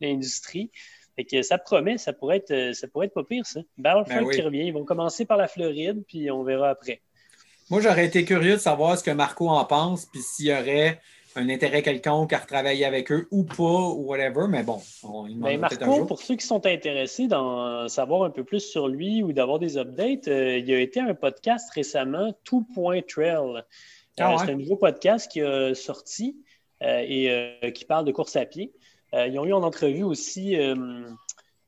l'industrie. 0.00 0.70
Fait 1.14 1.24
que 1.24 1.42
ça 1.42 1.58
promet, 1.58 1.98
ça 1.98 2.14
pourrait 2.14 2.38
être, 2.38 2.74
ça 2.74 2.88
pourrait 2.88 3.06
être 3.06 3.14
pas 3.14 3.24
pire, 3.24 3.44
ça. 3.44 3.60
Battlefront 3.76 4.24
ben 4.24 4.30
qui 4.30 4.40
revient. 4.40 4.66
Ils 4.66 4.72
vont 4.72 4.84
commencer 4.84 5.26
par 5.26 5.36
la 5.36 5.46
Floride, 5.46 6.02
puis 6.08 6.30
on 6.30 6.42
verra 6.42 6.70
après. 6.70 7.02
Moi, 7.72 7.80
j'aurais 7.80 8.06
été 8.06 8.24
curieux 8.24 8.52
de 8.52 8.58
savoir 8.58 8.96
ce 8.96 9.02
que 9.02 9.10
Marco 9.10 9.48
en 9.48 9.64
pense, 9.64 10.06
puis 10.06 10.20
s'il 10.20 10.46
y 10.46 10.52
aurait 10.52 11.00
un 11.34 11.48
intérêt 11.48 11.82
quelconque 11.82 12.32
à 12.32 12.38
retravailler 12.38 12.84
avec 12.84 13.10
eux 13.10 13.26
ou 13.32 13.42
pas, 13.42 13.64
ou 13.64 14.04
whatever, 14.04 14.46
mais 14.48 14.62
bon, 14.62 14.80
on, 15.02 15.26
il 15.26 15.40
ben 15.40 15.58
Marco, 15.58 16.04
pour 16.04 16.20
ceux 16.20 16.36
qui 16.36 16.46
sont 16.46 16.64
intéressés 16.66 17.26
d'en 17.26 17.88
savoir 17.88 18.22
un 18.22 18.30
peu 18.30 18.44
plus 18.44 18.60
sur 18.60 18.86
lui 18.86 19.24
ou 19.24 19.32
d'avoir 19.32 19.58
des 19.58 19.76
updates, 19.76 20.28
euh, 20.28 20.58
il 20.58 20.68
y 20.68 20.74
a 20.74 20.78
été 20.78 21.00
un 21.00 21.14
podcast 21.14 21.68
récemment, 21.72 22.32
Two 22.44 22.64
Point 22.74 23.00
Trail. 23.08 23.64
Ah 24.20 24.34
euh, 24.34 24.36
c'est 24.38 24.52
un 24.52 24.56
nouveau 24.56 24.76
podcast 24.76 25.28
qui 25.32 25.40
a 25.40 25.74
sorti. 25.74 26.36
Euh, 26.82 27.04
et 27.06 27.30
euh, 27.30 27.70
qui 27.70 27.84
parle 27.84 28.04
de 28.04 28.12
course 28.12 28.34
à 28.34 28.44
pied. 28.44 28.72
Euh, 29.14 29.28
ils 29.28 29.38
ont 29.38 29.44
eu 29.44 29.52
en 29.52 29.62
entrevue 29.62 30.02
aussi 30.02 30.56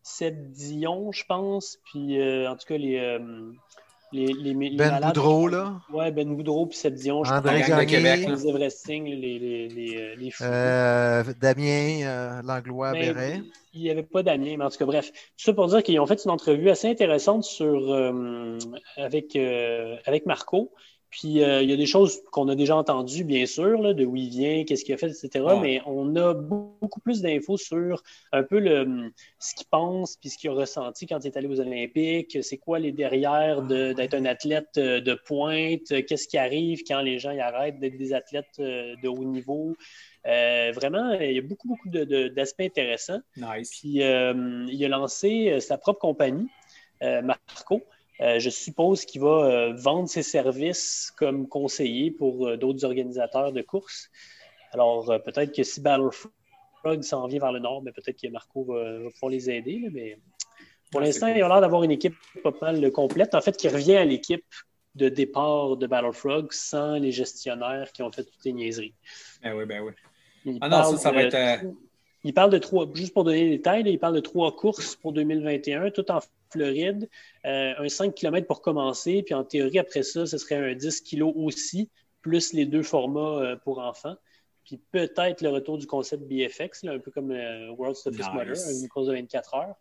Seb 0.02 0.50
Dion, 0.50 1.12
je 1.12 1.24
pense, 1.26 1.78
puis 1.84 2.20
en 2.46 2.56
tout 2.56 2.66
cas 2.66 2.76
les. 2.76 3.18
Les, 4.12 4.32
les, 4.32 4.76
ben 4.76 5.00
Boudreau, 5.00 5.48
là. 5.48 5.80
Oui, 5.92 6.10
Ben 6.12 6.36
Boudreau 6.36 6.66
puis 6.66 6.78
Seb 6.78 6.94
Dion. 6.94 7.22
André 7.22 7.62
Gagné. 7.62 7.98
Les 8.16 8.48
Everesting, 8.48 9.04
les, 9.06 9.38
les, 9.38 10.16
les, 10.16 10.30
fous. 10.30 10.44
Damien 11.40 12.42
Langlois 12.42 12.92
ben, 12.92 13.12
Béret. 13.12 13.42
Il 13.72 13.82
n'y 13.82 13.90
avait 13.90 14.04
pas 14.04 14.22
Damien, 14.22 14.56
mais 14.56 14.64
en 14.64 14.70
tout 14.70 14.78
cas, 14.78 14.86
bref. 14.86 15.10
Tout 15.10 15.44
ça 15.44 15.52
pour 15.52 15.66
dire 15.66 15.82
qu'ils 15.82 15.98
ont 15.98 16.06
fait 16.06 16.24
une 16.24 16.30
entrevue 16.30 16.70
assez 16.70 16.88
intéressante 16.88 17.42
sur, 17.42 17.92
avec, 18.96 19.36
avec 20.06 20.26
Marco. 20.26 20.72
Puis 21.14 21.44
euh, 21.44 21.62
il 21.62 21.70
y 21.70 21.72
a 21.72 21.76
des 21.76 21.86
choses 21.86 22.22
qu'on 22.32 22.48
a 22.48 22.56
déjà 22.56 22.74
entendues, 22.74 23.22
bien 23.22 23.46
sûr, 23.46 23.94
de 23.94 24.04
où 24.04 24.16
il 24.16 24.30
vient, 24.30 24.64
qu'est-ce 24.64 24.84
qu'il 24.84 24.94
a 24.94 24.96
fait, 24.96 25.10
etc. 25.10 25.44
Mais 25.62 25.80
on 25.86 26.16
a 26.16 26.34
beaucoup 26.34 26.98
plus 26.98 27.22
d'infos 27.22 27.56
sur 27.56 28.02
un 28.32 28.42
peu 28.42 28.58
le, 28.58 29.12
ce 29.38 29.54
qu'il 29.54 29.68
pense, 29.68 30.16
puis 30.16 30.28
ce 30.28 30.36
qu'il 30.36 30.50
a 30.50 30.54
ressenti 30.54 31.06
quand 31.06 31.20
il 31.24 31.28
est 31.28 31.36
allé 31.36 31.46
aux 31.46 31.60
Olympiques, 31.60 32.38
c'est 32.42 32.56
quoi 32.56 32.80
les 32.80 32.90
derrière 32.90 33.62
d'être 33.62 34.14
un 34.14 34.24
athlète 34.24 34.76
euh, 34.76 35.00
de 35.00 35.14
pointe, 35.14 35.86
qu'est-ce 36.04 36.26
qui 36.26 36.36
arrive 36.36 36.82
quand 36.84 37.00
les 37.00 37.20
gens 37.20 37.30
y 37.30 37.38
arrêtent 37.38 37.78
d'être 37.78 37.96
des 37.96 38.12
athlètes 38.12 38.58
euh, 38.58 38.96
de 39.00 39.08
haut 39.08 39.24
niveau. 39.24 39.76
vraiment, 40.24 41.12
il 41.12 41.30
y 41.30 41.38
a 41.38 41.42
beaucoup, 41.42 41.68
beaucoup 41.68 41.90
d'aspects 41.90 42.60
intéressants. 42.62 43.20
Nice. 43.36 43.70
Puis 43.70 44.00
il 44.00 44.84
a 44.84 44.88
lancé 44.88 45.60
sa 45.60 45.78
propre 45.78 46.00
compagnie, 46.00 46.48
Marco. 47.00 47.82
Euh, 48.20 48.38
je 48.38 48.50
suppose 48.50 49.04
qu'il 49.04 49.20
va 49.20 49.44
euh, 49.44 49.72
vendre 49.74 50.08
ses 50.08 50.22
services 50.22 51.12
comme 51.16 51.48
conseiller 51.48 52.10
pour 52.10 52.46
euh, 52.46 52.56
d'autres 52.56 52.84
organisateurs 52.84 53.52
de 53.52 53.62
courses. 53.62 54.10
Alors, 54.72 55.06
peut-être 55.24 55.54
que 55.54 55.62
si 55.62 55.80
Battlefrog 55.80 57.02
s'en 57.02 57.26
vient 57.26 57.40
vers 57.40 57.52
le 57.52 57.60
nord, 57.60 57.82
mais 57.82 57.92
ben, 57.92 58.02
peut-être 58.02 58.20
que 58.20 58.28
Marco 58.28 58.64
va, 58.64 59.10
pouvoir 59.10 59.30
les 59.30 59.50
aider. 59.50 59.88
mais 59.92 60.18
Pour 60.90 61.00
Ah, 61.00 61.04
l'instant, 61.04 61.28
cool. 61.28 61.36
il 61.38 61.42
a 61.42 61.48
l'air 61.48 61.60
d'avoir 61.60 61.82
une 61.84 61.92
équipe 61.92 62.16
pas 62.42 62.52
mal 62.60 62.90
complète. 62.90 63.34
En 63.34 63.40
fait, 63.40 63.56
qui 63.56 63.68
revient 63.68 63.96
à 63.96 64.04
l'équipe 64.04 64.44
de 64.94 65.08
départ 65.08 65.76
de 65.76 65.86
Battlefrog 65.86 66.52
sans 66.52 66.94
les 66.94 67.12
gestionnaires 67.12 67.90
qui 67.92 68.02
ont 68.02 68.12
fait 68.12 68.24
toutes 68.24 68.44
les 68.44 68.52
niaiseries. 68.52 68.94
Ben 69.42 69.54
oui, 69.54 69.64
ben 69.64 69.82
oui. 69.82 69.92
Il 70.44 70.58
Ah 70.60 70.68
non, 70.68 70.84
ça, 70.84 70.96
ça 70.98 71.10
va 71.12 71.22
être, 71.22 71.64
Il 72.22 72.34
parle 72.34 72.50
de 72.50 72.58
trois, 72.58 72.86
juste 72.94 73.12
pour 73.12 73.24
donner 73.24 73.44
des 73.44 73.56
détails, 73.56 73.82
là, 73.82 73.90
il 73.90 73.98
parle 73.98 74.14
de 74.14 74.20
trois 74.20 74.54
courses 74.54 74.96
pour 74.96 75.12
2021, 75.12 75.90
tout 75.90 76.08
en 76.10 76.20
Floride, 76.54 77.08
euh, 77.44 77.74
un 77.78 77.88
5 77.88 78.14
km 78.14 78.46
pour 78.46 78.62
commencer, 78.62 79.22
puis 79.22 79.34
en 79.34 79.44
théorie, 79.44 79.78
après 79.78 80.02
ça, 80.02 80.24
ce 80.24 80.38
serait 80.38 80.54
un 80.54 80.74
10 80.74 81.00
kg 81.02 81.24
aussi, 81.34 81.90
plus 82.22 82.52
les 82.52 82.64
deux 82.64 82.82
formats 82.82 83.40
euh, 83.40 83.56
pour 83.56 83.80
enfants. 83.80 84.14
Puis 84.64 84.80
peut-être 84.92 85.42
le 85.42 85.50
retour 85.50 85.76
du 85.78 85.86
concept 85.86 86.22
BFX, 86.22 86.84
là, 86.84 86.92
un 86.92 86.98
peu 86.98 87.10
comme 87.10 87.32
euh, 87.32 87.70
World's 87.72 88.02
Toughest 88.04 88.30
Nice. 88.32 88.80
Une 88.82 88.88
course 88.88 89.08
de 89.08 89.12
24 89.12 89.54
heures. 89.54 89.74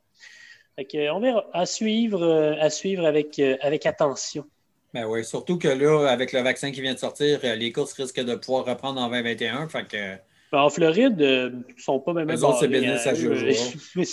Fait 0.75 0.85
que, 0.85 1.11
on 1.11 1.19
verra. 1.19 1.47
À 1.53 1.65
suivre, 1.65 2.55
à 2.59 2.69
suivre 2.69 3.05
avec, 3.05 3.39
avec 3.39 3.85
attention. 3.85 4.45
ben 4.93 5.05
oui, 5.05 5.23
surtout 5.23 5.57
que 5.59 5.67
là, 5.67 6.07
avec 6.09 6.33
le 6.33 6.41
vaccin 6.41 6.71
qui 6.71 6.81
vient 6.81 6.95
de 6.95 6.99
sortir, 6.99 7.39
les 7.43 7.71
courses 7.71 7.93
risquent 7.93 8.25
de 8.25 8.35
pouvoir 8.35 8.65
reprendre 8.65 8.99
en 8.99 9.07
2021. 9.07 9.69
Fait 9.69 9.87
que, 9.87 10.17
Ben, 10.53 10.59
en 10.59 10.69
Floride, 10.69 11.19
euh, 11.19 11.49
ils 11.75 11.81
sont 11.81 11.99
pas 11.99 12.13
même 12.13 12.29
Eux 12.29 12.43
autres, 12.43 12.59
c'est 12.59 12.67
business 12.67 13.07
hein, 13.07 13.13
usual. 13.13 13.43
euh, 13.43 13.53
mais 13.95 14.05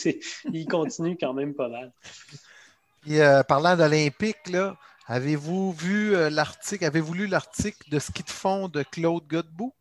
ils 0.55 0.67
continuent 0.67 1.19
quand 1.21 1.35
même 1.35 1.53
pas 1.53 1.69
mal. 1.69 1.93
Puis, 3.01 3.21
euh, 3.21 3.43
parlant 3.43 3.77
d'Olympique, 3.77 4.49
là, 4.51 4.77
avez-vous 5.07 5.73
vu 5.73 6.15
euh, 6.15 6.31
l'article, 6.31 6.85
avez-vous 6.85 7.15
lu 7.15 7.27
l'article 7.27 7.89
de 7.91 7.99
ski 7.99 8.23
de 8.23 8.31
fond 8.31 8.69
de 8.69 8.83
Claude 8.83 9.27
Godbout? 9.27 9.73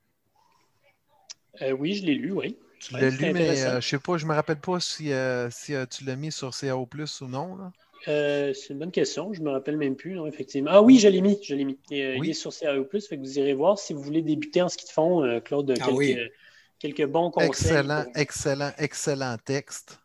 Euh, 1.61 1.71
oui, 1.71 1.95
je 1.95 2.05
l'ai 2.05 2.15
lu, 2.15 2.31
oui. 2.31 2.57
Tu 2.79 2.93
l'as 2.93 3.09
lu, 3.09 3.33
mais 3.33 3.61
euh, 3.65 3.81
je 3.81 3.87
sais 3.89 3.99
pas, 3.99 4.17
je 4.17 4.25
me 4.25 4.33
rappelle 4.33 4.59
pas 4.59 4.79
si, 4.79 5.11
euh, 5.11 5.49
si 5.51 5.75
euh, 5.75 5.85
tu 5.85 6.05
l'as 6.05 6.15
mis 6.15 6.31
sur 6.31 6.57
CAO 6.57 6.87
ou 7.21 7.25
non. 7.25 7.57
Là. 7.57 7.71
Euh, 8.07 8.53
c'est 8.53 8.71
une 8.71 8.79
bonne 8.79 8.91
question. 8.91 9.33
Je 9.33 9.41
me 9.41 9.49
rappelle 9.51 9.75
même 9.75 9.97
plus, 9.97 10.13
non, 10.13 10.25
effectivement. 10.25 10.71
Ah 10.73 10.81
oui, 10.81 10.97
je 10.99 11.09
l'ai 11.09 11.19
mis. 11.19 11.37
Je 11.43 11.55
l'ai 11.55 11.65
mis. 11.65 11.77
Et, 11.91 12.05
euh, 12.05 12.15
Oui. 12.17 12.27
Il 12.27 12.29
est 12.29 12.33
sur 12.33 12.57
CAO+, 12.57 12.85
fait 13.01 13.17
que 13.17 13.21
vous 13.21 13.37
irez 13.37 13.53
voir 13.53 13.77
si 13.77 13.93
vous 13.93 14.01
voulez 14.01 14.21
débuter 14.21 14.61
en 14.61 14.69
ski 14.69 14.85
de 14.85 14.91
fond, 14.91 15.25
euh, 15.25 15.41
Claude, 15.41 15.69
Ah 15.77 15.83
quelques, 15.85 15.97
oui. 15.97 16.17
quelques 16.79 17.05
bons 17.05 17.31
conseils. 17.31 17.49
Excellent, 17.49 18.03
pour- 18.05 18.11
excellent, 18.15 18.71
excellent 18.77 19.37
texte. 19.43 19.99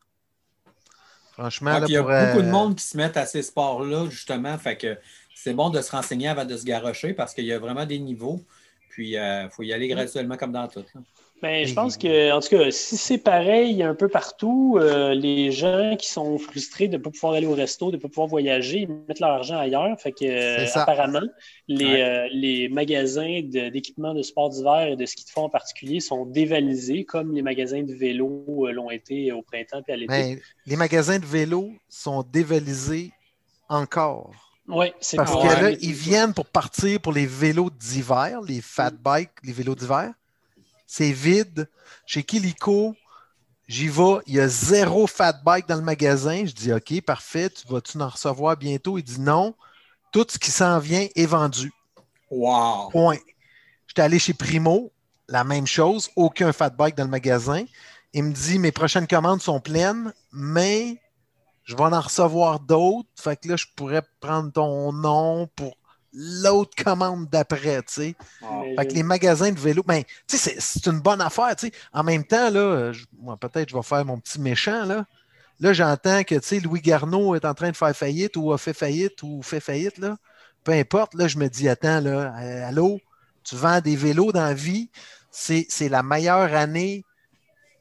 Franchement, 1.35 1.78
là, 1.78 1.87
il 1.89 1.93
y 1.93 1.97
a 1.97 2.05
euh, 2.05 2.26
beaucoup 2.26 2.43
de 2.43 2.51
monde 2.51 2.76
qui 2.76 2.85
se 2.85 2.97
mettent 2.97 3.16
à 3.16 3.26
ces 3.26 3.43
sports-là, 3.43 4.07
justement. 4.09 4.57
Fait 4.59 4.76
que 4.76 4.97
c'est 5.35 5.55
bon 5.55 5.70
de 5.70 5.80
se 5.80 5.91
renseigner 5.91 6.28
avant 6.28 6.45
de 6.45 6.57
se 6.57 6.64
garrocher 6.64 7.12
parce 7.12 7.35
qu'il 7.35 7.45
y 7.45 7.53
a 7.53 7.59
vraiment 7.59 7.87
des 7.87 7.99
niveaux. 7.99 8.41
Puis 8.89 9.14
il 9.14 9.49
faut 9.51 9.64
y 9.64 9.72
aller 9.72 9.89
graduellement 9.89 10.37
comme 10.37 10.53
dans 10.53 10.68
tout. 10.68 10.85
là. 10.95 11.01
Ben, 11.45 11.66
je 11.66 11.74
pense 11.74 11.99
que, 11.99 12.32
en 12.32 12.40
tout 12.40 12.49
cas, 12.49 12.70
si 12.70 12.97
c'est 12.97 13.18
pareil 13.18 13.82
un 13.82 13.95
peu 13.95 14.09
partout, 14.09 14.78
euh, 14.80 15.12
les 15.12 15.53
gens 15.53 15.95
qui 15.95 16.09
sont 16.09 16.38
frustrés 16.38 16.88
de 16.88 16.97
ne 16.97 17.03
pas 17.03 17.11
pouvoir 17.11 17.34
aller 17.34 17.47
au 17.47 17.53
resto, 17.53 17.90
de 17.90 17.97
ne 17.97 18.01
pas 18.01 18.09
pouvoir 18.09 18.28
voyager, 18.28 18.78
ils 18.78 18.88
mettent 18.88 19.20
leur 19.20 19.32
argent 19.32 19.59
ailleurs. 19.59 19.95
Fait 20.01 20.12
que, 20.12 20.24
euh, 20.24 20.66
apparemment, 20.74 21.20
les, 21.68 21.84
Ouais. 21.84 22.03
euh, 22.03 22.28
les 22.32 22.70
magasins 22.70 23.42
d'équipements 23.42 24.14
de, 24.14 24.22
sport 24.22 24.49
d'hiver 24.49 24.86
et 24.88 24.97
de 24.97 25.05
ski 25.05 25.26
de 25.26 25.28
fond 25.28 25.42
en 25.42 25.49
particulier 25.51 26.01
sont 26.01 26.24
dévalisés, 26.24 27.05
comme 27.05 27.34
les 27.34 27.42
magasins 27.42 27.82
de 27.82 27.92
vélo 27.92 28.66
l'ont 28.72 28.90
été 28.90 29.30
au 29.30 29.42
printemps 29.42 29.82
et 29.86 29.92
à 29.92 29.97
l'été. 29.97 30.07
ben, 30.09 30.40
les 30.64 30.76
magasins 30.76 31.18
de 31.18 31.26
vélo 31.26 31.72
sont 31.90 32.22
dévalisés 32.22 33.12
encore. 33.68 34.30
Oui, 34.66 34.86
c'est 34.99 35.18
Parce 35.18 35.36
que 35.36 35.62
là, 35.62 35.72
ils 35.72 35.92
viennent 35.92 36.32
pour 36.32 36.47
partir 36.47 36.99
pour 37.03 37.12
les 37.12 37.26
vélos 37.26 37.68
d'hiver, 37.68 38.40
les 38.40 38.62
fat 38.62 38.92
bikes, 38.92 39.28
les 39.42 39.53
vélos 39.53 39.74
d'hiver. 39.74 40.14
C'est 40.87 41.12
vide. 41.12 41.68
Chez 42.07 42.22
Kilico, 42.22 42.95
j'y 43.68 43.89
vais. 43.89 44.18
Il 44.26 44.35
y 44.35 44.41
a 44.41 44.49
zéro 44.49 45.07
fat 45.07 45.35
bike 45.45 45.68
dans 45.68 45.76
le 45.76 45.82
magasin. 45.82 46.45
Je 46.45 46.53
dis 46.53 46.72
OK, 46.72 47.01
parfait. 47.03 47.51
Tu 47.51 47.66
vas-tu 47.68 48.01
en 48.01 48.09
recevoir 48.09 48.57
bientôt? 48.57 48.99
Il 48.99 49.03
dit 49.03 49.20
non. 49.20 49.55
Tout 50.12 50.26
ce 50.28 50.39
qui 50.39 50.51
s'en 50.51 50.78
vient 50.78 51.09
est 51.14 51.26
vendu. 51.26 51.72
Wow! 52.30 52.91
Point. 52.91 53.18
J'étais 53.87 54.03
allé 54.03 54.18
chez 54.18 54.35
Primo, 54.35 54.93
la 55.28 55.45
même 55.45 55.66
chose, 55.66 56.11
aucun 56.16 56.53
fat 56.53 56.70
bike 56.70 56.97
dans 56.97 57.05
le 57.05 57.11
magasin. 57.11 57.64
Il 58.12 58.24
me 58.24 58.32
dit 58.32 58.59
mes 58.59 58.72
prochaines 58.72 59.07
commandes 59.07 59.41
sont 59.41 59.61
pleines, 59.61 60.12
mais 60.32 61.01
je 61.64 61.76
vais 61.76 61.82
en 61.82 62.01
recevoir 62.01 62.61
d'autres. 62.61 63.09
Fait 63.16 63.37
que 63.37 63.49
là, 63.49 63.57
je 63.57 63.66
pourrais 63.76 64.03
prendre 64.20 64.53
ton 64.53 64.93
nom 64.93 65.49
pour 65.57 65.76
l'autre 66.14 66.82
commande 66.82 67.28
d'après, 67.28 67.82
tu 67.82 67.92
sais. 67.94 68.14
Fait 68.76 68.86
que 68.86 68.94
les 68.94 69.02
magasins 69.02 69.50
de 69.52 69.58
vélo, 69.58 69.82
ben, 69.84 70.02
tu 70.26 70.36
sais, 70.38 70.56
c'est- 70.58 70.86
une 70.86 71.00
bonne 71.00 71.20
affaire, 71.20 71.54
tu 71.56 71.66
sais. 71.68 71.72
En 71.92 72.02
même 72.04 72.24
temps, 72.24 72.50
là, 72.50 72.92
peut-être 73.40 73.68
je 73.70 73.76
vais 73.76 73.82
faire 73.82 74.04
mon 74.04 74.18
petit 74.18 74.40
méchant, 74.40 74.84
là. 74.84 75.04
Là, 75.60 75.72
j'entends 75.72 76.24
que, 76.24 76.34
tu 76.34 76.46
sais, 76.46 76.60
Louis 76.60 76.80
Garneau 76.80 77.34
est 77.34 77.44
en 77.44 77.54
train 77.54 77.70
de 77.70 77.76
faire 77.76 77.94
faillite 77.96 78.36
ou 78.36 78.52
a 78.52 78.58
fait 78.58 78.74
faillite 78.74 79.22
ou 79.22 79.42
fait 79.42 79.60
faillite, 79.60 79.98
là. 79.98 80.16
Peu 80.64 80.72
importe, 80.72 81.14
là, 81.14 81.28
je 81.28 81.38
me 81.38 81.48
dis, 81.48 81.68
attends, 81.68 82.00
là, 82.00 82.32
allô, 82.66 83.00
tu 83.44 83.54
vends 83.56 83.80
des 83.80 83.96
vélos 83.96 84.32
dans 84.32 84.44
la 84.44 84.54
vie, 84.54 84.90
c'est 85.30 85.88
la 85.88 86.02
meilleure 86.02 86.54
année 86.54 87.04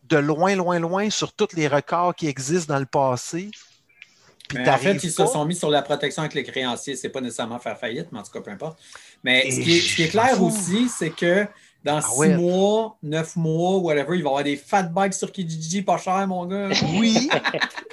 de 0.04 0.18
loin, 0.18 0.56
loin, 0.56 0.80
loin 0.80 1.10
sur 1.10 1.34
tous 1.34 1.56
les 1.56 1.68
records 1.68 2.14
qui 2.16 2.28
existent 2.28 2.74
dans 2.74 2.80
le 2.80 2.86
passé. 2.86 3.52
Mais 4.54 4.70
en 4.70 4.78
fait, 4.78 5.04
ils 5.04 5.14
pas- 5.14 5.26
se 5.26 5.32
sont 5.34 5.46
mis 5.46 5.56
sur 5.56 5.70
la 5.70 5.82
protection 5.82 6.22
avec 6.22 6.34
les 6.36 6.44
créanciers. 6.44 6.96
C'est 6.96 7.10
pas 7.10 7.22
nécessairement 7.22 7.60
faire 7.60 7.78
faillite, 7.78 8.08
mais 8.12 8.20
en 8.20 8.24
tout 8.24 8.32
cas, 8.32 8.42
peu 8.42 8.52
importe. 8.52 8.78
Mais 9.24 9.50
ce 9.50 9.60
qui 9.62 9.78
est, 9.78 9.80
ce 9.80 9.96
qui 9.96 10.04
est 10.04 10.08
je 10.08 10.12
clair 10.12 10.42
aussi, 10.44 10.90
c'est 10.90 11.10
que 11.10 11.46
dans 11.84 11.98
Ah 11.98 12.02
six 12.02 12.20
ouais. 12.20 12.36
mois, 12.38 12.98
neuf 13.02 13.36
mois, 13.36 13.78
whatever, 13.78 14.16
il 14.16 14.22
va 14.24 14.30
y 14.30 14.32
avoir 14.32 14.44
des 14.44 14.56
fat 14.58 14.84
bikes 14.84 15.14
sur 15.16 15.32
Kijiji 15.32 15.82
pas 15.82 15.98
cher, 15.98 16.28
mon 16.28 16.46
gars. 16.46 16.70
Oui, 17.00 17.30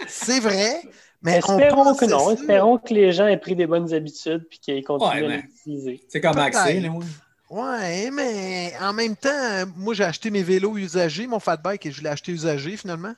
c'est 0.07 0.41
vrai. 0.41 0.83
Mais 1.23 1.41
on 1.49 1.59
espérons 1.59 1.95
que 1.95 2.05
non. 2.07 2.31
Espérons 2.31 2.79
que 2.79 2.95
les 2.95 3.13
gens 3.13 3.27
aient 3.27 3.37
pris 3.39 3.55
des 3.55 3.67
bonnes 3.67 3.93
habitudes 3.93 4.47
et 4.51 4.59
qu'ils 4.59 4.85
continuent 4.85 5.09
Ouais, 5.11 5.25
à 5.25 5.29
mais- 5.29 5.37
les 5.37 5.43
utiliser. 5.43 6.05
C'est 6.09 6.21
comme. 6.21 6.39
Axé, 6.39 6.81
là. 6.81 6.89
oui. 6.95 7.05
Ouais, 7.51 8.11
mais 8.13 8.73
en 8.81 8.93
même 8.93 9.17
temps, 9.17 9.67
moi 9.77 9.93
j'ai 9.93 10.05
acheté 10.05 10.31
mes 10.31 10.43
vélos 10.43 10.77
usagés, 10.79 11.27
mon 11.27 11.41
fat 11.41 11.57
bike, 11.57 11.85
et 11.87 11.91
je 11.93 12.01
l'ai 12.03 12.09
acheté 12.09 12.31
usagé 12.33 12.77
finalement 12.77 13.15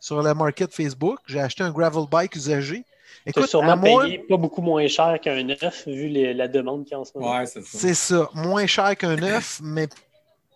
sur 0.00 0.22
la 0.22 0.32
market 0.34 0.72
Facebook. 0.72 1.18
J'ai 1.26 1.40
acheté 1.40 1.62
un 1.62 1.70
gravel 1.70 2.04
bike 2.10 2.34
usagé. 2.34 2.84
Écoute, 3.26 3.44
à 3.44 3.46
sûrement 3.46 3.76
moi, 3.76 4.04
payé 4.04 4.18
pas 4.18 4.36
beaucoup 4.38 4.62
moins 4.62 4.86
cher 4.88 5.18
qu'un 5.22 5.42
neuf 5.42 5.86
vu 5.86 6.08
les- 6.08 6.32
la 6.34 6.48
demande 6.48 6.84
qu'il 6.84 6.92
y 6.92 6.94
a 6.94 7.00
en 7.00 7.04
ce 7.04 7.12
moment. 7.14 7.36
Ouais, 7.38 7.46
c'est 7.46 7.62
ça. 7.62 7.78
c'est 7.78 7.94
ça, 7.94 8.30
moins 8.34 8.66
cher 8.66 8.96
qu'un 8.96 9.16
neuf, 9.16 9.60
mais 9.62 9.86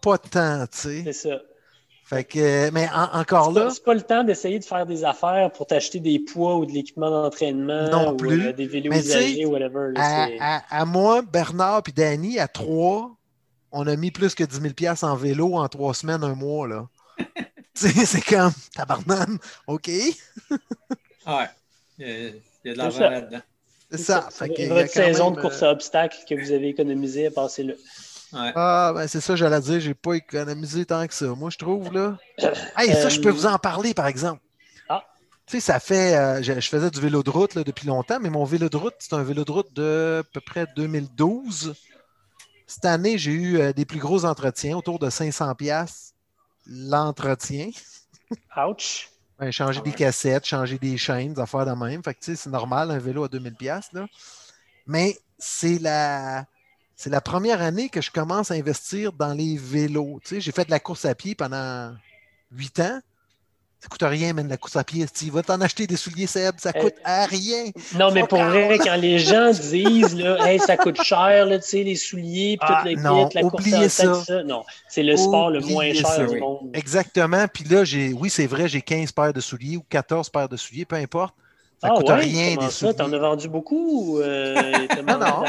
pas 0.03 0.17
tant, 0.19 0.67
tu 0.67 0.79
sais. 0.79 1.03
C'est 1.05 1.13
ça. 1.13 1.39
Fait 2.05 2.25
que, 2.25 2.71
mais 2.71 2.89
en- 2.95 3.21
encore 3.21 3.53
là, 3.53 3.65
pas- 3.65 3.71
C'est 3.71 3.85
pas 3.85 3.93
le 3.95 4.01
temps 4.01 4.25
d'essayer 4.25 4.59
de 4.59 4.65
faire 4.65 4.87
des 4.87 5.05
affaires 5.05 5.51
pour 5.53 5.67
t'acheter 5.67 6.01
des 6.01 6.19
poids 6.19 6.57
ou 6.57 6.65
de 6.65 6.73
l'équipement 6.73 7.11
d'entraînement 7.11 7.89
Non 7.91 8.13
ou 8.13 8.17
plus. 8.17 8.47
euh, 8.47 8.53
des 8.55 8.67
vélos 8.67 8.91
Mais 8.91 9.01
usagés, 9.01 9.45
whatever. 9.45 9.93
là, 9.95 10.01
à, 10.01 10.27
c'est- 10.27 10.39
à- 10.41 10.63
à 10.71 10.85
moi, 10.87 11.21
Bernard 11.21 11.83
puis 11.83 11.93
Danny, 11.93 12.39
à 12.39 12.49
trois, 12.49 13.11
on 13.73 13.87
a 13.87 13.97
mis 13.97 14.11
plus 14.11 14.35
que 14.35 14.45
10 14.45 14.61
000 14.61 14.75
piastres 14.75 15.05
en 15.05 15.15
vélo 15.17 15.57
en 15.57 15.69
trois 15.69 15.95
semaines, 15.95 16.25
un 16.25 16.35
mois, 16.35 16.67
là. 16.69 16.87
C'est 17.75 18.21
comme, 18.25 18.53
tabarnane, 18.75 19.39
OK, 19.67 19.89
Ouais. 21.27 21.49
Il 21.99 22.07
y 22.09 22.11
a, 22.11 22.31
de 22.31 22.41
C'est 22.65 22.75
l'argent 22.75 22.99
ça. 22.99 23.11
là-dedans. 23.11 23.41
c'est 23.91 23.99
ça. 23.99 24.29
C'est 24.31 24.57
Fait 24.57 24.67
votre 24.69 24.91
saison 24.91 25.27
même, 25.31 25.37
de 25.37 25.41
course 25.43 25.63
euh, 25.63 25.67
à 25.67 25.73
obstacles 25.73 26.17
que 26.29 26.35
vous 26.35 26.51
avez 26.53 26.69
économisé 26.69 27.27
à 27.27 27.31
passer 27.31 27.63
là. 27.65 27.75
Ouais. 28.33 28.53
Ah, 28.55 28.93
ben 28.95 29.07
c'est 29.09 29.21
ça, 29.21 29.37
j'allais 29.37 29.61
dire, 29.61 29.81
j'ai 29.81 29.95
pas 29.95 30.15
économisé 30.15 30.85
tant 30.85 31.07
que 31.07 31.15
ça. 31.15 31.27
Moi, 31.29 31.51
je 31.51 31.57
trouve, 31.59 31.93
là. 31.93 32.19
Hey, 32.77 32.93
ça, 32.95 33.09
je 33.09 33.21
peux 33.21 33.29
Euh, 33.31 33.33
vous 33.33 33.47
en 33.47 33.59
parler, 33.59 33.95
par 33.95 34.07
exemple. 34.07 34.43
Ah. 34.89 35.03
Tu 35.47 35.53
sais, 35.53 35.61
ça 35.61 35.81
fait. 35.81 36.15
euh, 36.17 36.43
je, 36.43 36.61
je 36.61 36.69
faisais 36.69 36.91
du 36.91 37.01
vélo 37.01 37.23
de 37.23 37.31
route 37.31 37.55
là, 37.55 37.65
depuis 37.65 37.87
longtemps, 37.87 38.19
mais 38.21 38.29
mon 38.31 38.45
vélo 38.45 38.69
de 38.69 38.77
route, 38.77 38.95
c'est 38.99 39.15
un 39.15 39.23
vélo 39.23 39.45
de 39.45 39.51
route 39.53 39.73
de 39.73 40.23
à 40.25 40.29
peu 40.33 40.41
près 40.41 40.67
2012. 40.77 41.75
Cette 42.69 42.85
année, 42.85 43.17
j'ai 43.17 43.33
eu 43.33 43.59
euh, 43.59 43.73
des 43.73 43.87
plus 43.87 43.99
gros 43.99 44.27
entretiens, 44.27 44.77
autour 44.77 44.99
de 44.99 45.09
500$ 45.09 45.57
piastres 45.57 46.15
l'entretien. 46.67 47.71
Ouch! 48.57 49.11
Ben, 49.39 49.53
changer 49.53 49.79
Ah 49.81 49.89
des 49.89 49.93
cassettes, 49.93 50.45
changer 50.45 50.81
des 50.81 50.97
chaînes, 50.97 51.35
des 51.35 51.41
affaires 51.41 51.65
de 51.65 51.71
même. 51.71 52.03
Fait 52.03 52.13
que, 52.13 52.19
tu 52.19 52.25
sais, 52.33 52.35
c'est 52.35 52.51
normal, 52.51 52.91
un 52.91 52.99
vélo 52.99 53.23
à 53.23 53.29
2000$. 53.29 53.55
piastres, 53.55 53.95
Là. 53.95 54.09
Mais 54.85 55.17
c'est 55.39 55.79
la, 55.79 56.45
c'est 56.97 57.09
la 57.09 57.21
première 57.21 57.63
année 57.63 57.89
que 57.89 58.01
je 58.01 58.11
commence 58.11 58.51
à 58.51 58.55
investir 58.55 59.13
dans 59.13 59.33
les 59.33 59.57
vélos. 59.57 60.19
Tu 60.25 60.29
sais, 60.29 60.41
j'ai 60.41 60.51
fait 60.51 60.65
de 60.65 60.73
la 60.73 60.81
course 60.81 61.05
à 61.05 61.15
pied 61.15 61.37
pendant 61.37 61.95
8 62.51 62.81
ans. 62.81 63.01
Ça 63.81 63.87
coûte 63.89 64.03
rien, 64.03 64.33
même 64.33 64.49
la 64.49 64.57
course 64.57 64.75
à 64.75 64.83
pied. 64.83 65.07
Tu 65.07 65.31
vas 65.31 65.43
t'en 65.43 65.61
acheter 65.61 65.87
des 65.87 65.95
souliers 65.97 66.27
Seb, 66.27 66.57
ça 66.59 66.73
Eh, 66.75 66.81
coûte 66.81 66.95
à 67.05 67.27
rien. 67.27 67.67
Non, 67.95 68.11
mais 68.11 68.27
pour 68.27 68.43
vrai, 68.43 68.77
quand 68.79 68.97
les 68.97 69.21
gens 69.21 69.53
disent 69.53 70.17
là, 70.17 70.37
hey, 70.49 70.59
ça 70.59 70.77
coûte 70.77 71.01
cher, 71.01 71.47
là, 71.47 71.59
tu 71.61 71.69
sais, 71.69 71.85
les 71.85 71.95
souliers, 71.95 72.57
puis 72.61 72.69
Ah, 72.73 72.83
toute 72.85 72.97
la 72.97 73.01
non, 73.03 73.29
la 73.33 73.43
course 73.43 73.73
à 73.73 73.89
ça. 73.89 74.15
ça. 74.25 74.43
Non, 74.43 74.65
c'est 74.89 75.05
le 75.05 75.17
sport 75.17 75.51
le 75.51 75.61
moins 75.61 75.93
cher 75.95 76.07
ça, 76.09 76.25
du 76.27 76.35
oui. 76.35 76.41
monde. 76.41 76.71
Exactement. 76.75 77.47
Puis 77.47 77.63
là, 77.65 77.85
j'ai, 77.85 78.13
oui, 78.13 78.31
c'est 78.31 78.49
vrai, 78.49 78.67
j'ai 78.69 78.83
15 78.83 79.13
paires 79.13 79.33
de 79.33 79.41
souliers 79.41 79.77
ou 79.77 79.85
14 79.89 80.29
paires 80.29 80.49
de 80.49 80.57
souliers, 80.57 80.85
peu 80.85 80.97
importe. 80.97 81.37
Ça 81.81 81.91
ah 81.93 81.97
coûte 81.97 82.09
ouais? 82.09 82.17
rien 82.17 82.57
des 82.57 82.71
ça? 82.71 82.93
T'en 82.93 83.13
as 83.13 83.19
vendu 83.19 83.49
beaucoup 83.49 84.17
ou 84.17 84.19
euh, 84.21 84.55
t'as 84.89 85.03
Non, 85.03 85.19
non. 85.21 85.45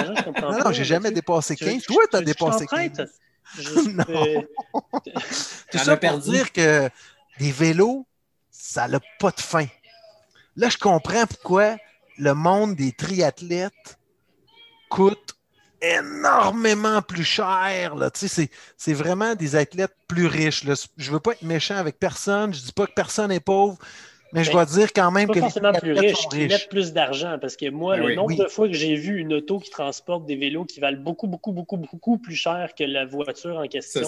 Non, 0.51 0.59
non, 0.65 0.71
j'ai 0.71 0.85
jamais 0.85 1.09
dépassé 1.09 1.55
tu 1.55 1.63
veux- 1.65 1.71
15. 1.71 1.81
tu- 1.81 1.87
Toi, 1.93 2.03
tu 2.11 2.15
as 2.17 2.19
tu 2.19 2.25
veux 2.25 2.33
que 2.33 2.39
je 2.39 2.45
dépassé 2.45 2.65
t'emprunte? 2.67 2.97
15. 2.97 3.09
Juste, 3.57 3.87
Non. 3.95 4.03
euh, 4.09 4.41
Tout 5.71 5.77
ça 5.79 5.97
pour 5.97 6.17
dire 6.19 6.51
que 6.53 6.87
les 7.39 7.51
vélos, 7.51 8.05
ça 8.71 8.87
n'a 8.87 8.99
pas 9.19 9.31
de 9.31 9.39
fin. 9.39 9.65
Là, 10.55 10.69
je 10.69 10.77
comprends 10.77 11.25
pourquoi 11.25 11.77
le 12.19 12.33
monde 12.35 12.75
des 12.75 12.91
triathlètes 12.91 13.97
coûte 14.91 15.35
énormément 15.81 17.01
plus 17.01 17.23
cher. 17.23 17.95
Là. 17.95 18.11
Tu 18.11 18.19
sais, 18.19 18.27
c'est- 18.27 18.51
c'est 18.77 18.93
vraiment 18.93 19.33
des 19.33 19.55
athlètes 19.55 19.95
plus 20.07 20.27
riches. 20.27 20.65
Là. 20.65 20.75
Je 20.97 21.11
veux 21.11 21.19
pas 21.19 21.31
être 21.31 21.41
méchant 21.41 21.77
avec 21.77 21.97
personne. 21.97 22.53
Je 22.53 22.61
dis 22.61 22.71
pas 22.71 22.85
que 22.85 22.93
personne 22.93 23.31
est 23.31 23.39
pauvre, 23.39 23.77
mais 24.33 24.43
je 24.43 24.49
Ben, 24.49 24.53
dois 24.53 24.65
dire 24.65 24.93
quand 24.93 25.09
même 25.09 25.27
Pas 25.27 25.33
que 25.33 25.39
les 25.39 25.45
forcément 25.45 25.71
plus 25.73 25.93
riches, 25.93 26.27
qui 26.29 26.37
riches. 26.37 26.51
mettent 26.51 26.69
plus 26.69 26.93
d'argent. 26.93 27.37
Parce 27.41 27.55
que 27.55 27.69
moi, 27.71 27.95
Ben 27.95 28.01
le 28.01 28.07
oui. 28.09 28.15
nombre 28.17 28.27
Oui. 28.27 28.37
de 28.37 28.47
fois 28.47 28.67
que 28.67 28.73
j'ai 28.75 28.95
vu 28.95 29.17
une 29.17 29.33
auto 29.33 29.57
qui 29.59 29.71
transporte 29.71 30.25
des 30.27 30.35
vélos 30.35 30.65
qui 30.65 30.79
valent 30.79 31.01
beaucoup, 31.01 31.25
beaucoup, 31.27 31.53
beaucoup, 31.53 31.77
beaucoup 31.77 32.17
plus 32.19 32.35
cher 32.35 32.71
que 32.77 32.83
la 32.83 33.05
voiture 33.05 33.57
en 33.57 33.67
question, 33.67 34.01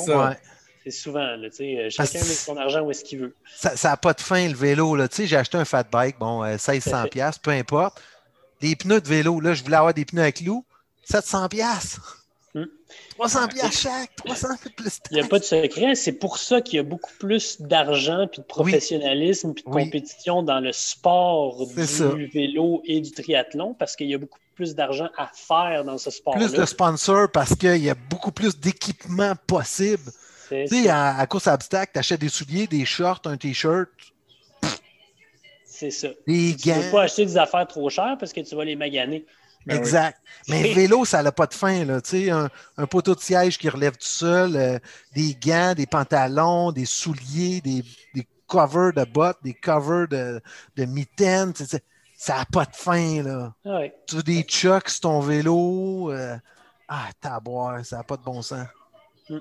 C'est 0.83 0.91
souvent. 0.91 1.35
Là, 1.35 1.49
tu 1.49 1.57
sais, 1.57 1.77
euh, 1.77 1.89
chacun 1.89 2.19
met 2.19 2.23
son 2.25 2.57
argent 2.57 2.81
où 2.81 2.91
est-ce 2.91 3.03
qu'il 3.03 3.19
veut. 3.19 3.35
Ça 3.55 3.75
n'a 3.89 3.97
pas 3.97 4.13
de 4.13 4.21
fin, 4.21 4.47
le 4.47 4.55
vélo. 4.55 4.95
Là. 4.95 5.07
Tu 5.07 5.17
sais, 5.17 5.27
j'ai 5.27 5.35
acheté 5.37 5.57
un 5.57 5.65
fat 5.65 5.83
bike, 5.83 6.17
bon, 6.19 6.43
euh, 6.43 6.57
1600$, 6.57 7.09
piastres, 7.09 7.41
peu 7.41 7.51
importe. 7.51 8.01
Des 8.61 8.75
pneus 8.75 9.01
de 9.01 9.07
vélo, 9.07 9.39
là, 9.39 9.53
je 9.53 9.63
voulais 9.63 9.77
avoir 9.77 9.93
des 9.93 10.05
pneus 10.05 10.23
à 10.23 10.31
clous, 10.31 10.65
700$. 11.09 11.49
piastres. 11.49 12.17
Hmm. 12.53 12.65
300$ 13.17 13.47
piastres 13.53 13.79
chaque, 13.79 14.15
300 14.17 14.57
fait 14.57 14.69
plus 14.75 14.99
Il 15.11 15.15
n'y 15.17 15.23
a 15.23 15.27
pas 15.27 15.39
de 15.39 15.43
secret. 15.43 15.95
C'est 15.95 16.11
pour 16.11 16.37
ça 16.37 16.59
qu'il 16.61 16.75
y 16.77 16.79
a 16.79 16.83
beaucoup 16.83 17.11
plus 17.19 17.61
d'argent, 17.61 18.27
puis 18.29 18.41
de 18.41 18.45
professionnalisme, 18.45 19.53
puis 19.53 19.63
de 19.63 19.69
Oui. 19.69 19.85
compétition 19.85 20.43
dans 20.43 20.59
le 20.59 20.71
sport 20.73 21.65
du 21.67 21.85
ça. 21.85 22.09
vélo 22.33 22.81
et 22.85 22.99
du 23.01 23.11
triathlon, 23.11 23.73
parce 23.73 23.95
qu'il 23.95 24.07
y 24.09 24.13
a 24.15 24.17
beaucoup 24.17 24.37
plus 24.55 24.75
d'argent 24.75 25.09
à 25.17 25.29
faire 25.33 25.85
dans 25.85 25.97
ce 25.97 26.11
sport-là. 26.11 26.45
plus 26.47 26.53
de 26.57 26.65
sponsors 26.65 27.31
parce 27.31 27.55
qu'il 27.55 27.77
y 27.77 27.89
a 27.89 27.95
beaucoup 27.95 28.31
plus 28.31 28.59
d'équipements 28.59 29.33
possibles. 29.47 30.11
Tu 30.51 30.67
sais, 30.83 30.89
à, 30.89 31.17
à 31.17 31.27
course 31.27 31.47
à 31.47 31.53
obstacle, 31.53 31.91
tu 31.93 31.99
achètes 31.99 32.21
des 32.21 32.29
souliers, 32.29 32.67
des 32.67 32.85
shorts, 32.85 33.21
un 33.25 33.37
t-shirt, 33.37 33.89
C'est 35.63 35.91
ça. 35.91 36.09
des 36.27 36.55
Tu 36.55 36.69
ne 36.69 36.75
gants. 36.75 36.91
pas 36.91 37.03
acheter 37.03 37.25
des 37.25 37.37
affaires 37.37 37.67
trop 37.67 37.89
chères 37.89 38.17
parce 38.19 38.33
que 38.33 38.41
tu 38.41 38.55
vas 38.55 38.65
les 38.65 38.75
maganer. 38.75 39.25
Ben 39.65 39.75
oui. 39.75 39.79
exact. 39.79 40.19
Mais 40.47 40.63
le 40.63 40.73
vélo, 40.73 41.05
ça 41.05 41.21
n'a 41.21 41.31
pas 41.31 41.45
de 41.45 41.53
fin. 41.53 41.85
Là. 41.85 42.01
Tu 42.01 42.09
sais, 42.25 42.29
un, 42.31 42.49
un 42.77 42.85
poteau 42.87 43.13
de 43.15 43.19
siège 43.19 43.57
qui 43.57 43.69
relève 43.69 43.93
tout 43.93 44.07
seul, 44.07 44.55
euh, 44.55 44.79
des 45.15 45.35
gants, 45.35 45.73
des 45.75 45.85
pantalons, 45.85 46.71
des 46.71 46.85
souliers, 46.85 47.61
des, 47.61 47.83
des 48.15 48.27
covers 48.47 48.91
de 48.93 49.03
bottes, 49.05 49.37
des 49.43 49.53
covers 49.53 50.07
de, 50.07 50.41
de 50.75 50.85
mitaines. 50.85 51.53
Ça 52.17 52.37
n'a 52.37 52.45
pas 52.45 52.65
de 52.65 52.75
fin. 52.75 53.21
Là. 53.23 53.53
Ah. 53.65 53.81
Tu 54.07 54.15
veux 54.15 54.23
des 54.23 54.41
chucks 54.43 54.89
sur 54.89 55.01
ton 55.01 55.19
vélo. 55.21 56.11
euh, 56.11 56.37
ah, 56.87 57.09
taboire, 57.21 57.85
ça 57.85 57.97
n'a 57.97 58.03
pas 58.03 58.17
de 58.17 58.23
bon 58.23 58.41
sens. 58.41 58.67
Mm. 59.29 59.37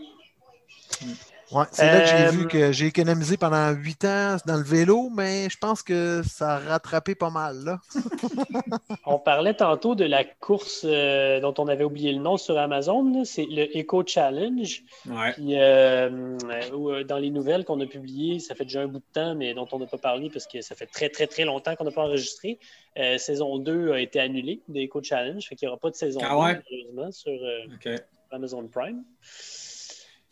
Ouais, 1.53 1.65
c'est 1.73 1.85
là 1.85 2.01
que 2.03 2.07
j'ai 2.07 2.27
Euh, 2.27 2.31
vu 2.31 2.47
que 2.47 2.71
j'ai 2.71 2.87
économisé 2.87 3.37
pendant 3.37 3.73
huit 3.73 4.05
ans 4.05 4.37
dans 4.47 4.57
le 4.57 4.63
vélo, 4.63 5.11
mais 5.13 5.49
je 5.51 5.59
pense 5.59 5.83
que 5.83 6.23
ça 6.25 6.55
a 6.55 6.59
rattrapé 6.61 7.17
pas 7.17 7.31
mal. 7.31 7.65
Là. 7.65 7.81
On 9.05 9.19
parlait 9.19 9.55
tantôt 9.55 9.97
de 9.97 10.05
la 10.05 10.23
course 10.23 10.83
euh, 10.85 11.41
dont 11.41 11.53
on 11.59 11.67
avait 11.67 11.83
oublié 11.83 12.13
le 12.13 12.21
nom 12.21 12.37
sur 12.37 12.57
Amazon. 12.57 13.25
C'est 13.25 13.47
le 13.51 13.65
Eco 13.77 14.05
Challenge. 14.07 14.85
Ouais. 15.07 15.33
Puis, 15.33 15.59
euh, 15.59 16.39
euh, 16.45 17.03
dans 17.03 17.19
les 17.19 17.31
nouvelles 17.31 17.65
qu'on 17.65 17.81
a 17.81 17.87
publiées, 17.87 18.39
ça 18.39 18.55
fait 18.55 18.65
déjà 18.65 18.83
un 18.83 18.87
bout 18.87 19.01
de 19.01 19.05
temps, 19.13 19.35
mais 19.35 19.53
dont 19.53 19.67
on 19.73 19.81
n'a 19.81 19.87
pas 19.87 19.99
parlé 19.99 20.31
parce 20.31 20.47
que 20.47 20.61
ça 20.61 20.77
fait 20.77 20.87
très, 20.87 21.09
très, 21.09 21.27
très 21.27 21.45
longtemps 21.45 21.75
qu'on 21.75 21.85
n'a 21.85 21.91
pas 21.91 22.03
enregistré. 22.05 22.61
Euh, 22.97 23.19
saison 23.19 23.59
2 23.59 23.91
a 23.91 23.99
été 23.99 24.21
annulée 24.21 24.63
de 24.69 24.83
Eco 24.83 25.03
Challenge. 25.03 25.45
Fait 25.45 25.57
qu'il 25.57 25.67
n'y 25.67 25.71
aura 25.71 25.81
pas 25.81 25.91
de 25.91 25.97
saison 25.97 26.21
Ah 26.23 26.35
2, 26.35 26.37
ouais? 26.37 26.61
malheureusement, 26.71 27.11
sur 27.11 27.33
euh. 27.33 27.97
Amazon 28.31 28.69
Prime. 28.69 29.03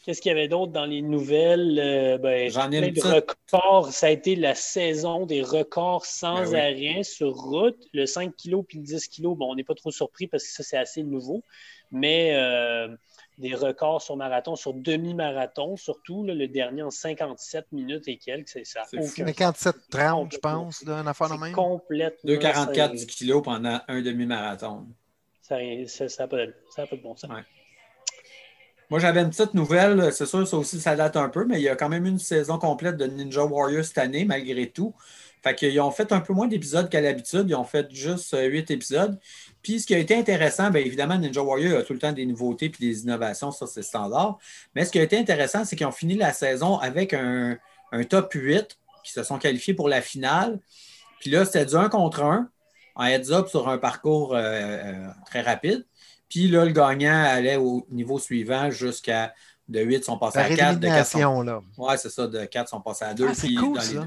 Qu'est-ce 0.09 0.23
qu'il 0.23 0.31
y 0.31 0.33
avait 0.33 0.49
d'autre 0.49 0.73
dans 0.73 0.87
les 0.87 1.03
nouvelles? 1.03 1.79
Euh, 1.79 2.17
ben, 2.17 2.51
J'en 2.51 2.73
ai 2.73 2.79
une 2.79 2.85
de 2.87 2.91
petite. 2.93 3.05
records. 3.05 3.93
Ça 3.93 4.07
a 4.07 4.09
été 4.09 4.37
la 4.37 4.55
saison 4.55 5.27
des 5.27 5.43
records 5.43 6.07
sans 6.07 6.51
Ben 6.51 6.75
oui. 6.75 6.89
arrêt 6.89 7.03
sur 7.03 7.35
route. 7.35 7.77
Le 7.93 8.07
5 8.07 8.33
kg 8.35 8.63
puis 8.67 8.79
le 8.79 8.85
10 8.85 9.07
kg, 9.09 9.25
bon, 9.37 9.51
on 9.51 9.55
n'est 9.55 9.65
pas 9.65 9.75
trop 9.75 9.91
surpris 9.91 10.27
parce 10.27 10.45
que 10.45 10.51
ça, 10.51 10.63
c'est 10.63 10.79
assez 10.79 11.03
nouveau. 11.03 11.43
Mais 11.91 12.35
euh, 12.37 12.89
des 13.37 13.55
records 13.55 14.01
sur 14.01 14.17
marathon, 14.17 14.57
sur 14.57 14.73
demi-marathon, 14.73 15.77
surtout, 15.77 16.25
là, 16.25 16.33
le 16.33 16.49
dernier 16.49 16.81
en 16.85 16.91
57 16.91 17.67
minutes 17.73 18.09
et 18.09 18.17
quelques, 18.17 18.49
c'est 18.49 18.65
ça. 18.65 18.81
a 18.81 18.85
C'est 18.87 18.97
aucun 19.23 19.31
57-30, 19.31 20.33
je 20.33 20.39
pense, 20.39 20.85
une 20.87 21.07
affaire 21.07 21.29
de 21.29 21.39
même. 21.39 21.53
complètement. 21.53 22.31
2,44 22.31 22.75
cinglé. 22.97 23.07
kilos 23.07 23.43
pendant 23.43 23.79
un 23.89 24.01
demi-marathon. 24.01 24.87
Ça 25.43 25.57
n'a 25.59 26.29
pas, 26.29 26.47
de- 26.47 26.55
ça 26.75 26.83
a 26.83 26.87
pas 26.87 26.97
de 26.97 27.03
bon 27.03 27.15
sens. 27.15 27.31
Ouais. 27.31 27.43
Moi, 28.91 29.01
j'avais 29.01 29.21
une 29.21 29.31
petite 29.31 29.53
nouvelle. 29.53 30.13
C'est 30.13 30.25
sûr, 30.25 30.49
ça 30.49 30.57
aussi, 30.57 30.81
ça 30.81 30.97
date 30.97 31.17
un 31.17 31.29
peu, 31.29 31.45
mais 31.45 31.61
il 31.61 31.63
y 31.63 31.69
a 31.69 31.77
quand 31.77 31.91
même 31.91 32.07
une 32.07 32.19
saison 32.19 32.59
complète 32.59 32.97
de 32.97 33.05
Ninja 33.05 33.45
Warrior 33.45 33.85
cette 33.85 33.99
année, 33.99 34.25
malgré 34.25 34.71
tout. 34.71 34.95
Fait 35.43 35.55
qu'ils 35.55 35.79
ont 35.81 35.91
fait 35.91 36.11
un 36.13 36.21
peu 36.21 36.33
moins 36.33 36.49
d'épisodes 36.49 36.89
qu'à 36.89 37.01
l'habitude. 37.01 37.45
Ils 37.49 37.55
ont 37.55 37.65
fait 37.65 37.87
juste 37.91 38.33
euh, 38.35 38.47
huit 38.47 38.71
épisodes. 38.71 39.19
Puis, 39.63 39.81
ce 39.81 39.87
qui 39.87 39.95
a 39.95 39.99
été 39.99 40.17
intéressant, 40.17 40.71
bien 40.71 40.81
évidemment, 40.81 41.19
Ninja 41.19 41.43
Warrior 41.43 41.81
a 41.81 41.83
tout 41.83 41.93
le 41.93 41.99
temps 41.99 42.13
des 42.13 42.25
nouveautés 42.25 42.67
et 42.67 42.81
des 42.81 43.03
innovations, 43.03 43.51
ça, 43.51 43.67
c'est 43.67 43.83
standard. 43.83 44.39
Mais 44.75 44.87
ce 44.87 44.91
qui 44.91 44.99
a 44.99 45.03
été 45.03 45.19
intéressant, 45.19 45.65
c'est 45.67 45.77
qu'ils 45.77 45.87
ont 45.87 45.93
fini 45.93 46.17
la 46.17 46.33
saison 46.33 46.79
avec 46.79 47.13
un, 47.13 47.59
top 48.09 48.33
8 48.33 48.79
qui 49.05 49.13
se 49.13 49.23
sont 49.23 49.39
qualifiés 49.39 49.75
pour 49.75 49.89
la 49.89 50.01
finale. 50.01 50.61
Puis 51.21 51.31
là, 51.31 51.45
c'était 51.45 51.67
du 51.67 51.75
1 51.75 51.89
contre 51.91 52.23
1 52.23 52.49
en 52.95 53.05
heads-up 53.05 53.49
sur 53.49 53.69
un 53.69 53.79
parcours 53.79 54.35
euh, 54.35 54.41
euh, 54.41 55.09
très 55.27 55.43
rapide. 55.43 55.85
Puis 56.29 56.49
là, 56.49 56.65
le 56.65 56.73
gagnant 56.73 57.25
allait 57.25 57.57
au 57.57 57.87
niveau 57.91 58.19
suivant 58.19 58.71
jusqu'à 58.71 59.35
de 59.69 59.81
8 59.81 60.05
sont 60.05 60.19
passés 60.19 60.39
à 60.39 60.49
4, 60.49 60.81
de 60.81 60.87
4 60.87 61.07
sont... 61.07 61.19
réélimination, 61.19 61.43
là. 61.43 61.63
Ouais, 61.77 61.97
c'est 61.99 62.11
ça, 62.11 62.27
de 62.27 62.45
4 62.45 62.69
sont 62.69 62.81
passés 62.81 63.05
à 63.05 63.15
2. 63.15 63.27
Ah, 63.29 63.35
c'est 63.35 63.47
puis 63.47 63.57
cool, 63.57 63.79
les 63.79 64.01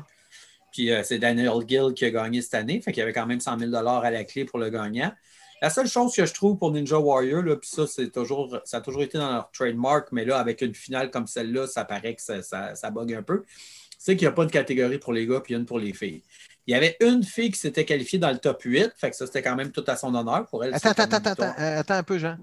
Puis 0.72 0.91
euh, 0.91 1.03
c'est 1.03 1.19
Daniel 1.19 1.51
Gill 1.67 1.93
qui 1.95 2.05
a 2.05 2.09
gagné 2.09 2.41
cette 2.41 2.55
année. 2.55 2.82
Fait 2.82 2.91
qu'il 2.91 3.01
y 3.01 3.03
avait 3.03 3.13
quand 3.13 3.26
même 3.26 3.39
100 3.39 3.59
000 3.59 3.76
à 3.76 4.11
la 4.11 4.24
clé 4.24 4.45
pour 4.45 4.59
le 4.59 4.69
gagnant. 4.69 5.11
La 5.61 5.69
seule 5.69 5.88
chose 5.88 6.15
que 6.15 6.26
je 6.26 6.34
trouve 6.34 6.57
pour 6.57 6.72
Ninja 6.72 6.97
Warrior, 6.97 7.43
là, 7.43 7.55
puis 7.55 7.69
ça, 7.69 7.86
c'est 7.86 8.09
toujours, 8.09 8.59
ça 8.65 8.78
a 8.78 8.82
toujours 8.82 9.03
été 9.03 9.19
dans 9.19 9.32
leur 9.32 9.51
trademark, 9.51 10.07
mais 10.11 10.26
là, 10.26 10.39
avec 10.39 10.61
une 10.61 10.74
finale 10.74 11.11
comme 11.11 11.28
celle-là, 11.28 11.67
ça 11.67 11.86
paraît 11.86 12.15
que 12.15 12.22
ça, 12.22 12.41
ça, 12.41 12.74
ça 12.74 12.89
bug 12.89 13.13
un 13.13 13.22
peu. 13.22 13.43
C'est 13.99 14.15
qu'il 14.15 14.28
n'y 14.28 14.32
a 14.32 14.32
pas 14.32 14.45
de 14.45 14.51
catégorie 14.51 14.97
pour 14.97 15.13
les 15.13 15.28
gars 15.28 15.39
puis 15.39 15.53
une 15.53 15.67
pour 15.67 15.78
les 15.78 15.93
filles. 15.93 16.24
Il 16.68 16.72
y 16.74 16.76
avait 16.76 16.95
une 17.01 17.24
fille 17.24 17.49
qui 17.51 17.59
s'était 17.59 17.86
qualifiée 17.86 18.20
dans 18.20 18.30
le 18.32 18.38
top 18.38 18.62
8, 18.64 18.91
fait 18.95 19.09
que 19.09 19.16
ça, 19.16 19.26
c'était 19.26 19.41
quand 19.41 19.55
même 19.55 19.72
tout 19.72 19.84
à 19.88 19.95
son 19.95 20.14
honneur 20.14 20.45
pour 20.47 20.64
elle. 20.64 20.74
Attends, 20.76 20.91
attends, 20.91 21.18
attends, 21.18 21.53
euh, 21.59 21.80
attends 21.80 21.95
un 21.95 22.03
peu, 22.03 22.18
Jean. 22.20 22.38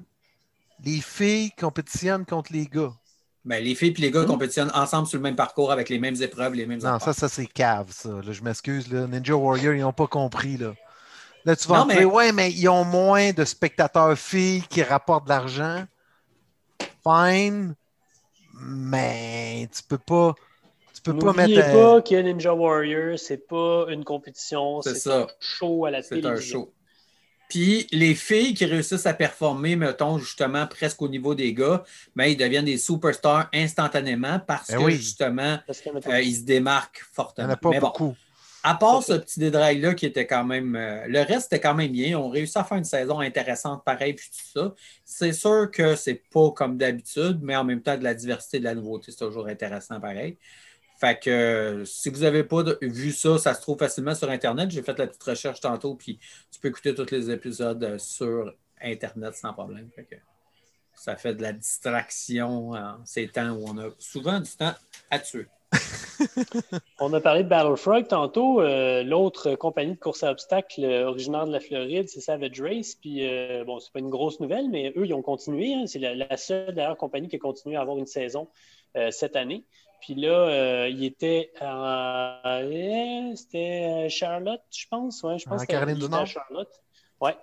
Les 0.85 1.01
filles 1.01 1.51
compétitionnent 1.53 2.25
contre 2.27 2.53
les 2.53 2.67
gars. 2.67 2.93
Ben, 3.45 3.63
les 3.63 3.75
filles 3.75 3.95
et 3.97 4.01
les 4.01 4.11
gars 4.11 4.23
Hmm. 4.23 4.27
compétitionnent 4.27 4.73
ensemble 4.75 5.07
sur 5.07 5.17
le 5.19 5.23
même 5.23 5.37
parcours 5.37 5.71
avec 5.73 5.89
les 5.89 5.99
mêmes 5.99 6.21
épreuves, 6.21 6.55
les 6.55 6.67
mêmes 6.67 6.81
Non, 6.81 6.95
affaires. 6.95 7.15
ça, 7.15 7.29
ça 7.29 7.29
c'est 7.29 7.47
cave, 7.47 7.87
ça. 7.91 8.09
Là, 8.11 8.33
je 8.33 8.43
m'excuse. 8.43 8.93
Ninja 8.93 9.35
Warrior, 9.37 9.75
ils 9.75 9.81
n'ont 9.81 9.93
pas 9.93 10.07
compris. 10.09 10.57
Là, 10.57 10.75
là 11.45 11.57
tu 11.57 11.67
vas 11.69 11.79
Non, 11.79 11.87
mais- 11.87 12.05
ouais, 12.05 12.33
mais 12.33 12.51
ils 12.53 12.69
ont 12.69 12.85
moins 12.85 13.33
de 13.33 13.45
spectateurs 13.45 14.19
filles 14.19 14.63
qui 14.69 14.83
rapportent 14.83 15.25
de 15.25 15.31
l'argent. 15.31 15.85
Fine. 17.05 17.75
Mais 18.61 19.69
tu 19.75 19.83
peux 19.85 19.99
pas. 19.99 20.35
Peux 21.13 21.17
pas 21.17 21.33
N'oubliez 21.33 21.57
mettre. 21.59 21.71
pas 21.73 22.03
que 22.03 22.15
Ninja 22.15 22.55
Warrior, 22.55 23.19
c'est 23.19 23.47
pas 23.47 23.87
une 23.91 24.05
compétition, 24.05 24.83
C'est 24.83 24.95
c'est 24.95 25.01
ça. 25.01 25.23
un 25.23 25.27
show 25.41 25.85
à 25.87 25.91
la 25.91 26.03
C'est 26.03 26.25
un 26.27 26.37
show. 26.37 26.75
Puis 27.49 27.87
les 27.93 28.15
filles 28.15 28.53
qui 28.55 28.67
réussissent 28.67 29.07
à 29.07 29.15
performer, 29.15 29.75
mettons, 29.77 30.19
justement, 30.19 30.67
presque 30.67 31.01
au 31.01 31.09
niveau 31.09 31.35
des 31.35 31.55
gars, 31.55 31.83
ben, 32.15 32.27
ils 32.27 32.37
deviennent 32.37 32.67
des 32.67 32.77
superstars 32.79 33.49
instantanément 33.55 34.39
parce 34.47 34.69
Ben 34.69 34.79
que, 34.79 34.83
oui. 34.85 34.97
justement, 34.97 35.59
Parce 35.67 35.81
qu'il 35.81 35.93
y 35.93 35.97
a 35.97 35.99
euh, 36.11 36.21
ils 36.21 36.37
se 36.37 36.43
démarquent 36.43 37.05
Il 37.39 37.45
n'y 37.45 37.47
fortement. 37.47 37.47
en 37.51 37.51
a 37.51 37.57
pas 37.57 37.73
Mais 37.73 37.81
bon, 37.81 37.87
beaucoup. 37.87 38.17
à 38.63 38.75
part 38.75 39.03
ce 39.03 39.15
petit 39.15 39.41
dédrail-là 39.41 39.95
qui 39.95 40.07
était 40.07 40.27
quand 40.27 40.45
même. 40.45 40.77
euh, 40.77 41.07
le 41.09 41.21
reste 41.23 41.53
était 41.53 41.61
quand 41.61 41.75
même 41.75 41.93
bien. 41.93 42.19
On 42.19 42.29
réussit 42.29 42.57
à 42.59 42.65
faire 42.65 42.79
une 42.79 42.85
saison 42.85 43.21
intéressante, 43.21 43.85
pareil, 43.85 44.15
puis 44.15 44.29
tout 44.31 44.61
ça. 44.61 44.75
C'est 45.05 45.33
sûr 45.33 45.71
que 45.71 45.97
c'est 45.97 46.23
pas 46.31 46.51
comme 46.53 46.77
d'habitude, 46.77 47.41
mais 47.43 47.57
en 47.57 47.65
même 47.65 47.83
temps, 47.83 47.97
de 47.97 48.05
la 48.05 48.15
diversité, 48.15 48.59
de 48.59 48.65
la 48.65 48.75
nouveauté, 48.75 49.13
c'est 49.13 49.25
toujours 49.27 49.47
intéressant, 49.49 50.01
pareil. 50.01 50.39
Fait 50.99 51.17
que 51.17 51.31
euh, 51.31 51.85
si 51.85 52.11
vous 52.11 52.21
n'avez 52.23 52.43
pas 52.43 52.65
vu 52.83 53.13
ça, 53.13 53.39
ça 53.39 53.55
se 53.55 53.61
trouve 53.61 53.79
facilement 53.79 54.17
sur 54.17 54.29
Internet. 54.31 54.71
J'ai 54.71 54.83
fait 54.83 54.99
la 54.99 55.07
petite 55.07 55.23
recherche 55.23 55.61
tantôt, 55.61 55.95
puis 55.95 56.19
tu 56.51 56.59
peux 56.59 56.69
écouter 56.69 56.93
tous 56.93 57.11
les 57.13 57.31
épisodes 57.31 57.83
euh, 57.85 57.99
sur 57.99 58.53
Internet 58.83 59.35
sans 59.37 59.53
problème. 59.53 59.89
Ça 60.95 61.15
fait 61.15 61.35
de 61.35 61.43
la 61.43 61.53
distraction 61.53 62.71
en 62.73 62.97
ces 63.05 63.29
temps 63.29 63.51
où 63.51 63.65
on 63.69 63.79
a 63.79 63.91
souvent 64.01 64.41
du 64.41 64.51
temps 64.51 64.75
à 65.11 65.21
tuer. 65.21 65.47
On 66.99 67.13
a 67.13 67.21
parlé 67.21 67.45
de 67.45 67.49
Battlefrog 67.49 68.09
tantôt. 68.09 68.61
euh, 68.61 69.05
L'autre 69.05 69.55
compagnie 69.55 69.93
de 69.95 70.01
course 70.01 70.25
à 70.25 70.33
obstacles 70.33 70.85
originaire 71.07 71.47
de 71.47 71.53
la 71.53 71.61
Floride, 71.61 72.09
c'est 72.09 72.21
Savage 72.21 72.61
Race. 72.61 72.97
Puis, 72.97 73.25
euh, 73.29 73.63
bon, 73.65 73.79
c'est 73.79 73.93
pas 73.93 74.01
une 74.01 74.11
grosse 74.11 74.41
nouvelle, 74.41 74.69
mais 74.71 74.93
eux, 74.97 75.07
ils 75.07 75.15
ont 75.15 75.23
continué. 75.23 75.75
hein. 75.75 75.87
C'est 75.87 76.01
la, 76.01 76.37
seule, 76.37 76.75
d'ailleurs, 76.75 76.97
compagnie 76.97 77.29
qui 77.29 77.37
a 77.37 77.39
continué 77.39 77.77
à 77.77 77.83
avoir 77.83 77.99
une 77.99 78.07
saison 78.07 78.49
cette 79.11 79.37
année. 79.37 79.65
Puis 80.01 80.15
là, 80.15 80.29
euh, 80.31 80.89
il 80.89 81.05
était 81.05 81.51
à. 81.61 82.41
euh, 82.61 83.33
C'était 83.35 84.07
euh, 84.07 84.09
Charlotte, 84.09 84.63
je 84.71 84.87
pense. 84.91 85.23
Ouais, 85.23 85.39
je 85.39 85.45
pense 85.45 85.55
En 85.55 85.57
que 85.57 85.61
c'était- 85.63 85.73
Caroline 85.75 85.99
du 85.99 86.09
Nord. 86.09 86.27
Charlotte. 86.27 86.71
Ouais. 87.21 87.35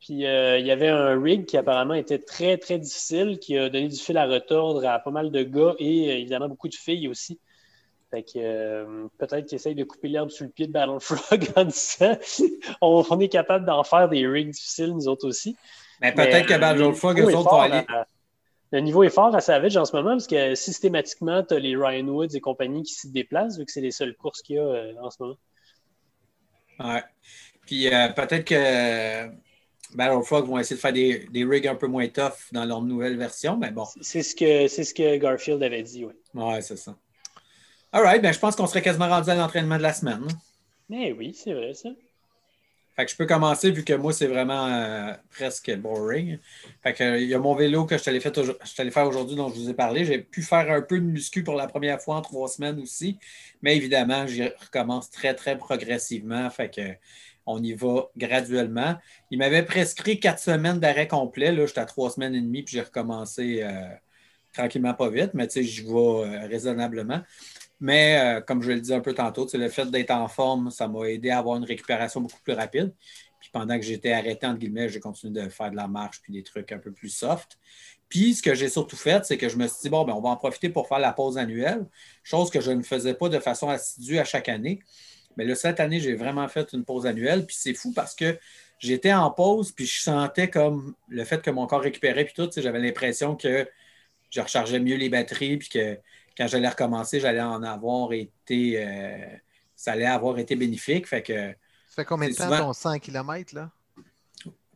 Puis 0.00 0.26
euh, 0.26 0.58
il 0.58 0.66
y 0.66 0.70
avait 0.70 0.88
un 0.88 1.20
rig 1.20 1.46
qui 1.46 1.56
apparemment 1.56 1.94
était 1.94 2.18
très, 2.18 2.58
très 2.58 2.78
difficile, 2.78 3.38
qui 3.38 3.56
a 3.56 3.68
donné 3.70 3.88
du 3.88 3.96
fil 3.96 4.18
à 4.18 4.26
retordre 4.26 4.86
à 4.86 4.98
pas 4.98 5.10
mal 5.10 5.30
de 5.30 5.42
gars 5.42 5.74
et 5.78 6.20
évidemment 6.20 6.48
beaucoup 6.48 6.68
de 6.68 6.74
filles 6.74 7.08
aussi. 7.08 7.38
Fait 8.10 8.22
que 8.22 8.32
euh, 8.36 9.06
peut-être 9.16 9.46
qu'ils 9.46 9.56
essayent 9.56 9.74
de 9.74 9.84
couper 9.84 10.08
l'herbe 10.08 10.28
sous 10.28 10.44
le 10.44 10.50
pied 10.50 10.66
de 10.66 10.72
Battlefrog 10.72 11.48
en 11.56 11.64
disant 11.64 12.18
on, 12.82 13.04
on 13.08 13.20
est 13.20 13.28
capable 13.28 13.64
d'en 13.64 13.84
faire 13.84 14.08
des 14.10 14.26
rigs 14.26 14.50
difficiles, 14.50 14.92
nous 14.92 15.08
autres 15.08 15.26
aussi. 15.26 15.56
Mais 16.02 16.12
peut-être 16.12 16.46
que 16.46 16.58
Battlefrog, 16.58 17.18
eux 17.20 17.34
autres 17.34 17.48
vont 17.50 17.60
aller. 17.60 17.86
Le 18.72 18.80
niveau 18.80 19.02
est 19.02 19.10
fort 19.10 19.34
à 19.34 19.40
Savage 19.40 19.76
en 19.76 19.84
ce 19.84 19.94
moment 19.94 20.10
parce 20.10 20.26
que 20.26 20.54
systématiquement, 20.54 21.42
tu 21.42 21.54
as 21.54 21.58
les 21.58 21.76
Ryan 21.76 22.08
Woods 22.08 22.34
et 22.34 22.40
compagnie 22.40 22.82
qui 22.82 22.94
s'y 22.94 23.10
déplacent 23.10 23.58
vu 23.58 23.66
que 23.66 23.72
c'est 23.72 23.82
les 23.82 23.90
seules 23.90 24.16
courses 24.16 24.40
qu'il 24.42 24.56
y 24.56 24.58
a 24.58 24.62
euh, 24.62 24.92
en 25.02 25.10
ce 25.10 25.16
moment. 25.20 25.38
Ouais. 26.80 27.04
Puis 27.66 27.92
euh, 27.92 28.08
peut-être 28.08 28.44
que 28.44 29.28
Battlefrog 29.94 30.46
vont 30.46 30.58
essayer 30.58 30.76
de 30.76 30.80
faire 30.80 30.92
des, 30.92 31.26
des, 31.30 31.44
rigs 31.44 31.68
un 31.68 31.74
peu 31.74 31.86
moins 31.86 32.08
tough 32.08 32.50
dans 32.52 32.64
leur 32.64 32.80
nouvelle 32.80 33.18
version, 33.18 33.58
mais 33.58 33.70
bon. 33.70 33.84
C'est 34.00 34.22
ce 34.22 34.34
que, 34.34 34.66
ce 34.68 34.94
que 34.94 35.16
Garfield 35.18 35.62
avait 35.62 35.82
dit, 35.82 36.06
oui. 36.06 36.14
Ouais, 36.34 36.62
c'est 36.62 36.78
ça. 36.78 36.96
All 37.92 38.02
right, 38.02 38.22
ben, 38.22 38.32
je 38.32 38.38
pense 38.38 38.56
qu'on 38.56 38.66
serait 38.66 38.80
quasiment 38.80 39.08
rendu 39.08 39.28
à 39.28 39.34
l'entraînement 39.34 39.76
de 39.76 39.82
la 39.82 39.92
semaine. 39.92 40.26
Mais 40.88 41.12
oui, 41.12 41.34
c'est 41.34 41.52
vrai, 41.52 41.74
ça. 41.74 41.90
Fait 42.94 43.06
que 43.06 43.10
je 43.10 43.16
peux 43.16 43.26
commencer 43.26 43.70
vu 43.70 43.84
que 43.84 43.94
moi, 43.94 44.12
c'est 44.12 44.26
vraiment 44.26 44.66
euh, 44.66 45.12
presque 45.30 45.74
boring. 45.76 46.38
Fait 46.82 46.92
que, 46.92 47.18
il 47.20 47.28
y 47.28 47.34
a 47.34 47.38
mon 47.38 47.54
vélo 47.54 47.86
que 47.86 47.96
je 47.96 48.04
t'allais 48.04 48.90
faire 48.90 49.06
aujourd'hui 49.06 49.34
dont 49.36 49.48
je 49.48 49.54
vous 49.54 49.70
ai 49.70 49.74
parlé. 49.74 50.04
J'ai 50.04 50.18
pu 50.18 50.42
faire 50.42 50.70
un 50.70 50.82
peu 50.82 50.98
de 50.98 51.04
muscu 51.04 51.42
pour 51.42 51.54
la 51.54 51.66
première 51.66 52.00
fois 52.00 52.16
en 52.16 52.22
trois 52.22 52.48
semaines 52.48 52.78
aussi. 52.80 53.18
Mais 53.62 53.76
évidemment, 53.76 54.26
j'y 54.26 54.44
recommence 54.44 55.10
très, 55.10 55.34
très 55.34 55.56
progressivement. 55.56 56.50
Fait 56.50 56.68
que 56.68 56.82
on 57.46 57.62
y 57.62 57.72
va 57.74 58.10
graduellement. 58.16 58.96
Il 59.30 59.38
m'avait 59.38 59.64
prescrit 59.64 60.20
quatre 60.20 60.38
semaines 60.38 60.78
d'arrêt 60.78 61.08
complet. 61.08 61.52
Là, 61.52 61.66
j'étais 61.66 61.80
à 61.80 61.86
trois 61.86 62.10
semaines 62.10 62.34
et 62.34 62.40
demie, 62.40 62.62
puis 62.62 62.76
j'ai 62.76 62.82
recommencé 62.82 63.62
euh, 63.62 63.88
tranquillement, 64.52 64.94
pas 64.94 65.10
vite, 65.10 65.30
mais 65.34 65.46
tu 65.48 65.54
sais, 65.54 65.62
j'y 65.64 65.82
vais 65.82 65.90
euh, 65.90 66.46
raisonnablement. 66.46 67.22
Mais 67.82 68.36
euh, 68.36 68.40
comme 68.40 68.62
je 68.62 68.70
le 68.70 68.80
disais 68.80 68.94
un 68.94 69.00
peu 69.00 69.12
tantôt, 69.12 69.48
le 69.52 69.68
fait 69.68 69.90
d'être 69.90 70.12
en 70.12 70.28
forme, 70.28 70.70
ça 70.70 70.86
m'a 70.86 71.04
aidé 71.06 71.30
à 71.30 71.38
avoir 71.38 71.56
une 71.56 71.64
récupération 71.64 72.20
beaucoup 72.20 72.40
plus 72.44 72.52
rapide. 72.52 72.94
Puis 73.40 73.50
pendant 73.52 73.76
que 73.76 73.84
j'étais 73.84 74.12
arrêté, 74.12 74.46
entre 74.46 74.60
guillemets, 74.60 74.88
j'ai 74.88 75.00
continué 75.00 75.42
de 75.42 75.48
faire 75.48 75.72
de 75.72 75.74
la 75.74 75.88
marche 75.88 76.22
puis 76.22 76.32
des 76.32 76.44
trucs 76.44 76.70
un 76.70 76.78
peu 76.78 76.92
plus 76.92 77.08
soft. 77.08 77.58
Puis 78.08 78.34
ce 78.34 78.42
que 78.42 78.54
j'ai 78.54 78.68
surtout 78.68 78.94
fait, 78.94 79.24
c'est 79.24 79.36
que 79.36 79.48
je 79.48 79.56
me 79.56 79.66
suis 79.66 79.78
dit, 79.82 79.88
bon, 79.88 80.04
ben, 80.04 80.12
on 80.12 80.20
va 80.20 80.28
en 80.28 80.36
profiter 80.36 80.68
pour 80.68 80.86
faire 80.86 81.00
la 81.00 81.12
pause 81.12 81.38
annuelle, 81.38 81.84
chose 82.22 82.50
que 82.50 82.60
je 82.60 82.70
ne 82.70 82.84
faisais 82.84 83.14
pas 83.14 83.28
de 83.28 83.40
façon 83.40 83.68
assidue 83.68 84.20
à 84.20 84.24
chaque 84.24 84.48
année. 84.48 84.78
Mais 85.36 85.44
là, 85.44 85.56
cette 85.56 85.80
année, 85.80 85.98
j'ai 85.98 86.14
vraiment 86.14 86.46
fait 86.46 86.72
une 86.72 86.84
pause 86.84 87.04
annuelle. 87.04 87.46
Puis 87.46 87.56
c'est 87.58 87.74
fou 87.74 87.92
parce 87.92 88.14
que 88.14 88.38
j'étais 88.78 89.12
en 89.12 89.28
pause, 89.32 89.72
puis 89.72 89.86
je 89.86 90.02
sentais 90.02 90.48
comme 90.48 90.94
le 91.08 91.24
fait 91.24 91.42
que 91.42 91.50
mon 91.50 91.66
corps 91.66 91.82
récupérait, 91.82 92.26
puis 92.26 92.34
tout, 92.34 92.48
j'avais 92.56 92.78
l'impression 92.78 93.34
que 93.34 93.68
je 94.30 94.40
rechargeais 94.40 94.78
mieux 94.78 94.96
les 94.96 95.08
batteries, 95.08 95.56
puis 95.56 95.68
que 95.68 95.98
quand 96.36 96.46
j'allais 96.46 96.68
recommencer, 96.68 97.20
j'allais 97.20 97.42
en 97.42 97.62
avoir 97.62 98.12
été. 98.12 98.84
Euh, 98.84 99.36
ça 99.74 99.92
allait 99.92 100.06
avoir 100.06 100.38
été 100.38 100.56
bénéfique. 100.56 101.08
Fait 101.08 101.22
que. 101.22 101.50
Ça 101.88 101.96
fait 101.96 102.04
combien 102.04 102.28
de 102.28 102.34
temps 102.34 102.48
ton 102.56 102.72
100 102.72 102.98
km, 103.00 103.54
là? 103.54 103.70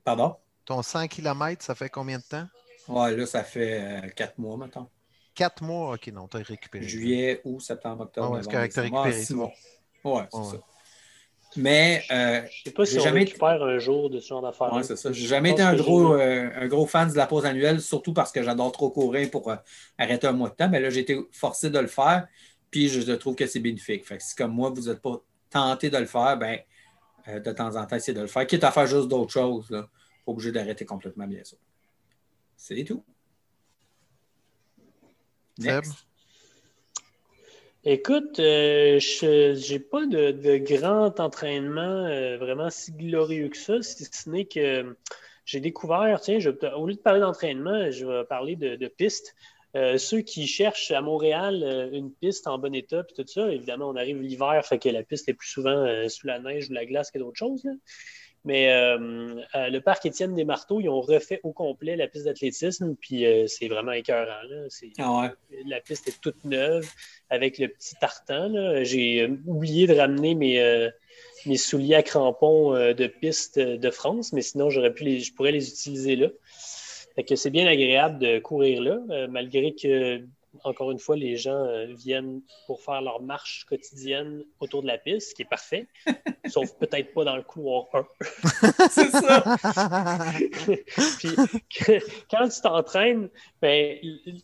Pardon? 0.04 0.36
Ton 0.64 0.82
100 0.82 1.08
km, 1.08 1.64
ça 1.64 1.74
fait 1.74 1.88
combien 1.88 2.18
de 2.18 2.24
temps? 2.24 2.46
Ouais, 2.88 3.16
là, 3.16 3.26
ça 3.26 3.42
fait 3.42 3.80
euh, 3.80 4.08
quatre 4.10 4.38
mois, 4.38 4.56
maintenant. 4.56 4.90
Quatre 5.34 5.62
mois? 5.62 5.94
OK, 5.94 6.06
non, 6.08 6.28
tu 6.28 6.36
as 6.36 6.40
récupéré. 6.40 6.86
Juillet, 6.86 7.40
août, 7.44 7.60
septembre, 7.60 8.04
octobre. 8.04 8.28
Ah 8.28 8.30
ouais, 8.36 8.42
c'est 8.42 8.50
correct, 8.50 8.72
tu 8.72 8.78
as 8.78 8.82
récupéré. 8.82 9.12
Six 9.24 9.34
mois. 9.34 9.52
Ouais, 10.04 10.26
c'est 10.32 10.44
ça. 10.44 10.56
Mais 11.56 12.02
euh, 12.10 12.42
je 12.50 12.64
sais 12.64 12.70
pas 12.70 12.84
si 12.84 12.98
on 12.98 13.02
jamais 13.02 13.20
récupère 13.20 13.62
un 13.62 13.78
jour 13.78 14.10
de 14.10 14.20
ce 14.20 14.28
genre 14.28 14.42
d'affaires. 14.42 14.70
Oui, 14.72 14.84
c'est 14.84 14.96
ça. 14.96 15.12
J'ai 15.12 15.26
jamais 15.26 15.52
été 15.52 15.62
un 15.62 15.74
gros, 15.74 16.14
euh, 16.14 16.50
un 16.54 16.66
gros 16.66 16.86
fan 16.86 17.10
de 17.10 17.16
la 17.16 17.26
pause 17.26 17.46
annuelle, 17.46 17.80
surtout 17.80 18.12
parce 18.12 18.32
que 18.32 18.42
j'adore 18.42 18.72
trop 18.72 18.90
courir 18.90 19.30
pour 19.30 19.50
euh, 19.50 19.56
arrêter 19.98 20.26
un 20.26 20.32
mois 20.32 20.50
de 20.50 20.54
temps. 20.54 20.68
Mais 20.68 20.80
là, 20.80 20.90
j'ai 20.90 21.00
été 21.00 21.18
forcé 21.32 21.70
de 21.70 21.78
le 21.78 21.86
faire, 21.86 22.26
puis 22.70 22.88
je 22.88 23.12
trouve 23.12 23.34
que 23.34 23.46
c'est 23.46 23.60
bénéfique. 23.60 24.06
Fait 24.06 24.18
que 24.18 24.22
si 24.22 24.34
comme 24.34 24.52
moi, 24.52 24.70
vous 24.70 24.88
n'êtes 24.88 25.00
pas 25.00 25.22
tenté 25.50 25.90
de 25.90 25.98
le 25.98 26.06
faire, 26.06 26.36
ben, 26.36 26.58
euh, 27.28 27.40
de 27.40 27.52
temps 27.52 27.74
en 27.76 27.86
temps, 27.86 27.98
c'est 27.98 28.14
de 28.14 28.20
le 28.20 28.26
faire. 28.26 28.46
Quitte 28.46 28.64
à 28.64 28.70
faire 28.70 28.86
juste 28.86 29.08
d'autres 29.08 29.32
choses, 29.32 29.70
là, 29.70 29.88
pas 30.24 30.32
obligé 30.32 30.52
d'arrêter 30.52 30.84
complètement, 30.84 31.26
bien 31.26 31.42
sûr. 31.44 31.58
C'est 32.56 32.84
tout. 32.84 33.04
Next. 35.58 36.05
Écoute, 37.88 38.40
euh, 38.40 38.98
je 38.98 39.72
n'ai 39.72 39.78
pas 39.78 40.06
de, 40.06 40.56
grand 40.56 41.20
entraînement 41.20 42.06
euh, 42.06 42.36
vraiment 42.36 42.68
si 42.68 42.90
glorieux 42.90 43.48
que 43.48 43.56
ça, 43.56 43.80
si 43.80 44.04
ce 44.04 44.28
n'est 44.28 44.44
que 44.44 44.96
j'ai 45.44 45.60
découvert, 45.60 46.20
tiens, 46.20 46.40
au 46.76 46.86
lieu 46.88 46.94
de 46.94 46.98
parler 46.98 47.20
d'entraînement, 47.20 47.88
je 47.92 48.04
vais 48.04 48.24
parler 48.24 48.56
de, 48.56 48.74
de 48.74 48.88
pistes. 48.88 49.36
Euh, 49.76 49.98
ceux 49.98 50.22
qui 50.22 50.48
cherchent 50.48 50.90
à 50.90 51.00
Montréal 51.00 51.90
une 51.92 52.10
piste 52.10 52.48
en 52.48 52.58
bon 52.58 52.74
état, 52.74 53.04
puis 53.04 53.14
tout 53.14 53.30
ça, 53.30 53.52
évidemment, 53.52 53.88
on 53.88 53.94
arrive 53.94 54.20
l'hiver, 54.20 54.66
fait 54.66 54.80
que 54.80 54.88
la 54.88 55.04
piste 55.04 55.28
est 55.28 55.34
plus 55.34 55.48
souvent 55.48 55.86
sous 56.08 56.26
la 56.26 56.40
neige 56.40 56.68
ou 56.68 56.72
la 56.72 56.86
glace 56.86 57.12
que 57.12 57.20
d'autres 57.20 57.38
choses. 57.38 57.68
Mais 58.46 58.72
le 58.96 59.78
parc 59.80 60.06
Étienne 60.06 60.34
des 60.34 60.44
Marteaux, 60.44 60.80
ils 60.80 60.88
ont 60.88 61.00
refait 61.00 61.40
au 61.42 61.52
complet 61.52 61.96
la 61.96 62.06
piste 62.06 62.24
d'athlétisme, 62.24 62.94
puis 62.94 63.26
c'est 63.48 63.68
vraiment 63.68 63.92
écœurant. 63.92 64.40
Ah 64.98 65.32
la 65.66 65.80
piste 65.80 66.08
est 66.08 66.20
toute 66.20 66.44
neuve 66.44 66.88
avec 67.30 67.58
le 67.58 67.68
petit 67.68 67.94
tartan. 68.00 68.52
J'ai 68.82 69.22
euh, 69.22 69.36
oublié 69.46 69.86
de 69.86 69.94
ramener 69.94 70.34
mes, 70.34 70.60
euh, 70.60 70.90
mes 71.46 71.56
souliers 71.56 71.94
à 71.94 72.02
crampons 72.02 72.74
euh, 72.74 72.94
de 72.94 73.06
piste 73.06 73.58
de 73.58 73.90
France, 73.90 74.32
mais 74.32 74.42
sinon, 74.42 74.70
j'aurais 74.70 74.92
pu 74.92 75.04
les, 75.04 75.20
je 75.20 75.34
pourrais 75.34 75.52
les 75.52 75.68
utiliser 75.68 76.16
là. 76.16 76.28
Fait 77.14 77.24
que 77.24 77.34
c'est 77.34 77.50
bien 77.50 77.66
agréable 77.66 78.18
de 78.18 78.38
courir 78.38 78.82
là, 78.82 79.26
malgré 79.28 79.74
que 79.74 80.22
encore 80.64 80.90
une 80.90 80.98
fois, 80.98 81.16
les 81.16 81.36
gens 81.36 81.66
euh, 81.66 81.86
viennent 81.94 82.40
pour 82.66 82.80
faire 82.80 83.02
leur 83.02 83.22
marche 83.22 83.64
quotidienne 83.68 84.44
autour 84.60 84.82
de 84.82 84.86
la 84.86 84.98
piste, 84.98 85.30
ce 85.30 85.34
qui 85.34 85.42
est 85.42 85.48
parfait, 85.48 85.86
sauf 86.46 86.72
peut-être 86.78 87.12
pas 87.14 87.24
dans 87.24 87.36
le 87.36 87.42
couloir 87.42 87.86
1. 87.92 88.06
c'est 88.90 89.10
ça. 89.10 89.56
Puis 91.18 91.30
quand 92.30 92.48
tu 92.48 92.60
t'entraînes, 92.60 93.28
ben, 93.60 93.96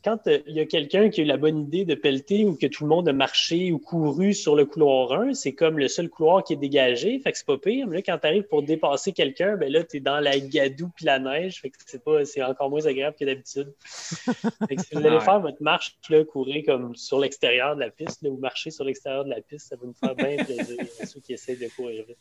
quand 0.04 0.18
il 0.26 0.54
y 0.54 0.60
a 0.60 0.66
quelqu'un 0.66 1.10
qui 1.10 1.20
a 1.20 1.24
eu 1.24 1.26
la 1.26 1.36
bonne 1.36 1.60
idée 1.60 1.84
de 1.84 1.94
pelleter 1.94 2.44
ou 2.44 2.56
que 2.56 2.66
tout 2.66 2.84
le 2.84 2.88
monde 2.88 3.08
a 3.08 3.12
marché 3.12 3.72
ou 3.72 3.78
couru 3.78 4.34
sur 4.34 4.56
le 4.56 4.64
couloir 4.64 5.12
1, 5.12 5.34
c'est 5.34 5.52
comme 5.52 5.78
le 5.78 5.88
seul 5.88 6.08
couloir 6.08 6.44
qui 6.44 6.54
est 6.54 6.56
dégagé, 6.56 7.18
fait 7.18 7.32
que 7.32 7.38
c'est 7.38 7.46
pas 7.46 7.58
pire. 7.58 7.86
Mais 7.86 7.96
là, 7.96 8.02
quand 8.02 8.18
tu 8.18 8.26
arrives 8.26 8.48
pour 8.48 8.62
dépasser 8.62 9.12
quelqu'un, 9.12 9.56
ben 9.56 9.70
là, 9.70 9.84
tu 9.84 9.98
es 9.98 10.00
dans 10.00 10.20
la 10.20 10.38
gadoue 10.38 10.90
puis 10.94 11.04
la 11.04 11.18
neige, 11.18 11.60
fait 11.60 11.70
que 11.70 11.76
c'est 11.86 12.02
pas 12.02 12.24
c'est 12.24 12.42
encore 12.42 12.70
moins 12.70 12.86
agréable 12.86 13.16
que 13.18 13.24
d'habitude. 13.24 13.72
si 13.86 14.94
vous 14.94 15.06
allez 15.06 15.20
faire 15.20 15.40
votre 15.40 15.62
marche 15.62 15.96
courir 16.30 16.64
comme 16.66 16.94
sur 16.96 17.18
l'extérieur 17.18 17.74
de 17.74 17.80
la 17.80 17.90
piste 17.90 18.22
ou 18.22 18.36
marcher 18.36 18.70
sur 18.70 18.84
l'extérieur 18.84 19.24
de 19.24 19.30
la 19.30 19.40
piste, 19.40 19.68
ça 19.68 19.76
va 19.76 19.86
nous 19.86 19.94
faire 19.94 20.14
bien 20.14 20.44
plaisir 20.44 20.76
à 21.00 21.07
ceux 21.07 21.20
qui 21.20 21.32
essaient 21.32 21.57
de 21.57 21.68
courir 21.68 22.05
vite. 22.07 22.18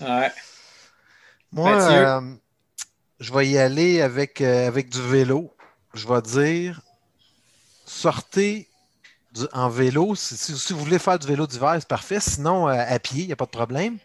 Ouais. 0.00 0.30
Moi, 1.52 1.70
euh, 1.70 2.20
je 3.20 3.32
vais 3.32 3.48
y 3.48 3.58
aller 3.58 4.00
avec, 4.00 4.40
euh, 4.40 4.66
avec 4.66 4.88
du 4.88 5.00
vélo. 5.02 5.54
Je 5.94 6.06
vais 6.06 6.22
dire 6.22 6.80
sortez 7.88 8.68
en 9.52 9.68
vélo. 9.68 10.14
Si, 10.14 10.72
vous 10.72 10.84
voulez 10.84 10.98
faire 10.98 11.18
du 11.18 11.26
vélo 11.26 11.46
d'hiver, 11.46 11.76
c'est 11.78 11.88
parfait. 11.88 12.20
Sinon, 12.20 12.68
euh, 12.68 12.84
à 12.86 12.98
pied, 12.98 13.22
il 13.22 13.26
n'y 13.26 13.32
a 13.32 13.36
pas 13.36 13.46
de 13.46 13.50
problème. 13.50 13.98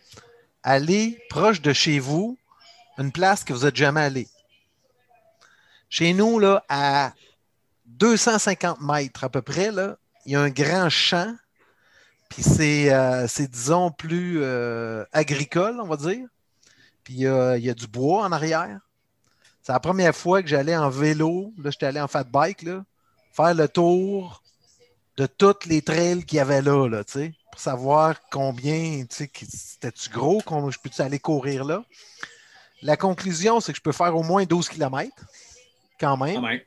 Allez 0.64 1.20
proche 1.30 1.62
de 1.62 1.74
chez 1.74 2.00
vous, 2.00 2.38
une 2.98 3.12
place 3.12 3.44
que 3.44 3.54
vous 3.54 3.66
n'êtes 3.66 3.76
jamais 3.76 4.02
allé. 4.02 4.28
Chez 5.90 6.14
nous, 6.14 6.40
là, 6.40 6.64
à 6.70 7.14
250 7.98 8.82
mètres 8.82 9.24
à 9.24 9.30
peu 9.30 9.42
près, 9.42 9.70
il 10.26 10.32
y 10.32 10.36
a 10.36 10.42
un 10.42 10.50
grand 10.50 10.90
champ. 10.90 11.36
Puis 12.30 12.42
c'est, 12.44 12.92
euh, 12.92 13.28
disons, 13.52 13.92
plus 13.92 14.40
euh, 14.42 15.06
agricole, 15.12 15.80
on 15.80 15.88
va 15.88 15.98
dire. 15.98 16.28
Puis 17.04 17.14
il 17.16 17.20
y, 17.20 17.28
a, 17.28 17.74
du 17.74 17.88
bois 17.88 18.24
en 18.24 18.32
arrière. 18.32 18.80
C'est 19.62 19.74
la 19.74 19.80
première 19.80 20.16
fois 20.16 20.42
que 20.42 20.48
j'allais 20.48 20.76
en 20.76 20.90
vélo. 20.90 21.54
Là, 21.62 21.70
j'étais 21.70 21.86
allé 21.86 22.00
en 22.00 22.08
fat 22.08 22.24
bike, 22.24 22.66
faire 23.34 23.54
le 23.54 23.68
tour 23.68 24.42
de 25.18 25.26
toutes 25.26 25.66
les 25.66 25.82
trails 25.82 26.26
qu'il 26.26 26.38
y 26.38 26.40
avait 26.40 26.62
là, 26.62 27.04
pour 27.52 27.62
savoir 27.62 28.16
combien, 28.32 29.06
c'était-tu 29.10 30.10
gros, 30.10 30.42
qu'on, 30.42 30.72
je 30.72 30.80
peux-tu 30.80 31.02
aller 31.02 31.20
courir 31.20 31.66
là? 31.66 31.84
La 32.82 32.98
conclusion, 32.98 33.60
c'est 33.60 33.74
que 33.74 33.78
je 33.78 33.84
peux 33.84 33.92
faire 33.92 34.16
au 34.16 34.24
moins 34.24 34.44
12 34.44 34.70
km. 34.70 35.12
Quand 36.00 36.18
même 36.18 36.64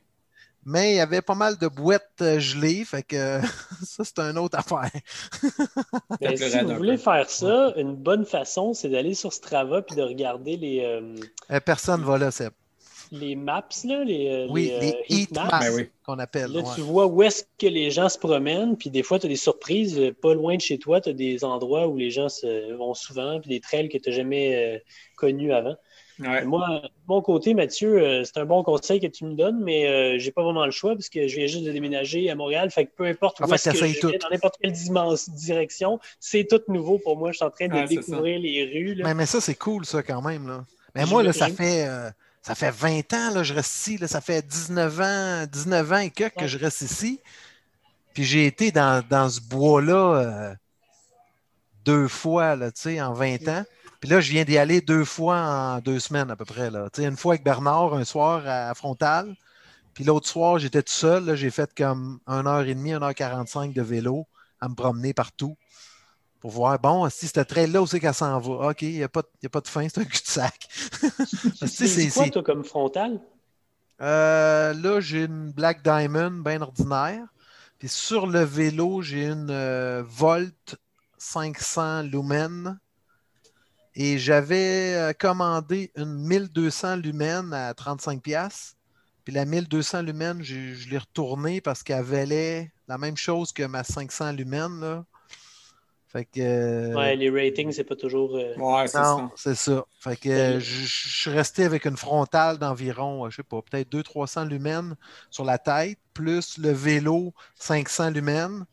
mais 0.67 0.91
il 0.91 0.95
y 0.97 0.99
avait 0.99 1.21
pas 1.21 1.33
mal 1.33 1.57
de 1.57 1.67
boîtes 1.67 2.21
euh, 2.21 2.39
gelées, 2.39 2.83
fait 2.83 3.01
que 3.01 3.39
ça, 3.85 4.03
c'est 4.03 4.19
une 4.19 4.37
autre 4.37 4.59
affaire. 4.59 4.91
Ben, 6.19 6.35
si 6.35 6.59
vous 6.59 6.75
voulez 6.75 6.97
faire 6.97 7.29
ça, 7.29 7.73
une 7.77 7.95
bonne 7.95 8.25
façon, 8.25 8.73
c'est 8.73 8.89
d'aller 8.89 9.13
sur 9.13 9.31
Strava 9.31 9.81
et 9.89 9.95
de 9.95 10.01
regarder 10.01 10.57
les. 10.57 10.83
Euh, 10.83 11.15
euh, 11.51 11.59
personne 11.59 12.01
va 12.01 12.17
là, 12.17 12.31
Seb. 12.31 12.51
Les 13.11 13.35
maps, 13.35 13.67
là, 13.85 14.03
les, 14.03 14.47
oui, 14.49 14.73
les, 14.81 14.95
heat 15.09 15.31
maps, 15.31 15.59
ben 15.59 15.87
qu'on 16.03 16.19
appelle. 16.19 16.51
Là, 16.51 16.63
tu 16.75 16.81
vois 16.81 17.05
où 17.05 17.23
est-ce 17.23 17.45
que 17.57 17.67
les 17.67 17.91
gens 17.91 18.09
se 18.09 18.17
promènent, 18.17 18.75
puis 18.75 18.89
des 18.89 19.03
fois, 19.03 19.19
tu 19.19 19.27
as 19.27 19.29
des 19.29 19.35
surprises. 19.35 20.13
Pas 20.21 20.33
loin 20.33 20.55
de 20.55 20.61
chez 20.61 20.79
toi, 20.79 20.99
tu 20.99 21.09
as 21.09 21.13
des 21.13 21.43
endroits 21.45 21.87
où 21.87 21.95
les 21.95 22.09
gens 22.09 22.29
se, 22.29 22.73
vont 22.73 22.93
souvent, 22.93 23.39
puis 23.39 23.49
des 23.49 23.61
trails 23.61 23.89
que 23.89 23.97
tu 23.97 24.09
n'as 24.09 24.15
jamais 24.15 24.83
connus 25.15 25.53
avant. 25.53 25.75
Moi, 26.19 26.81
de 26.83 26.89
mon 27.07 27.21
côté, 27.21 27.53
Mathieu, 27.53 27.99
euh, 27.99 28.23
c'est 28.23 28.37
un 28.37 28.45
bon 28.45 28.63
conseil 28.63 28.99
que 28.99 29.07
tu 29.07 29.25
me 29.25 29.33
donnes, 29.33 29.59
mais 29.61 29.87
euh, 29.87 30.19
j'ai 30.19 30.31
pas 30.31 30.43
vraiment 30.43 30.65
le 30.65 30.71
choix 30.71 30.93
parce 30.93 31.09
que 31.09 31.27
je 31.27 31.35
viens 31.35 31.47
juste 31.47 31.63
de 31.63 31.71
déménager 31.71 32.29
à 32.29 32.35
Montréal. 32.35 32.71
Fait 32.71 32.85
que 32.85 32.91
peu 32.95 33.05
importe 33.05 33.39
où 33.39 33.53
est-ce 33.53 33.69
que 33.69 33.75
je 33.75 34.07
vais, 34.07 34.17
dans 34.17 34.29
n'importe 34.29 34.57
quelle 34.61 34.71
direction, 34.71 35.99
c'est 36.19 36.47
tout 36.47 36.61
nouveau 36.69 36.97
pour 36.97 37.17
moi. 37.17 37.31
Je 37.31 37.37
suis 37.37 37.45
en 37.45 37.51
train 37.51 37.67
de 37.67 37.87
découvrir 37.87 38.39
les 38.39 38.65
rues. 38.65 39.03
Mais, 39.15 39.25
ça, 39.25 39.41
c'est 39.41 39.55
cool, 39.55 39.85
ça, 39.85 40.01
quand 40.01 40.21
même. 40.21 40.47
Là. 40.47 40.65
Mais 40.95 41.05
moi, 41.05 41.23
là, 41.23 41.33
ça 41.33 41.49
fait. 41.49 41.87
Euh, 41.87 42.09
ça 42.41 42.55
fait 42.55 42.71
20 42.71 43.13
ans 43.13 43.33
que 43.33 43.43
je 43.43 43.53
reste 43.53 43.75
ici. 43.75 43.97
Là. 43.97 44.07
Ça 44.07 44.21
fait 44.21 44.45
19 44.45 45.01
ans, 45.01 45.45
19 45.51 45.91
ans 45.91 45.97
et 45.97 46.09
que, 46.09 46.29
que 46.29 46.47
je 46.47 46.57
reste 46.57 46.79
ici. 46.79 47.19
Puis 48.13 48.23
j'ai 48.23 48.45
été 48.45 48.71
dans, 48.71 49.03
dans 49.09 49.27
ce 49.27 49.41
bois-là 49.41 50.55
deux 51.83 52.07
fois 52.07 52.55
là, 52.55 52.69
en 53.01 53.13
20 53.13 53.47
ans. 53.49 53.65
Puis 53.99 54.09
là, 54.09 54.19
je 54.19 54.31
viens 54.31 54.43
d'y 54.43 54.57
aller 54.57 54.81
deux 54.81 55.05
fois 55.05 55.37
en 55.37 55.79
deux 55.79 55.99
semaines 55.99 56.29
à 56.29 56.35
peu 56.35 56.45
près. 56.45 56.69
Là. 56.69 56.89
Une 56.97 57.17
fois 57.17 57.33
avec 57.33 57.43
Bernard, 57.43 57.93
un 57.93 58.03
soir 58.03 58.43
à 58.45 58.73
Frontal. 58.75 59.35
Puis 59.93 60.03
l'autre 60.03 60.27
soir, 60.27 60.59
j'étais 60.59 60.83
tout 60.83 60.93
seul. 60.93 61.35
J'ai 61.35 61.49
fait 61.49 61.73
comme 61.75 62.19
1h30, 62.27 62.99
1h45 62.99 63.73
de 63.73 63.81
vélo 63.81 64.27
à 64.59 64.69
me 64.69 64.75
promener 64.75 65.13
partout 65.13 65.57
pour 66.39 66.51
voir, 66.51 66.77
bon, 66.79 67.09
si 67.09 67.27
cette 67.27 67.47
trail-là, 67.47 67.81
où 67.81 67.87
c'est 67.87 67.99
qu'elle 67.99 68.13
s'en 68.13 68.39
va? 68.39 68.69
OK, 68.69 68.83
il 68.83 68.97
n'y 68.97 69.03
a, 69.03 69.09
pas 69.09 69.21
de 69.21 69.67
fin, 69.67 69.87
c'est 69.89 70.01
un 70.01 70.05
cul-de-sac. 70.05 70.67
c'est 71.65 72.09
quoi, 72.09 72.29
toi, 72.29 72.43
comme 72.43 72.63
frontal? 72.63 73.19
Euh, 74.01 74.73
là, 74.73 74.99
j'ai 74.99 75.23
une 75.23 75.51
Black 75.51 75.81
Diamond 75.83 76.31
bien 76.31 76.61
ordinaire. 76.61 77.23
Puis 77.79 77.89
sur 77.89 78.27
le 78.27 78.41
vélo, 78.41 79.01
j'ai 79.01 79.25
une 79.25 79.49
euh, 79.49 80.03
Volt 80.05 80.75
500 81.17 82.03
Lumen 82.03 82.79
et 83.99 84.19
j'avais 84.19 84.93
euh, 84.93 85.11
commandé 85.11 85.91
une 85.95 86.13
1200 86.27 86.97
lumens 86.97 87.51
à 87.51 87.73
35$. 87.73 88.73
Puis 89.23 89.33
la 89.33 89.43
1200 89.43 90.03
lumens, 90.03 90.43
je, 90.43 90.87
l'ai 90.87 90.99
retournée 90.99 91.61
parce 91.61 91.81
qu'elle 91.81 92.03
valait 92.03 92.71
la 92.87 92.99
même 92.99 93.17
chose 93.17 93.51
que 93.51 93.63
ma 93.63 93.83
500 93.83 94.33
lumens. 94.33 94.79
Là. 94.79 95.03
Fait 96.07 96.25
que, 96.25 96.39
euh, 96.39 96.93
ouais, 96.93 97.15
les 97.15 97.31
ratings, 97.31 97.71
c'est 97.71 97.83
pas 97.83 97.95
toujours. 97.95 98.35
Euh, 98.35 98.55
ouais, 98.55 98.87
c'est 98.87 98.99
ça. 98.99 99.31
C'est 99.35 99.55
ça. 99.55 99.83
Fait 99.99 100.15
que 100.15 100.59
je, 100.59 100.85
suis 100.85 101.31
resté 101.31 101.63
avec 101.63 101.85
une 101.85 101.97
frontale 101.97 102.59
d'environ, 102.59 103.27
je 103.31 103.37
sais 103.37 103.43
pas, 103.43 103.63
peut-être 103.63 103.91
200-300 103.91 104.47
lumens 104.47 104.95
sur 105.31 105.43
la 105.43 105.57
tête, 105.57 105.97
plus 106.13 106.59
le 106.59 106.69
vélo 106.69 107.33
500 107.55 108.11
lumens 108.11 108.63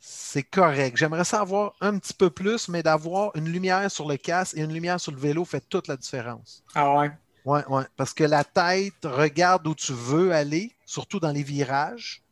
c'est 0.00 0.42
correct. 0.42 0.96
J'aimerais 0.96 1.24
savoir 1.24 1.74
un 1.80 1.98
petit 1.98 2.14
peu 2.14 2.30
plus, 2.30 2.68
mais 2.68 2.82
d'avoir 2.82 3.32
une 3.36 3.48
lumière 3.48 3.90
sur 3.90 4.08
le 4.08 4.16
casque 4.16 4.56
et 4.56 4.62
une 4.62 4.72
lumière 4.72 4.98
sur 5.00 5.12
le 5.12 5.18
vélo 5.18 5.44
fait 5.44 5.60
toute 5.68 5.88
la 5.88 5.96
différence. 5.96 6.64
Ah 6.74 6.94
ouais? 6.98 7.10
Ouais, 7.44 7.64
ouais. 7.68 7.84
Parce 7.96 8.14
que 8.14 8.24
la 8.24 8.44
tête 8.44 8.94
regarde 9.04 9.66
où 9.66 9.74
tu 9.74 9.92
veux 9.92 10.32
aller, 10.32 10.74
surtout 10.86 11.20
dans 11.20 11.32
les 11.32 11.42
virages. 11.42 12.22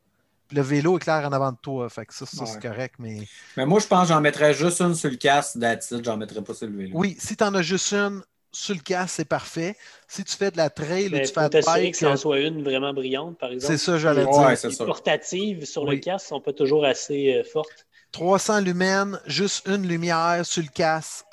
le 0.51 0.62
vélo 0.62 0.97
est 0.97 1.01
clair 1.01 1.27
en 1.27 1.32
avant 1.32 1.53
de 1.53 1.59
toi. 1.59 1.89
Fait 1.90 2.07
que 2.07 2.15
ça, 2.15 2.27
c'est 2.27 2.61
correct. 2.61 2.97
Mais... 2.99 3.28
mais 3.57 3.66
moi, 3.66 3.81
je 3.81 3.86
pense 3.86 4.09
que 4.09 4.15
j'en 4.15 4.20
mettrais 4.20 4.55
juste 4.55 4.81
une 4.81 4.95
sur 4.95 5.11
le 5.11 5.16
casque, 5.16 5.59
d'attitude. 5.59 6.05
J'en 6.05 6.16
mettrais 6.16 6.43
pas 6.43 6.55
sur 6.55 6.66
le 6.69 6.77
vélo. 6.77 6.90
Oui, 6.95 7.16
si 7.19 7.36
tu 7.36 7.45
en 7.45 7.55
as 7.55 7.62
juste 7.62 7.93
une, 7.93 8.23
sur 8.59 8.74
le 8.74 8.80
casque, 8.80 9.14
c'est 9.16 9.24
parfait. 9.24 9.76
Si 10.09 10.24
tu 10.24 10.36
fais 10.36 10.51
de 10.51 10.56
la 10.56 10.68
trail 10.68 11.06
ou 11.06 11.18
tu 11.18 11.32
fais 11.32 11.48
de 11.48 11.64
bike... 11.64 11.93
que 11.93 11.98
ça 11.98 12.16
soit 12.16 12.40
une 12.40 12.64
vraiment 12.64 12.93
brillante, 12.93 13.39
par 13.39 13.52
exemple. 13.52 13.72
C'est 13.72 13.85
ça, 13.85 13.98
j'allais 13.98 14.24
dire. 14.26 14.70
les 14.70 14.76
portatives 14.85 15.64
sur 15.64 15.85
le 15.85 15.97
casque 15.97 16.26
ne 16.26 16.28
sont 16.36 16.40
pas 16.40 16.52
toujours 16.52 16.85
assez 16.85 17.35
euh, 17.35 17.44
fortes. 17.44 17.86
300 18.12 18.60
lumens, 18.60 19.20
juste 19.26 19.68
une 19.68 19.86
lumière 19.86 20.40
sur 20.44 20.62
le 20.62 20.68
casque. 20.68 21.24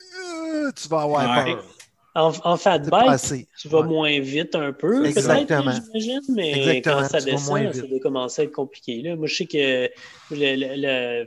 Euh, 0.00 0.70
tu 0.72 0.88
vas 0.88 1.02
avoir 1.02 1.44
peur. 1.44 1.64
En, 2.14 2.32
en 2.44 2.56
fat 2.56 2.78
bike, 2.78 3.46
tu 3.60 3.68
vas 3.68 3.82
moins 3.82 4.18
vite 4.18 4.56
un 4.56 4.72
peu, 4.72 5.06
Exactement. 5.06 5.70
j'imagine, 5.70 6.20
mais 6.34 6.82
quand 6.82 7.04
ça 7.04 7.20
descend, 7.20 7.72
ça 7.72 7.82
doit 7.82 8.00
commencer 8.00 8.42
à 8.42 8.44
être 8.46 8.52
compliqué. 8.52 9.02
Là. 9.02 9.16
Moi, 9.16 9.28
je 9.28 9.34
sais 9.36 9.46
que 9.46 9.88
le, 10.30 11.24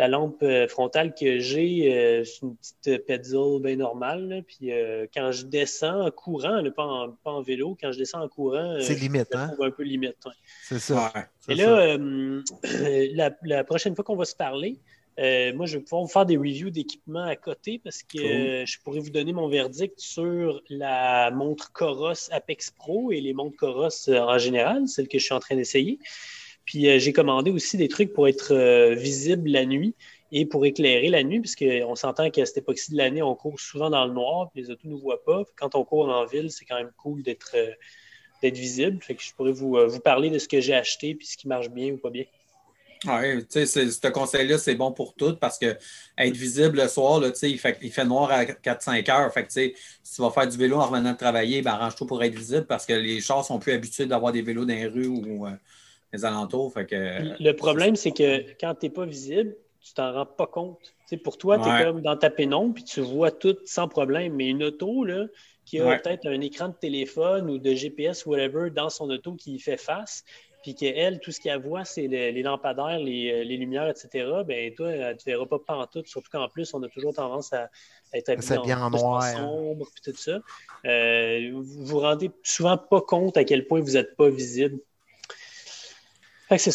la 0.00 0.08
lampe 0.08 0.42
euh, 0.42 0.66
frontale 0.66 1.14
que 1.14 1.40
j'ai, 1.40 1.94
euh, 1.94 2.24
c'est 2.24 2.40
une 2.40 2.56
petite 2.56 3.06
Petzl 3.06 3.60
bien 3.60 3.76
normale. 3.76 4.42
Puis 4.46 4.72
euh, 4.72 5.06
quand 5.12 5.30
je 5.30 5.44
descends 5.44 6.06
en 6.06 6.10
courant, 6.10 6.62
pas, 6.74 7.14
en, 7.24 7.42
vélo, 7.42 7.76
quand 7.78 7.92
je 7.92 7.98
descends 7.98 8.22
en 8.22 8.28
courant, 8.28 8.78
c'est 8.80 8.94
limite, 8.94 9.28
je 9.30 9.36
hein? 9.36 9.54
un 9.60 9.70
peu 9.70 9.82
limite. 9.82 10.16
C'est 10.62 10.78
ça. 10.78 11.12
Et 11.50 11.54
là, 11.54 11.98
la, 13.42 13.64
prochaine 13.64 13.94
fois 13.94 14.02
qu'on 14.02 14.16
va 14.16 14.24
se 14.24 14.34
parler, 14.34 14.78
moi, 15.18 15.66
je 15.66 15.76
vais 15.76 15.84
pouvoir 15.84 16.00
vous 16.00 16.08
faire 16.08 16.24
des 16.24 16.38
reviews 16.38 16.70
d'équipements 16.70 17.26
à 17.26 17.36
côté 17.36 17.78
parce 17.84 18.02
que 18.02 18.64
je 18.66 18.78
pourrais 18.82 19.00
vous 19.00 19.10
donner 19.10 19.34
mon 19.34 19.48
verdict 19.48 20.00
sur 20.00 20.62
la 20.70 21.30
montre 21.30 21.72
Coros 21.72 22.30
Apex 22.30 22.70
Pro 22.70 23.12
et 23.12 23.20
les 23.20 23.34
montres 23.34 23.58
Coros 23.58 24.08
en 24.08 24.38
général, 24.38 24.88
celle 24.88 25.08
que 25.08 25.18
je 25.18 25.24
suis 25.24 25.34
en 25.34 25.40
train 25.40 25.56
d'essayer. 25.56 25.98
Puis 26.70 26.88
euh, 26.88 27.00
j'ai 27.00 27.12
commandé 27.12 27.50
aussi 27.50 27.76
des 27.76 27.88
trucs 27.88 28.12
pour 28.12 28.28
être 28.28 28.54
euh, 28.54 28.94
visible 28.94 29.50
la 29.50 29.66
nuit 29.66 29.96
et 30.30 30.46
pour 30.46 30.64
éclairer 30.64 31.08
la 31.08 31.24
nuit, 31.24 31.40
puisqu'on 31.40 31.96
s'entend 31.96 32.30
qu'à 32.30 32.46
cette 32.46 32.58
époque-ci 32.58 32.92
de 32.92 32.96
l'année, 32.96 33.22
on 33.22 33.34
court 33.34 33.58
souvent 33.58 33.90
dans 33.90 34.06
le 34.06 34.12
noir, 34.12 34.52
puis 34.52 34.62
les 34.62 34.70
autos 34.70 34.86
ne 34.86 34.92
nous 34.92 35.00
voient 35.00 35.24
pas. 35.24 35.42
Quand 35.56 35.74
on 35.74 35.84
court 35.84 36.08
en 36.08 36.24
ville, 36.26 36.48
c'est 36.52 36.64
quand 36.64 36.76
même 36.76 36.92
cool 36.96 37.24
d'être 37.24 37.56
euh, 37.56 38.50
visible. 38.50 39.00
Je 39.08 39.34
pourrais 39.34 39.50
vous, 39.50 39.76
parler 40.04 40.30
de 40.30 40.38
ce 40.38 40.46
que 40.46 40.60
j'ai 40.60 40.74
acheté 40.74 41.16
puis 41.16 41.26
ce 41.26 41.36
qui 41.36 41.48
marche 41.48 41.70
bien 41.70 41.90
ou 41.90 41.96
pas 41.96 42.10
bien. 42.10 42.22
Oui, 43.04 43.44
tu 43.48 43.66
sais, 43.66 43.90
ce 43.90 44.06
conseil-là, 44.06 44.56
c'est 44.56 44.76
bon 44.76 44.92
pour 44.92 45.14
tout 45.14 45.34
parce 45.34 45.58
que 45.58 45.76
être 46.18 46.36
visible 46.36 46.76
le 46.76 46.86
soir, 46.86 47.18
là, 47.18 47.32
il, 47.42 47.58
fait, 47.58 47.78
il 47.82 47.90
fait 47.90 48.04
noir 48.04 48.30
à 48.30 48.44
4-5 48.44 49.10
heures. 49.10 49.34
Fait 49.34 49.44
que, 49.44 49.52
si 49.52 49.74
tu 50.14 50.22
vas 50.22 50.30
faire 50.30 50.46
du 50.46 50.56
vélo 50.56 50.76
en 50.76 50.86
revenant 50.86 51.10
de 51.10 51.16
travailler, 51.16 51.62
ben, 51.62 51.72
arrange-toi 51.72 52.06
pour 52.06 52.22
être 52.22 52.36
visible 52.36 52.66
parce 52.66 52.86
que 52.86 52.92
les 52.92 53.20
chars 53.20 53.44
sont 53.44 53.58
plus 53.58 53.72
habitués 53.72 54.06
d'avoir 54.06 54.30
des 54.30 54.42
vélos 54.42 54.64
dans 54.64 54.74
les 54.74 54.86
rues 54.86 55.08
ou 55.08 55.48
les 56.12 56.24
alentours. 56.24 56.72
Fait 56.72 56.86
que... 56.86 57.42
Le 57.42 57.52
problème, 57.52 57.96
c'est 57.96 58.12
que 58.12 58.50
quand 58.60 58.74
tu 58.74 58.86
n'es 58.86 58.90
pas 58.90 59.04
visible, 59.04 59.56
tu 59.80 59.94
t'en 59.94 60.12
rends 60.12 60.26
pas 60.26 60.46
compte. 60.46 60.94
pour 61.24 61.38
toi, 61.38 61.58
tu 61.58 61.68
es 61.68 61.84
comme 61.84 62.02
dans 62.02 62.16
ta 62.16 62.30
pénombre, 62.30 62.74
puis 62.74 62.84
tu 62.84 63.00
vois 63.00 63.30
tout 63.30 63.56
sans 63.64 63.88
problème. 63.88 64.34
Mais 64.34 64.48
une 64.48 64.62
auto, 64.62 65.04
là, 65.04 65.26
qui 65.64 65.80
a 65.80 65.98
peut-être 65.98 66.26
un 66.26 66.40
écran 66.40 66.68
de 66.68 66.74
téléphone 66.74 67.48
ou 67.48 67.58
de 67.58 67.74
GPS, 67.74 68.26
whatever, 68.26 68.70
dans 68.70 68.90
son 68.90 69.08
auto 69.10 69.34
qui 69.34 69.54
y 69.54 69.58
fait 69.58 69.76
face, 69.76 70.24
puis 70.62 70.74
qu'elle, 70.74 71.20
tout 71.20 71.30
ce 71.30 71.40
qu'elle 71.40 71.60
voit, 71.60 71.84
c'est 71.84 72.06
les, 72.06 72.42
lampadaires, 72.42 72.98
les, 72.98 73.32
euh, 73.32 73.44
les, 73.44 73.56
lumières, 73.56 73.88
etc., 73.88 74.28
ben 74.46 74.74
toi, 74.74 74.92
tu 75.14 75.28
ne 75.28 75.32
verras 75.32 75.46
pas 75.46 75.86
tout. 75.90 76.02
surtout 76.04 76.30
qu'en 76.30 76.48
plus, 76.48 76.74
on 76.74 76.82
a 76.82 76.88
toujours 76.88 77.14
tendance 77.14 77.52
à, 77.52 77.70
être 78.12 78.28
habillé 78.28 78.74
en, 78.74 78.90
noir. 78.90 79.22
sombre, 79.22 79.86
puis 79.94 80.12
tout 80.12 80.18
ça. 80.18 80.40
Euh, 80.84 81.50
vous 81.54 81.84
vous 81.84 82.00
rendez 82.00 82.30
souvent 82.42 82.76
pas 82.76 83.00
compte 83.00 83.36
à 83.36 83.44
quel 83.44 83.66
point 83.66 83.80
vous 83.80 83.92
n'êtes 83.92 84.16
pas 84.16 84.28
visible. 84.28 84.80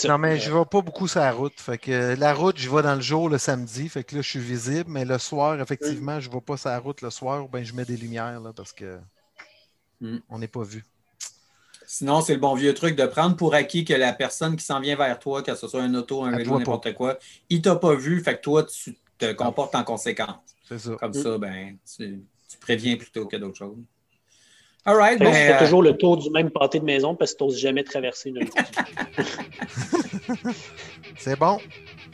Non, 0.07 0.17
mais 0.17 0.39
je 0.39 0.51
ne 0.51 0.57
vais 0.57 0.65
pas 0.65 0.81
beaucoup 0.81 1.07
sur 1.07 1.19
la 1.19 1.31
route. 1.31 1.59
Fait 1.59 1.77
que 1.77 2.15
la 2.17 2.33
route, 2.33 2.57
je 2.57 2.69
vais 2.69 2.81
dans 2.81 2.95
le 2.95 3.01
jour 3.01 3.27
le 3.27 3.37
samedi. 3.37 3.89
Fait 3.89 4.03
que 4.05 4.15
là, 4.15 4.21
je 4.21 4.29
suis 4.29 4.39
visible. 4.39 4.89
Mais 4.89 5.03
le 5.03 5.17
soir, 5.17 5.59
effectivement, 5.59 6.19
je 6.19 6.29
ne 6.29 6.33
vais 6.33 6.41
pas 6.41 6.55
sur 6.55 6.69
la 6.69 6.79
route 6.79 7.01
le 7.01 7.09
soir 7.09 7.43
ou 7.43 7.49
bien 7.49 7.63
je 7.63 7.73
mets 7.73 7.83
des 7.83 7.97
lumières 7.97 8.39
là, 8.39 8.53
parce 8.53 8.71
que 8.71 8.97
hmm. 9.99 10.19
on 10.29 10.39
n'est 10.39 10.47
pas 10.47 10.63
vu. 10.63 10.85
Sinon, 11.87 12.21
c'est 12.21 12.33
le 12.33 12.39
bon 12.39 12.55
vieux 12.55 12.73
truc 12.73 12.95
de 12.95 13.05
prendre 13.05 13.35
pour 13.35 13.53
acquis 13.53 13.85
que 13.85 13.93
la 13.93 14.13
personne 14.13 14.55
qui 14.55 14.65
s'en 14.65 14.79
vient 14.79 14.95
vers 14.95 15.19
toi, 15.19 15.43
que 15.43 15.53
ce 15.53 15.67
soit 15.67 15.81
un 15.81 15.93
auto, 15.93 16.23
un 16.23 16.35
vélo, 16.35 16.57
n'importe 16.57 16.93
quoi, 16.93 17.19
il 17.49 17.61
t'a 17.61 17.75
pas 17.75 17.93
vu, 17.93 18.23
fait 18.23 18.37
que 18.37 18.41
toi, 18.41 18.63
tu 18.63 18.97
te 19.17 19.33
comportes 19.33 19.75
en 19.75 19.83
conséquence. 19.83 20.39
C'est 20.67 20.79
ça. 20.79 20.95
Comme 20.99 21.13
ça, 21.13 21.37
ben, 21.37 21.77
tu, 21.95 22.23
tu 22.49 22.57
préviens 22.57 22.95
plutôt 22.95 23.27
que 23.27 23.37
d'autres 23.37 23.57
choses. 23.57 23.77
All 24.85 24.95
right. 24.95 25.17
Fais 25.17 25.53
euh, 25.53 25.59
toujours 25.59 25.81
le 25.81 25.97
tour 25.97 26.17
du 26.17 26.29
même 26.29 26.51
pâté 26.51 26.79
de 26.79 26.85
maison 26.85 27.15
parce 27.15 27.33
que 27.33 27.39
tu 27.39 27.43
n'oses 27.45 27.59
jamais 27.59 27.83
traverser 27.83 28.29
une 28.29 28.47
C'est 31.17 31.39
bon. 31.39 31.57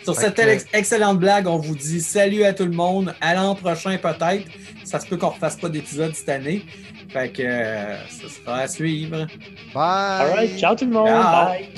Sur 0.03 0.15
cette 0.15 0.39
excellente 0.73 1.19
blague, 1.19 1.47
on 1.47 1.57
vous 1.57 1.75
dit 1.75 1.99
salut 1.99 2.43
à 2.43 2.53
tout 2.53 2.65
le 2.65 2.71
monde. 2.71 3.13
À 3.19 3.35
l'an 3.35 3.55
prochain, 3.55 3.97
peut-être. 3.97 4.45
Ça 4.85 4.99
se 4.99 5.07
peut 5.07 5.17
qu'on 5.17 5.27
ne 5.27 5.33
refasse 5.33 5.57
pas 5.57 5.69
d'épisode 5.69 6.15
cette 6.15 6.29
année. 6.29 6.63
Fait 7.09 7.29
que 7.29 7.43
euh, 7.43 7.97
ça 8.07 8.29
sera 8.29 8.57
à 8.59 8.67
suivre. 8.67 9.27
Bye. 9.73 10.21
All 10.21 10.33
right. 10.33 10.57
Ciao 10.57 10.75
tout 10.75 10.85
le 10.85 10.91
monde. 10.91 11.07
Bye. 11.07 11.69